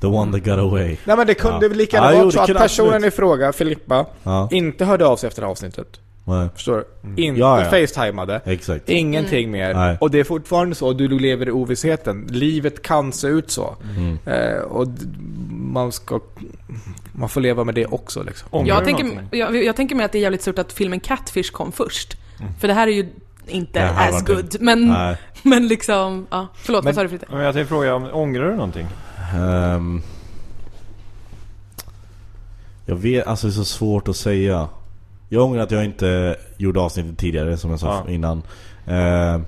The 0.01 0.07
one 0.07 0.32
that 0.32 0.45
got 0.45 0.59
away 0.59 0.97
Nej 1.05 1.17
men 1.17 1.28
det 1.28 1.34
kunde 1.34 1.65
Ja. 1.65 1.73
lika 1.73 1.97
Ja, 1.97 2.03
gärna 2.03 2.13
jo, 2.15 2.19
vara 2.19 2.26
det 2.26 2.32
så 2.32 2.41
att 2.41 2.57
personen 2.61 2.93
absolut. 2.93 3.13
i 3.13 3.15
fråga, 3.15 3.53
Filippa, 3.53 4.05
Ja, 4.23 4.47
inte 4.51 4.86
hörde 4.86 5.05
av 5.07 5.17
sig 5.17 5.28
efter 5.28 5.43
avsnittet. 5.43 5.99
Nej, 6.26 6.49
Förstår 6.55 6.76
du? 6.76 7.09
Inte 7.09 7.21
Mm. 7.23 7.36
Ja, 7.38 7.63
ja. 7.63 7.69
facetimade. 7.88 8.41
exakt 8.45 8.89
Ingenting 8.89 9.51
mer. 9.51 9.73
Nej. 9.73 9.97
Och 10.01 10.11
det 10.11 10.19
är 10.19 10.23
fortfarande 10.23 10.76
så, 10.76 10.93
du 10.93 11.07
lever 11.19 11.47
i 11.47 11.51
ovissheten. 11.51 12.28
Livet 12.30 12.82
kan 12.82 13.11
se 13.13 13.28
ut 13.28 13.51
så. 13.51 13.76
Mm. 13.97 14.17
Eh, 14.26 14.61
och 14.61 14.88
man 15.49 15.91
ska... 15.91 16.19
Man 17.11 17.30
får 17.30 17.41
leva 17.41 17.63
med 17.63 17.76
det 17.76 17.86
också 17.86 18.23
liksom. 18.23 18.47
Ångrar 18.51 18.67
Jag 18.76 18.86
tänker, 18.86 19.28
jag, 19.32 19.63
jag 19.63 19.76
tänker 19.76 19.95
mig 19.95 20.05
att 20.05 20.11
det 20.11 20.17
är 20.17 20.21
jävligt 20.21 20.41
surt 20.41 20.59
att 20.59 20.73
filmen 20.73 20.99
Catfish 20.99 21.51
kom 21.51 21.71
först. 21.71 22.17
För 22.59 22.67
det 22.67 22.73
här 22.73 22.88
är 22.88 22.91
ju 22.91 23.09
inte 23.47 23.80
Det 23.80 23.89
as 23.89 24.19
inte- 24.19 24.34
good, 24.34 24.55
men, 24.59 24.88
Nej 24.88 25.17
men 25.43 25.67
liksom, 25.67 26.28
ja. 26.30 26.47
Förlåt, 26.55 26.84
Men- 26.84 26.86
vad 26.86 26.95
sa 26.95 27.03
du 27.03 27.09
Fritte? 27.09 27.26
Men 27.30 27.39
jag 27.41 27.53
tänkte 27.53 27.69
fråga, 27.69 27.95
om, 27.95 28.09
ångrar 28.13 28.45
du 28.49 28.55
någonting? 28.55 28.88
Ehm, 29.36 30.01
Jag 32.86 32.95
vet, 32.95 33.28
alltså 33.28 33.47
det 33.47 33.51
är 33.51 33.55
så 33.55 33.65
svårt 33.65 34.07
att 34.07 34.15
säga 34.15 34.67
Jag 35.30 35.43
ångrar 35.43 35.61
att 35.61 35.71
jag 35.71 35.86
inte 35.86 36.36
gjorde 36.57 36.80
avsnittet 36.80 37.17
tidigare 37.17 37.57
som 37.57 37.69
jag 37.71 37.80
sa 37.80 38.03
Ja. 38.07 38.11
innan. 38.11 38.41
Ehm, 38.86 39.45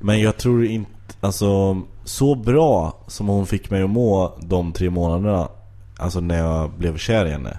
Men 0.00 0.20
jag 0.20 0.36
tror 0.36 0.64
inte, 0.64 0.90
alltså 1.20 1.80
så 2.04 2.34
bra 2.34 2.98
som 3.06 3.28
hon 3.28 3.46
fick 3.46 3.70
mig 3.70 3.82
att 3.82 3.90
må 3.90 4.38
de 4.42 4.72
tre 4.72 4.90
månaderna 4.90 5.48
Alltså 5.98 6.20
när 6.20 6.38
jag 6.38 6.70
blev 6.70 6.96
kär 6.96 7.26
i 7.26 7.30
henne. 7.30 7.58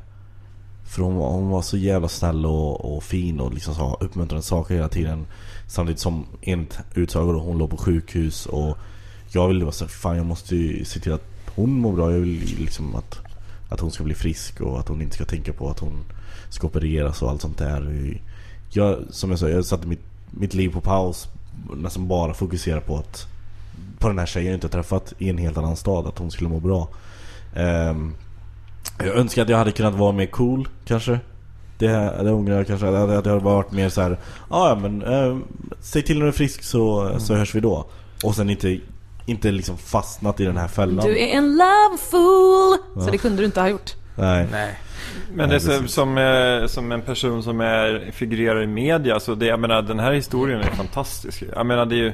För 0.85 1.01
hon 1.01 1.15
var, 1.15 1.31
hon 1.31 1.49
var 1.49 1.61
så 1.61 1.77
jävla 1.77 2.07
snäll 2.07 2.45
och, 2.45 2.95
och 2.95 3.03
fin 3.03 3.39
och 3.39 3.53
liksom 3.53 3.75
sa 3.75 3.97
uppmuntrande 3.99 4.43
saker 4.43 4.75
hela 4.75 4.87
tiden. 4.87 5.25
Samtidigt 5.67 5.99
som 6.01 6.25
enligt 6.41 6.79
utsago 6.93 7.31
då, 7.33 7.39
hon 7.39 7.57
låg 7.57 7.69
på 7.69 7.77
sjukhus 7.77 8.45
och 8.45 8.77
Jag 9.31 9.47
ville 9.47 9.65
bara 9.65 9.71
säga 9.71 9.87
fan 9.87 10.17
jag 10.17 10.25
måste 10.25 10.55
ju 10.55 10.85
se 10.85 10.99
till 10.99 11.13
att 11.13 11.25
hon 11.55 11.69
mår 11.79 11.93
bra. 11.93 12.11
Jag 12.11 12.19
vill 12.19 12.55
liksom 12.59 12.95
att, 12.95 13.19
att 13.69 13.79
hon 13.79 13.91
ska 13.91 14.03
bli 14.03 14.13
frisk 14.13 14.61
och 14.61 14.79
att 14.79 14.87
hon 14.87 15.01
inte 15.01 15.15
ska 15.15 15.25
tänka 15.25 15.53
på 15.53 15.69
att 15.69 15.79
hon 15.79 16.03
ska 16.51 16.67
opereras 16.67 17.21
och 17.21 17.29
allt 17.29 17.41
sånt 17.41 17.57
där 17.57 18.13
jag, 18.69 18.97
Som 19.09 19.29
jag 19.29 19.39
sa, 19.39 19.49
jag 19.49 19.65
satte 19.65 19.87
mitt, 19.87 20.01
mitt 20.31 20.53
liv 20.53 20.69
på 20.73 20.81
paus 20.81 21.27
Nästan 21.75 22.07
bara 22.07 22.33
fokusera 22.33 22.81
på 22.81 22.97
att 22.97 23.27
På 23.99 24.07
den 24.07 24.19
här 24.19 24.25
tjejen 24.25 24.47
jag 24.51 24.57
inte 24.57 24.69
träffat 24.69 25.13
i 25.17 25.29
en 25.29 25.37
helt 25.37 25.57
annan 25.57 25.75
stad 25.75 26.07
Att 26.07 26.17
hon 26.19 26.31
skulle 26.31 26.49
må 26.49 26.59
bra 26.59 26.87
Ehm, 27.55 28.13
Jag 28.97 29.15
önskar 29.15 29.41
att 29.41 29.49
jag 29.49 29.57
hade 29.57 29.71
kunnat 29.71 29.93
vara 29.95 30.11
mer 30.11 30.25
cool 30.25 30.67
kanske 30.85 31.19
det, 31.77 31.87
det 32.23 32.31
ångrar 32.31 32.55
jag 32.57 32.67
kanske 32.67 32.87
att 32.87 32.93
jag 33.09 33.15
hade 33.15 33.39
varit 33.39 33.71
mer 33.71 33.89
så 33.89 34.01
här. 34.01 34.19
"Ah, 34.49 34.69
ja 34.69 34.75
men 34.75 35.01
eh, 35.03 35.37
Säg 35.79 36.01
till 36.01 36.17
när 36.17 36.21
du 36.25 36.27
är 36.27 36.31
frisk 36.31 36.63
så, 36.63 37.11
så 37.19 37.35
hörs 37.35 37.55
vi 37.55 37.59
då 37.59 37.85
Och 38.23 38.35
sen 38.35 38.49
inte 38.49 38.79
Inte 39.25 39.51
liksom 39.51 39.77
fastnat 39.77 40.39
i 40.39 40.43
den 40.45 40.57
här 40.57 40.67
fällan 40.67 41.05
Du 41.05 41.19
är 41.19 41.27
en 41.27 41.51
love 41.57 41.97
fool! 42.11 42.77
Så 43.03 43.07
Ja. 43.07 43.11
det 43.11 43.17
kunde 43.17 43.41
du 43.41 43.45
inte 43.45 43.61
ha 43.61 43.69
gjort. 43.69 43.91
Nej 44.21 44.47
Nej. 44.51 44.79
Men 45.33 45.49
det 45.49 45.55
är 45.55 45.87
som, 45.87 46.17
eh, 46.17 46.67
som 46.67 46.91
en 46.91 47.01
person 47.01 47.43
som 47.43 47.61
är, 47.61 48.11
figurerar 48.11 48.61
i 48.63 48.67
media, 48.67 49.19
så 49.19 49.35
det, 49.35 49.45
jag 49.45 49.59
menar 49.59 49.81
den 49.81 49.99
här 49.99 50.11
historien 50.13 50.59
är 50.61 50.63
fantastisk. 50.71 51.43
Jag 51.55 51.65
menar 51.65 51.85
det 51.85 51.95
är 51.95 51.97
ju, 51.97 52.13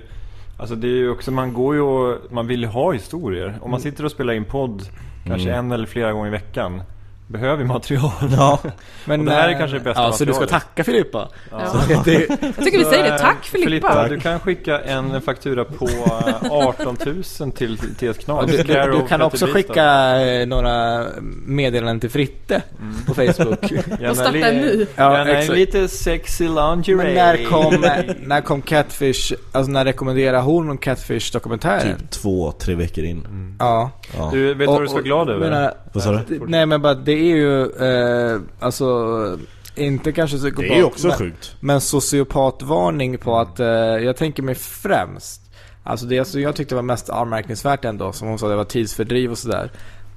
alltså 0.58 0.76
det 0.76 0.88
är 0.88 0.92
ju 0.92 1.10
också, 1.10 1.32
man 1.32 1.54
går 1.54 1.76
ju 1.76 1.82
och, 1.82 2.32
man 2.32 2.48
vill 2.48 2.62
ju 2.62 2.68
ha 2.68 2.92
historier. 2.92 3.58
Om 3.62 3.72
man 3.72 3.80
sitter 3.80 4.06
och 4.06 4.12
spelar 4.12 4.34
in 4.34 4.46
podd, 4.46 4.84
kanske 5.26 5.50
Mm. 5.50 5.66
en 5.66 5.72
eller 5.72 5.86
flera 5.86 6.12
gånger 6.12 6.28
i 6.28 6.32
veckan, 6.32 6.82
behöver 7.28 7.64
material. 7.64 8.12
Ja 8.38 8.60
Men, 9.06 9.20
Och 9.20 9.26
det 9.26 9.32
här 9.32 9.48
är 9.50 9.54
eh, 9.54 9.58
kanske 9.60 9.78
det 9.78 9.84
bästa 9.84 10.02
Ja, 10.04 10.12
så 10.12 10.26
du 10.26 10.34
ska 10.34 10.42
materialet. 10.42 10.50
tacka 10.68 10.84
Filippa. 10.84 11.30
Ja. 11.52 11.68
Så 11.68 11.78
det, 12.06 12.14
Jag 12.30 12.56
tycker 12.66 12.78
vi 12.78 12.86
säger 12.86 13.04
det. 13.04 13.10
eh, 13.10 13.18
Tack 13.18 13.44
Filippa! 13.46 14.08
du 14.08 14.20
kan 14.20 14.40
skicka 14.40 14.80
en 14.80 15.22
faktura 15.22 15.66
på 15.66 15.86
eh, 15.88 16.52
18 16.52 16.98
000 17.40 17.52
till 17.52 17.78
TS 17.78 18.18
Knas. 18.18 18.46
du, 18.52 18.58
du, 18.58 18.74
du 18.92 19.08
kan 19.08 19.22
också 19.22 19.46
skicka 19.48 19.86
eh, 20.22 20.48
några 20.48 21.06
meddelanden 21.46 22.00
till 22.00 22.10
Fritte 22.10 22.62
på 23.08 23.14
Facebook. 23.14 23.72
Gärna 23.72 24.10
Och 24.12 24.18
starta 24.18 24.38
en 24.38 24.58
ny. 24.62 24.86
Ja, 24.96 25.18
Gärna 25.18 25.32
en 25.32 25.48
lite 25.54 25.88
sexy 25.88 26.44
lingerie. 26.48 26.96
Men 26.96 27.14
när 27.14 27.46
kom, 27.50 27.86
när 28.28 28.42
kom 28.42 28.62
Catfish, 28.62 29.34
alltså 29.52 29.72
när 29.72 29.86
rekommenderar 29.86 30.42
hon 30.42 30.78
Catfish-dokumentären? 30.78 31.98
Typ 32.00 32.10
två, 32.10 32.52
tre 32.52 32.76
veckor 32.76 33.04
in 33.04 33.56
Ja. 33.60 33.92
ja. 34.18 34.30
Du, 34.34 34.48
vet 34.54 34.60
du 34.60 34.66
vad 34.66 34.82
du 34.82 34.86
ska 34.88 34.94
vara 34.96 35.04
glad 35.04 35.30
över? 35.30 35.50
menar, 35.50 35.74
Vad 35.94 36.04
sa 36.04 36.12
du? 36.12 36.40
Nej 36.48 36.66
men 36.66 36.82
bara 36.82 36.94
det 36.94 37.17
är 37.20 37.36
ju, 37.36 37.64
eh, 37.64 38.42
alltså, 38.60 39.40
inte 39.76 40.12
kanske 40.12 40.38
psykopat. 40.38 40.70
Det 40.70 40.80
är 40.80 40.84
också 40.84 41.08
men, 41.08 41.18
sjukt. 41.18 41.56
Men 41.60 41.82
sociopatvarning 41.82 43.18
på 43.18 43.38
att, 43.38 43.60
eh, 43.60 43.68
jag 43.68 44.18
tänker 44.18 44.44
mig 44.44 44.56
främst 44.56 45.42
Alltså 45.88 46.06
det 46.06 46.26
som 46.26 46.42
jag 46.42 46.56
tyckte 46.56 46.76
var 46.76 46.82
mest 46.82 47.10
anmärkningsvärt 47.10 47.86
ändå, 47.86 48.12
som 48.12 48.28
hon 48.28 48.40
sa, 48.40 48.48
det 48.48 48.56
var 48.56 48.64
tidsfördriv 48.64 49.32
och 49.32 49.38
sådär. 49.38 49.72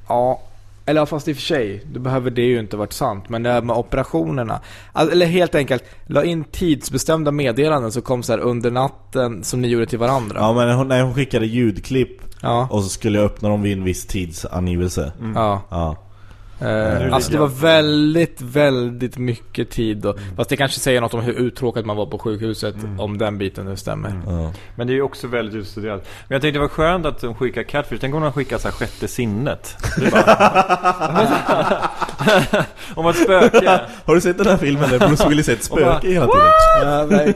Ja, 0.09 0.43
eller 0.87 1.07
fast 1.07 1.29
i 1.29 1.33
och 1.33 1.37
för 1.37 1.43
sig, 1.43 1.85
då 1.93 2.01
behöver 2.01 2.31
det 2.31 2.43
ju 2.43 2.59
inte 2.59 2.77
varit 2.77 2.93
sant 2.93 3.29
Men 3.29 3.43
det 3.43 3.51
här 3.51 3.63
med 3.63 3.77
operationerna. 3.77 4.61
Alltså, 4.93 5.13
Eller 5.13 5.27
helt 5.27 5.55
enkelt, 5.55 5.85
la 6.07 6.25
in 6.25 6.45
tidsbestämda 6.45 7.31
meddelanden 7.31 7.93
som 7.93 8.03
kom 8.03 8.23
så 8.23 8.33
här 8.33 8.39
under 8.39 8.71
natten 8.71 9.45
som 9.45 9.61
ni 9.61 9.69
gjorde 9.69 9.87
till 9.87 9.99
varandra. 9.99 10.37
Ja 10.39 10.53
men 10.53 10.77
hon, 10.77 10.89
nej, 10.89 11.03
hon 11.03 11.15
skickade 11.15 11.47
ljudklipp 11.47 12.21
Ja, 12.43 12.69
Och 12.71 12.83
så 12.83 12.89
skulle 12.89 13.19
jag 13.19 13.25
öppna 13.25 13.49
dem 13.49 13.63
vid 13.63 13.73
en 13.73 13.85
viss 13.85 14.07
tidsangivelse. 14.07 15.13
Ja. 15.35 15.63
Ja 15.69 15.97
Eh, 16.61 17.15
alltså 17.15 17.33
det 17.33 17.39
var 17.39 17.47
väldigt, 17.47 18.41
väldigt 18.41 19.19
mycket 19.19 19.71
tid 19.71 20.07
och, 20.07 20.19
Fast 20.37 20.51
det 20.51 20.57
kanske 20.57 20.81
säger 20.81 21.01
något 21.01 21.15
om 21.15 21.21
hur 21.21 21.33
uttråkad 21.33 21.87
man 21.87 21.97
var 21.97 22.07
på 22.07 22.19
sjukhuset 22.19 22.75
Om 22.99 23.19
den 23.19 23.39
biten 23.39 23.65
nu 23.67 23.77
stämmer 23.77 24.13
Ja. 24.27 24.53
Men 24.77 24.87
det 24.87 24.93
är 24.93 24.95
ju 24.95 25.03
också 25.03 25.27
väldigt 25.27 25.55
utstuderat. 25.55 26.09
Men 26.29 26.35
jag 26.35 26.43
tänkte 26.43 26.59
det 26.59 26.63
var 26.63 26.69
skönt 26.69 27.07
att 27.07 27.21
de 27.21 27.35
skickar 27.35 27.63
Catfish. 27.63 27.99
Tänk 28.01 28.15
om 28.15 28.23
de 28.23 28.33
skickar 28.33 28.59
så 28.59 28.69
här 28.69 28.73
sjätte 28.73 29.09
sinnet. 29.09 29.77
Om 32.95 33.07
ett 33.07 33.17
spöke. 33.17 33.81
Har 34.05 34.15
du 34.15 34.21
sett 34.21 34.39
den 34.39 34.47
här 34.47 34.57
filmen 34.57 34.91
där 34.91 34.99
Bruce 34.99 35.29
Willis 35.29 35.49
är 35.49 35.53
ett 35.53 35.65
spöke 35.65 36.09
hela 36.09 36.27
tiden? 36.27 36.47
ja, 36.83 37.07
nej. 37.11 37.35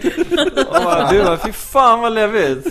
Och 0.69 0.85
bara, 0.85 1.11
du 1.11 1.25
bara, 1.25 1.37
fy 1.39 1.53
fan 1.53 2.01
vad 2.01 2.13
läbbigt. 2.13 2.67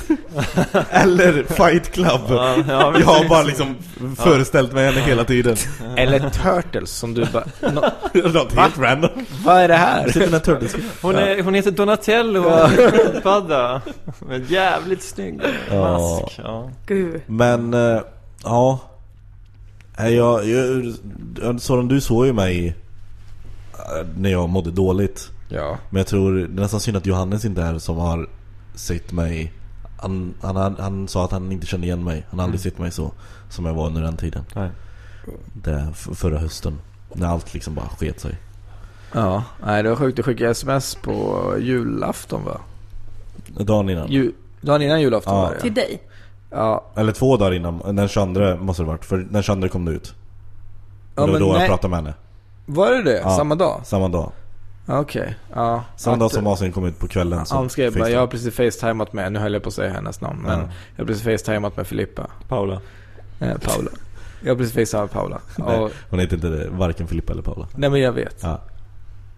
Eller 0.89 1.43
Fight 1.43 1.91
Club 1.91 2.21
Ja, 2.29 2.55
ja, 2.67 2.93
Jag 2.99 3.05
har 3.05 3.29
bara 3.29 3.43
liksom 3.43 3.75
föreställt 4.17 4.73
mig 4.73 4.85
henne 4.85 4.99
hela 5.01 5.23
tiden 5.23 5.55
Eller 5.97 6.29
Turtles 6.43 6.91
som 6.91 7.13
du 7.13 7.25
bara 7.25 7.43
no, 7.71 7.81
Något 8.33 8.53
helt 8.53 8.77
random 8.79 9.09
Vad 9.45 9.57
är 9.57 9.67
det 9.67 9.75
här? 9.75 10.07
Sitter 10.07 10.19
den 10.19 10.33
här 10.33 10.39
Turtles 10.39 10.75
Hon, 11.01 11.15
är, 11.15 11.43
hon 11.43 11.53
heter 11.53 11.71
Donatello 11.71 12.43
Padda 13.23 13.81
Med 14.19 14.51
jävligt 14.51 15.03
snygg 15.03 15.41
Ja. 15.71 15.75
mask. 16.21 16.39
Ja. 16.43 16.69
Gud. 16.85 17.21
Men, 17.27 17.73
eh, 17.73 18.01
ja 18.43 18.79
Nej, 19.97 20.13
jag, 20.15 20.45
jag, 20.49 21.61
Soran 21.61 21.87
du 21.87 22.01
såg 22.01 22.25
ju 22.25 22.33
mig 22.33 22.75
eh, 23.73 24.07
När 24.17 24.29
jag 24.29 24.49
mådde 24.49 24.71
dåligt 24.71 25.29
Ja, 25.49 25.77
Men 25.89 25.97
jag 25.97 26.07
tror, 26.07 26.33
det 26.35 26.43
är 26.43 26.47
nästan 26.47 26.79
synd 26.79 26.97
att 26.97 27.05
Johannes 27.05 27.45
inte 27.45 27.61
är 27.61 27.65
här 27.65 27.79
som 27.79 27.97
har 27.97 28.29
sett 28.75 29.11
mig 29.11 29.53
han, 29.97 30.33
han, 30.41 30.55
han, 30.55 30.75
han 30.79 31.07
sa 31.07 31.25
att 31.25 31.31
han 31.31 31.51
inte 31.51 31.65
kände 31.67 31.87
igen 31.87 32.03
mig 32.03 32.25
Han 32.29 32.39
har 32.39 32.43
aldrig 32.45 32.61
sett 32.61 32.77
mig 32.77 32.91
så 32.91 33.11
Som 33.49 33.65
jag 33.65 33.73
var 33.73 33.87
under 33.87 34.01
den 34.01 34.17
tiden 34.17 34.43
Nej. 34.55 34.69
Det, 35.53 35.87
Förra 35.93 36.37
hösten 36.37 36.79
När 37.13 37.27
allt 37.27 37.53
liksom 37.53 37.75
bara 37.75 37.85
sket 37.87 38.19
sig 38.19 38.35
ja. 39.13 39.43
Nej 39.65 39.83
det 39.83 39.89
var 39.89 39.95
sjukt, 39.95 40.17
du 40.17 40.23
skickade 40.23 40.49
sms 40.51 40.95
på 40.95 41.39
julafton 41.59 42.43
va? 42.45 42.59
Dagen 43.47 43.89
innan 43.89 44.07
Ju, 44.11 44.31
dagen 44.61 44.81
innan 44.81 45.01
julafton 45.01 45.35
Ja. 45.35 45.41
var 45.41 45.53
det 45.53 45.59
Till 45.61 45.73
dig. 45.73 46.01
ja. 46.49 46.85
Eller 46.95 47.11
två 47.11 47.37
dagar 47.37 47.53
innan, 47.53 47.95
den 47.95 48.07
22 48.07 48.55
måste 48.55 48.83
det 48.83 48.87
varit 48.87 49.05
För 49.05 49.17
den 49.17 49.43
22 49.43 49.69
kom 49.69 49.85
det 49.85 49.91
ut 49.91 50.13
Ja, 51.15 51.25
det 51.25 51.31
var 51.31 51.39
då 51.39 51.47
jag 51.47 51.53
nej. 51.57 51.67
pratade 51.69 51.87
med 51.89 51.99
henne 51.99 52.13
Var 52.65 52.91
det 52.91 53.03
det? 53.03 53.19
Ja. 53.19 53.29
Samma 53.37 53.55
dag? 53.55 53.81
Samma 53.83 54.07
dag 54.07 54.31
Okej, 54.87 55.35
ja 55.53 55.83
Samma 55.95 56.17
dag 56.17 56.31
som 56.31 56.47
avsnittet 56.47 56.75
kom 56.75 56.85
ut 56.85 56.99
på 56.99 57.07
kvällen 57.07 57.45
så 57.45 57.55
Han 57.55 57.69
skrev 57.69 57.93
bara, 57.97 58.09
jag 58.09 58.19
har 58.19 58.27
precis 58.27 58.55
facetimat 58.55 59.13
med, 59.13 59.31
nu 59.33 59.39
höll 59.39 59.53
jag 59.53 59.63
på 59.63 59.67
att 59.69 59.73
säga 59.75 59.93
hennes 59.93 60.21
namn, 60.21 60.39
men 60.41 60.59
Ja. 60.59 60.65
jag 60.95 61.03
har 61.03 61.07
precis 61.07 61.23
facetimat 61.23 61.77
med 61.77 61.87
Filippa, 61.87 62.27
Paula 62.47 62.81
eh, 63.39 63.57
Paula. 63.57 63.91
Jag 64.43 64.57
precis 64.57 64.73
facetimat 64.73 65.03
med 65.03 65.11
Paula. 65.21 65.41
Nej, 65.57 65.79
Och, 65.79 65.91
hon 66.09 66.19
heter 66.19 66.35
inte 66.35 66.47
det, 66.49 66.69
varken 66.69 67.07
Filippa 67.07 67.33
eller 67.33 67.41
Paula 67.43 67.67
nej 67.75 67.89
men 67.89 68.01
jag 68.01 68.11
vet. 68.11 68.39
ja. 68.43 68.61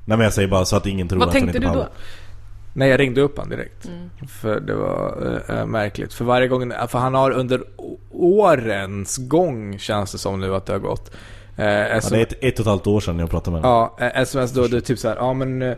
Nej 0.06 0.18
men 0.18 0.24
jag 0.24 0.34
säger 0.34 0.48
bara 0.48 0.66
så 0.66 0.76
att 0.76 0.86
ingen 0.86 1.08
tror 1.08 1.20
Vad 1.20 1.28
att 1.28 1.34
hon 1.34 1.42
tänkte 1.42 1.58
heter 1.58 1.68
du 1.68 1.74
Paula 1.74 1.84
då? 1.84 1.92
Nej 2.74 2.90
jag 2.90 3.00
ringde 3.00 3.22
upp 3.22 3.38
han 3.38 3.50
direkt. 3.50 3.86
Mm. 3.86 4.10
För 4.28 4.60
det 4.60 4.76
var 4.76 5.42
eh, 5.50 5.60
eh, 5.60 5.66
märkligt. 5.66 6.14
För 6.14 6.26
varje 6.26 6.48
gång, 6.48 6.74
för 6.88 7.00
han 7.00 7.14
har 7.14 7.32
under 7.32 7.62
å- 7.76 7.98
årens 8.12 9.18
gång 9.18 9.80
känns 9.80 10.12
det 10.12 10.18
som 10.18 10.40
nu 10.40 10.56
att 10.56 10.66
det 10.66 10.74
har 10.74 10.80
gått. 10.80 11.12
Eh, 11.58 11.66
ja, 11.66 12.00
Det 12.10 12.18
är 12.18 12.22
ett, 12.22 12.34
ett 12.44 12.54
och 12.54 12.60
ett 12.60 12.66
halvt 12.68 12.88
år 12.88 13.00
sedan 13.00 13.20
jag 13.20 13.30
pratade 13.30 13.52
med 13.52 13.64
henne 13.64 13.74
ja, 14.00 14.06
eh, 14.16 14.22
sms 14.22 14.52
då, 14.52 14.68
det 14.68 14.78
är 14.78 14.82
typ 14.82 15.00
så 15.00 15.08
här, 15.08 15.16
ja 15.16 15.34
men 15.34 15.62
eh, 15.62 15.76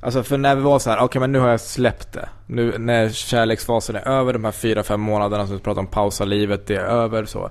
Alltså 0.00 0.22
för 0.22 0.38
när 0.38 0.54
vi 0.56 0.62
var 0.62 0.78
så 0.78 0.90
här, 0.90 0.98
okej 1.00 1.20
men 1.20 1.32
nu 1.32 1.38
har 1.38 1.48
jag 1.48 1.60
släppt 1.60 2.12
det. 2.12 2.28
Nu 2.46 2.78
när 2.78 3.08
kärleksfasen 3.08 3.96
är 3.96 4.08
över, 4.08 4.32
de 4.32 4.44
här 4.44 4.52
fyra, 4.52 4.82
fem 4.82 5.00
månaderna 5.00 5.46
som 5.46 5.56
vi 5.56 5.62
pratar 5.62 5.80
om 5.80 5.86
pausa 5.86 6.24
livet, 6.24 6.66
det 6.66 6.74
är 6.76 6.80
över 6.80 7.24
så. 7.24 7.50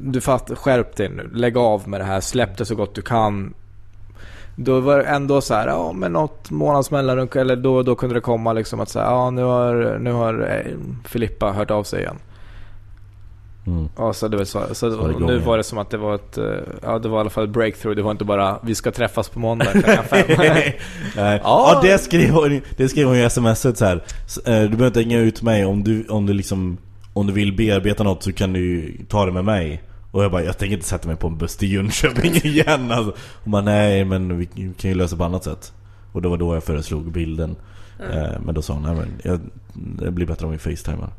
Du 0.00 0.20
fatt, 0.20 0.50
skärp 0.58 0.96
dig 0.96 1.08
nu, 1.08 1.30
lägg 1.34 1.56
av 1.56 1.88
med 1.88 2.00
det 2.00 2.04
här, 2.04 2.20
släpp 2.20 2.58
det 2.58 2.64
så 2.64 2.74
gott 2.74 2.94
du 2.94 3.02
kan. 3.02 3.54
Då 4.56 4.80
var 4.80 4.98
det 4.98 5.04
ändå 5.04 5.40
så 5.40 5.54
här, 5.54 5.66
ja 5.66 5.92
men 5.92 6.12
något 6.12 6.50
månads 6.50 6.90
mellanrum 6.90 7.28
eller 7.34 7.56
då 7.56 7.74
och 7.76 7.84
då 7.84 7.94
kunde 7.94 8.14
det 8.14 8.20
komma 8.20 8.52
liksom 8.52 8.80
att 8.80 8.88
säga, 8.88 9.04
ja 9.04 9.30
nu 9.30 9.42
har, 9.42 9.98
nu 10.00 10.12
har 10.12 10.62
eh, 10.66 10.72
Filippa 11.08 11.52
hört 11.52 11.70
av 11.70 11.84
sig 11.84 12.00
igen. 12.00 12.16
mm. 13.66 13.88
Ja, 13.96 14.12
så 14.12 14.28
det 14.28 14.36
var 14.36 14.44
så, 14.44 14.62
så 14.72 14.96
var 14.96 15.08
det 15.08 15.18
nu 15.26 15.38
var 15.38 15.56
det 15.56 15.64
som 15.64 15.78
att 15.78 15.90
det 15.90 15.96
var 15.96 16.14
ett, 16.14 16.38
eh, 16.38 16.44
ja 16.82 16.98
det 16.98 17.08
var 17.08 17.18
i 17.18 17.20
alla 17.20 17.30
fall 17.30 17.44
ett 17.44 17.50
breakthrough. 17.50 17.96
Det 17.96 18.02
var 18.02 18.10
inte 18.10 18.24
bara, 18.24 18.58
vi 18.62 18.74
ska 18.74 18.90
träffas 18.90 19.28
på 19.28 19.38
måndag 19.38 19.64
klockan 19.72 20.04
fem. 20.04 20.24
Nej. 20.38 20.80
Ja, 21.44 21.80
det 21.82 21.98
skrev 21.98 22.30
hon, 22.30 22.60
det 22.76 22.88
skrev 22.88 23.06
hon 23.06 23.16
i 23.16 23.30
smset 23.30 23.78
så 23.78 23.84
här. 23.84 23.96
Eh, 24.46 24.60
Du 24.62 24.68
behöver 24.68 24.86
inte 24.86 25.00
hänga 25.00 25.18
ut 25.18 25.42
mig 25.42 25.64
om 25.64 25.84
du, 25.84 26.06
om 26.08 26.26
du 26.26 26.32
liksom 26.32 26.76
Om 27.12 27.26
du 27.26 27.32
vill 27.32 27.52
bearbeta 27.56 28.02
något 28.04 28.22
så 28.22 28.32
kan 28.32 28.52
du 28.52 28.92
ta 29.08 29.26
det 29.26 29.32
med 29.32 29.44
mig 29.44 29.82
Och 30.10 30.24
jag 30.24 30.30
bara, 30.30 30.42
jag 30.42 30.58
tänker 30.58 30.76
inte 30.76 30.88
sätta 30.88 31.08
mig 31.08 31.16
på 31.16 31.26
en 31.26 31.38
buss 31.38 31.56
till 31.56 31.72
Jönköping 31.72 32.34
igen 32.44 32.92
alltså. 32.92 33.14
Hon 33.44 33.50
bara, 33.50 33.62
nej 33.62 34.04
men 34.04 34.38
vi 34.38 34.46
kan 34.78 34.90
ju 34.90 34.94
lösa 34.94 35.16
på 35.16 35.24
annat 35.24 35.44
sätt 35.44 35.72
Och 36.12 36.22
det 36.22 36.28
var 36.28 36.36
då 36.36 36.54
jag 36.54 36.64
föreslog 36.64 37.12
bilden 37.12 37.56
eh, 38.12 38.40
Men 38.44 38.54
då 38.54 38.62
sa 38.62 38.72
hon, 38.72 38.82
nej 38.82 38.94
men 38.94 39.08
jag, 39.22 39.40
det 39.72 40.10
blir 40.10 40.26
bättre 40.26 40.46
om 40.46 40.52
vi 40.52 40.58
facetimar 40.58 41.10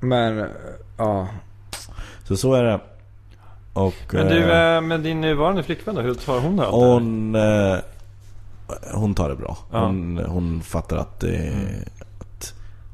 Men, 0.00 0.38
eh, 0.38 0.46
ja. 0.96 1.28
Så 2.24 2.36
så 2.36 2.54
är 2.54 2.64
det 2.64 2.80
Och 3.72 3.94
Men 4.12 4.26
du, 4.26 4.52
eh, 4.52 4.80
med 4.80 5.00
din 5.00 5.20
nuvarande 5.20 5.62
flickvän 5.62 5.94
då? 5.94 6.00
Hur 6.00 6.14
tar 6.14 6.40
hon 6.40 6.56
det? 6.56 6.66
Hon, 6.66 7.36
hon 8.92 9.14
tar 9.14 9.28
det 9.28 9.36
bra. 9.36 9.58
Ja. 9.72 9.86
Hon, 9.86 10.18
hon 10.26 10.62
fattar 10.62 10.96
att, 10.96 11.20
det, 11.20 11.52
att 11.93 11.93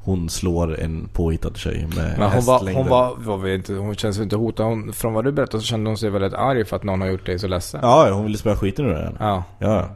hon 0.03 0.29
slår 0.29 0.79
en 0.79 1.09
påhittad 1.13 1.53
tjej 1.55 1.87
med 1.95 2.15
Men 2.19 2.31
hon 2.31 2.45
var, 2.45 2.53
hästlängder. 2.53 2.81
hon 2.81 2.89
var, 2.89 3.37
var 3.37 3.47
inte, 3.47 3.73
hon 3.73 3.95
känns 3.95 4.19
inte 4.19 4.35
hotad. 4.35 4.65
Hon, 4.65 4.93
från 4.93 5.13
vad 5.13 5.25
du 5.25 5.31
berättade 5.31 5.61
så 5.61 5.67
kände 5.67 5.89
hon 5.89 5.97
sig 5.97 6.09
väldigt 6.09 6.33
arg 6.33 6.65
för 6.65 6.75
att 6.75 6.83
någon 6.83 7.01
har 7.01 7.07
gjort 7.07 7.25
dig 7.25 7.39
så 7.39 7.47
ledsen. 7.47 7.79
Ja, 7.83 8.09
hon 8.13 8.23
ville 8.25 8.37
spöa 8.37 8.55
skiten 8.55 8.85
ur 8.85 8.93
den. 8.93 9.17
Ja. 9.19 9.43
Ja. 9.59 9.89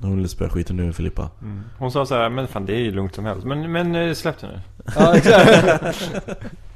Hon 0.00 0.16
ville 0.16 0.28
spöa 0.28 0.48
skiten 0.48 0.80
ur 0.80 0.92
Filippa. 0.92 1.30
Hon 1.78 1.90
sa 1.92 2.06
så 2.06 2.14
här, 2.14 2.28
men 2.30 2.48
fan 2.48 2.66
det 2.66 2.72
är 2.74 2.80
ju 2.80 2.90
lugnt 2.92 3.14
som 3.14 3.24
helst. 3.24 3.46
Men, 3.46 3.72
men 3.72 3.94
eh, 3.94 4.14
släpp 4.14 4.40
det 4.40 4.46
nu. 4.46 4.60
Ja, 4.96 5.14
exakt. 5.16 6.08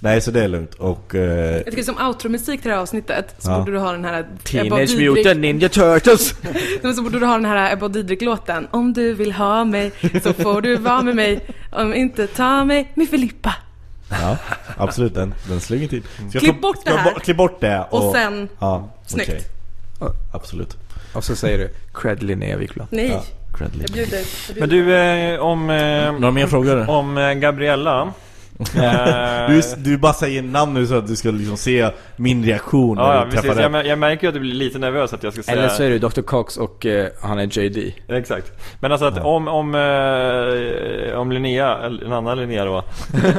Nej, 0.00 0.20
så 0.20 0.30
det 0.30 0.44
är 0.44 0.48
lugnt. 0.48 0.74
Och... 0.74 1.14
Eh, 1.14 1.56
Jag 1.56 1.64
tycker 1.64 1.82
som 1.82 1.98
outro-musik 2.08 2.60
till 2.62 2.68
det 2.70 2.74
här 2.76 2.82
avsnittet 2.82 3.34
så 3.38 3.50
Ja. 3.50 3.58
borde 3.58 3.72
du 3.72 3.78
ha 3.78 3.92
den 3.92 4.04
här 4.04 4.26
Teenage 4.44 4.96
Mutant 4.98 5.40
Ninja 5.40 5.68
Turtles! 5.68 6.34
Men 6.82 6.94
så 6.94 7.02
borde 7.02 7.18
du 7.20 7.26
ha 7.26 7.32
den 7.34 7.44
här 7.44 7.72
Ebba 7.72 7.88
Didrik-låten. 7.88 8.68
Om 8.70 8.92
du 8.92 9.14
vill 9.14 9.32
ha 9.32 9.64
mig 9.64 9.92
så 10.22 10.32
får 10.32 10.60
du 10.60 10.76
vara 10.76 11.02
med 11.02 11.16
mig. 11.16 11.46
Om 11.72 11.94
inte 11.94 12.26
ta 12.26 12.64
mig 12.64 12.92
med 12.94 13.08
Filippa. 13.08 13.54
ja, 14.10 14.36
absolut. 14.76 15.14
Den, 15.14 15.34
den 15.48 15.60
slänger 15.60 15.88
till. 15.88 16.02
Ska 16.02 16.12
jag 16.32 16.42
Klipp 16.42 16.60
bort 16.60 16.80
ska 16.80 16.90
det 16.92 16.98
här. 16.98 17.14
Klipp 17.14 17.36
bort 17.36 17.60
det. 17.60 17.86
Och 17.90 18.12
sen- 18.14 18.48
Ja, 18.58 18.90
Snyggt. 19.06 19.28
okej. 19.28 19.42
Absolut. 20.32 20.76
Och 21.12 21.24
så 21.24 21.36
säger 21.36 21.58
du, 21.58 21.70
cred 21.94 22.22
Linnea 22.22 22.56
Wiklund. 22.56 22.88
Nej, 22.92 23.08
Ja, 23.08 23.22
jag 23.60 23.70
bjuder. 23.92 24.18
Jag 24.48 24.58
Men 24.60 24.68
bjuder. 24.68 25.28
du, 25.28 25.34
eh, 25.34 25.40
om... 25.40 25.70
Eh, 25.70 26.12
Några 26.12 26.30
mer 26.30 26.46
frågor? 26.46 26.90
om 26.90 27.18
eh, 27.18 27.32
Gabriella. 27.32 28.12
Eh, 28.58 29.48
Du, 29.48 29.62
du 29.76 29.98
bara 29.98 30.12
säger 30.12 30.42
namn 30.42 30.74
nu 30.74 30.86
så 30.86 30.94
att 30.94 31.06
du 31.06 31.16
ska 31.16 31.30
liksom 31.30 31.56
se 31.56 31.90
min 32.16 32.44
reaktion 32.44 32.98
Ja, 32.98 33.06
när 33.06 33.14
ja 33.14 33.24
du 33.24 33.30
precis. 33.30 33.56
Jag, 33.56 33.86
jag 33.86 33.98
märker 33.98 34.22
ju 34.22 34.28
att 34.28 34.34
du 34.34 34.40
blir 34.40 34.54
lite 34.54 34.78
nervös 34.78 35.12
att 35.12 35.22
jag 35.22 35.32
ska 35.32 35.42
säga... 35.42 35.58
Eller 35.58 35.68
så 35.68 35.82
är 35.82 35.90
du 35.90 35.98
Dr. 35.98 36.22
Cox 36.22 36.56
och 36.56 36.86
eh, 36.86 37.08
han 37.22 37.38
är 37.38 37.58
JD. 37.58 37.94
Exakt. 38.08 38.52
Men 38.80 38.92
alltså 38.92 39.06
att 39.06 39.18
om, 39.24 39.48
om, 39.48 39.74
eh, 39.74 41.18
om 41.18 41.32
Linnea, 41.32 41.78
en 42.06 42.12
annan 42.12 42.38
Linnea 42.38 42.64
då. 42.64 42.84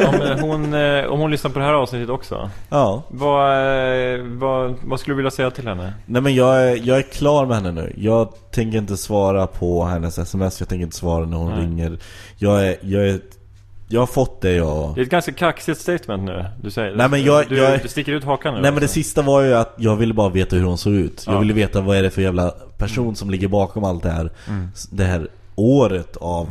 om, 0.07 0.21
eh, 0.21 0.39
hon, 0.39 0.73
eh, 0.73 1.05
om 1.05 1.19
hon 1.19 1.31
lyssnar 1.31 1.51
på 1.51 1.59
det 1.59 1.65
här 1.65 1.73
avsnittet 1.73 2.09
också. 2.09 2.49
Ja. 2.69 3.03
Vad, 3.07 3.51
eh, 3.51 4.19
vad, 4.23 4.75
vad 4.83 4.99
skulle 4.99 5.13
du 5.13 5.17
vilja 5.17 5.31
säga 5.31 5.51
till 5.51 5.67
henne? 5.67 5.93
Nej 6.05 6.21
men 6.21 6.35
jag 6.35 6.63
är, 6.63 6.79
jag 6.83 6.97
är 6.97 7.01
klar 7.01 7.45
med 7.45 7.55
henne 7.55 7.71
nu. 7.71 7.93
Jag 7.97 8.33
tänker 8.51 8.77
inte 8.77 8.97
svara 8.97 9.47
på 9.47 9.83
hennes 9.83 10.17
sms, 10.17 10.59
jag 10.59 10.69
tänker 10.69 10.83
inte 10.83 10.97
svara 10.97 11.25
när 11.25 11.37
hon 11.37 11.51
Nej. 11.51 11.61
ringer. 11.61 11.97
Jag 12.37 12.67
är, 12.67 12.75
jag 12.81 13.07
är, 13.07 13.19
jag 13.89 13.99
har 14.01 14.07
fått 14.07 14.41
det 14.41 14.51
jag... 14.53 14.95
Det 14.95 15.01
är 15.01 15.03
ett 15.05 15.09
ganska 15.11 15.31
kaxigt 15.31 15.79
statement 15.81 16.23
nu, 16.23 16.45
du 16.61 16.71
säger. 16.71 16.95
Nej, 16.95 17.09
men 17.09 17.23
jag- 17.23 17.49
du, 17.49 17.57
jag- 17.57 17.81
du 17.83 17.87
sticker 17.87 18.11
ut 18.11 18.23
hakan 18.23 18.53
nu. 18.53 18.61
Nej 18.61 18.71
men 18.71 18.81
det 18.81 18.87
sista 18.87 19.21
var 19.21 19.41
ju 19.41 19.53
att 19.53 19.73
jag 19.77 19.95
ville 19.95 20.13
bara 20.13 20.29
veta 20.29 20.55
hur 20.55 20.63
hon 20.63 20.77
såg 20.77 20.93
ut. 20.93 21.23
Jag 21.25 21.35
Ja. 21.35 21.39
ville 21.39 21.53
veta 21.53 21.81
vad 21.81 21.97
är 21.97 22.03
det 22.03 22.09
för 22.09 22.21
jävla 22.21 22.49
person 22.77 23.15
som 23.15 23.29
ligger 23.29 23.47
bakom 23.47 23.83
allt 23.83 24.03
det 24.03 24.09
här. 24.09 24.29
Det 24.89 25.03
här 25.03 25.27
året 25.55 26.17
av 26.17 26.47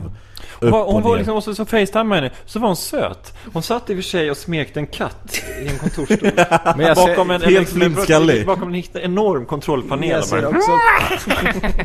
Hon 0.61 0.71
var, 0.71 0.85
hon 0.85 1.03
var 1.03 1.17
liksom, 1.17 1.37
och 1.37 1.45
så, 1.45 1.55
så 1.55 1.65
facetimade 1.65 2.21
henne, 2.21 2.35
så 2.47 2.59
var 2.59 2.69
hon 2.69 2.77
söt. 2.77 3.37
Hon 3.53 3.63
satt 3.63 3.91
i 3.91 3.93
och 3.93 3.97
för 3.97 4.03
sig 4.03 4.31
och 4.31 4.37
smekte 4.37 4.81
en 4.81 4.87
katt 4.87 5.43
i 5.63 5.69
en 5.69 5.79
kontorsstol. 5.79 6.31
Men 6.77 6.87
jag 6.87 6.97
ser, 6.97 7.07
bakom 7.07 7.31
en, 7.31 7.43
helt 7.43 7.59
en, 7.69 7.75
flintskallig. 7.75 8.47
Bakom 8.47 8.75
en 8.75 8.83
enorm 8.95 9.47
kontrollpanel. 9.47 10.09
jag 10.11 10.25
ser 10.25 10.47
också 10.47 10.71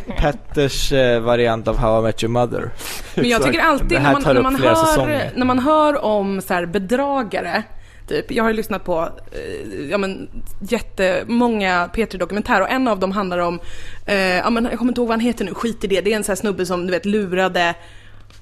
Petters 0.17 0.91
eh, 0.91 1.19
variant 1.19 1.67
av 1.67 1.77
How 1.77 1.99
I 1.99 2.03
Met 2.03 2.23
Your 2.23 2.31
Mother. 2.31 2.71
Men 3.15 3.29
jag 3.29 3.43
tycker 3.43 3.59
alltid 3.59 4.01
när 4.01 4.11
man, 4.13 4.21
när 4.21 4.41
man, 4.41 4.55
hör, 4.55 4.75
säsonger. 4.75 5.31
när 5.35 5.45
man 5.45 5.59
hör 5.59 6.05
om 6.05 6.41
så 6.41 6.53
här 6.53 6.65
bedragare 6.65 7.63
Typ, 8.11 8.31
jag 8.31 8.43
har 8.43 8.49
ju 8.49 8.55
lyssnat 8.55 8.83
på 8.83 9.09
eh, 9.31 9.89
ja, 9.89 9.97
men, 9.97 10.29
jättemånga 10.59 11.89
P3-dokumentärer 11.93 12.61
och 12.61 12.69
en 12.69 12.87
av 12.87 12.99
dem 12.99 13.11
handlar 13.11 13.37
om, 13.37 13.59
eh, 14.05 14.37
ja, 14.37 14.49
men, 14.49 14.65
jag 14.65 14.77
kommer 14.77 14.91
inte 14.91 15.01
ihåg 15.01 15.07
vad 15.07 15.17
han 15.17 15.25
heter 15.25 15.45
nu, 15.45 15.53
skit 15.53 15.83
i 15.83 15.87
det. 15.87 16.01
Det 16.01 16.13
är 16.13 16.17
en 16.17 16.23
sån 16.23 16.31
här 16.31 16.37
snubbe 16.37 16.65
som 16.65 16.85
du 16.85 16.91
vet 16.91 17.05
lurade 17.05 17.75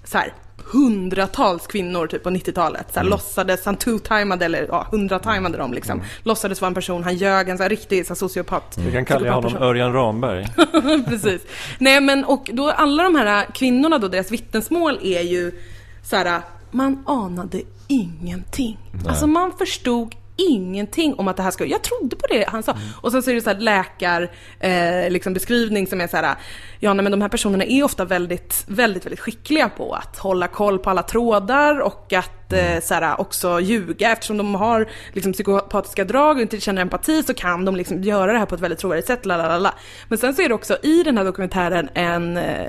så 0.03 0.17
här, 0.17 0.33
hundratals 0.71 1.67
kvinnor 1.67 2.07
typ 2.07 2.23
på 2.23 2.29
90-talet. 2.29 2.87
Så 2.93 2.99
här, 2.99 3.07
Låtsades, 3.07 3.65
han 3.65 3.77
two-timade 3.77 4.45
eller 4.45 4.65
ja, 4.69 4.87
hundra-timade 4.91 5.57
dem 5.57 5.73
liksom. 5.73 6.01
Låtsades 6.23 6.61
vara 6.61 6.67
en 6.67 6.73
person, 6.73 7.03
han 7.03 7.15
ljög, 7.15 7.49
en 7.49 7.57
så 7.57 7.63
här, 7.63 7.69
riktig 7.69 8.05
så 8.05 8.13
här, 8.13 8.15
sociopat. 8.15 8.77
Vi 8.77 8.91
kan 8.91 9.05
kalla 9.05 9.31
honom. 9.31 9.55
Örjan 9.55 9.93
Ramberg. 9.93 10.47
Precis. 11.07 11.41
Nej 11.77 12.01
men 12.01 12.25
och 12.25 12.49
då 12.53 12.69
alla 12.69 13.03
de 13.03 13.15
här 13.15 13.45
kvinnorna 13.53 13.97
då, 13.97 14.07
deras 14.07 14.31
vittnesmål 14.31 14.99
är 15.01 15.21
ju 15.21 15.51
så 16.03 16.15
här, 16.15 16.41
man 16.71 17.03
anade 17.07 17.61
ingenting. 17.87 18.77
Alltså 19.07 19.27
man 19.27 19.51
förstod 19.57 20.15
ingenting 20.49 21.13
om 21.15 21.27
att 21.27 21.37
det 21.37 21.43
här 21.43 21.51
ska, 21.51 21.65
jag 21.65 21.83
trodde 21.83 22.15
på 22.15 22.27
det 22.27 22.45
han 22.47 22.63
sa. 22.63 22.77
Och 23.01 23.11
sen 23.11 23.23
så 23.23 23.31
är 23.31 23.35
det 23.35 23.41
så 23.41 23.49
här 23.49 23.59
läkar, 23.59 24.31
eh, 24.59 25.09
liksom 25.09 25.33
beskrivning 25.33 25.87
som 25.87 26.01
är 26.01 26.07
så 26.07 26.17
här, 26.17 26.35
ja 26.79 26.93
nej, 26.93 27.03
men 27.03 27.11
de 27.11 27.21
här 27.21 27.29
personerna 27.29 27.63
är 27.63 27.83
ofta 27.83 28.05
väldigt, 28.05 28.63
väldigt, 28.67 29.05
väldigt 29.05 29.19
skickliga 29.19 29.69
på 29.69 29.93
att 29.93 30.17
hålla 30.17 30.47
koll 30.47 30.79
på 30.79 30.89
alla 30.89 31.03
trådar 31.03 31.79
och 31.79 32.13
att 32.13 32.38
eh, 32.53 32.81
så 32.81 32.93
här, 32.93 33.21
också 33.21 33.59
ljuga 33.59 34.11
eftersom 34.11 34.37
de 34.37 34.55
har 34.55 34.87
liksom 35.13 35.33
psykopatiska 35.33 36.05
drag 36.05 36.35
och 36.35 36.41
inte 36.41 36.59
känner 36.59 36.81
empati 36.81 37.23
så 37.23 37.33
kan 37.33 37.65
de 37.65 37.75
liksom 37.75 38.03
göra 38.03 38.33
det 38.33 38.39
här 38.39 38.45
på 38.45 38.55
ett 38.55 38.61
väldigt 38.61 38.79
trovärdigt 38.79 39.07
sätt, 39.07 39.25
lalalala. 39.25 39.73
Men 40.07 40.17
sen 40.17 40.33
så 40.33 40.41
är 40.41 40.47
det 40.49 40.55
också 40.55 40.77
i 40.83 41.03
den 41.03 41.17
här 41.17 41.25
dokumentären 41.25 41.89
en 41.93 42.37
eh, 42.37 42.67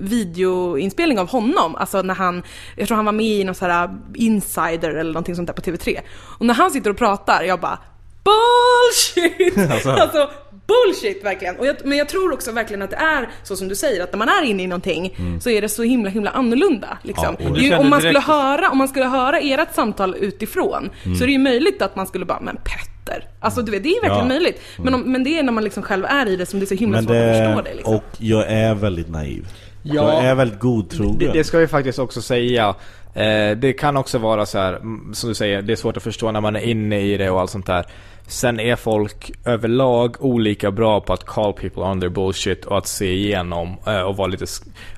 videoinspelning 0.00 1.18
av 1.18 1.28
honom, 1.28 1.76
alltså 1.76 2.02
när 2.02 2.14
han, 2.14 2.42
jag 2.76 2.88
tror 2.88 2.96
han 2.96 3.04
var 3.04 3.12
med 3.12 3.26
i 3.26 3.44
någon 3.44 3.54
så 3.54 3.66
här 3.66 3.98
insider 4.14 4.90
eller 4.90 5.12
någonting 5.12 5.36
sånt 5.36 5.46
där 5.46 5.54
på 5.54 5.62
TV3. 5.62 6.00
Och 6.38 6.46
när 6.46 6.54
han 6.54 6.70
sitter 6.70 6.90
och 6.90 6.98
pratar, 6.98 7.42
jag 7.42 7.60
bara 7.60 7.78
bullshit! 8.24 9.58
alltså, 9.86 10.30
bullshit 10.68 11.24
verkligen. 11.24 11.56
Och 11.56 11.66
jag, 11.66 11.76
men 11.84 11.98
jag 11.98 12.08
tror 12.08 12.32
också 12.32 12.52
verkligen 12.52 12.82
att 12.82 12.90
det 12.90 12.96
är 12.96 13.28
så 13.42 13.56
som 13.56 13.68
du 13.68 13.74
säger, 13.76 14.02
att 14.02 14.12
när 14.12 14.18
man 14.18 14.28
är 14.28 14.42
inne 14.42 14.62
i 14.62 14.66
någonting 14.66 15.16
så 15.40 15.50
är 15.50 15.60
det 15.62 15.68
så 15.68 15.82
himla 15.82 16.10
himla 16.10 16.30
annorlunda. 16.30 16.98
Liksom. 17.02 17.36
Ja, 17.38 17.56
ju, 17.56 17.76
om, 17.76 17.90
man 17.90 18.00
skulle 18.00 18.20
höra, 18.20 18.70
om 18.70 18.78
man 18.78 18.88
skulle 18.88 19.06
höra 19.06 19.38
ert 19.38 19.74
samtal 19.74 20.16
utifrån 20.20 20.90
så 21.18 21.22
är 21.22 21.26
det 21.26 21.32
ju 21.32 21.38
möjligt 21.38 21.82
att 21.82 21.96
man 21.96 22.06
skulle 22.06 22.24
bara, 22.24 22.40
men 22.40 22.56
Petter. 22.56 23.28
Alltså 23.40 23.62
du 23.62 23.70
vet, 23.72 23.82
det 23.82 23.88
är 23.88 24.00
verkligen 24.02 24.18
Ja. 24.18 24.28
möjligt. 24.28 24.60
Men, 24.78 24.94
om, 24.94 25.00
men 25.12 25.24
det 25.24 25.38
är 25.38 25.42
när 25.42 25.52
man 25.52 25.64
liksom 25.64 25.82
själv 25.82 26.04
är 26.04 26.28
i 26.28 26.36
det 26.36 26.46
som 26.46 26.60
det 26.60 26.64
är 26.64 26.66
så 26.66 26.74
himla 26.74 26.96
Men 26.96 27.04
svårt 27.04 27.16
att 27.16 27.22
det, 27.22 27.44
förstå 27.46 27.62
det. 27.70 27.74
Liksom. 27.74 27.94
och 27.94 28.04
jag 28.18 28.46
är 28.48 28.74
väldigt 28.74 29.08
naiv. 29.08 29.46
Ja. 29.82 29.94
Jag 29.94 30.24
är 30.24 30.34
väldigt 30.34 30.58
godtrogen. 30.58 31.18
Det, 31.18 31.32
det 31.32 31.44
ska 31.44 31.58
vi 31.58 31.66
faktiskt 31.66 31.98
också 31.98 32.22
säga. 32.22 32.74
Eh, 33.14 33.56
det 33.56 33.72
kan 33.78 33.96
också 33.96 34.18
vara 34.18 34.46
så 34.46 34.58
här, 34.58 34.72
mm, 34.74 35.14
som 35.14 35.28
du 35.28 35.34
säger, 35.34 35.62
det 35.62 35.72
är 35.72 35.76
svårt 35.76 35.96
att 35.96 36.02
förstå 36.02 36.32
när 36.32 36.40
man 36.40 36.56
är 36.56 36.60
inne 36.60 37.00
i 37.00 37.16
det 37.16 37.30
och 37.30 37.40
allt 37.40 37.50
sånt 37.50 37.66
där. 37.66 37.84
Sen 38.28 38.60
är 38.60 38.76
folk 38.76 39.30
överlag 39.44 40.16
olika 40.20 40.70
bra 40.70 41.00
på 41.00 41.12
att 41.12 41.24
call 41.24 41.52
people 41.52 41.82
on 41.82 42.00
their 42.00 42.10
bullshit 42.10 42.64
och 42.64 42.78
att 42.78 42.86
se 42.86 43.12
igenom 43.12 43.76
eh, 43.86 44.00
och 44.00 44.16
vara 44.16 44.28
lite 44.28 44.46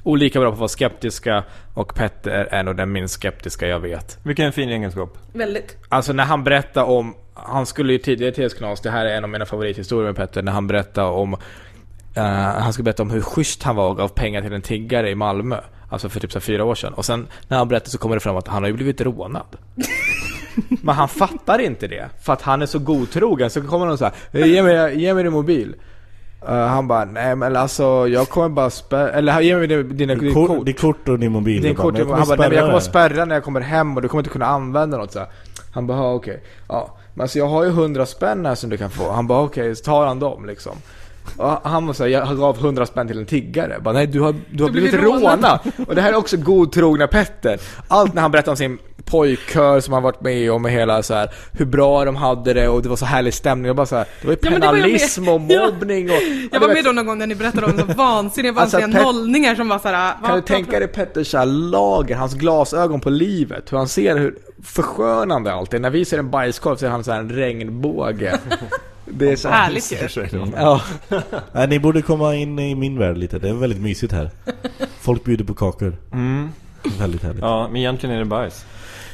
olika 0.02 0.40
bra 0.40 0.48
på 0.48 0.52
att 0.52 0.58
vara 0.58 0.68
skeptiska 0.68 1.44
och 1.74 1.94
Petter 1.94 2.30
är 2.30 2.62
nog 2.62 2.76
den 2.76 2.92
minst 2.92 3.14
skeptiska 3.14 3.66
jag 3.66 3.80
vet. 3.80 4.18
Vilken 4.22 4.52
fin 4.52 4.68
egenskap. 4.68 5.18
Väldigt. 5.32 5.76
Alltså 5.88 6.12
när 6.12 6.24
han 6.24 6.44
berättar 6.44 6.84
om, 6.84 7.14
han 7.34 7.66
skulle 7.66 7.92
ju 7.92 7.98
tidigare 7.98 8.32
till 8.32 8.50
Knas, 8.50 8.80
det 8.80 8.90
här 8.90 9.06
är 9.06 9.16
en 9.16 9.24
av 9.24 9.30
mina 9.30 9.46
favorithistorier 9.46 10.06
med 10.06 10.16
Petter, 10.16 10.42
när 10.42 10.52
han 10.52 10.66
berättar 10.66 11.04
om 11.04 11.36
eh, 12.14 12.22
han 12.24 12.72
skulle 12.72 12.84
berätta 12.84 13.02
om 13.02 13.10
hur 13.10 13.20
schysst 13.20 13.62
han 13.62 13.76
var 13.76 13.88
och 13.88 13.96
gav 13.96 14.08
pengar 14.08 14.42
till 14.42 14.52
en 14.52 14.62
tiggare 14.62 15.10
i 15.10 15.14
Malmö. 15.14 15.60
Alltså 15.88 16.08
för 16.08 16.20
typ 16.20 16.32
så 16.32 16.40
fyra 16.40 16.64
år 16.64 16.74
sedan. 16.74 16.92
Och 16.94 17.04
sen 17.04 17.26
när 17.48 17.58
han 17.58 17.68
berättar 17.68 17.88
så 17.88 17.98
kommer 17.98 18.16
det 18.16 18.20
fram 18.20 18.36
att 18.36 18.48
han 18.48 18.62
har 18.62 18.68
ju 18.68 18.74
blivit 18.74 19.00
rånad. 19.00 19.56
Men 20.82 20.94
han 20.94 21.08
fattar 21.08 21.58
inte 21.58 21.86
det. 21.86 22.08
För 22.22 22.32
att 22.32 22.42
han 22.42 22.62
är 22.62 22.66
så 22.66 22.78
godtrogen. 22.78 23.50
Så 23.50 23.62
kommer 23.62 23.86
någon 23.86 23.98
så 23.98 24.04
här, 24.04 24.46
ge 24.46 24.62
mig, 24.62 25.00
ge 25.00 25.14
mig 25.14 25.24
din 25.24 25.32
mobil. 25.32 25.74
Eh, 26.48 26.66
han 26.66 26.88
bara, 26.88 27.04
nej 27.04 27.36
men 27.36 27.56
alltså 27.56 28.08
jag 28.08 28.28
kommer 28.28 28.48
bara 28.48 28.70
spärra, 28.70 29.10
eller 29.10 29.40
ge 29.40 29.56
mig 29.56 29.66
dina, 29.66 30.14
din 30.14 30.34
kort, 30.34 30.48
kort. 30.48 30.66
ditt 30.66 30.80
kort 30.80 31.08
och 31.08 31.18
din 31.18 31.32
mobil. 31.32 31.62
Din 31.62 31.66
Jag 31.66 31.76
bara, 31.76 31.82
kort, 31.82 31.92
men 31.92 32.08
jag 32.08 32.16
han 32.16 32.28
bara, 32.28 32.36
nej, 32.38 32.48
men 32.48 32.58
jag 32.58 32.66
kommer 32.66 32.80
spärra 32.80 33.24
när 33.24 33.34
jag 33.34 33.44
kommer 33.44 33.60
hem 33.60 33.96
och 33.96 34.02
du 34.02 34.08
kommer 34.08 34.20
inte 34.22 34.30
kunna 34.30 34.46
använda 34.46 34.96
något 34.96 35.12
så 35.12 35.18
här. 35.18 35.28
Han 35.72 35.86
bara, 35.86 35.98
"Ja, 35.98 36.12
okej. 36.14 36.42
Ja, 36.68 36.96
men 37.14 37.22
alltså 37.22 37.38
jag 37.38 37.46
har 37.46 37.64
ju 37.64 37.70
100 37.70 38.06
spänn 38.06 38.46
här 38.46 38.54
som 38.54 38.70
du 38.70 38.76
kan 38.76 38.90
få. 38.90 39.12
Han 39.12 39.26
bara, 39.26 39.40
okej, 39.42 39.76
så 39.76 39.84
tar 39.84 40.06
han 40.06 40.18
dem 40.18 40.46
liksom. 40.46 40.72
Och 41.36 41.50
han 41.62 41.86
var 41.86 41.94
så 41.94 42.02
här, 42.02 42.10
jag 42.10 42.38
gav 42.38 42.58
100 42.58 42.86
spänn 42.86 43.06
till 43.08 43.18
en 43.18 43.26
tiggare. 43.26 43.72
Jag 43.72 43.82
bara, 43.82 43.94
nej 43.94 44.06
du 44.06 44.20
har, 44.20 44.34
du 44.50 44.62
har 44.62 44.70
Du 44.70 44.72
blivit 44.80 44.94
rånad. 44.94 45.58
Och 45.88 45.94
det 45.94 46.02
här 46.02 46.12
är 46.12 46.16
också 46.16 46.36
godtrogna 46.36 47.06
Petter. 47.06 47.60
Allt 47.88 48.14
när 48.14 48.22
han 48.22 48.30
berättar 48.30 48.52
om 48.52 48.56
sin 48.56 48.78
pojkkör 49.10 49.80
som 49.80 49.94
han 49.94 50.02
varit 50.02 50.20
med 50.20 50.52
om 50.52 50.64
och 50.64 50.70
hela 50.70 51.02
så 51.02 51.14
här 51.14 51.30
hur 51.52 51.64
bra 51.64 52.04
de 52.04 52.16
hade 52.16 52.54
det 52.54 52.68
och 52.68 52.82
det 52.82 52.88
var 52.88 52.96
så 52.96 53.04
härlig 53.04 53.34
stämning 53.34 53.70
och 53.70 53.76
bara 53.76 53.86
så 53.86 53.96
här, 53.96 54.06
det 54.20 54.26
var 54.26 54.32
ju 54.32 54.38
Ja, 54.42 54.50
var 54.70 54.76
jag 54.76 55.34
och 55.34 55.40
mobbning 55.72 56.10
och... 56.10 56.16
Jag 56.52 56.60
var 56.60 56.68
med 56.68 56.84
då 56.84 56.92
någon 56.92 57.06
gång 57.06 57.18
när 57.18 57.26
ni 57.26 57.34
berättade 57.34 57.66
om 57.66 57.78
så 57.78 57.84
vansinniga, 57.96 58.52
Alltså, 58.56 58.76
vansinniga 58.76 59.00
Pet- 59.00 59.04
nollningar 59.04 59.54
som 59.54 59.68
var 59.68 59.78
såhär... 59.78 60.14
Kan 60.26 60.36
du 60.36 60.42
tänka 60.42 60.78
dig 60.78 60.88
Petters 60.88 61.26
så 61.30 61.38
här 61.38 61.46
lager, 61.46 62.16
hans 62.16 62.34
glasögon 62.34 63.00
på 63.00 63.10
livet, 63.10 63.72
hur 63.72 63.78
han 63.78 63.88
ser 63.88 64.18
hur 64.18 64.34
förskönande 64.62 65.52
allt 65.52 65.74
är. 65.74 65.78
När 65.78 65.90
vi 65.90 66.04
ser 66.04 66.18
en 66.18 66.30
bajskorv 66.30 66.76
så 66.76 66.86
är 66.86 66.90
han 66.90 67.04
så 67.04 67.12
här 67.12 67.20
en 67.20 67.30
regnbåge. 67.30 68.38
Det 69.12 69.32
är 69.32 69.36
så 69.36 69.48
Härligt 69.48 69.92
ju. 69.92 70.52
Ja. 70.56 70.80
Nej, 71.52 71.68
ni 71.68 71.78
borde 71.78 72.02
komma 72.02 72.34
in 72.34 72.58
i 72.58 72.74
min 72.74 72.98
värld 72.98 73.16
lite. 73.18 73.38
Det 73.38 73.48
är 73.48 73.52
väldigt 73.54 73.80
mysigt 73.80 74.12
här. 74.12 74.30
Folk 75.00 75.24
bjuder 75.24 75.44
på 75.44 75.54
kakor. 75.54 75.96
Mm. 76.12 76.48
Väldigt 76.98 77.22
härligt. 77.22 77.40
Ja, 77.40 77.68
men 77.68 77.76
egentligen 77.76 78.14
är 78.14 78.18
det 78.18 78.24
bajs. 78.24 78.64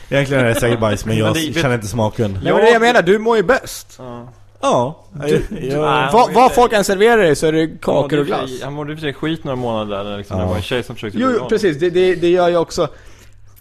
Egentligen 0.09 0.45
är 0.45 0.49
det 0.49 0.61
säkert 0.61 0.81
bajs, 0.81 1.05
men 1.05 1.17
jag 1.19 1.25
Men 1.37 1.53
det- 1.53 1.61
känner 1.61 1.75
inte 1.75 1.87
smaken. 1.87 2.39
Nej 2.43 2.53
men 2.53 2.65
det 2.65 2.71
jag 2.71 2.83
menar, 2.83 3.03
du 3.03 3.19
mår 3.19 3.37
ju 3.37 3.43
bäst. 3.43 3.95
Ja. 3.99 4.29
Ja. 4.61 6.11
Vad 6.13 6.33
vad 6.33 6.53
folk 6.55 6.73
än 6.73 6.85
serverar 6.85 7.19
dig 7.19 7.37
så 7.37 7.47
är 7.47 7.53
det 7.53 7.67
kakor 7.83 8.19
och 8.19 8.27
glass. 8.27 8.51
Han 8.63 8.73
mådde 8.73 9.09
i 9.09 9.13
skit 9.13 9.45
några 9.45 9.57
månader 9.57 10.05
där 10.05 10.19
liksom. 10.19 10.37
Ja. 10.39 10.43
Det 10.43 10.49
var 10.49 10.57
en 10.57 10.63
tjej 10.63 10.83
som 10.83 10.95
försökte 10.95 11.19
Jo, 11.19 11.47
precis. 11.49 11.79
Det, 11.79 11.91
det, 11.91 12.15
det 12.15 12.29
gör 12.29 12.49
jag 12.49 12.63
också. 12.63 12.89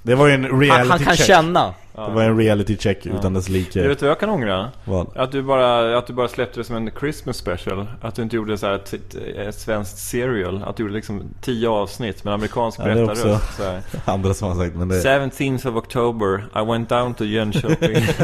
Det 0.05 0.15
var 0.15 0.27
ju 0.27 0.33
en 0.33 0.59
reality 0.59 0.69
Han, 0.69 0.89
han 0.89 0.99
kan 0.99 1.15
check. 1.15 1.27
känna. 1.27 1.73
Det 1.95 2.11
var 2.11 2.23
en 2.23 2.37
reality 2.37 2.77
check 2.77 3.05
utan 3.05 3.33
dess 3.33 3.49
like. 3.49 3.87
vet 3.87 4.01
vad 4.01 4.11
jag 4.11 4.19
kan 4.19 4.29
ångra? 4.29 4.71
Vad? 4.85 5.17
Att 5.17 5.31
du, 5.31 5.41
bara, 5.41 5.97
att 5.97 6.07
du 6.07 6.13
bara 6.13 6.27
släppte 6.27 6.59
det 6.59 6.63
som 6.63 6.75
en 6.75 6.91
Christmas 6.99 7.37
special. 7.37 7.87
Att 8.01 8.15
du 8.15 8.21
inte 8.21 8.35
gjorde 8.35 8.57
så 8.57 8.65
här 8.65 8.73
ett, 8.73 8.93
ett, 8.93 9.15
ett 9.37 9.55
svenskt 9.55 9.97
serial. 9.97 10.63
Att 10.67 10.77
du 10.77 10.83
gjorde 10.83 10.93
liksom 10.95 11.23
tio 11.41 11.69
avsnitt 11.69 12.23
med 12.23 12.33
amerikansk 12.33 12.79
Ja, 12.79 12.83
det 12.83 12.91
är 12.91 12.95
berättarröst. 12.95 13.25
också- 13.43 13.53
så 13.57 13.63
här. 13.63 13.81
Andra 14.05 14.33
som 14.33 14.47
har 14.47 14.55
sagt 14.65 14.75
men 14.75 14.87
det... 14.87 14.95
17th 14.95 15.67
of 15.69 15.75
October, 15.75 16.45
I 16.55 16.65
went 16.65 16.89
down 16.89 17.13
to 17.13 17.23
Jönköping. 17.25 18.05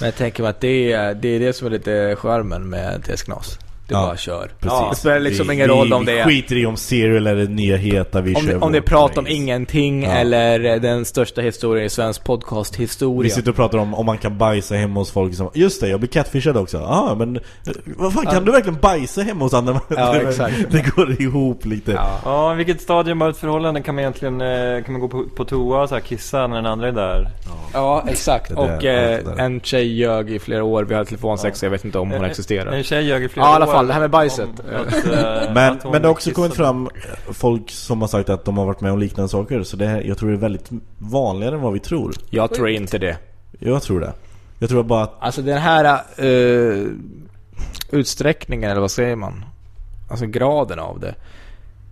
Men 0.00 0.06
jag 0.06 0.16
tänker 0.16 0.42
mig 0.42 0.50
att 0.50 0.60
det 0.60 0.92
är, 0.92 1.14
det 1.14 1.28
är 1.28 1.40
det 1.40 1.52
som 1.52 1.66
är 1.66 1.70
lite 1.70 2.16
charmen 2.18 2.68
med 2.68 3.04
TS 3.04 3.22
Knas. 3.22 3.58
Det 3.88 3.94
Ja, 3.94 4.00
bara 4.06 4.16
kör. 4.16 4.50
Precis. 4.60 4.78
Det 4.90 4.96
spelar 4.96 5.20
liksom 5.20 5.46
vi, 5.48 5.54
ingen 5.54 5.68
vi, 5.68 5.74
roll 5.74 5.92
om 5.92 6.04
vi 6.04 6.12
det 6.12 6.18
är... 6.18 6.24
skiter 6.24 6.56
i 6.56 6.66
om 6.66 6.76
serial 6.76 7.26
eller 7.26 7.46
nya 7.48 7.76
heta, 7.76 8.20
vi 8.20 8.34
Om 8.34 8.62
om 8.62 8.72
det 8.72 8.78
är 8.78 8.82
prat 8.82 9.18
om 9.18 9.26
ingenting 9.26 10.02
Ja. 10.04 10.10
eller 10.10 10.78
den 10.78 11.04
största 11.04 11.40
historien 11.40 11.86
i 11.86 11.90
svensk 11.90 12.20
Vi 12.20 12.24
podcast-historia. 12.26 13.34
sitter 13.34 13.50
och 13.50 13.56
pratar 13.56 13.78
om 13.78 13.94
om 13.94 14.06
man 14.06 14.18
kan 14.18 14.38
bajsa 14.38 14.74
hemma 14.74 15.00
hos 15.00 15.10
folk 15.10 15.34
som 15.34 15.50
Just 15.54 15.80
det, 15.80 15.88
jag 15.88 16.00
blir 16.00 16.08
catfishad 16.10 16.56
också. 16.56 16.76
Ja, 16.76 17.14
men 17.18 17.36
eh, 17.36 17.42
vad 17.84 18.12
fan, 18.12 18.24
kan 18.24 18.34
Ja. 18.34 18.40
du 18.40 18.52
verkligen 18.52 18.78
bajsa 18.80 19.22
hemma 19.22 19.44
hos 19.44 19.54
andra? 19.54 19.80
Ja, 19.88 20.12
det, 20.12 20.20
exakt. 20.28 20.54
det 20.70 20.84
går 20.96 21.22
ihop 21.22 21.64
lite. 21.64 21.92
Ja. 21.92 22.20
ja, 22.24 22.52
vilket 22.52 22.80
stadium 22.80 23.22
av 23.22 23.28
ett 23.30 23.36
förhållande 23.36 23.80
kan 23.82 23.94
man 23.94 24.02
egentligen 24.02 24.40
eh, 24.40 24.84
kan 24.84 24.92
man 24.92 25.00
gå 25.00 25.08
på, 25.08 25.24
på 25.36 25.44
toa 25.44 25.82
och 25.82 25.88
så 25.88 25.94
här 25.94 26.02
kissa 26.02 26.46
när 26.46 26.56
den 26.56 26.66
andra 26.66 26.88
är 26.88 26.92
där? 26.92 27.28
Ja, 27.72 28.04
exakt. 28.08 28.48
Där, 28.48 28.58
och 28.58 28.84
eh, 28.84 29.24
där. 29.24 29.38
en 29.38 29.60
tjej 29.60 29.86
ljög 29.86 30.30
i 30.30 30.38
flera 30.38 30.64
år. 30.64 30.84
Vi 30.84 30.94
hade 30.94 31.06
telefonsex, 31.06 31.58
så 31.58 31.66
jag 31.66 31.70
vet 31.70 31.84
inte 31.84 31.98
om 31.98 32.10
hon 32.10 32.24
En- 32.24 32.30
existerar. 32.30 32.72
En 32.72 32.82
tjej 32.84 33.04
ljög 33.06 33.22
i 33.24 33.28
flera 33.28 33.46
Ja, 33.46 33.56
år 33.56 33.73
fall, 33.76 33.86
det 33.86 33.92
här 33.92 34.00
med 34.00 34.10
bajset. 34.10 34.48
att, 34.60 34.94
eh, 35.06 35.54
Men, 35.54 35.72
att 35.72 35.84
men 35.84 35.92
det 36.02 36.08
har 36.08 36.12
också 36.12 36.30
kissade. 36.30 36.34
kommit 36.34 36.54
fram 36.56 36.88
folk 37.32 37.70
som 37.70 38.00
har 38.00 38.08
sagt 38.08 38.28
att 38.28 38.44
de 38.44 38.58
har 38.58 38.66
varit 38.66 38.80
med 38.80 38.92
om 38.92 38.98
liknande 38.98 39.28
saker 39.28 39.62
Så 39.62 39.76
det 39.76 39.86
här, 39.86 40.00
jag 40.02 40.18
tror 40.18 40.28
det 40.28 40.34
är 40.34 40.38
väldigt 40.38 40.70
vanligare 40.98 41.54
än 41.54 41.60
vad 41.60 41.72
vi 41.72 41.80
tror 41.80 42.12
Jag 42.30 42.54
tror 42.54 42.68
inte 42.68 42.98
det. 42.98 43.16
Jag 43.58 43.82
tror 43.82 44.00
det 44.00 44.12
Jag 44.58 44.68
tror 44.70 44.82
bara 44.82 45.02
att 45.02 45.16
Alltså 45.20 45.42
den 45.42 45.58
här 45.58 45.84
eh, 46.16 46.86
utsträckningen, 47.90 48.70
eller 48.70 48.80
vad 48.80 48.90
säger 48.90 49.16
man? 49.16 49.44
Alltså 50.10 50.26
graden 50.26 50.78
av 50.78 51.00
det. 51.00 51.14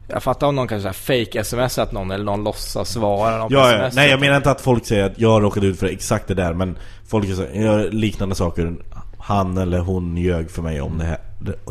Jag 0.08 0.22
fattar 0.22 0.46
om 0.46 0.56
någon 0.56 0.68
kanske 0.68 0.92
fake 0.92 1.44
smsat 1.44 1.92
någon 1.92 2.10
eller 2.10 2.24
någon 2.24 2.44
låtsas 2.44 2.88
svara 2.90 3.38
någon 3.38 3.48
på 3.48 3.54
Ja, 3.54 3.70
ja. 3.72 3.76
sms. 3.78 3.94
Nej 3.94 4.10
jag 4.10 4.20
menar 4.20 4.36
inte 4.36 4.50
att 4.50 4.60
folk 4.60 4.86
säger 4.86 5.04
att 5.04 5.18
jag 5.18 5.28
har 5.30 5.40
råkat 5.40 5.62
ut 5.64 5.78
för 5.78 5.86
exakt 5.86 6.28
det 6.28 6.34
där 6.34 6.54
Men 6.54 6.78
folk 7.06 7.36
säger, 7.36 7.62
gör 7.62 7.90
liknande 7.90 8.34
saker 8.34 8.74
Han 9.18 9.58
eller 9.58 9.78
hon 9.78 10.16
ljög 10.16 10.50
för 10.50 10.62
mig 10.62 10.80
om 10.80 10.98
det 10.98 11.04
här, 11.04 11.18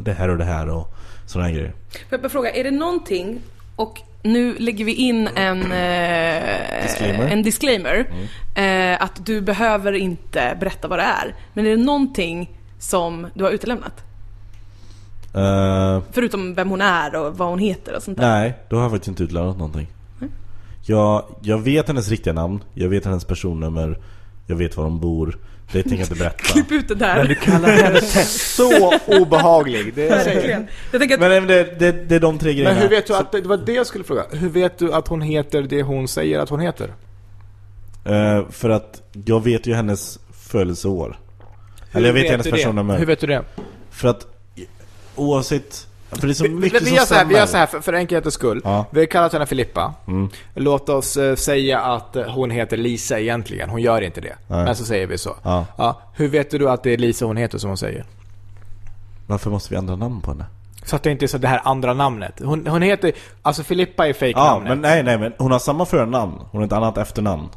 det- 0.04 0.14
här 0.14 0.30
och 0.30 0.38
det 0.38 0.44
här 0.46 0.70
och 0.70 0.94
sådana 1.26 1.48
här 1.48 1.56
grejer 1.56 1.72
Får 1.92 2.02
jag 2.10 2.22
bara 2.22 2.30
fråga, 2.30 2.52
är 2.52 2.64
det 2.64 2.72
någonting, 2.72 3.40
och 3.76 4.02
nu 4.24 4.56
lägger 4.60 4.86
vi 4.86 4.94
in 4.94 5.28
en, 5.36 5.62
eh, 5.72 6.84
Disclaimer. 6.84 7.28
en 7.28 7.44
disclaimer, 7.44 8.06
eh, 8.56 9.04
att 9.04 9.26
du 9.26 9.42
behöver 9.42 9.94
inte 9.94 10.58
berätta 10.60 10.88
vad 10.88 11.00
det 11.00 11.04
är. 11.04 11.36
Men 11.54 11.66
är 11.66 11.70
det 11.70 11.84
någonting 11.84 12.58
som 12.80 13.28
du 13.34 13.44
har 13.44 13.52
utelämnat? 13.52 14.04
Eh, 15.36 16.02
Förutom 16.12 16.54
vem 16.54 16.70
hon 16.70 16.82
är 16.82 17.16
och 17.16 17.38
vad 17.38 17.48
hon 17.50 17.60
heter 17.60 17.96
och 17.96 18.04
sånt 18.04 18.18
där. 18.18 18.30
Nej, 18.30 18.58
då 18.70 18.76
har 18.76 18.84
jag 18.84 18.92
faktiskt 18.92 19.08
inte 19.08 19.24
utlämnat 19.24 19.58
någonting 19.58 19.88
jag, 20.86 21.24
jag 21.42 21.58
vet 21.58 21.88
hennes 21.88 22.10
riktiga 22.10 22.34
namn 22.34 22.64
Jag 22.74 22.90
vet 22.90 23.06
hennes 23.06 23.26
personnummer 23.26 23.98
Jag 24.48 24.56
vet 24.56 24.78
var 24.78 24.84
de 24.84 25.00
bor 25.00 25.38
Det 25.72 25.84
tänker 25.84 25.98
jag 25.98 26.06
inte 26.06 26.16
berätta 26.16 26.38
Klipp 26.44 26.72
ut 26.72 26.88
det 26.88 26.96
där. 26.96 27.24
Du 27.24 27.36
kallar 27.36 27.70
henne 27.70 28.02
Tess. 28.02 28.56
Så 28.56 28.94
obehaglig. 29.08 29.94
Det 29.96 30.08
är 30.08 30.26
Verkligen. 30.26 30.68
Jag 30.92 31.02
tänker 31.02 31.16
att, 31.16 31.20
Men 31.22 31.30
men 31.32 31.48
det, 31.48 31.80
det, 31.80 31.92
det 31.92 32.16
är 32.16 32.20
de 32.20 32.40
tre 32.40 32.54
grejerna 32.54 32.74
Men 32.74 32.82
hur 32.82 32.90
vet 32.90 33.08
du 33.08 33.16
att, 33.16 33.32
det 33.32 33.42
var 33.42 33.58
det 33.58 33.74
jag 33.74 33.88
skulle 33.88 34.04
fråga. 34.04 34.24
Hur 34.32 34.50
vet 34.50 34.78
du 34.78 34.94
att 34.94 35.08
hon 35.08 35.22
heter 35.22 35.62
det 35.62 35.82
hon 35.84 36.08
säger 36.08 36.40
att 36.40 36.50
hon 36.50 36.60
heter? 36.60 36.94
Eh, 38.06 38.50
För 38.50 38.70
att 38.70 39.02
jag 39.26 39.44
vet 39.44 39.68
ju 39.68 39.74
hennes 39.74 40.20
födelseår 40.34 41.20
Eller 41.92 42.08
jag 42.08 42.14
vet, 42.14 42.30
hennes 42.32 42.46
du 42.46 42.52
det? 42.52 42.58
personnummer 42.58 42.98
Hur 42.98 43.06
vet 43.06 43.20
du 43.20 43.28
det? 43.28 43.44
För 43.92 44.08
att 44.08 44.28
oavsett 45.16 45.88
För 46.20 46.28
det 46.28 46.32
är 46.32 46.34
så 46.34 46.44
Vi, 46.44 46.50
mycket 46.50 46.82
vi, 46.82 46.86
som 46.86 46.96
gör 46.96 47.04
så 47.06 47.16
här, 47.16 47.26
vi 47.26 47.36
gör 47.36 47.46
så 47.46 47.58
här 47.58 47.66
för, 47.66 47.80
för 47.82 47.94
enkelhetens 47.94 48.34
skull. 48.34 48.62
Ja. 48.64 48.86
Vi 48.92 49.00
har 49.00 49.06
kallat 49.08 49.34
henne 49.34 49.46
Filippa. 49.46 49.94
Mm. 50.08 50.30
Låt 50.56 50.90
oss 50.90 51.18
eh, 51.18 51.36
säga 51.36 51.80
att 51.80 52.18
hon 52.28 52.52
heter 52.52 52.78
Lisa 52.78 53.20
egentligen. 53.20 53.70
Hon 53.70 53.82
gör 53.82 54.02
inte 54.02 54.22
det. 54.22 54.36
Nej. 54.48 54.66
Men 54.66 54.76
så 54.76 54.86
säger 54.86 55.08
vi 55.08 55.18
så. 55.18 55.36
Ja. 55.44 56.02
Hur 56.14 56.28
vet 56.28 56.52
du 56.52 56.70
att 56.70 56.84
det 56.84 56.94
är 56.94 56.98
Lisa 56.98 57.26
hon 57.26 57.38
heter 57.38 57.58
som 57.58 57.70
hon 57.70 57.78
säger? 57.78 58.06
Varför 59.28 59.50
måste 59.50 59.70
vi 59.74 59.76
ändra 59.78 59.96
namn 59.96 60.22
på 60.22 60.32
henne? 60.32 60.46
Så 60.86 60.96
att 60.96 61.04
det 61.04 61.12
inte 61.12 61.26
är 61.26 61.28
så 61.28 61.38
det 61.38 61.48
här 61.48 61.62
andra 61.64 61.94
namnet. 61.94 62.34
Hon, 62.44 62.68
hon 62.68 62.82
heter, 62.82 63.12
alltså 63.42 63.64
Filippa 63.64 64.04
är 64.04 64.08
Ja, 64.08 64.14
fake-namnet. 64.14 64.70
men 64.70 64.82
nej, 64.82 65.04
nej, 65.04 65.18
men 65.18 65.34
hon 65.38 65.52
har 65.52 65.60
samma 65.60 65.86
förnamn 65.86 66.34
Hon 66.52 66.62
har 66.62 66.66
ett 66.68 66.74
annat 66.74 66.98
efternamn 66.98 67.50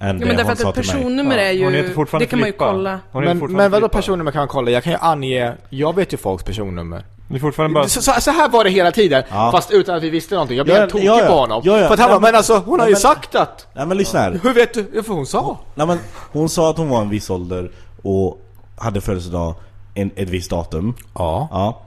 Än 0.00 0.06
ja, 0.06 0.12
det 0.12 0.18
men 0.26 0.28
därför 0.36 0.42
hon 0.42 0.52
att 0.52 0.58
sa 0.58 0.68
ett 0.68 0.74
till 0.74 0.84
mig 0.86 0.94
personnummer 1.02 1.38
är 1.38 1.64
Hon 1.64 1.72
heter 1.74 1.88
ju, 1.88 1.94
fortfarande 1.94 2.24
det 2.26 2.30
kan 2.30 2.38
man 2.38 2.46
ju 2.48 2.52
Filippa. 2.52 2.66
kolla. 2.72 3.00
Hon 3.12 3.22
heter 3.22 3.34
men, 3.34 3.40
fortfarande 3.40 3.62
men 3.64 3.70
vadå 3.70 3.80
Filippa. 3.84 3.98
personnummer 3.98 4.32
kan 4.32 4.38
man 4.40 4.48
kolla? 4.48 4.70
Jag 4.70 4.84
kan 4.84 4.92
ju 4.92 4.98
ange, 5.00 5.52
jag 5.68 5.96
vet 5.96 6.12
ju 6.12 6.16
folks 6.16 6.44
personnummer. 6.44 7.04
Det 7.28 7.34
är 7.34 7.38
fortfarande 7.38 7.74
bara... 7.74 7.88
Så, 7.88 8.02
så, 8.20 8.30
här 8.30 8.48
var 8.48 8.64
det 8.64 8.70
hela 8.70 8.92
tiden, 8.92 9.22
Ja. 9.30 9.50
fast 9.52 9.70
utan 9.70 9.94
att 9.96 10.02
vi 10.02 10.10
visste 10.10 10.34
någonting. 10.34 10.56
Jag 10.56 10.66
blev 10.66 10.76
Ja, 10.76 10.86
tokig 10.86 11.06
ja, 11.06 11.20
ja. 11.20 11.26
på 11.26 11.32
honom. 11.32 11.62
Ja, 11.64 11.78
ja. 11.80 11.86
För 11.86 11.94
att 11.94 12.00
han 12.00 12.08
Nej, 12.10 12.14
bara, 12.14 12.20
men- 12.20 12.28
men 12.32 12.34
alltså 12.36 12.54
hon 12.58 12.70
har 12.70 12.76
Nej, 12.78 12.86
ju 12.86 12.92
men- 12.92 13.00
sagt 13.00 13.34
att... 13.34 13.66
Nej 13.74 13.86
men 13.86 13.96
lyssna 13.96 14.20
här 14.20 14.40
Hur 14.42 14.54
vet 14.54 14.74
du? 14.74 14.90
Ja, 14.94 15.02
för 15.02 15.14
hon 15.14 15.26
sa. 15.26 15.58
Nej 15.74 15.86
men 15.86 15.98
hon 16.32 16.48
sa 16.48 16.70
att 16.70 16.76
hon 16.76 16.88
var 16.88 17.00
en 17.02 17.08
viss 17.10 17.30
ålder 17.30 17.70
Och 18.02 18.38
hade 18.76 19.00
födelsedag 19.00 19.54
en, 19.94 20.10
ett 20.16 20.30
visst 20.30 20.50
datum 20.50 20.94
Ja. 21.14 21.48
Ja 21.50 21.82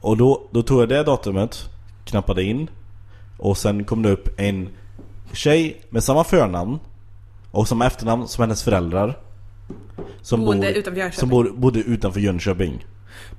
Och 0.00 0.16
då, 0.16 0.42
då 0.50 0.62
tog 0.62 0.82
jag 0.82 0.88
det 0.88 1.02
datumet 1.02 1.58
Knappade 2.04 2.42
in 2.42 2.70
Och 3.38 3.58
sen 3.58 3.84
kom 3.84 4.02
det 4.02 4.10
upp 4.10 4.28
en 4.40 4.68
tjej 5.32 5.80
med 5.90 6.04
samma 6.04 6.24
förnamn 6.24 6.78
Och 7.50 7.68
samma 7.68 7.86
efternamn 7.86 8.28
som 8.28 8.42
hennes 8.42 8.62
föräldrar 8.62 9.18
Som, 10.22 10.44
Boende 10.44 10.66
bor, 10.66 10.76
utanför 10.76 11.00
Jönköping. 11.00 11.20
som 11.20 11.28
bor, 11.28 11.52
bodde 11.56 11.78
utanför 11.80 12.20
Jönköping 12.20 12.86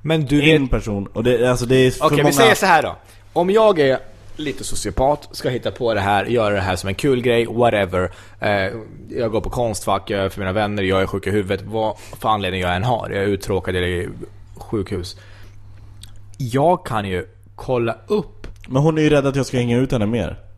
Men 0.01 0.25
du 0.25 0.41
vet... 0.41 0.55
En 0.55 0.67
person, 0.67 1.07
och 1.13 1.23
det, 1.23 1.49
alltså 1.49 1.65
det 1.65 1.75
är 1.75 1.91
för 1.91 2.05
Okej, 2.05 2.17
många 2.17 2.29
vi 2.29 2.33
säger 2.33 2.55
så 2.55 2.65
här 2.65 2.83
då. 2.83 2.95
Om 3.33 3.49
jag 3.49 3.79
är 3.79 3.99
lite 4.35 4.63
sociopat, 4.63 5.29
ska 5.31 5.49
hitta 5.49 5.71
på 5.71 5.93
det 5.93 5.99
här, 5.99 6.25
göra 6.25 6.53
det 6.53 6.61
här 6.61 6.75
som 6.75 6.87
en 6.87 6.95
kul 6.95 7.21
grej, 7.21 7.45
whatever. 7.45 8.11
Eh, 8.39 8.73
jag 9.09 9.31
går 9.31 9.41
på 9.41 9.49
konstfack, 9.49 10.09
jag 10.09 10.19
är 10.19 10.29
för 10.29 10.39
mina 10.39 10.53
vänner, 10.53 10.83
jag 10.83 11.01
är 11.01 11.07
sjuk 11.07 11.27
i 11.27 11.29
huvudet, 11.29 11.61
vad 11.65 11.97
för 11.97 12.29
anledning 12.29 12.61
jag 12.61 12.75
än 12.75 12.83
har. 12.83 13.09
Jag 13.09 13.23
är 13.23 13.27
uttråkad 13.27 13.75
eller 13.75 14.09
sjukhus. 14.57 15.17
Jag 16.37 16.85
kan 16.85 17.05
ju 17.05 17.25
kolla 17.55 17.95
upp. 18.07 18.47
Men 18.67 18.81
hon 18.81 18.97
är 18.97 19.01
ju 19.01 19.09
rädd 19.09 19.25
att 19.25 19.35
jag 19.35 19.45
ska 19.45 19.57
hänga 19.57 19.77
ut 19.77 19.91
henne 19.91 20.05
mer 20.05 20.48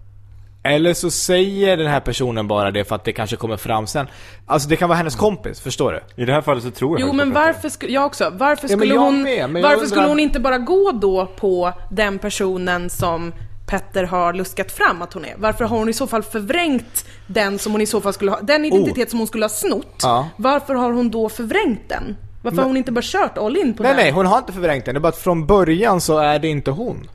Eller 0.63 0.93
så 0.93 1.11
säger 1.11 1.77
den 1.77 1.87
här 1.87 1.99
personen 1.99 2.47
bara 2.47 2.71
det 2.71 2.83
för 2.83 2.95
att 2.95 3.03
det 3.03 3.11
kanske 3.13 3.35
kommer 3.35 3.57
fram 3.57 3.87
sen. 3.87 4.07
Alltså 4.45 4.69
det 4.69 4.75
kan 4.75 4.89
vara 4.89 4.97
hennes 4.97 5.15
kompis, 5.15 5.59
förstår 5.61 5.91
du? 6.15 6.23
I 6.23 6.25
det 6.25 6.33
här 6.33 6.41
fallet 6.41 6.63
så 6.63 6.71
tror 6.71 6.99
jag 6.99 7.07
Jo 7.07 7.13
men 7.13 7.33
varför 7.33 7.69
skulle, 7.69 7.91
jag 7.93 8.05
också, 8.05 8.31
varför 8.33 8.67
Ja, 8.69 8.77
men 8.77 8.79
skulle 8.79 8.93
jag 8.93 9.01
hon, 9.01 9.21
med, 9.23 9.49
men 9.49 9.61
jag 9.61 9.69
varför 9.69 9.75
undrar- 9.75 9.87
skulle 9.89 10.07
hon 10.07 10.19
inte 10.19 10.39
bara 10.39 10.57
gå 10.57 10.91
då 10.91 11.25
på 11.25 11.73
den 11.91 12.19
personen 12.19 12.89
som 12.89 13.33
Petter 13.67 14.03
har 14.03 14.33
luskat 14.33 14.71
fram 14.71 15.01
att 15.01 15.13
hon 15.13 15.25
är? 15.25 15.33
Varför 15.37 15.65
har 15.65 15.77
hon 15.77 15.89
i 15.89 15.93
så 15.93 16.07
fall 16.07 16.23
förvrängt 16.23 17.05
den 17.27 17.59
som 17.59 17.71
hon 17.71 17.81
i 17.81 17.85
så 17.85 18.01
fall 18.01 18.13
skulle 18.13 18.31
ha, 18.31 18.41
den 18.41 18.65
identitet 18.65 19.09
som 19.09 19.19
hon 19.19 19.27
skulle 19.27 19.43
ha 19.45 19.49
snott? 19.49 19.85
Oh. 19.85 19.91
Ja. 20.03 20.29
Varför 20.37 20.73
har 20.75 20.91
hon 20.91 21.09
då 21.11 21.29
förvrängt 21.29 21.89
den? 21.89 22.17
Varför 22.41 22.57
har 22.57 22.65
hon 22.65 22.77
inte 22.77 22.91
bara 22.91 23.01
kört 23.03 23.37
all 23.37 23.57
in 23.57 23.73
på 23.73 23.83
Nej 23.83 23.91
den? 23.93 24.01
nej, 24.03 24.11
hon 24.11 24.25
har 24.25 24.37
inte 24.37 24.53
förvrängt 24.53 24.85
den. 24.85 24.93
Det 24.95 24.97
är 24.97 25.01
bara 25.01 25.09
att 25.09 25.17
från 25.17 25.45
början 25.45 26.01
så 26.01 26.17
är 26.17 26.39
det 26.39 26.47
inte 26.47 26.71
hon. 26.71 27.07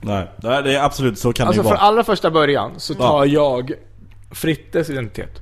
Nej, 0.00 0.26
det 0.36 0.48
är- 0.48 0.62
det 0.62 0.74
är 0.76 0.82
absolut, 0.84 1.18
så 1.18 1.32
kan 1.32 1.46
Alltså 1.46 1.62
det 1.62 1.66
ju 1.66 1.68
från 1.70 1.78
vara 1.78 1.88
allra 1.88 2.04
första 2.04 2.30
början 2.30 2.70
så 2.76 2.94
tar 2.94 3.24
jag 3.24 3.72
Frittes 4.30 4.90
identitet. 4.90 5.40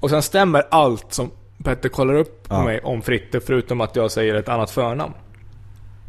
Och 0.00 0.10
sen 0.10 0.22
stämmer 0.22 0.62
allt 0.70 1.12
som 1.12 1.30
Petter 1.64 1.88
kollar 1.88 2.14
upp 2.14 2.48
på 2.48 2.54
Ja. 2.54 2.64
mig 2.64 2.80
om 2.80 3.02
Fritte 3.02 3.40
förutom 3.40 3.80
att 3.80 3.96
jag 3.96 4.10
säger 4.10 4.34
ett 4.34 4.48
annat 4.48 4.70
förnamn. 4.70 5.12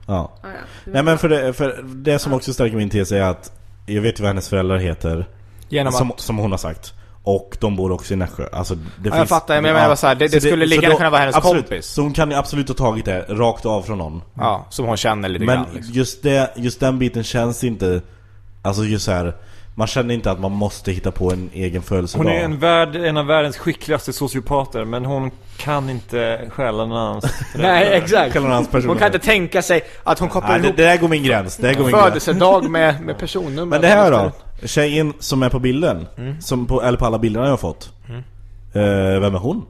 Ja. 0.07 0.13
Ah, 0.13 0.31
ja. 0.43 0.49
Nej 0.85 1.03
men 1.03 1.17
för 1.17 1.29
det, 1.29 1.53
för 1.53 1.83
det 1.83 2.19
som 2.19 2.33
också 2.33 2.53
stärker 2.53 2.77
min 2.77 2.89
tes 2.89 3.11
är 3.11 3.21
att 3.21 3.51
Jag 3.85 4.01
vet 4.01 4.19
ju 4.19 4.21
vad 4.23 4.27
hennes 4.29 4.49
föräldrar 4.49 4.77
heter 4.77 5.27
Genom 5.69 5.93
som, 5.93 6.11
att... 6.11 6.19
som 6.19 6.37
hon 6.37 6.51
har 6.51 6.57
sagt 6.57 6.93
Och 7.25 7.57
de 7.59 7.75
bor 7.75 7.91
också 7.91 8.13
i 8.13 8.17
Nässjö 8.17 8.47
alltså, 8.51 8.75
det 8.75 9.09
jag 9.09 9.29
fattar, 9.29 9.55
men 9.55 9.65
jag 9.65 9.73
menar 9.73 9.87
bara 9.87 9.95
så 9.95 10.07
här, 10.07 10.15
det- 10.15 10.29
så 10.29 10.35
det 10.35 10.41
skulle 10.41 10.65
lika 10.65 10.81
gärna 10.81 10.95
kunna 10.95 11.09
vara 11.09 11.19
hennes 11.21 11.35
absolut, 11.35 11.69
kompis. 11.69 11.85
Så 11.85 12.01
hon 12.01 12.13
kan 12.13 12.31
ju 12.31 12.37
absolut 12.37 12.67
ha 12.67 12.75
tagit 12.75 13.05
det 13.05 13.25
rakt 13.29 13.65
av 13.65 13.81
från 13.81 13.97
någon 13.97 14.21
Ja, 14.37 14.65
som 14.69 14.85
hon 14.85 14.97
känner 14.97 15.29
lite 15.29 15.45
Men 15.45 15.55
grann 15.55 15.73
liksom. 15.73 15.93
just, 15.93 16.23
det, 16.23 16.51
just 16.55 16.79
den 16.79 16.99
biten 16.99 17.23
känns 17.23 17.63
inte 17.63 18.01
Alltså 18.61 18.83
just 18.83 19.05
så 19.05 19.11
här. 19.11 19.33
Man 19.75 19.87
känner 19.87 20.13
inte 20.13 20.31
att 20.31 20.39
man 20.39 20.51
måste 20.51 20.91
hitta 20.91 21.11
på 21.11 21.31
en 21.31 21.49
egen 21.53 21.81
födelsedag 21.81 22.23
Hon 22.23 22.33
är 22.33 22.43
en, 22.43 22.59
värld, 22.59 22.95
en 22.95 23.17
av 23.17 23.25
världens 23.25 23.57
skickligaste 23.57 24.13
sociopater 24.13 24.85
men 24.85 25.05
hon 25.05 25.31
kan 25.57 25.89
inte 25.89 26.41
stjäla 26.49 26.85
någon 26.85 26.97
annans 26.97 27.25
Nej, 27.55 27.93
exakt. 27.93 28.35
Hon 28.85 28.97
kan 28.97 29.05
inte 29.07 29.19
tänka 29.19 29.61
sig 29.61 29.81
att 30.03 30.19
hon 30.19 30.29
kopplar 30.29 30.49
Nej, 30.51 30.59
det, 30.59 30.65
ihop 30.67 30.77
det 30.77 30.83
där 30.83 30.97
går 30.97 31.07
min 31.07 31.23
gräns, 31.23 31.57
det 31.57 31.67
där 31.67 31.73
går 31.73 31.83
min 31.83 31.91
gräns 31.91 32.03
födelsedag 32.03 32.69
med, 32.69 33.01
med 33.01 33.17
personnummer. 33.17 33.65
Men 33.65 33.81
det 33.81 33.87
här 33.87 34.11
då? 34.11 34.31
Tjejen 34.65 35.13
som 35.19 35.43
är 35.43 35.49
på 35.49 35.59
bilden, 35.59 36.07
Mm. 36.17 36.41
som 36.41 36.65
på, 36.67 36.81
eller 36.83 36.97
på 36.97 37.05
alla 37.05 37.19
bilderna 37.19 37.45
jag 37.45 37.51
har 37.51 37.57
fått 37.57 37.93
eh, 38.73 39.19
Vem 39.21 39.35
är 39.35 39.39
hon? 39.39 39.65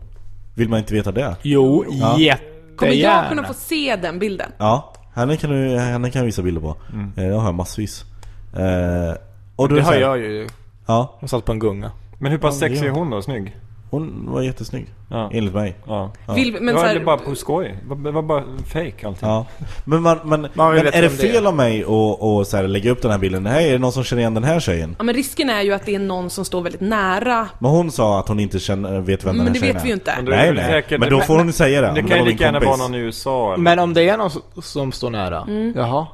Vill 0.55 0.69
man 0.69 0.79
inte 0.79 0.93
veta 0.93 1.11
det? 1.11 1.35
Jo, 1.41 1.85
Ja. 1.89 2.19
jättegärna. 2.19 2.49
Kommer 2.77 2.93
jag 2.93 3.29
kunna 3.29 3.43
få 3.43 3.53
se 3.53 3.95
den 3.95 4.19
bilden? 4.19 4.51
Ja, 4.57 4.93
henne 5.13 5.37
kan, 5.37 5.49
du, 5.49 5.77
henne 5.77 6.09
kan 6.11 6.19
jag 6.19 6.25
visa 6.25 6.41
bilder 6.41 6.61
på 6.61 6.75
eh, 7.17 7.25
Jag 7.27 7.39
har 7.39 7.53
massvis 7.53 8.05
eh, 8.53 9.17
och 9.55 9.69
Det 9.69 9.81
har 9.81 9.93
jag 9.93 10.17
ju. 10.17 10.47
Ja, 10.85 11.17
Hon 11.19 11.29
satt 11.29 11.45
på 11.45 11.51
en 11.51 11.59
gunga. 11.59 11.91
Men 12.19 12.31
hur 12.31 12.39
pass 12.39 12.61
Ja, 12.61 12.67
sexig 12.67 12.85
är 12.87 12.91
hon 12.91 13.09
då? 13.09 13.21
Snygg? 13.21 13.57
Hon 13.93 14.31
var 14.33 14.41
jättesnygg. 14.41 14.87
Ja. 15.09 15.29
Enligt 15.33 15.53
mig. 15.53 15.75
Ja. 15.87 16.11
Ja. 16.27 16.33
Vill, 16.33 16.53
men 16.53 16.65
det 16.65 16.71
så 16.71 16.77
var 16.77 16.85
här, 16.93 16.99
bara 16.99 17.17
på 17.17 17.35
skoj. 17.35 17.77
Det 17.89 17.95
var, 17.95 18.11
det 18.13 18.21
bara 18.21 18.43
fake 18.67 19.07
allting. 19.07 19.29
Ja. 19.29 19.45
Men, 19.85 20.01
man, 20.01 20.17
men, 20.23 20.41
Man 20.53 20.75
men 20.75 20.77
är 20.79 20.83
det 20.83 20.91
vem 20.91 21.01
det 21.01 21.09
fel 21.09 21.47
av 21.47 21.55
mig 21.55 21.83
att, 21.83 21.89
att 22.23 22.47
så 22.47 22.57
här, 22.57 22.67
lägga 22.67 22.91
upp 22.91 23.01
den 23.01 23.11
här 23.11 23.17
bilden? 23.17 23.45
Hej, 23.45 23.67
är 23.69 23.71
det 23.71 23.77
någon 23.79 23.91
som 23.91 24.03
känner 24.03 24.19
igen 24.21 24.33
den 24.33 24.43
här 24.43 24.59
tjejen? 24.59 24.95
ja, 24.97 25.03
men 25.03 25.15
risken 25.15 25.49
är 25.49 25.61
ju 25.61 25.73
att 25.73 25.85
det 25.85 25.95
är 25.95 25.99
någon 25.99 26.29
som 26.29 26.45
står 26.45 26.61
väldigt 26.61 26.81
nära. 26.81 27.47
Men 27.59 27.71
hon 27.71 27.91
sa 27.91 28.19
att 28.19 28.27
hon 28.27 28.39
inte 28.39 28.59
känner, 28.59 28.99
vet 28.99 29.25
vem 29.25 29.37
den 29.37 29.45
Men 29.45 29.47
här 29.47 29.53
det 29.53 29.59
tjejen 29.59 29.73
vet 29.75 29.81
är. 29.81 29.83
vi 29.83 29.89
ju 29.89 29.93
inte. 29.93 30.13
Men 30.15 30.25
då 30.25 30.31
är 30.31 30.35
Nej, 30.37 30.47
det 30.47 30.53
nej. 30.53 30.65
säkert- 30.71 30.99
men 30.99 31.09
då 31.09 31.21
får 31.21 31.37
hon 31.37 31.53
säga 31.53 31.81
det. 31.81 31.91
Det 32.01 32.03
kan 32.07 32.17
ju 32.19 32.25
lika 32.25 32.43
gärna 32.43 32.59
vara 32.59 32.75
någon 32.77 32.95
i 32.95 32.97
USA 32.97 33.53
eller? 33.53 33.63
Men 33.63 33.79
om 33.79 33.93
det 33.93 34.09
är 34.09 34.17
någon 34.17 34.29
som- 34.31 34.41
som 34.61 34.91
står 34.91 35.09
nära? 35.09 35.41
Mm. 35.41 35.73
Jaha. 35.75 36.07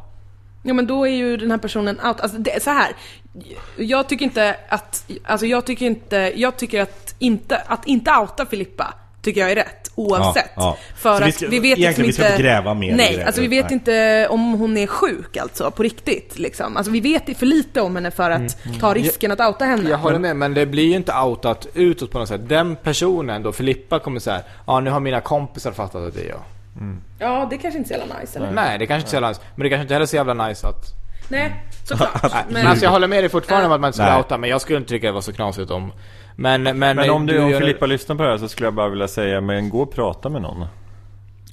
Ja 0.69 0.73
men 0.73 0.87
då 0.87 1.07
är 1.07 1.11
ju 1.11 1.37
den 1.37 1.51
här 1.51 1.57
personen 1.57 1.99
out. 1.99 2.19
Alltså 2.21 2.37
det 2.37 2.63
så 2.63 2.69
här. 2.69 2.91
Jag 3.77 4.09
tycker 4.09 4.25
inte 4.25 4.55
att, 4.69 5.05
alltså 5.25 5.45
jag 5.45 5.65
tycker 5.65 5.85
inte, 5.85 6.33
jag 6.35 6.57
tycker 6.57 6.81
att 6.81 7.15
inte, 7.19 7.57
att 7.57 7.87
inte 7.87 8.11
outa 8.11 8.45
Filippa 8.45 8.93
tycker 9.21 9.41
jag 9.41 9.51
är 9.51 9.55
rätt 9.55 9.91
oavsett. 9.95 10.51
Ja, 10.55 10.61
ja. 10.61 10.77
För 10.97 11.17
Så 11.17 11.23
vi 11.23 11.29
att 11.29 11.35
ska- 11.35 11.47
vi 11.47 11.59
vet 11.59 11.77
liksom 11.79 12.03
vi 12.03 12.13
ska 12.13 12.25
inte... 12.31 12.41
gräva 12.41 12.73
mer 12.73 12.95
Nej, 12.95 13.15
det. 13.17 13.23
alltså 13.25 13.41
vi 13.41 13.47
vet 13.47 13.65
Nej. 13.65 13.73
inte 13.73 14.27
om 14.29 14.53
hon 14.53 14.77
är 14.77 14.87
sjuk 14.87 15.37
alltså, 15.37 15.71
på 15.71 15.83
riktigt 15.83 16.39
liksom. 16.39 16.77
Alltså 16.77 16.91
vi 16.91 16.99
vet 16.99 17.37
för 17.39 17.45
lite 17.45 17.81
om 17.81 17.95
henne 17.95 18.11
för 18.11 18.31
att 18.31 18.65
Mm, 18.65 18.79
ta 18.79 18.93
risken 18.93 19.31
att 19.31 19.39
outa 19.39 19.65
henne. 19.65 19.89
Jag 19.89 19.97
håller 19.97 20.19
med, 20.19 20.35
men 20.35 20.53
det 20.53 20.65
blir 20.65 20.83
ju 20.83 20.95
inte 20.95 21.13
outat 21.13 21.67
utåt 21.73 22.11
på 22.11 22.19
något 22.19 22.27
sätt. 22.29 22.41
Den 22.49 22.75
personen 22.75 23.43
då, 23.43 23.51
Filippa, 23.51 23.99
kommer 23.99 24.19
säga 24.19 24.41
ja 24.67 24.79
nu 24.79 24.89
har 24.89 24.99
mina 24.99 25.21
kompisar 25.21 25.71
fattat 25.71 25.95
att 26.07 26.13
det 26.15 26.21
är 26.21 26.29
jag. 26.29 26.41
Ja, 27.19 27.47
det 27.49 27.57
kanske 27.57 27.77
inte 27.77 27.93
är 27.93 27.97
så 27.97 27.99
jävla 28.05 28.19
nice 28.19 28.39
eller? 28.39 28.51
Nej, 28.51 28.79
det 28.79 28.85
kanske 28.87 28.99
inte 28.99 29.07
är 29.07 29.09
så 29.09 29.15
jävla 29.15 29.29
nice. 29.29 29.41
Men 29.55 29.63
det 29.63 29.69
kanske 29.69 29.81
inte 29.81 29.93
heller 29.93 30.03
är 30.03 30.07
så 30.07 30.15
jävla 30.15 30.47
nice 30.47 30.67
att... 30.67 30.85
Nej, 31.29 31.63
såklart. 31.83 32.33
Men 32.49 32.67
alltså 32.67 32.85
jag 32.85 32.91
håller 32.91 33.07
med 33.07 33.23
dig 33.23 33.29
fortfarande 33.29 33.67
om 33.67 33.71
att 33.73 33.81
man 33.81 33.87
inte 33.87 33.95
skulle 33.97 34.09
Nej. 34.09 34.17
outa, 34.17 34.37
men 34.37 34.49
jag 34.49 34.61
skulle 34.61 34.77
inte 34.77 34.89
tycka 34.89 35.07
det 35.07 35.13
var 35.13 35.21
så 35.21 35.33
knasigt 35.33 35.71
om... 35.71 35.91
Men, 36.35 36.63
men... 36.63 36.77
Men 36.79 37.09
om 37.09 37.25
du, 37.25 37.41
om 37.43 37.49
gör- 37.49 37.59
Filippa 37.59 37.85
lyssnar 37.85 38.15
på 38.15 38.23
det 38.23 38.29
här 38.29 38.37
så 38.37 38.47
skulle 38.47 38.67
jag 38.67 38.73
bara 38.73 38.89
vilja 38.89 39.07
säga, 39.07 39.41
men 39.41 39.69
gå 39.69 39.81
och 39.81 39.93
prata 39.93 40.29
med 40.29 40.41
någon. 40.41 40.65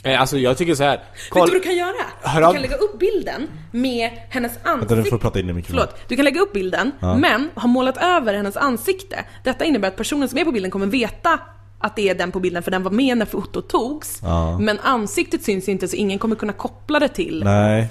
Eh, 0.05 0.21
Alltså 0.21 0.39
jag 0.39 0.57
tycker 0.59 0.75
så 0.75 0.83
här. 0.85 0.91
Vet 0.97 1.31
Koll... 1.31 1.47
du 1.47 1.53
vad 1.53 1.63
du 1.63 1.69
kan 1.69 1.77
göra? 1.77 1.93
Hör 2.23 2.41
Du 2.47 2.53
kan 2.53 2.63
lägga 2.63 2.77
upp 2.77 2.99
bilden 2.99 3.49
med 3.71 4.11
hennes 4.31 4.53
Vänta, 4.65 4.81
du 4.81 4.87
får 4.89 4.97
ansikte. 4.97 5.19
prata 5.19 5.41
in 5.41 5.51
i 5.51 5.53
mikrofonen. 5.53 5.87
Förlåt. 5.91 6.09
Du 6.09 6.17
kan 6.17 6.25
lägga 6.25 6.41
upp 6.41 6.53
bilden, 6.53 6.93
men 7.01 7.51
ha 7.55 7.67
målat 7.69 7.97
över 7.97 8.35
hennes 8.35 8.57
ansikte. 8.57 9.25
Detta 9.45 9.65
innebär 9.65 9.89
att 9.89 9.97
personen 9.97 10.29
som 10.29 10.39
är 10.39 10.45
på 10.45 10.53
bilden 10.53 10.71
kommer 10.71 10.87
veta 10.87 11.39
att 11.87 11.97
det 11.97 12.09
är 12.09 12.15
den 12.15 12.33
på 12.33 12.41
bilden 12.41 12.63
för 12.63 12.71
den 12.71 12.83
var 12.83 12.91
med 12.91 13.19
när 13.19 13.27
fotot 13.27 13.69
togs. 13.69 14.21
Ja. 14.23 14.59
Men 14.59 14.79
ansiktet 14.79 15.43
syns 15.43 15.69
inte 15.69 15.89
så 15.89 15.97
ingen 15.97 16.19
kommer 16.19 16.37
kunna 16.37 16.53
koppla 16.53 17.01
det 17.01 17.09
till. 17.09 17.45
Nej. 17.45 17.89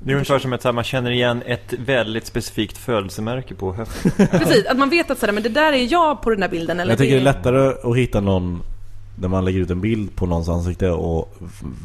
Det 0.00 0.10
är 0.10 0.14
ungefär 0.14 0.38
som 0.38 0.52
att 0.52 0.62
så 0.62 0.72
man 0.72 0.84
känner 0.84 1.10
igen 1.10 1.42
ett 1.46 1.72
väldigt 1.78 2.26
specifikt 2.26 2.78
födelsemärke 2.78 3.54
på 3.54 3.72
höften. 3.72 4.10
Precis, 4.38 4.66
att 4.66 4.78
man 4.78 4.90
vet 4.90 5.10
att 5.10 5.18
sådär, 5.18 5.32
men 5.32 5.42
det 5.42 5.48
där 5.48 5.72
är 5.72 5.92
jag 5.92 6.22
på 6.22 6.30
den 6.30 6.40
där 6.40 6.48
bilden. 6.48 6.80
Eller 6.80 6.92
Jag 6.92 6.98
tycker 6.98 7.14
det 7.14 7.20
är 7.20 7.24
lättare 7.24 7.90
att 7.90 7.96
hitta 7.96 8.20
någon 8.20 8.62
när 9.20 9.28
man 9.28 9.44
lägger 9.44 9.60
ut 9.60 9.70
en 9.70 9.80
bild 9.80 10.16
på 10.16 10.26
någons 10.26 10.48
ansikte 10.48 10.90
och 10.90 11.36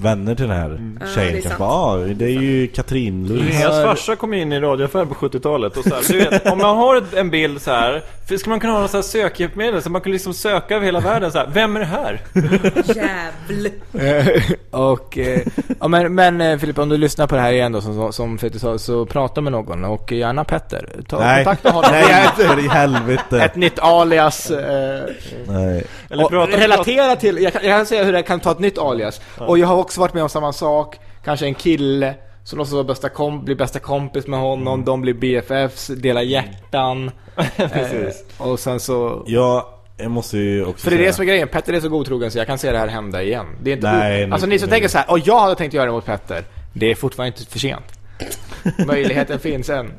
vänner 0.01 0.35
till 0.35 0.47
den 0.47 0.57
här 0.57 0.69
Ja, 0.99 1.05
det 1.05 1.13
tjejen 1.13 1.37
är 1.37 1.41
kanske 1.41 1.59
bara 1.59 1.69
ah, 1.69 1.97
det 1.97 2.25
är 2.25 2.41
ju 2.41 2.67
Katrin 2.67 3.27
Louise. 3.27 3.45
Linneas 3.45 3.83
farsa 3.83 4.15
kom 4.15 4.33
in 4.33 4.53
i 4.53 4.59
radioaffären 4.59 5.07
på 5.07 5.13
70-talet 5.13 5.77
och 5.77 5.83
så 5.83 5.89
här, 5.89 6.03
du 6.07 6.17
vet, 6.17 6.45
om 6.45 6.57
man 6.57 6.77
har 6.77 7.03
en 7.15 7.29
bild 7.29 7.61
så 7.61 7.71
här, 7.71 8.03
för 8.27 8.37
ska 8.37 8.49
man 8.49 8.59
kunna 8.59 8.73
ha 8.73 8.79
något 8.79 8.91
så 8.91 8.97
här 8.97 9.01
sökhjälpmedel 9.01 9.81
så 9.81 9.89
man 9.89 10.01
kan 10.01 10.11
liksom 10.11 10.33
söka 10.33 10.75
över 10.75 10.85
hela 10.85 10.99
världen 10.99 11.31
så 11.31 11.37
här, 11.37 11.49
vem 11.53 11.75
är 11.75 11.79
det 11.79 11.85
här? 11.85 12.21
Jävl. 12.95 13.65
Eh, 13.93 14.81
och, 14.81 15.17
eh, 15.17 15.41
ja 15.79 15.87
men, 15.87 16.15
men 16.15 16.41
eh, 16.41 16.57
Filippa, 16.57 16.81
om 16.81 16.89
du 16.89 16.97
lyssnar 16.97 17.27
på 17.27 17.35
det 17.35 17.41
här 17.41 17.51
igen 17.51 17.71
då, 17.71 17.81
som, 17.81 18.13
som, 18.13 18.37
Fritte 18.37 18.59
sa, 18.59 18.77
så 18.77 19.05
prata 19.05 19.41
med 19.41 19.51
någon 19.51 19.85
och 19.85 20.11
gärna 20.11 20.43
Petter. 20.43 20.89
Ta 21.07 21.19
Nej, 21.19 21.43
kontakt 21.43 21.63
med 21.63 21.73
honom. 21.73 21.91
nej 21.91 22.27
för 22.35 22.59
i 22.59 22.67
helvete. 22.67 23.41
Ett 23.41 23.55
nytt 23.55 23.79
alias. 23.79 24.51
Eh, 24.51 25.05
Nej. 25.47 25.83
Eller 26.09 26.23
och 26.23 26.29
prata, 26.29 26.57
relatera 26.57 27.15
till, 27.15 27.37
jag 27.43 27.53
kan, 27.53 27.63
jag 27.63 27.77
kan 27.77 27.85
säga 27.85 28.03
hur 28.03 28.13
jag 28.13 28.25
kan 28.25 28.39
ta 28.39 28.51
ett 28.51 28.59
nytt 28.59 28.77
alias. 28.77 29.21
Och 29.37 29.57
jag 29.57 29.67
har 29.67 29.77
också 29.77 30.01
varit 30.01 30.13
med 30.13 30.23
om 30.23 30.29
samma 30.29 30.53
sak. 30.53 30.99
Kanske 31.23 31.45
en 31.45 31.55
kille 31.55 32.15
som 32.43 32.57
låtsas 32.59 32.73
vara 32.73 32.83
bästa 32.83 33.09
kom, 33.09 33.45
blir 33.45 33.55
bästa 33.55 33.79
kompis 33.79 34.27
med 34.27 34.39
honom, 34.39 34.85
de 34.85 35.01
blir 35.01 35.13
BFFs, 35.13 35.87
delar 35.87 36.21
hjärtan. 36.21 37.11
Precis. 37.57 38.25
Eh, 38.39 38.47
och 38.51 38.59
sen 38.59 38.79
så... 38.79 39.23
Ja, 39.27 39.79
jag 39.97 40.11
måste 40.11 40.37
ju 40.37 40.65
också 40.65 40.83
För 40.83 40.91
det 40.91 40.95
är 40.95 40.97
det 40.97 41.03
säga- 41.03 41.13
som 41.13 41.23
är 41.23 41.27
grejen, 41.27 41.47
Petter 41.47 41.73
är 41.73 41.79
så 41.79 41.89
godtrogen 41.89 42.31
så 42.31 42.37
jag 42.37 42.47
kan 42.47 42.57
se 42.57 42.71
det 42.71 42.77
här 42.77 42.87
hända 42.87 43.23
igen. 43.23 43.45
Det 43.63 43.71
är 43.71 43.75
inte 43.75 43.91
Nej, 43.91 44.31
Alltså 44.31 44.47
ni 44.47 44.59
som 44.59 44.67
nu- 44.67 44.71
tänker 44.71 44.87
så 44.87 44.97
här, 44.97 45.11
och 45.11 45.19
jag 45.19 45.39
hade 45.39 45.55
tänkt 45.55 45.73
göra 45.73 45.85
det 45.85 45.91
mot 45.91 46.05
Petter. 46.05 46.43
Det 46.73 46.91
är 46.91 46.95
fortfarande 46.95 47.37
inte 47.39 47.51
för 47.51 47.59
sent. 47.59 47.99
Möjligheten 48.87 49.39
finns 49.39 49.69
än. 49.69 49.93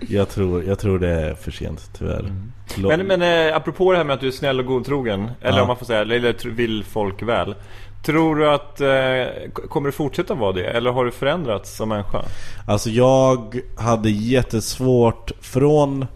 jag, 0.00 0.28
tror, 0.28 0.64
jag 0.64 0.78
tror 0.78 0.98
det 0.98 1.08
är 1.08 1.34
för 1.34 1.50
sent 1.50 1.90
tyvärr. 1.98 2.32
Lå- 2.74 2.96
Men, 2.96 3.06
men 3.06 3.48
eh, 3.48 3.56
apropå 3.56 3.92
det 3.92 3.98
här 3.98 4.04
med 4.04 4.14
att 4.14 4.20
du 4.20 4.26
är 4.26 4.30
snäll 4.30 4.60
och 4.60 4.66
godtrogen, 4.66 5.30
eller 5.42 5.56
Ja. 5.56 5.62
om 5.62 5.68
man 5.68 5.76
får 5.76 5.86
säga, 5.86 6.00
eller 6.00 6.50
vill 6.50 6.84
folk 6.84 7.22
väl. 7.22 7.54
Tror 8.02 8.36
du 8.36 8.50
att, 8.50 8.80
eh, 8.80 9.50
kommer 9.68 9.88
du 9.88 9.92
fortsätta 9.92 10.34
vara 10.34 10.52
det? 10.52 10.64
Eller 10.64 10.90
har 10.92 11.04
du 11.04 11.10
förändrats 11.10 11.76
som 11.76 11.88
människa? 11.88 12.22
Alltså 12.66 12.90
jag 12.90 13.60
hade 13.76 14.10
jättesvårt 14.10 15.30
från 15.40 16.06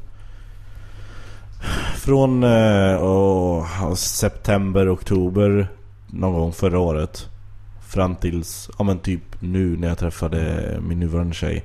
Från 1.97 2.45
eh, 2.45 3.03
åh, 3.03 3.95
september, 3.95 4.95
oktober 4.95 5.69
någon 6.07 6.33
gång 6.35 6.53
förra 6.53 6.79
året 6.79 7.29
Fram 7.89 8.17
tills, 8.17 8.71
ja 8.79 8.85
men 8.85 8.99
typ 8.99 9.23
nu 9.41 9.77
när 9.77 9.89
jag 9.89 9.99
träffade 9.99 10.63
min 10.89 11.01
nuvarande 11.01 11.35
tjej 11.35 11.65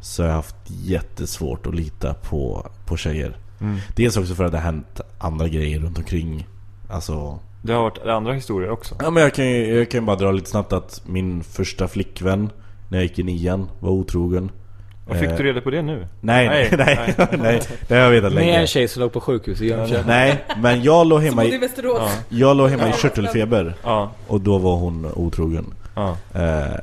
Så 0.00 0.22
har 0.22 0.28
jag 0.28 0.36
haft 0.36 0.56
jättesvårt 0.66 1.66
att 1.66 1.74
lita 1.74 2.14
på, 2.14 2.70
på 2.86 2.96
tjejer 2.96 3.36
Dels 3.96 4.16
också 4.16 4.34
för 4.34 4.44
att 4.44 4.52
det 4.52 4.58
har 4.58 4.64
hänt 4.64 5.00
andra 5.18 5.48
grejer 5.48 5.80
runt 5.80 5.98
omkring 5.98 6.46
Alltså 6.88 7.38
Det 7.66 7.72
har 7.72 7.82
varit 7.82 8.06
andra 8.06 8.32
historier 8.32 8.70
också. 8.70 8.94
Ja 9.00 9.10
men 9.10 9.22
jag 9.22 9.34
kan 9.34 9.46
ju 9.46 9.74
jag 9.78 9.90
kan 9.90 10.06
bara 10.06 10.16
dra 10.16 10.32
lite 10.32 10.50
snabbt 10.50 10.72
att 10.72 11.02
min 11.06 11.44
första 11.44 11.88
flickvän 11.88 12.50
När 12.88 12.98
jag 12.98 13.02
gick 13.02 13.18
i 13.18 13.22
nian 13.22 13.68
var 13.80 13.90
otrogen 13.90 14.50
Och 15.08 15.16
fick 15.16 15.30
Eh, 15.30 15.36
du 15.36 15.42
reda 15.42 15.60
på 15.60 15.70
det 15.70 15.82
nu? 15.82 16.06
Nej, 16.20 16.48
nej, 16.48 16.68
nej, 17.16 17.28
nej, 17.38 17.60
det 17.88 17.94
har 17.94 18.02
jag 18.02 18.10
vetat 18.10 18.32
Med 18.32 18.42
en 18.42 18.48
länge 18.52 18.66
tjej 18.66 18.88
som 18.88 19.02
låg 19.02 19.12
på 19.12 19.20
sjukhus 19.20 19.60
i 19.60 19.66
Jönköping. 19.68 20.04
Nej, 20.06 20.44
men 20.62 20.82
jag 20.82 21.06
låg 21.06 21.22
hemma 21.22 21.44
i 21.44 21.58
Västerås. 21.58 22.18
jag 22.28 22.56
låg 22.56 22.70
hemma 22.70 22.88
i 22.88 22.92
körtelfeber 22.92 23.74
Ja, 23.82 24.10
Och 24.26 24.40
då 24.40 24.58
var 24.58 24.76
hon 24.76 25.06
otrogen 25.14 25.74
ja. 25.94 26.16
eh, 26.34 26.74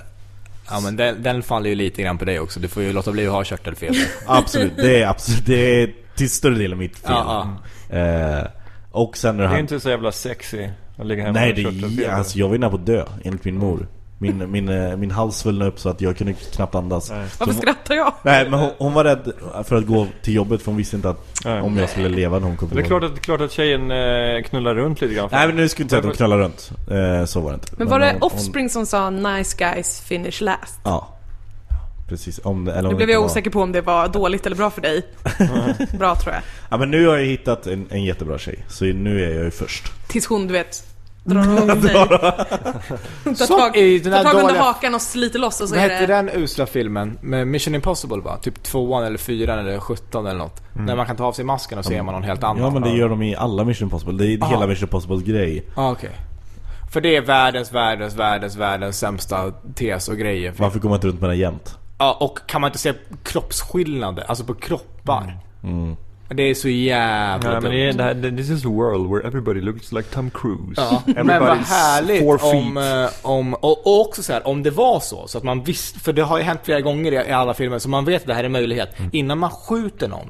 Ja 0.70 0.80
men 0.80 0.96
den, 0.96 1.24
den 1.24 1.44
faller 1.44 1.70
ju 1.70 1.76
lite 1.76 2.02
grann 2.02 2.18
på 2.18 2.26
dig 2.26 2.40
också. 2.40 2.60
Du 2.60 2.68
får 2.68 2.84
ju 2.84 2.94
låta 2.94 3.12
bli 3.12 3.28
att 3.28 3.34
ha 3.34 3.44
körtelfeber. 3.44 3.98
Absolut, 4.28 4.72
det 4.78 5.02
är 5.02 5.08
absolut, 5.08 5.46
det 5.46 5.82
är 5.82 5.94
till 6.16 6.30
större 6.30 6.56
delen 6.56 6.78
mitt 6.78 6.98
fel 6.98 7.12
Ja, 7.12 7.48
Eh, 7.90 8.44
Och 8.92 9.18
sen 9.18 9.38
när 9.38 9.44
Det 9.44 9.48
är 9.48 9.52
han 9.52 9.60
inte 9.60 9.80
så 9.80 9.90
jävla 9.90 10.12
sexy 10.12 10.68
att 10.98 11.06
ligga 11.06 11.24
hemma 11.24 11.40
Nej 11.40 11.66
och 11.66 11.74
det 11.74 12.08
alltså 12.08 12.40
jag 12.40 12.50
var 12.50 12.58
nära 12.58 12.70
på 12.70 12.76
att 12.76 12.86
dö, 12.86 13.06
enligt 13.24 13.46
min 13.46 13.58
mor 13.58 13.88
Min, 14.18 14.52
min, 14.52 14.70
eh, 14.70 14.98
min 14.98 15.12
hals 15.12 15.36
svullnade 15.38 15.72
upp 15.72 15.80
så 15.80 15.90
att 15.90 16.02
jag 16.02 16.18
kunde 16.18 16.34
knappt 16.34 16.76
andas 16.76 17.06
Så 17.08 17.14
Varför 17.40 17.54
skrattar 17.54 17.96
jag? 17.96 18.14
Nej 18.24 18.50
men 18.50 18.60
hon, 18.60 18.72
hon 18.78 18.94
var 18.94 19.04
rädd 19.04 19.32
för 19.64 19.76
att 19.76 19.86
gå 19.88 20.08
till 20.22 20.34
jobbet 20.34 20.62
för 20.62 20.72
hon 20.72 20.78
visste 20.78 20.96
inte 20.96 21.10
att 21.10 21.26
Nej. 21.46 21.62
om 21.62 21.78
jag 21.78 21.90
skulle 21.90 22.10
leva 22.10 22.40
när 22.40 22.48
hon 22.48 22.58
kom 22.58 22.68
Men 22.68 22.78
det 22.78 22.84
är 22.84 22.88
klart 22.88 23.04
att, 23.04 23.20
klart 23.22 23.42
att 23.42 23.52
tjejen 23.52 23.92
eh, 23.92 24.44
knullar 24.44 24.76
runt 24.76 25.02
lite 25.02 25.14
grann. 25.14 25.30
Nej 25.32 25.48
men 25.48 25.56
nu 25.56 25.70
skulle 25.70 25.84
inte 25.84 25.92
säga 25.92 26.00
att 26.00 26.06
hon 26.06 26.14
knallar 26.16 26.38
runt, 26.38 26.72
eh, 26.92 27.26
så 27.26 27.40
var 27.40 27.50
det 27.50 27.54
inte 27.56 27.68
Men 27.78 27.88
var 27.88 28.00
det 28.00 28.06
hon- 28.06 28.14
hon- 28.22 28.32
Offspring 28.32 28.70
som 28.70 28.86
sa 28.86 29.10
'Nice 29.10 29.58
guys 29.58 30.02
finish 30.02 30.42
last'? 30.42 30.80
Ja 30.84 31.08
Precis, 32.12 32.40
om 32.44 32.66
det, 32.66 32.74
eller 32.74 32.90
om 32.90 32.94
Nu 32.94 32.98
blev 32.98 33.10
jag 33.10 33.20
var- 33.20 33.26
osäker 33.26 33.50
på 33.52 33.62
om 33.62 33.72
det 33.72 33.82
var 33.82 34.08
dåligt 34.08 34.46
eller 34.46 34.56
bra 34.56 34.70
för 34.70 34.82
dig. 34.82 35.02
bra 35.98 36.16
tror 36.16 36.34
jag. 36.34 36.44
Ja 36.70 36.78
men 36.78 36.92
nu 36.92 37.08
har 37.08 37.18
jag 37.18 37.26
hittat 37.26 37.68
en, 37.68 37.88
en 37.90 38.04
jättebra 38.04 38.38
tjej, 38.38 38.66
så 38.68 38.86
nu 38.86 39.24
är 39.26 39.36
jag 39.36 39.44
ju 39.44 39.52
först 39.52 39.84
Tills 40.08 40.26
hon, 40.28 40.48
du 40.48 40.54
vet, 40.54 40.84
drar 41.24 41.40
av 41.72 41.82
sig. 41.82 41.94
Tar 43.38 43.48
tag, 43.60 43.78
i 43.78 44.00
den 44.00 44.14
här 44.14 44.24
tar 44.24 44.32
tag 44.32 44.40
under 44.40 44.48
dåliga- 44.54 44.62
hakan 44.64 44.96
och 44.96 45.02
sliter 45.02 45.40
loss 45.40 45.62
och 45.62 45.70
så 45.70 45.76
Vad 45.76 45.84
är 45.84 45.90
hette 45.90 46.06
det... 46.06 46.14
den 46.14 46.30
usla 46.44 46.66
filmen? 46.66 47.18
Med 47.22 47.48
Mission 47.48 47.76
Impossible 47.76 48.18
va? 48.22 48.38
Typ 48.42 48.64
tvåan 48.64 49.04
eller 49.04 49.18
fyran 49.18 49.60
eller 49.60 49.80
sjutton 49.80 50.26
eller 50.26 50.40
något. 50.40 50.62
När 50.74 50.96
man 50.96 51.06
kan 51.06 51.16
ta 51.16 51.26
av 51.26 51.34
sig 51.34 51.46
masken 51.46 51.78
och 51.80 51.86
så 51.86 51.94
är 51.94 52.04
man 52.04 52.14
någon 52.14 52.24
helt 52.24 52.44
annan. 52.44 52.64
Ja 52.64 52.70
men 52.70 52.82
det 52.82 52.90
gör 52.92 53.10
de 53.10 53.22
i 53.22 53.36
alla 53.36 53.64
Mission 53.64 53.86
Impossible, 53.86 54.14
det 54.26 54.34
är 54.34 54.44
Aha. 54.44 54.52
hela 54.54 54.68
Mission 54.68 54.84
Impossibles 54.88 55.24
grej 55.24 55.64
Ah, 55.76 55.92
okej. 55.92 56.10
För 56.94 57.02
det 57.02 57.16
är 57.16 57.22
världens, 57.22 57.72
världens, 57.72 58.16
världens, 58.16 58.56
världens 58.56 59.00
sämsta 59.00 59.52
tes 59.76 60.08
och 60.08 60.18
grejer. 60.18 60.54
Varför 60.58 60.80
går 60.80 60.90
man 60.90 60.96
inte 60.98 61.08
runt 61.08 61.22
med 61.22 61.30
den 61.30 61.38
jämt? 61.40 61.76
Ja, 62.02 62.18
och 62.20 62.40
kan 62.48 62.62
man 62.62 62.68
inte 62.68 62.80
se 62.80 62.94
kroppsskillnader? 63.24 64.24
Alltså 64.28 64.44
på 64.44 64.54
kroppar. 64.54 65.38
Mm. 65.64 65.98
Det 66.30 66.44
är 66.44 66.54
så 66.54 66.70
jävla 66.70 67.60
Nej 67.60 67.62
men 67.62 67.98
det 67.98 68.14
dumt. 68.14 68.38
this 68.38 68.50
is 68.50 68.66
a 68.66 68.70
world 68.70 69.12
where 69.12 69.28
everybody 69.28 69.62
looks 69.62 69.92
like 69.92 70.10
Tom 70.10 70.30
Cruise. 70.30 70.74
Ja, 70.76 71.04
men 71.06 71.28
vad 71.28 71.58
härligt 71.58 72.24
four 72.24 72.38
feet. 72.38 72.54
om, 72.54 72.78
eh, 72.78 73.10
om 73.22 73.54
och, 73.54 73.88
och 73.88 74.02
också 74.02 74.24
så 74.24 74.34
här, 74.34 74.48
om 74.48 74.64
det 74.64 74.70
var 74.70 75.00
så, 75.00 75.28
så 75.28 75.38
att 75.38 75.44
man 75.44 75.64
visste, 75.64 76.00
för 76.00 76.14
det 76.14 76.22
har 76.22 76.38
ju 76.38 76.44
hänt 76.44 76.60
flera 76.64 76.82
gånger 76.82 77.12
i, 77.12 77.16
i 77.16 77.32
alla 77.32 77.54
filmer, 77.54 77.80
så 77.80 77.90
man 77.90 78.06
vet 78.06 78.22
att 78.22 78.28
det 78.28 78.34
här 78.34 78.42
är 78.42 78.46
en 78.46 78.52
möjlighet. 78.52 79.00
Mm. 79.00 79.10
Innan 79.14 79.38
man 79.38 79.50
skjuter 79.50 80.08
någon, 80.08 80.30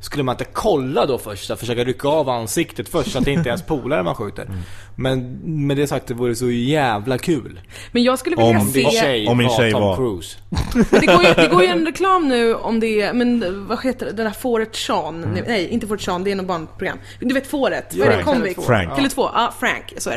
Skulle 0.00 0.22
man 0.22 0.32
inte 0.32 0.44
kolla 0.44 1.06
då 1.06 1.18
först? 1.18 1.50
Att 1.50 1.60
försöka 1.60 1.84
rycka 1.84 2.08
av 2.08 2.28
ansiktet 2.28 2.88
först 2.88 3.12
så 3.12 3.18
att 3.18 3.24
det 3.24 3.32
inte 3.32 3.48
är 3.48 3.52
ens 3.52 3.62
polare 3.66 4.02
man 4.02 4.14
skjuter. 4.14 4.42
Mm. 4.42 4.58
Men 5.00 5.38
med 5.66 5.76
det 5.76 5.86
sagt, 5.86 6.06
det 6.06 6.14
vore 6.14 6.34
så 6.34 6.50
jävla 6.50 7.18
kul. 7.18 7.60
Men 7.92 8.02
jag 8.02 8.18
skulle 8.18 8.36
vilja 8.36 8.60
Om 8.60 8.66
se... 8.68 8.80
Din 8.80 8.90
tjej 8.90 9.26
Om 9.28 9.38
min 9.38 9.50
tjej 9.50 9.72
Tom 9.72 9.80
var- 9.82 9.96
Cruise. 9.96 10.38
Det 11.00 11.06
går, 11.06 11.22
ju, 11.24 11.34
det 11.34 11.46
går 11.52 11.62
ju 11.62 11.68
en 11.68 11.86
reklam 11.86 12.28
nu 12.28 12.54
om 12.54 12.80
det 12.80 13.00
är, 13.02 13.12
men 13.12 13.66
vad 13.68 13.84
heter 13.84 14.06
det, 14.06 14.12
det 14.12 14.22
där 14.22 14.30
fåret 14.30 14.76
Sean? 14.76 15.24
Mm. 15.24 15.44
Nej, 15.48 15.68
inte 15.68 15.86
fåret 15.86 16.00
Sean, 16.00 16.24
det 16.24 16.32
är 16.32 16.36
något 16.36 16.46
barnprogram. 16.46 16.98
Du 17.20 17.34
vet 17.34 17.46
fåret, 17.46 17.94
vad 17.98 18.08
är 18.08 18.16
det? 18.16 18.22
Frank. 18.22 18.26
Convict? 18.36 18.64
Frank. 18.64 18.88
Tele2, 18.92 19.30
ja 19.34 19.54
Frank, 19.60 19.94
så 19.98 20.10
är 20.10 20.16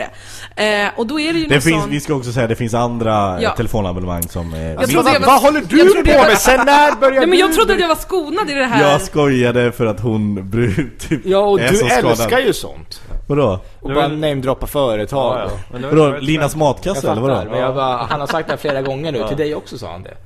det. 0.56 0.84
Eh, 0.84 0.90
och 1.00 1.08
då 1.08 1.20
är 1.20 1.34
det 1.34 1.40
ju 1.40 1.46
Det 1.46 1.54
någon 1.56 1.62
finns, 1.62 1.82
sån... 1.82 1.92
vi 1.92 2.00
ska 2.00 2.14
också 2.16 2.32
säga 2.32 2.48
det 2.48 2.56
finns 2.56 2.74
andra 2.74 3.12
Ja. 3.42 3.50
eh, 3.50 3.56
telefonabonnemang 3.56 4.24
som 4.24 4.54
är... 4.54 4.74
Jag 4.74 4.90
trodde 4.90 5.12
jag 5.14 5.20
var- 5.20 5.28
Vad 5.28 5.42
håller 5.42 5.62
du 5.62 6.04
på 6.04 6.18
var- 6.18 6.28
med? 6.28 6.38
Sen 6.38 6.66
när 6.66 6.96
började 7.00 7.20
Nej 7.20 7.28
men 7.28 7.40
jag 7.40 7.50
du- 7.50 7.54
trodde 7.56 7.74
att 7.74 7.80
jag 7.80 7.88
var 7.88 7.96
skonad 7.96 8.50
i 8.50 8.54
det 8.54 8.66
här. 8.66 8.92
Jag 8.92 9.02
skojade 9.02 9.72
för 9.72 9.86
att 9.86 10.00
hon 10.00 10.40
bru- 10.40 10.90
typ 11.00 11.22
Ja, 11.26 11.40
och 11.40 11.60
du 11.60 11.66
älskar 11.66 12.40
ju 12.40 12.54
sånt. 12.54 13.02
Vadå? 13.36 13.60
Och 13.80 13.94
bara 13.94 14.08
namedroppa 14.08 14.68
företag. 14.68 15.38
Ja, 15.38 15.50
ja. 15.72 15.80
Men 15.80 15.98
Vadå? 15.98 16.18
Linas 16.20 16.52
Jag 16.54 16.60
matkasse 16.60 17.12
eller 17.12 17.22
vadå? 17.22 17.50
men 17.50 17.60
jag 17.60 17.76
bara, 17.76 17.98
han 17.98 18.20
har 18.20 18.28
sagt 18.28 18.48
det 18.48 18.54
här 18.54 18.58
flera 18.58 18.82
gånger 18.82 19.12
nu. 19.12 19.28
Till 19.28 19.38
dig 19.38 19.56
också 19.56 19.78
sa 19.78 19.92
han 19.92 20.04
det. 20.04 20.18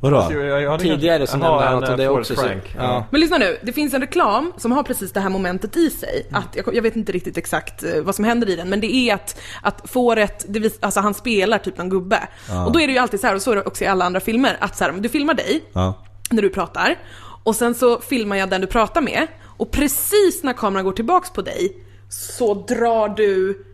Vadå? 0.00 0.28
Tidigare 0.78 1.26
så 1.26 1.36
nämnde 1.36 1.64
han 1.64 1.84
att 1.84 1.96
det 1.96 2.04
eh, 2.04 2.10
också. 2.10 2.34
Så, 2.36 2.46
ja. 2.78 3.04
Men 3.10 3.20
lyssna 3.20 3.38
nu, 3.38 3.58
det 3.62 3.72
finns 3.72 3.94
en 3.94 4.00
reklam 4.00 4.52
som 4.56 4.72
har 4.72 4.82
precis 4.82 5.12
det 5.12 5.20
här 5.20 5.28
momentet 5.28 5.76
i 5.76 5.90
sig. 5.90 6.26
Mm. 6.28 6.40
Att, 6.42 6.56
jag, 6.56 6.74
jag 6.74 6.82
vet 6.82 6.96
inte 6.96 7.12
riktigt 7.12 7.36
exakt 7.36 7.82
eh, 7.82 8.02
vad 8.02 8.14
som 8.14 8.24
händer 8.24 8.48
i 8.48 8.56
den, 8.56 8.68
men 8.68 8.80
det 8.80 8.94
är 8.94 9.14
att, 9.14 9.40
att 9.62 9.82
fåret, 9.84 10.44
det 10.48 10.60
vis, 10.60 10.78
alltså 10.80 11.00
han 11.00 11.14
spelar 11.14 11.58
typ 11.58 11.78
någon 11.78 11.88
gubbe. 11.88 12.28
Och 12.66 12.72
då 12.72 12.80
är 12.80 12.86
det 12.86 12.92
ju 12.92 12.98
alltid 12.98 13.20
så 13.20 13.26
här, 13.26 13.34
och 13.34 13.42
så 13.42 13.52
är 13.52 13.56
det 13.56 13.62
också 13.62 13.84
i 13.84 13.86
alla 13.86 14.04
andra 14.04 14.20
filmer, 14.20 14.56
att 14.60 14.76
så 14.76 14.84
här, 14.84 14.92
du 14.92 15.08
filmar 15.08 15.34
dig, 15.34 15.64
Ja. 15.72 15.94
när 16.30 16.42
du 16.42 16.50
pratar, 16.50 16.98
och 17.44 17.56
sen 17.56 17.74
så 17.74 18.00
filmar 18.00 18.36
jag 18.36 18.50
den 18.50 18.60
du 18.60 18.66
pratar 18.66 19.00
med, 19.00 19.26
och 19.56 19.70
precis 19.70 20.42
när 20.42 20.52
kameran 20.52 20.84
går 20.84 20.92
tillbaks 20.92 21.30
på 21.30 21.42
dig, 21.42 21.76
så 22.08 22.54
drar 22.54 23.08
du 23.08 23.64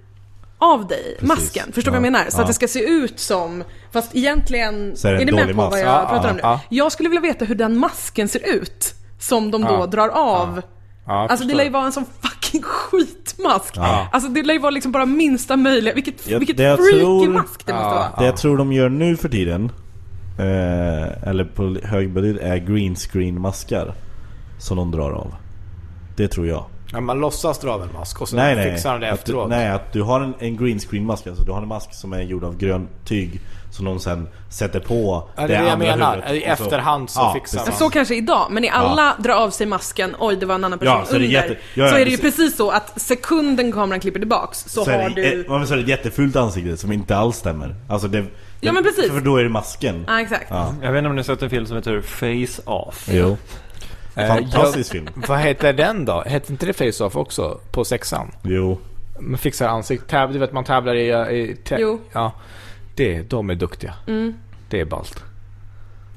av 0.58 0.86
dig 0.86 1.16
masken. 1.20 1.72
Förstår 1.72 1.90
du 1.92 1.96
Ja. 1.96 2.00
vad 2.00 2.06
jag 2.06 2.12
menar? 2.12 2.24
Så 2.30 2.38
Ja. 2.38 2.40
att 2.42 2.46
det 2.48 2.54
ska 2.54 2.68
se 2.68 2.84
ut 2.84 3.20
som, 3.20 3.64
fast 3.92 4.16
egentligen, 4.16 4.96
Så 4.96 5.08
är 5.08 5.12
det 5.12 5.20
en 5.20 5.26
ni 5.26 5.32
med 5.32 5.48
på 5.48 5.54
mask. 5.56 5.70
vad 5.70 5.80
jag 5.80 5.86
Ja, 5.86 6.06
pratar 6.10 6.30
om 6.30 6.36
nu? 6.36 6.40
ja. 6.42 6.60
Jag 6.68 6.92
skulle 6.92 7.08
vilja 7.08 7.20
veta 7.22 7.44
hur 7.44 7.54
den 7.54 7.78
masken 7.78 8.28
ser 8.28 8.48
ut, 8.54 8.94
som 9.18 9.50
de 9.50 9.62
då 9.62 9.86
drar 9.86 10.08
av. 10.08 10.62
Jag 11.06 11.30
Alltså 11.30 11.46
det 11.46 11.54
lär 11.54 11.64
ju 11.64 11.70
vara 11.70 11.84
en 11.86 11.92
sån 11.92 12.04
fucking 12.20 12.62
skitmask. 12.64 13.74
Alltså 14.12 14.28
det 14.30 14.42
lär 14.42 14.54
ju 14.54 14.60
vara 14.60 14.70
liksom 14.70 14.92
bara 14.92 15.06
minsta 15.06 15.56
möjliga, 15.56 15.94
vilket, 15.94 16.28
Ja, 16.28 16.38
vilket 16.38 16.58
jag 16.58 16.78
freaky 16.78 16.98
tror- 17.00 17.28
mask 17.28 17.66
det 17.66 17.72
måste 17.72 17.88
vara. 17.88 18.12
Det 18.18 18.24
jag 18.24 18.36
tror 18.36 18.56
de 18.58 18.72
gör 18.72 18.88
nu 18.88 19.16
för 19.16 19.28
tiden 19.28 19.72
eh, 20.38 21.28
Eller 21.28 21.44
på 21.44 21.76
hög 21.84 22.12
budget 22.12 22.42
är 22.42 22.56
green 22.56 22.94
screen 22.96 23.40
maskar 23.40 23.94
Som 24.58 24.76
de 24.76 24.90
drar 24.90 25.10
av 25.12 25.34
Det 26.16 26.28
tror 26.28 26.46
jag 26.46 26.64
Ja, 26.92 27.00
man 27.00 27.20
låtsas 27.20 27.58
dra 27.58 27.70
av 27.70 27.82
en 27.82 27.92
mask 27.92 28.20
och 28.20 28.28
så 28.28 28.36
Nej 28.36 28.56
nej, 28.56 28.72
fixar 28.72 28.90
han 28.90 29.00
det 29.00 29.06
att 29.06 29.12
du, 29.16 29.20
efteråt. 29.20 29.48
nej 29.48 29.68
att 29.68 29.92
du 29.92 30.02
har 30.02 30.20
en, 30.20 30.34
en 30.38 30.56
green 30.56 30.78
screen 30.78 31.06
mask 31.06 31.26
alltså, 31.26 31.44
Du 31.44 31.52
har 31.52 31.62
en 31.62 31.68
mask 31.68 31.94
som 31.94 32.12
är 32.12 32.22
gjord 32.22 32.44
av 32.44 32.56
grönt 32.56 32.90
tyg 33.04 33.40
Som 33.70 33.84
de 33.84 34.00
sen 34.00 34.28
sätter 34.50 34.80
på 34.80 35.28
Ja, 35.36 35.36
det 35.36 35.42
är 35.42 35.48
det 35.48 35.54
jag 35.54 35.72
andra 35.72 35.76
menar. 35.86 36.22
huvudet, 36.26 36.32
I 36.48 36.52
och 36.52 36.58
så- 36.58 36.64
efterhand 36.64 37.10
så 37.10 37.32
fixar 37.34 37.58
precis. 37.58 37.70
man. 37.72 37.78
Så 37.78 37.90
kanske 37.90 38.14
idag, 38.14 38.46
men 38.50 38.64
i 38.64 38.68
alla 38.68 39.14
drar 39.18 39.34
av 39.34 39.50
sig 39.50 39.66
masken, 39.66 40.16
oj 40.18 40.36
det 40.36 40.46
var 40.46 40.54
en 40.54 40.64
annan 40.64 40.78
person 40.78 40.96
Ja, 40.98 41.04
så 41.06 41.14
är 41.14 41.18
det 41.18 41.24
under. 41.26 41.40
jätte- 41.42 41.56
ja, 41.74 41.84
ja, 41.84 41.90
så 41.90 41.96
är 41.96 42.04
det 42.04 42.10
ju 42.10 42.16
precis. 42.16 42.36
precis 42.36 42.56
så 42.56 42.70
att 42.70 43.00
sekunden 43.00 43.72
kameran 43.72 44.00
klipper 44.00 44.20
tillbaks 44.20 44.58
så, 44.68 44.84
så 44.84 44.90
har 44.90 44.98
är 44.98 45.08
det, 45.10 45.14
du... 45.22 45.44
ja, 45.48 45.58
men 45.58 45.66
så 45.66 45.72
är 45.72 45.76
det 45.76 45.82
ett 45.82 45.88
jättefult 45.88 46.36
ansikte 46.36 46.76
som 46.76 46.92
inte 46.92 47.16
alls 47.16 47.36
stämmer 47.36 47.74
Alltså 47.88 48.08
det, 48.08 48.24
Ja, 48.60 48.72
men 48.72 48.82
precis. 48.84 49.10
För 49.12 49.20
då 49.20 49.36
är 49.36 49.42
det 49.42 49.48
masken 49.50 50.04
Ja 50.08 50.20
exakt. 50.20 50.46
Ja. 50.50 50.74
Jag 50.82 50.92
vet 50.92 50.98
inte 50.98 51.08
om 51.08 51.14
ni 51.16 51.18
har 51.18 51.24
sett 51.24 51.42
en 51.42 51.50
film 51.50 51.66
som 51.66 51.76
heter 51.76 52.00
Face 52.00 52.62
Off. 52.70 53.08
Jo 53.12 53.36
Fantastisk 54.28 54.94
jag- 54.94 55.02
film 55.04 55.22
Vad 55.28 55.38
heter 55.38 55.72
den 55.72 56.04
då? 56.04 56.22
Hette 56.26 56.52
inte 56.52 56.66
det 56.66 56.72
Face-Off 56.72 57.16
också? 57.16 57.60
På 57.70 57.84
sexan? 57.84 58.30
Jo 58.42 58.78
Man 59.20 59.38
fixar 59.38 59.68
ansikt, 59.68 60.08
täv, 60.10 60.32
du 60.32 60.38
vet 60.38 60.52
man 60.52 60.64
tävlar 60.64 60.94
i... 60.94 61.08
i 61.08 61.56
tä- 61.64 61.76
Jo. 61.78 62.00
Ja. 62.12 62.32
Det, 62.94 63.22
de 63.22 63.50
är 63.50 63.54
duktiga. 63.54 63.94
Det 64.68 64.80
är 64.80 64.84
ballt. 64.84 65.24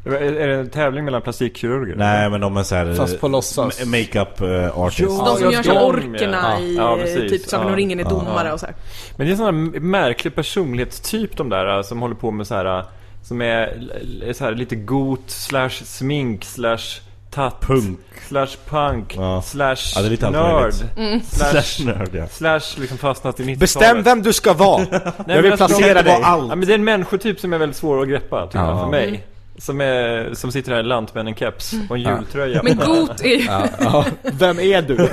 Är 0.06 0.48
det 0.48 0.54
en 0.56 0.70
tävling 0.70 1.06
mellan 1.06 1.22
plastikkirurger? 1.22 1.96
Nej 1.96 2.30
men 2.30 2.42
de 2.42 2.58
är 2.58 2.64
såhär 2.64 2.94
Fast 2.94 3.20
på 3.22 3.28
låtsas. 3.28 3.86
Makeup 3.86 4.42
artists 4.76 5.20
De 5.20 5.26
som 5.26 5.44
Ja, 5.44 5.52
gör 5.52 5.58
de, 5.58 5.64
som 5.64 5.74
ja. 5.76 5.86
orkerna 5.86 6.60
i 6.60 6.76
Ja, 6.76 6.98
eh, 7.00 7.06
typ 7.30 7.42
Sagan 7.42 7.66
om 7.66 7.72
Ja. 7.72 7.78
ringen 7.78 8.00
är 8.00 8.04
domare 8.04 8.48
Ja. 8.48 8.54
och 8.54 8.60
så 8.60 8.66
här. 8.66 8.76
Men 9.16 9.28
det 9.28 9.30
är 9.30 9.32
en 9.32 9.38
sån 9.38 9.46
här 9.74 9.80
märklig 9.80 10.36
personlighetstyp 10.36 11.38
de 11.38 11.50
där 11.50 11.84
som 11.84 12.02
håller 12.02 12.16
på 12.16 12.32
med 12.32 12.48
så 12.48 12.56
här 12.56 12.86
som 13.24 13.42
är 13.42 14.34
så 14.34 14.44
här 14.44 14.52
lite 14.56 14.76
got 14.76 15.24
slash 15.30 15.70
smink 15.70 16.44
slash 16.46 17.02
tatt 17.34 17.62
Punk. 17.62 18.00
slash 18.28 18.48
punk 18.70 19.16
Ja. 19.18 19.42
slash 19.42 19.76
Ja, 19.96 20.02
det 20.02 20.08
är 20.08 20.10
lite 20.10 20.30
nörd. 20.30 20.74
Mm. 20.98 21.22
slash, 21.22 21.86
Nörd 21.86 22.10
ja 22.14 22.28
slash 22.28 22.62
liksom 22.82 22.98
fastnat 22.98 23.40
i 23.40 23.44
90-talet. 23.44 23.60
Bestäm 23.60 24.04
vem 24.04 24.22
du 24.22 24.34
ska 24.34 24.54
vara! 24.54 24.80
Nej, 24.92 25.02
jag 25.28 25.42
vill 25.42 25.52
placera 25.58 26.02
dig. 26.02 26.20
allt. 26.24 26.50
Ja, 26.50 26.56
men 26.56 26.68
det 26.68 26.74
är 26.74 26.76
en 26.76 26.84
människotyp 26.84 27.40
som 27.40 27.54
är 27.54 27.58
väldigt 27.58 27.78
svår 27.78 28.02
att 28.02 28.10
greppa 28.10 28.46
tycker 28.48 28.60
Ja. 28.60 28.70
jag, 28.70 28.80
för 28.80 28.88
mig. 28.90 29.28
Som, 29.58 29.82
är, 29.82 30.34
som 30.34 30.52
sitter 30.52 30.72
här 30.72 30.80
i 30.80 30.84
lantmännen-keps 30.84 31.74
och 31.90 31.96
en 31.98 32.02
jultröja. 32.02 32.64
Men 32.64 32.78
got 32.78 33.22
är 33.22 33.28
ju, 33.28 33.44
Ja. 33.80 34.06
Vem 34.24 34.60
är 34.60 34.82
du? 34.82 34.96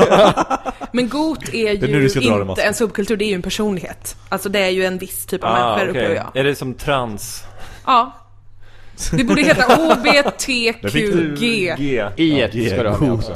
men 0.92 1.08
got 1.08 1.48
är 1.48 1.54
är 1.54 1.72
ju 1.72 1.76
den 1.76 2.48
inte 2.50 2.62
en 2.62 2.74
subkultur, 2.74 3.16
det 3.16 3.24
är 3.24 3.28
ju 3.28 3.34
en 3.34 3.42
personlighet. 3.42 4.16
Alltså 4.28 4.48
det 4.48 4.58
är 4.60 4.68
ju 4.70 4.84
en 4.84 4.98
viss 4.98 5.26
typ 5.26 5.44
av 5.44 5.50
ah, 5.50 5.54
människor 5.54 5.90
okej. 5.90 6.02
upplever 6.02 6.14
jag. 6.14 6.36
Är 6.36 6.44
det 6.44 6.54
som 6.54 6.74
trans? 6.74 7.44
Ja. 7.86 8.12
Det 9.12 9.24
borde 9.24 9.42
heta 9.42 9.76
Det. 9.76 10.76
HBTQG 10.82 11.76
G. 11.78 12.04
I 12.16 12.40
ett 12.40 12.52
G, 12.52 12.70
ska 12.70 12.82
du 12.82 12.88
ha 12.88 12.98
med 12.98 13.12
också. 13.12 13.32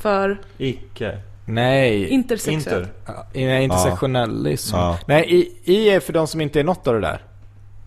För 0.00 0.38
Icke. 0.58 1.18
Nej. 1.46 2.08
intersexuell. 2.08 2.80
Inter. 2.82 2.92
Ja, 3.06 3.26
Nej, 3.34 3.64
intersektionalism. 3.64 4.76
Ja. 4.76 4.98
Nej, 5.06 5.34
I, 5.34 5.72
I 5.72 5.88
är 5.90 6.00
för 6.00 6.12
de 6.12 6.26
som 6.26 6.40
inte 6.40 6.60
är 6.60 6.64
något 6.64 6.86
av 6.86 6.94
det 6.94 7.00
där. 7.00 7.22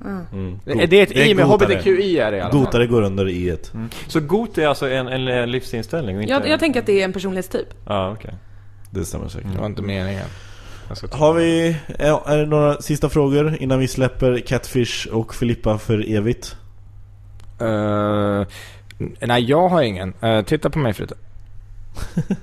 Mm. 0.06 0.60
Är 0.66 0.88
det 0.88 1.02
ett 1.02 1.12
I 1.12 1.34
med. 1.34 1.46
HBTQI 1.46 2.20
är 2.20 2.32
det 2.32 2.38
i 2.38 2.42
alla 2.42 2.52
fall. 2.52 2.60
Gotare 2.60 2.88
går 2.88 3.02
under 3.02 3.30
i 3.30 3.50
ett 3.50 3.72
Så 4.08 4.20
got 4.20 4.58
är 4.58 4.68
alltså 4.68 4.90
en, 4.90 5.08
en, 5.08 5.28
en 5.28 5.52
livsinställning 5.52 6.22
inte... 6.22 6.34
Jag, 6.34 6.48
jag 6.48 6.60
tänker 6.60 6.80
att 6.80 6.86
det 6.86 7.02
är 7.02 7.06
en 7.06 7.14
personlighetstyp. 7.14 7.68
Ja, 7.86 8.12
okej. 8.12 8.34
Det 8.92 9.06
stämmer 9.06 9.28
säkert 9.28 9.54
Det 9.54 9.60
var 9.60 9.66
inte 9.66 9.82
meningen. 9.82 10.26
Har 11.12 11.34
vi, 11.34 11.76
är, 11.88 12.30
är 12.30 12.38
det 12.38 12.46
några 12.46 12.82
sista 12.82 13.10
frågor 13.10 13.58
innan 13.60 13.80
vi 13.80 13.88
släpper 13.88 14.38
Catfish 14.38 15.08
och 15.12 15.36
Filippa 15.36 15.78
för 15.78 16.12
evigt? 16.16 16.56
Eh, 17.62 18.46
nej, 19.28 19.44
jag 19.44 19.70
har 19.70 19.82
ingen. 19.82 20.14
Eh, 20.22 20.42
titta 20.42 20.70
på 20.70 20.80
mig 20.80 20.94
Fritte. 20.94 21.16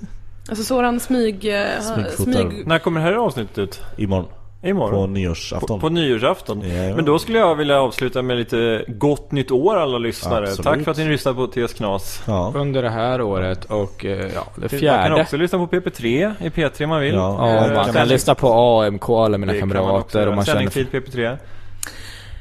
Alltså 0.49 0.65
Soran 0.65 1.01
smyg... 1.01 1.41
Smygfotar. 1.81 2.33
smyg 2.33 2.67
När 2.67 2.79
kommer 2.79 3.01
det 3.01 3.07
här 3.07 3.13
avsnittet 3.13 3.59
ut? 3.59 3.83
Imorgon, 3.97 4.27
på 4.63 4.69
Imorgon? 4.69 5.13
nyårsafton 5.13 5.81
På, 5.81 5.89
på 5.89 5.95
nyårsafton? 5.95 6.61
Jajamän. 6.61 6.97
Men 6.97 7.05
då 7.05 7.19
skulle 7.19 7.39
jag 7.39 7.55
vilja 7.55 7.81
avsluta 7.81 8.23
med 8.23 8.37
lite 8.37 8.85
gott 8.89 9.33
nytt 9.33 9.51
år 9.51 9.77
alla 9.77 9.99
lyssnare. 9.99 10.43
Absolut. 10.45 10.65
Tack 10.65 10.83
för 10.85 10.91
att 10.91 10.97
ni 10.97 11.05
lyssnade 11.09 11.37
på 11.37 11.47
TS 11.47 11.73
Knas. 11.75 12.23
Ja, 12.27 12.53
Under 12.57 12.83
det 12.83 12.91
här 12.91 13.21
året 13.23 13.65
och 13.65 14.05
ja, 14.05 14.11
det 14.55 14.61
Man 14.61 14.69
kan 14.69 14.79
fjärde. 14.79 15.21
också 15.21 15.37
lyssna 15.37 15.59
på 15.59 15.67
PP3 15.67 16.33
i 16.41 16.49
P3 16.49 16.83
om 16.85 16.89
man 16.91 17.01
vill. 17.01 17.15
Ja. 17.15 17.65
Ja, 17.67 17.75
man 17.75 17.93
kan 17.93 18.09
lyssna 18.09 18.35
på 18.35 18.53
AMK, 18.53 19.09
alla 19.11 19.39
mina 19.39 19.53
det 19.53 19.59
kan 19.59 19.69
man 19.69 19.77
också 19.79 19.87
kamrater 19.89 20.19
göra. 20.19 20.31
och 20.31 20.37
man 20.37 20.45
känner... 20.45 20.71
Sändningstid 20.71 21.03
PP3. 21.15 21.37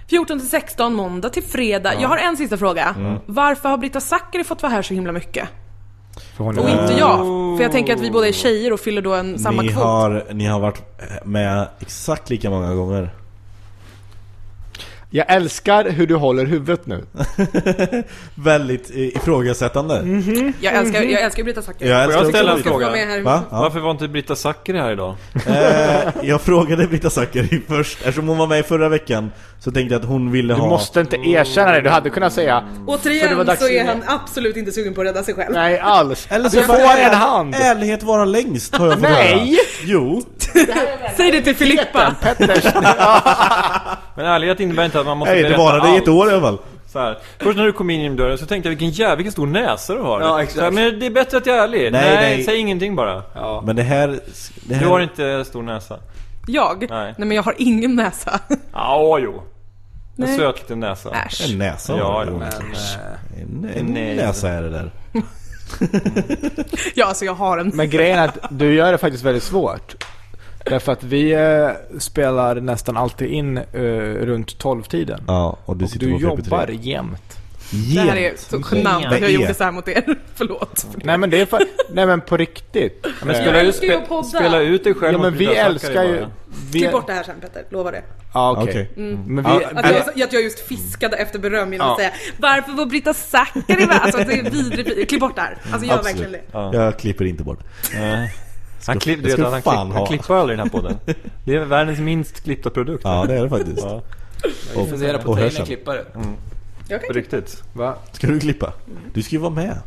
14 0.09 0.39
till 0.39 0.49
16 0.49 0.93
måndag 0.93 1.30
till 1.30 1.43
fredag. 1.43 1.93
Jag 2.01 2.09
har 2.09 2.17
en 2.17 2.38
sista 2.38 2.57
fråga. 2.57 2.95
Mm. 2.97 3.17
Varför 3.25 3.69
har 3.69 3.77
Britta 3.77 3.99
Zackari 3.99 4.43
fått 4.43 4.63
vara 4.63 4.71
här 4.73 4.81
så 4.81 4.93
himla 4.93 5.11
mycket? 5.11 5.49
Och 6.38 6.69
är- 6.69 6.81
inte 6.81 6.95
jag. 6.99 7.17
För 7.57 7.61
jag 7.63 7.71
tänker 7.71 7.93
att 7.95 7.99
vi 8.01 8.11
båda 8.11 8.27
är 8.27 8.31
tjejer 8.31 8.73
och 8.73 8.80
fyller 8.80 9.01
då 9.01 9.13
en 9.13 9.39
samma 9.39 9.61
ni 9.61 9.67
kvot. 9.67 9.84
har, 9.84 10.25
ni 10.34 10.45
har 10.45 10.59
varit 10.59 10.81
med 11.25 11.67
exakt 11.80 12.30
lika 12.30 12.49
många 12.49 12.73
gånger 12.73 13.09
Jag 15.15 15.26
älskar 15.30 15.90
hur 15.90 16.07
du 16.07 16.15
håller 16.15 16.45
huvudet 16.45 16.85
nu. 16.88 17.03
Väldigt 18.35 18.90
ifrågasättande 18.90 20.22
Jag 20.60 20.73
älskar, 20.73 21.02
jag 21.02 21.22
älskar 21.22 21.44
Britta 21.44 21.61
Zackari. 21.61 21.90
Jag 21.90 22.03
Får 22.06 22.14
jag 22.14 22.22
älskar 22.22 22.40
ställa 22.40 22.53
en 22.57 22.64
fråga? 22.64 22.90
Va? 23.23 23.44
Ja. 23.52 23.61
Varför 23.61 23.80
var 23.80 23.91
inte 23.91 24.07
Britta 24.07 24.35
Zackari 24.35 24.77
här 24.80 24.91
idag? 24.91 25.15
Eh, 25.48 26.14
jag 26.22 26.41
frågade 26.41 26.88
Britta 26.88 27.10
Zackari 27.10 27.61
först, 27.68 27.98
eftersom 27.98 28.27
hon 28.27 28.38
var 28.38 28.48
med 28.48 28.60
i 28.60 28.64
förra 28.64 28.90
veckan 28.90 29.31
Så 29.60 29.72
tänkte 29.72 29.94
jag 29.95 30.02
att 30.02 30.07
hon 30.07 30.31
ville 30.31 30.53
Du 30.53 30.60
ha 30.60 30.69
måste 30.69 30.99
inte 30.99 31.15
erkänna 31.15 31.72
det. 31.72 31.81
Du 31.81 31.90
hade 31.90 32.10
kunnat 32.10 32.34
säga 32.34 32.64
Återigen 32.88 33.57
så 33.57 33.68
är 33.68 33.85
han 33.85 34.03
absolut 34.07 34.57
inte 34.57 34.72
sugen 34.72 34.94
på 34.94 35.02
att 35.02 35.07
rädda 35.07 35.23
sig 35.23 35.34
själv. 35.34 35.53
nej 35.53 35.80
alls. 35.80 36.27
Eller 36.30 36.49
du 36.49 36.61
får 36.61 36.76
en 36.99 37.14
hand. 37.14 37.56
Ärlighet 37.56 38.03
vara 38.03 38.26
längst 38.26 38.76
har 38.76 38.85
jag 38.85 38.94
fått 38.94 39.02
Nej! 39.10 39.31
höra 39.31 39.48
Jo, 39.84 40.23
Säg 41.17 41.31
det 41.31 41.41
till 41.41 41.55
Filippa. 41.55 42.15
Men 44.15 44.25
ärlighet 44.25 44.59
innebär 44.59 44.85
inte 44.85 44.99
att 44.99 45.05
man 45.05 45.17
måste 45.17 45.34
nej 45.34 45.43
det 45.43 45.49
berätta 45.49 45.63
varade 45.63 45.89
i 45.89 45.95
ett 45.95 46.01
allt. 46.01 46.07
år 46.09 46.30
i 46.30 46.34
alla 46.34 46.41
fall 46.41 46.57
Så 46.88 46.99
här. 46.99 47.17
Först 47.39 47.57
när 47.57 47.65
du 47.65 47.71
kom 47.73 47.89
in 47.89 48.01
genom 48.01 48.17
dörren 48.17 48.38
så 48.38 48.45
tänkte 48.45 48.67
jag 48.67 48.71
vilken 48.77 48.89
jävla 48.89 49.15
vilken 49.15 49.31
stor 49.31 49.47
näsa 49.47 49.93
du 49.93 49.99
har. 50.01 50.21
Ja, 50.21 50.41
exakt. 50.41 50.57
Så 50.57 50.63
här, 50.63 50.71
men 50.71 50.99
det 50.99 51.05
är 51.05 51.09
bättre 51.09 51.38
att 51.38 51.45
jag 51.45 51.57
är 51.57 51.63
ärlig. 51.63 51.80
Nej, 51.91 51.91
Nej, 51.91 52.15
nej. 52.15 52.43
säg 52.43 52.57
ingenting 52.57 52.95
bara. 52.95 53.23
Men 53.65 53.75
det 53.75 53.84
här, 53.84 54.19
det 54.63 54.75
här 54.75 54.84
Du 54.84 54.89
har 54.89 54.99
inte 54.99 55.45
stor 55.45 55.63
näsa. 55.63 55.97
Jag? 56.47 56.85
Nej. 56.89 57.13
Nej 57.17 57.27
men 57.27 57.31
jag 57.31 57.43
har 57.43 57.55
ingen 57.57 57.95
näsa. 57.95 58.39
Ja, 58.73 59.19
jo. 59.21 59.43
En 60.17 60.25
Nej. 60.25 60.38
söt 60.38 60.59
liten 60.59 60.80
näsa. 60.80 61.09
Äsch. 61.27 61.49
En 61.51 61.57
näsa 61.57 61.97
Ja, 61.97 62.23
jo. 62.27 62.38
men, 62.38 62.51
En, 63.41 63.69
en 63.80 63.85
Nej. 63.85 64.15
näsa 64.15 64.49
är 64.49 64.61
det 64.61 64.69
där 64.69 64.91
Ja, 66.95 67.05
alltså 67.05 67.25
jag 67.25 67.34
har 67.34 67.57
en. 67.57 67.67
Men 67.73 67.89
grejen 67.89 68.19
är 68.19 68.23
att 68.27 68.38
du 68.49 68.73
gör 68.73 68.91
det 68.91 68.97
faktiskt 68.97 69.23
väldigt 69.23 69.43
svårt. 69.43 69.95
Därför 70.65 70.91
att 70.91 71.03
vi 71.03 71.31
eh, 71.31 71.99
spelar 71.99 72.56
nästan 72.56 72.98
alltid 72.98 73.27
in 73.27 73.57
eh, 73.57 73.81
runt 74.26 74.64
12-tiden. 74.64 75.23
Ja, 75.27 75.57
och 75.65 75.77
du 75.77 75.85
Och 75.85 75.91
du 75.98 76.18
jobbar 76.18 76.68
PP3. 76.68 76.80
jämt. 76.81 77.38
Det 77.94 77.99
här 77.99 78.15
är 78.18 78.34
så 78.38 78.61
genant 78.72 79.06
att 79.06 79.22
jag 79.22 79.31
gjorde 79.31 79.53
så 79.53 79.64
här 79.64 79.72
mot 79.72 79.88
er. 79.88 80.03
Förlåt. 80.35 80.85
Nej 81.03 81.18
men 81.18 81.30
det 81.30 81.41
är 81.41 81.45
för, 81.45 81.61
nej 81.94 82.06
men 82.06 82.22
på 82.22 82.38
riktigt. 82.38 83.06
Men 83.26 83.35
spela, 83.35 83.61
ut, 83.61 83.76
spe, 83.76 84.02
spela 84.23 84.60
ut 84.60 84.84
dig 84.84 84.94
själv 84.94 85.14
Ja 85.14 85.22
men 85.22 85.38
vi 85.38 85.45
älskar 85.45 86.03
ju... 86.03 86.26
Vi, 86.72 86.80
Klipp 86.80 86.91
bort 86.91 87.07
det 87.07 87.14
här 87.14 87.23
sen 87.23 87.35
Petter, 87.41 87.65
lovar 87.69 87.91
det. 87.91 88.03
Ja 88.34 88.52
okej. 88.52 88.90
Okej. 88.91 89.15
Men 89.27 89.44
vi... 89.44 89.65
Att 89.65 90.15
jag, 90.15 90.23
att 90.23 90.34
jag 90.34 90.44
just 90.44 90.60
fiskade 90.60 91.18
efter 91.18 91.40
beröm 91.40 91.73
genom 91.73 91.90
att 91.90 91.98
säga 91.98 92.11
Varför 92.38 92.72
var 92.72 92.85
Britta 92.85 93.14
Zackari 93.14 93.88
med? 93.88 93.99
Alltså 94.02 94.18
det 94.18 94.40
är 94.40 94.49
vidrigt. 94.49 95.10
Klipp 95.10 95.22
bort 95.22 95.35
det 95.35 95.41
här. 95.41 95.57
Alltså 95.72 95.88
gör 95.88 95.98
Absolut. 95.98 96.22
verkligen 96.22 96.72
det. 96.72 96.77
Jag 96.77 96.99
klipper 96.99 97.26
inte 97.26 97.44
bort. 97.44 97.60
Nej. 98.88 98.93
Han, 98.93 98.99
klipp, 98.99 99.23
du 99.23 99.30
jag 99.30 99.38
vet, 99.38 99.61
ska 99.61 99.72
han, 99.72 99.85
klipp, 99.88 99.93
ha. 99.93 99.99
han 99.99 100.07
klipper 100.07 100.34
aldrig 100.34 100.60
den 100.60 100.68
här 100.68 100.72
podden. 100.80 100.97
Det 101.45 101.55
är 101.55 101.60
världens 101.65 101.99
minst 101.99 102.43
klippta 102.43 102.69
produkt. 102.69 103.01
Ja, 103.03 103.26
det 103.27 103.34
är 103.35 103.43
det 103.43 103.49
faktiskt. 103.49 103.81
Ja, 103.84 104.01
Och, 104.76 104.89
Fundera 104.89 105.18
på 105.18 105.18
att 105.18 105.23
ta 105.26 105.31
in 105.31 105.38
en 105.38 105.43
hörseln. 105.43 105.65
klippare. 105.65 106.03
Jag 106.88 107.01
kan 107.01 107.07
på 107.07 107.14
riktigt. 107.14 107.64
Va? 107.73 107.95
Ska 108.11 108.27
du 108.27 108.39
klippa? 108.39 108.73
Du 109.14 109.22
ska 109.23 109.35
ju 109.35 109.41
vara 109.41 109.53
med. 109.53 109.77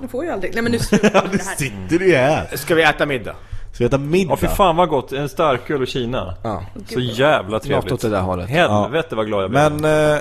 Jag 0.00 0.10
får 0.10 0.24
ju 0.24 0.30
aldrig. 0.30 0.54
Nej 0.54 0.62
men 0.62 0.72
nu 0.72 0.78
det 0.90 1.12
här. 1.12 1.56
Sitter 1.56 1.98
du 1.98 2.06
ju 2.08 2.14
här? 2.16 2.56
Ska 2.56 2.74
vi 2.74 2.82
äta 2.82 3.06
middag? 3.06 3.34
Ska 3.72 3.84
vi 3.84 3.86
äta 3.88 3.98
middag? 3.98 4.30
Ja 4.32 4.36
fy 4.36 4.46
fan 4.46 4.76
vad 4.76 4.88
gott, 4.88 5.12
en 5.12 5.28
starköl 5.28 5.82
och 5.82 5.88
Kina. 5.88 6.34
Ja. 6.42 6.62
Så 6.88 7.00
jävla 7.00 7.50
Något 7.50 7.62
trevligt. 7.62 7.92
åt 7.92 8.00
det 8.00 8.08
där 8.08 8.20
hållet. 8.20 8.48
Helvete 8.48 9.16
vad 9.16 9.26
glad 9.26 9.42
jag 9.42 9.50
blev. 9.50 9.72
Men, 9.72 9.84
eh, 10.14 10.20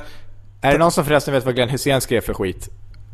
Är 0.62 0.72
det 0.72 0.78
någon 0.78 0.92
som 0.92 1.06
förresten 1.06 1.34
vet 1.34 1.46
vad 1.46 1.56
Glenn 1.56 1.70
Hysén 1.70 2.02
skrev 2.02 2.22
för 2.22 2.34
skit? 2.34 2.70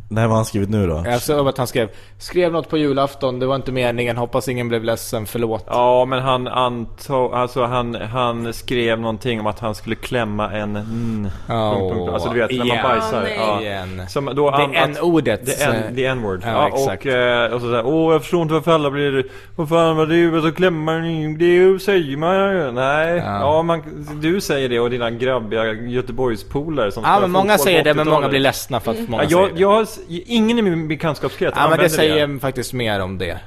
Nej 0.10 0.24
vad 0.24 0.30
har 0.30 0.36
han 0.36 0.46
skrivit 0.46 0.70
nu 0.70 0.88
då? 0.88 1.04
Jag 1.06 1.22
såg 1.22 1.48
att 1.48 1.58
han 1.58 1.68
skrev 1.68 1.90
Skrev 2.18 2.52
något 2.52 2.70
på 2.70 2.78
julafton, 2.78 3.40
det 3.40 3.46
var 3.46 3.56
inte 3.56 3.72
meningen, 3.72 4.18
hoppas 4.18 4.48
ingen 4.48 4.70
blev 4.70 4.84
ledsen, 4.84 5.26
förlåt. 5.26 5.64
Ja 5.68 6.06
men 6.06 6.20
han 6.22 6.48
antog, 6.48 7.34
alltså 7.34 7.64
han, 7.64 7.96
han 7.96 8.54
skrev 8.54 9.00
någonting 9.00 9.40
om 9.40 9.48
att 9.48 9.60
han 9.60 9.76
skulle 9.76 9.96
klämma 9.96 10.52
en 10.52 10.76
mm, 10.76 11.28
Oh, 11.50 11.74
punkt, 11.80 11.94
punkt. 11.96 12.14
Alltså 12.14 12.30
du 12.30 12.40
vet 12.40 12.52
när 12.52 12.58
man 12.58 12.68
igen. 12.68 12.84
bajsar. 12.84 13.18
Ah, 13.18 13.24
nej. 13.24 13.38
ja. 13.40 13.62
Igen. 13.62 14.08
Som 14.08 14.26
då 14.36 14.52
Det 14.52 14.58
an- 14.58 14.76
n-ordet. 14.76 15.46
Det 15.46 15.62
är 15.62 15.74
en- 15.88 15.96
the 15.96 16.06
n-word. 16.06 16.40
Ja, 16.44 16.50
Ja, 16.52 16.68
exakt. 16.68 17.06
och, 17.06 17.12
eh, 17.12 17.54
och 17.54 17.62
så 17.62 17.68
såhär, 17.68 17.86
åh 17.86 18.12
jag 18.14 18.22
förstår 18.22 18.42
inte 18.42 18.54
varför 18.54 18.72
alla 18.72 18.92
blir, 18.92 19.26
vad 19.56 19.70
fan 19.70 19.96
vad 19.98 20.10
det 20.10 20.42
så 20.42 20.52
klämmar 20.52 21.00
ni, 21.00 21.36
det 21.38 21.80
säger 21.82 22.18
man 22.18 22.56
ju. 22.56 22.72
Nej, 22.72 23.18
Ja. 23.18 23.40
ja. 23.40 23.62
man, 23.64 23.82
du 24.22 24.42
säger 24.42 24.70
det 24.70 24.80
och 24.80 24.90
dina 24.90 25.12
grabbiga 25.12 25.66
Göteborgspolare 25.74 26.92
som 26.92 27.04
Ja 27.04 27.20
men 27.20 27.32
många 27.32 27.58
säger 27.58 27.84
det, 27.84 27.94
men 27.94 28.06
många 28.08 28.18
80-talet. 28.18 28.30
blir 28.30 28.40
ledsna 28.40 28.80
för 28.80 28.92
att 28.92 29.10
många 29.10 29.24
Ja, 29.24 29.30
säger 29.30 29.42
jag, 29.42 29.56
det. 29.56 29.62
jag, 29.62 29.88
ingen 30.08 30.60
i 30.60 30.62
min 30.62 30.88
bekantskapskrets 30.88 31.58
Ja 31.58 31.70
men 31.70 31.80
det 31.80 31.90
säger 31.90 32.40
faktiskt 32.40 32.74
mer 32.74 33.00
om 33.00 33.18
det. 33.18 33.40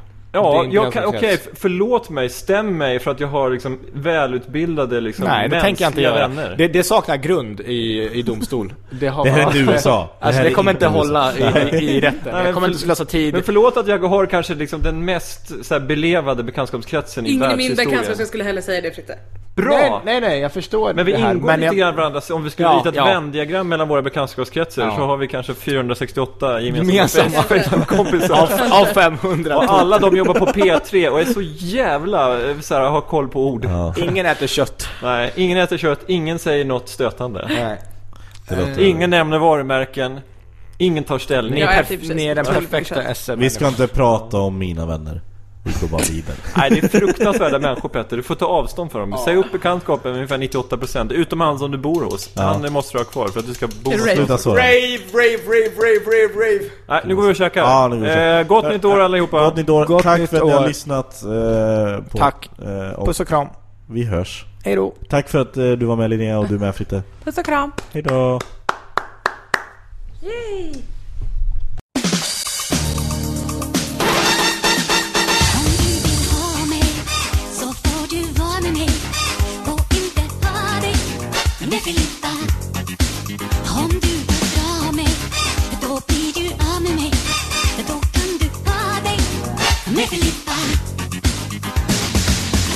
Ja, 0.45 0.61
okej, 0.61 0.71
bekantskapskrets. 0.85 1.47
f- 1.53 1.59
förlåt 1.61 2.11
mig, 2.11 2.29
stäm 2.29 2.79
mig 2.79 2.99
för 2.99 3.11
att 3.11 3.21
jag 3.21 3.29
har 3.29 3.51
liksom 3.51 3.79
välutbildade 3.93 5.01
liksom 5.01 5.25
Nej, 5.25 5.49
det 5.49 5.61
tänker 5.61 5.85
jag 5.85 5.91
inte 5.91 6.01
göra. 6.03 6.29
vänner. 6.29 6.55
Det, 6.59 6.69
det 6.69 6.83
saknar 6.83 7.17
grund 7.17 7.61
i, 7.61 8.11
i 8.13 8.23
domstol. 8.23 8.75
Det, 8.91 9.09
har 9.09 9.25
Det 9.25 9.31
här 9.31 9.41
är 9.41 9.47
inte 9.47 9.73
USA. 9.73 10.17
Det 10.21 10.27
Alltså 10.27 10.43
det 10.43 10.51
kommer 10.51 10.71
inte 10.71 10.87
hålla 10.87 11.33
i, 11.37 11.43
i, 11.77 11.97
i 11.97 12.01
rätten. 12.01 12.19
Nej, 12.25 12.33
Jag 12.35 12.45
men 12.45 12.55
kommer 12.55 12.67
inte 12.69 12.79
slösa 12.81 13.05
tid. 13.05 13.35
Men 13.35 13.43
förlåt 13.43 13.77
att 13.77 13.87
jag 13.89 13.99
har 13.99 14.27
kanske 14.27 14.55
liksom 14.55 14.83
den 14.83 15.05
mest 15.05 15.65
så 15.65 15.75
här, 15.75 15.81
belevade 15.81 16.43
bekantskapskretsen 16.43 17.27
i 17.27 17.31
Ingen 17.31 17.43
i 17.43 17.47
min 17.49 17.57
världshistorien. 17.57 17.91
bekantskap 18.01 18.27
skulle 18.29 18.45
heller 18.45 18.63
säga 18.63 18.81
det 18.81 18.91
Fritte. 18.95 19.19
Bra! 19.57 19.79
Nej, 19.79 19.91
nej, 20.05 20.21
nej, 20.21 20.41
jag 20.41 20.53
förstår 20.53 20.95
Men 20.95 21.07
vi 21.07 21.13
det 21.13 21.19
här. 21.19 21.35
ingår 21.35 21.47
men 21.47 21.61
lite 21.61 21.67
jag, 21.67 21.77
grann 21.77 21.97
varandra. 21.97 22.21
Om 22.31 22.45
vi 22.45 22.51
skulle 22.51 22.69
Ja, 22.69 22.75
rita 22.79 22.89
ett 22.89 22.95
ja. 22.95 23.05
vändiagram 23.05 23.69
mellan 23.69 23.89
våra 23.89 24.03
bekantskapskretsar 24.03 24.83
Ja. 24.83 24.97
så 24.97 25.03
har 25.03 25.17
vi 25.17 25.29
kanske 25.29 25.55
468 25.55 26.61
gemensamma 26.61 26.93
Gemensamma. 26.93 27.43
Facebook-kompisar. 27.43 28.35
av, 28.73 28.81
av 28.83 28.85
500. 28.85 29.57
Och 29.57 29.65
alla 29.65 29.99
de 29.99 30.17
jobbar 30.27 30.41
på 30.41 30.47
P3 30.47 31.09
och 31.09 31.21
är 31.21 31.25
så 31.25 31.43
jävla 31.59 32.51
eh, 32.51 32.61
så 32.61 32.75
här, 32.75 32.81
har 32.81 33.01
koll 33.01 33.29
på 33.29 33.47
ord. 33.49 33.65
Ja, 33.65 33.95
Ingen 33.99 34.27
äter 34.27 34.47
kött. 34.47 34.89
Nej, 35.03 35.33
ingen 35.37 35.59
äter 35.59 35.79
kött, 35.79 36.01
ingen 36.07 36.39
säger 36.39 36.65
något 36.65 36.89
stötande. 36.89 37.47
Nej. 37.49 37.79
låter... 38.51 38.81
Ingen 38.83 39.11
nämner 39.11 39.39
varumärken, 39.39 40.21
ingen 40.79 41.05
tar 41.05 41.19
ställning. 41.19 41.55
Ni 41.55 41.61
är, 41.61 41.83
perf- 41.83 42.15
ni 42.15 42.27
är 42.27 42.35
den 42.35 42.45
perfekta 42.45 42.99
mycket 42.99 43.17
SM 43.17 43.33
Vi 43.39 43.51
ska 43.51 43.69
inte 43.69 43.87
prata 43.87 44.39
om 44.39 44.59
mina 44.59 44.87
vänner. 44.87 45.21
Vi 45.67 45.73
går 45.81 45.89
bara 45.89 46.03
vidare. 46.03 46.37
Nej, 46.57 46.71
det 46.71 46.85
är 46.85 46.89
fruktansvärda 47.01 47.59
människor 47.59 47.89
Petter. 47.89 48.17
Du 48.17 48.23
får 48.23 48.35
ta 48.35 48.47
avstånd 48.47 48.93
från 48.93 49.11
dem. 49.11 49.21
Säg 49.25 49.37
upp 49.37 49.53
bekantskapen 49.53 50.11
med 50.13 50.17
ungefär 50.19 50.61
98% 50.61 51.13
Utom 51.13 51.41
han 51.41 51.59
som 51.59 51.71
du 51.71 51.79
bor 51.79 52.05
hos. 52.05 52.31
Ja. 52.35 52.43
Han 52.43 52.73
måste 52.73 52.95
du 52.95 52.99
ha 52.99 53.05
kvar 53.05 53.29
för 53.29 53.41
att 53.41 53.47
du 53.47 53.55
ska 53.55 53.67
bo 53.67 53.91
hos. 53.91 54.01
Rave, 54.07 54.17
rave, 55.13 55.39
rave, 55.47 55.75
rave, 55.77 56.05
rave, 56.07 56.35
rave. 56.35 56.61
Nej, 56.89 57.03
nu 57.07 57.17
går 57.17 57.23
vi 57.23 57.33
och 57.33 57.37
käkar. 57.37 57.61
Ja, 57.63 57.89
nu 57.89 57.97
går 57.97 58.03
vi 58.03 58.09
och 58.09 58.15
käkar. 58.15 58.41
eh, 58.41 58.47
gott 58.47 58.69
nytt 58.69 58.85
år 58.85 59.01
allihopa. 59.01 59.45
Gott 59.45 59.57
nytt 59.57 59.69
år. 59.69 59.87
Gott 59.87 60.03
Tack 60.03 60.21
nytt 60.21 60.31
för 60.31 60.37
att 60.37 60.47
ni 60.47 60.53
har 60.53 60.69
lyssnat. 60.69 61.23
Eh, 61.23 62.05
på, 62.11 62.19
Tack. 62.19 62.51
Eh, 62.59 62.99
och 62.99 63.07
Puss 63.07 63.21
och 63.21 63.29
kram. 63.29 63.49
vi 63.91 64.05
hörs. 64.05 64.45
Hej 64.65 64.77
då. 64.77 64.95
Tack 65.09 65.29
för 65.29 65.39
att 65.39 65.57
eh, 65.57 65.71
du 65.71 65.87
var 65.87 65.97
med 65.97 66.11
Linnea 66.11 66.39
och 66.39 66.49
du 66.49 66.59
med 66.59 66.75
Fritte. 66.75 67.03
Puss 67.25 67.39
och 67.39 67.45
kram. 67.45 67.73
Hejdå. 67.93 68.41
Om 70.23 70.96
Filippa. 81.71 82.29
Om 83.77 83.89
du 83.89 84.09
vill 84.09 84.27
dra 84.27 84.93
mig 84.93 85.09
då 85.81 86.01
blir 86.07 86.33
du 86.35 86.55
av 86.55 86.83
med 86.83 86.97
mig. 86.97 87.13
Då 87.89 88.01
kan 88.13 88.39
du 88.41 88.71
ha 88.71 89.01
dig 89.03 89.19
med 89.85 90.09
Filippa. 90.09 90.57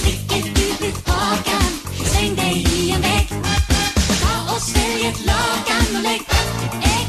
Sticker 0.01 0.43
du 0.55 0.87
ut 0.87 1.09
hakan, 1.09 1.73
släng 2.05 2.37
dig 2.37 2.67
i 2.73 2.91
en 2.91 3.01
vägg. 3.01 3.29
Ta 4.23 4.55
och 4.55 4.63
svälj 4.63 5.07
ett 5.07 5.27
lakan 5.27 5.97
och 5.97 6.03
lägg 6.03 6.23
ägg. 6.83 7.09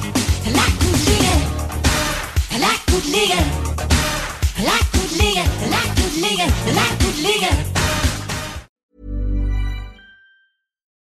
Lackkort 0.56 1.08
ligger, 1.08 1.40
lackkort 2.60 3.06
ligger. 3.06 3.46
Lackkort 4.66 5.12
ligger, 5.12 5.46
lackkort 5.72 6.16
ligger, 6.16 6.48
lackkort 6.76 7.18
ligger. 7.18 7.81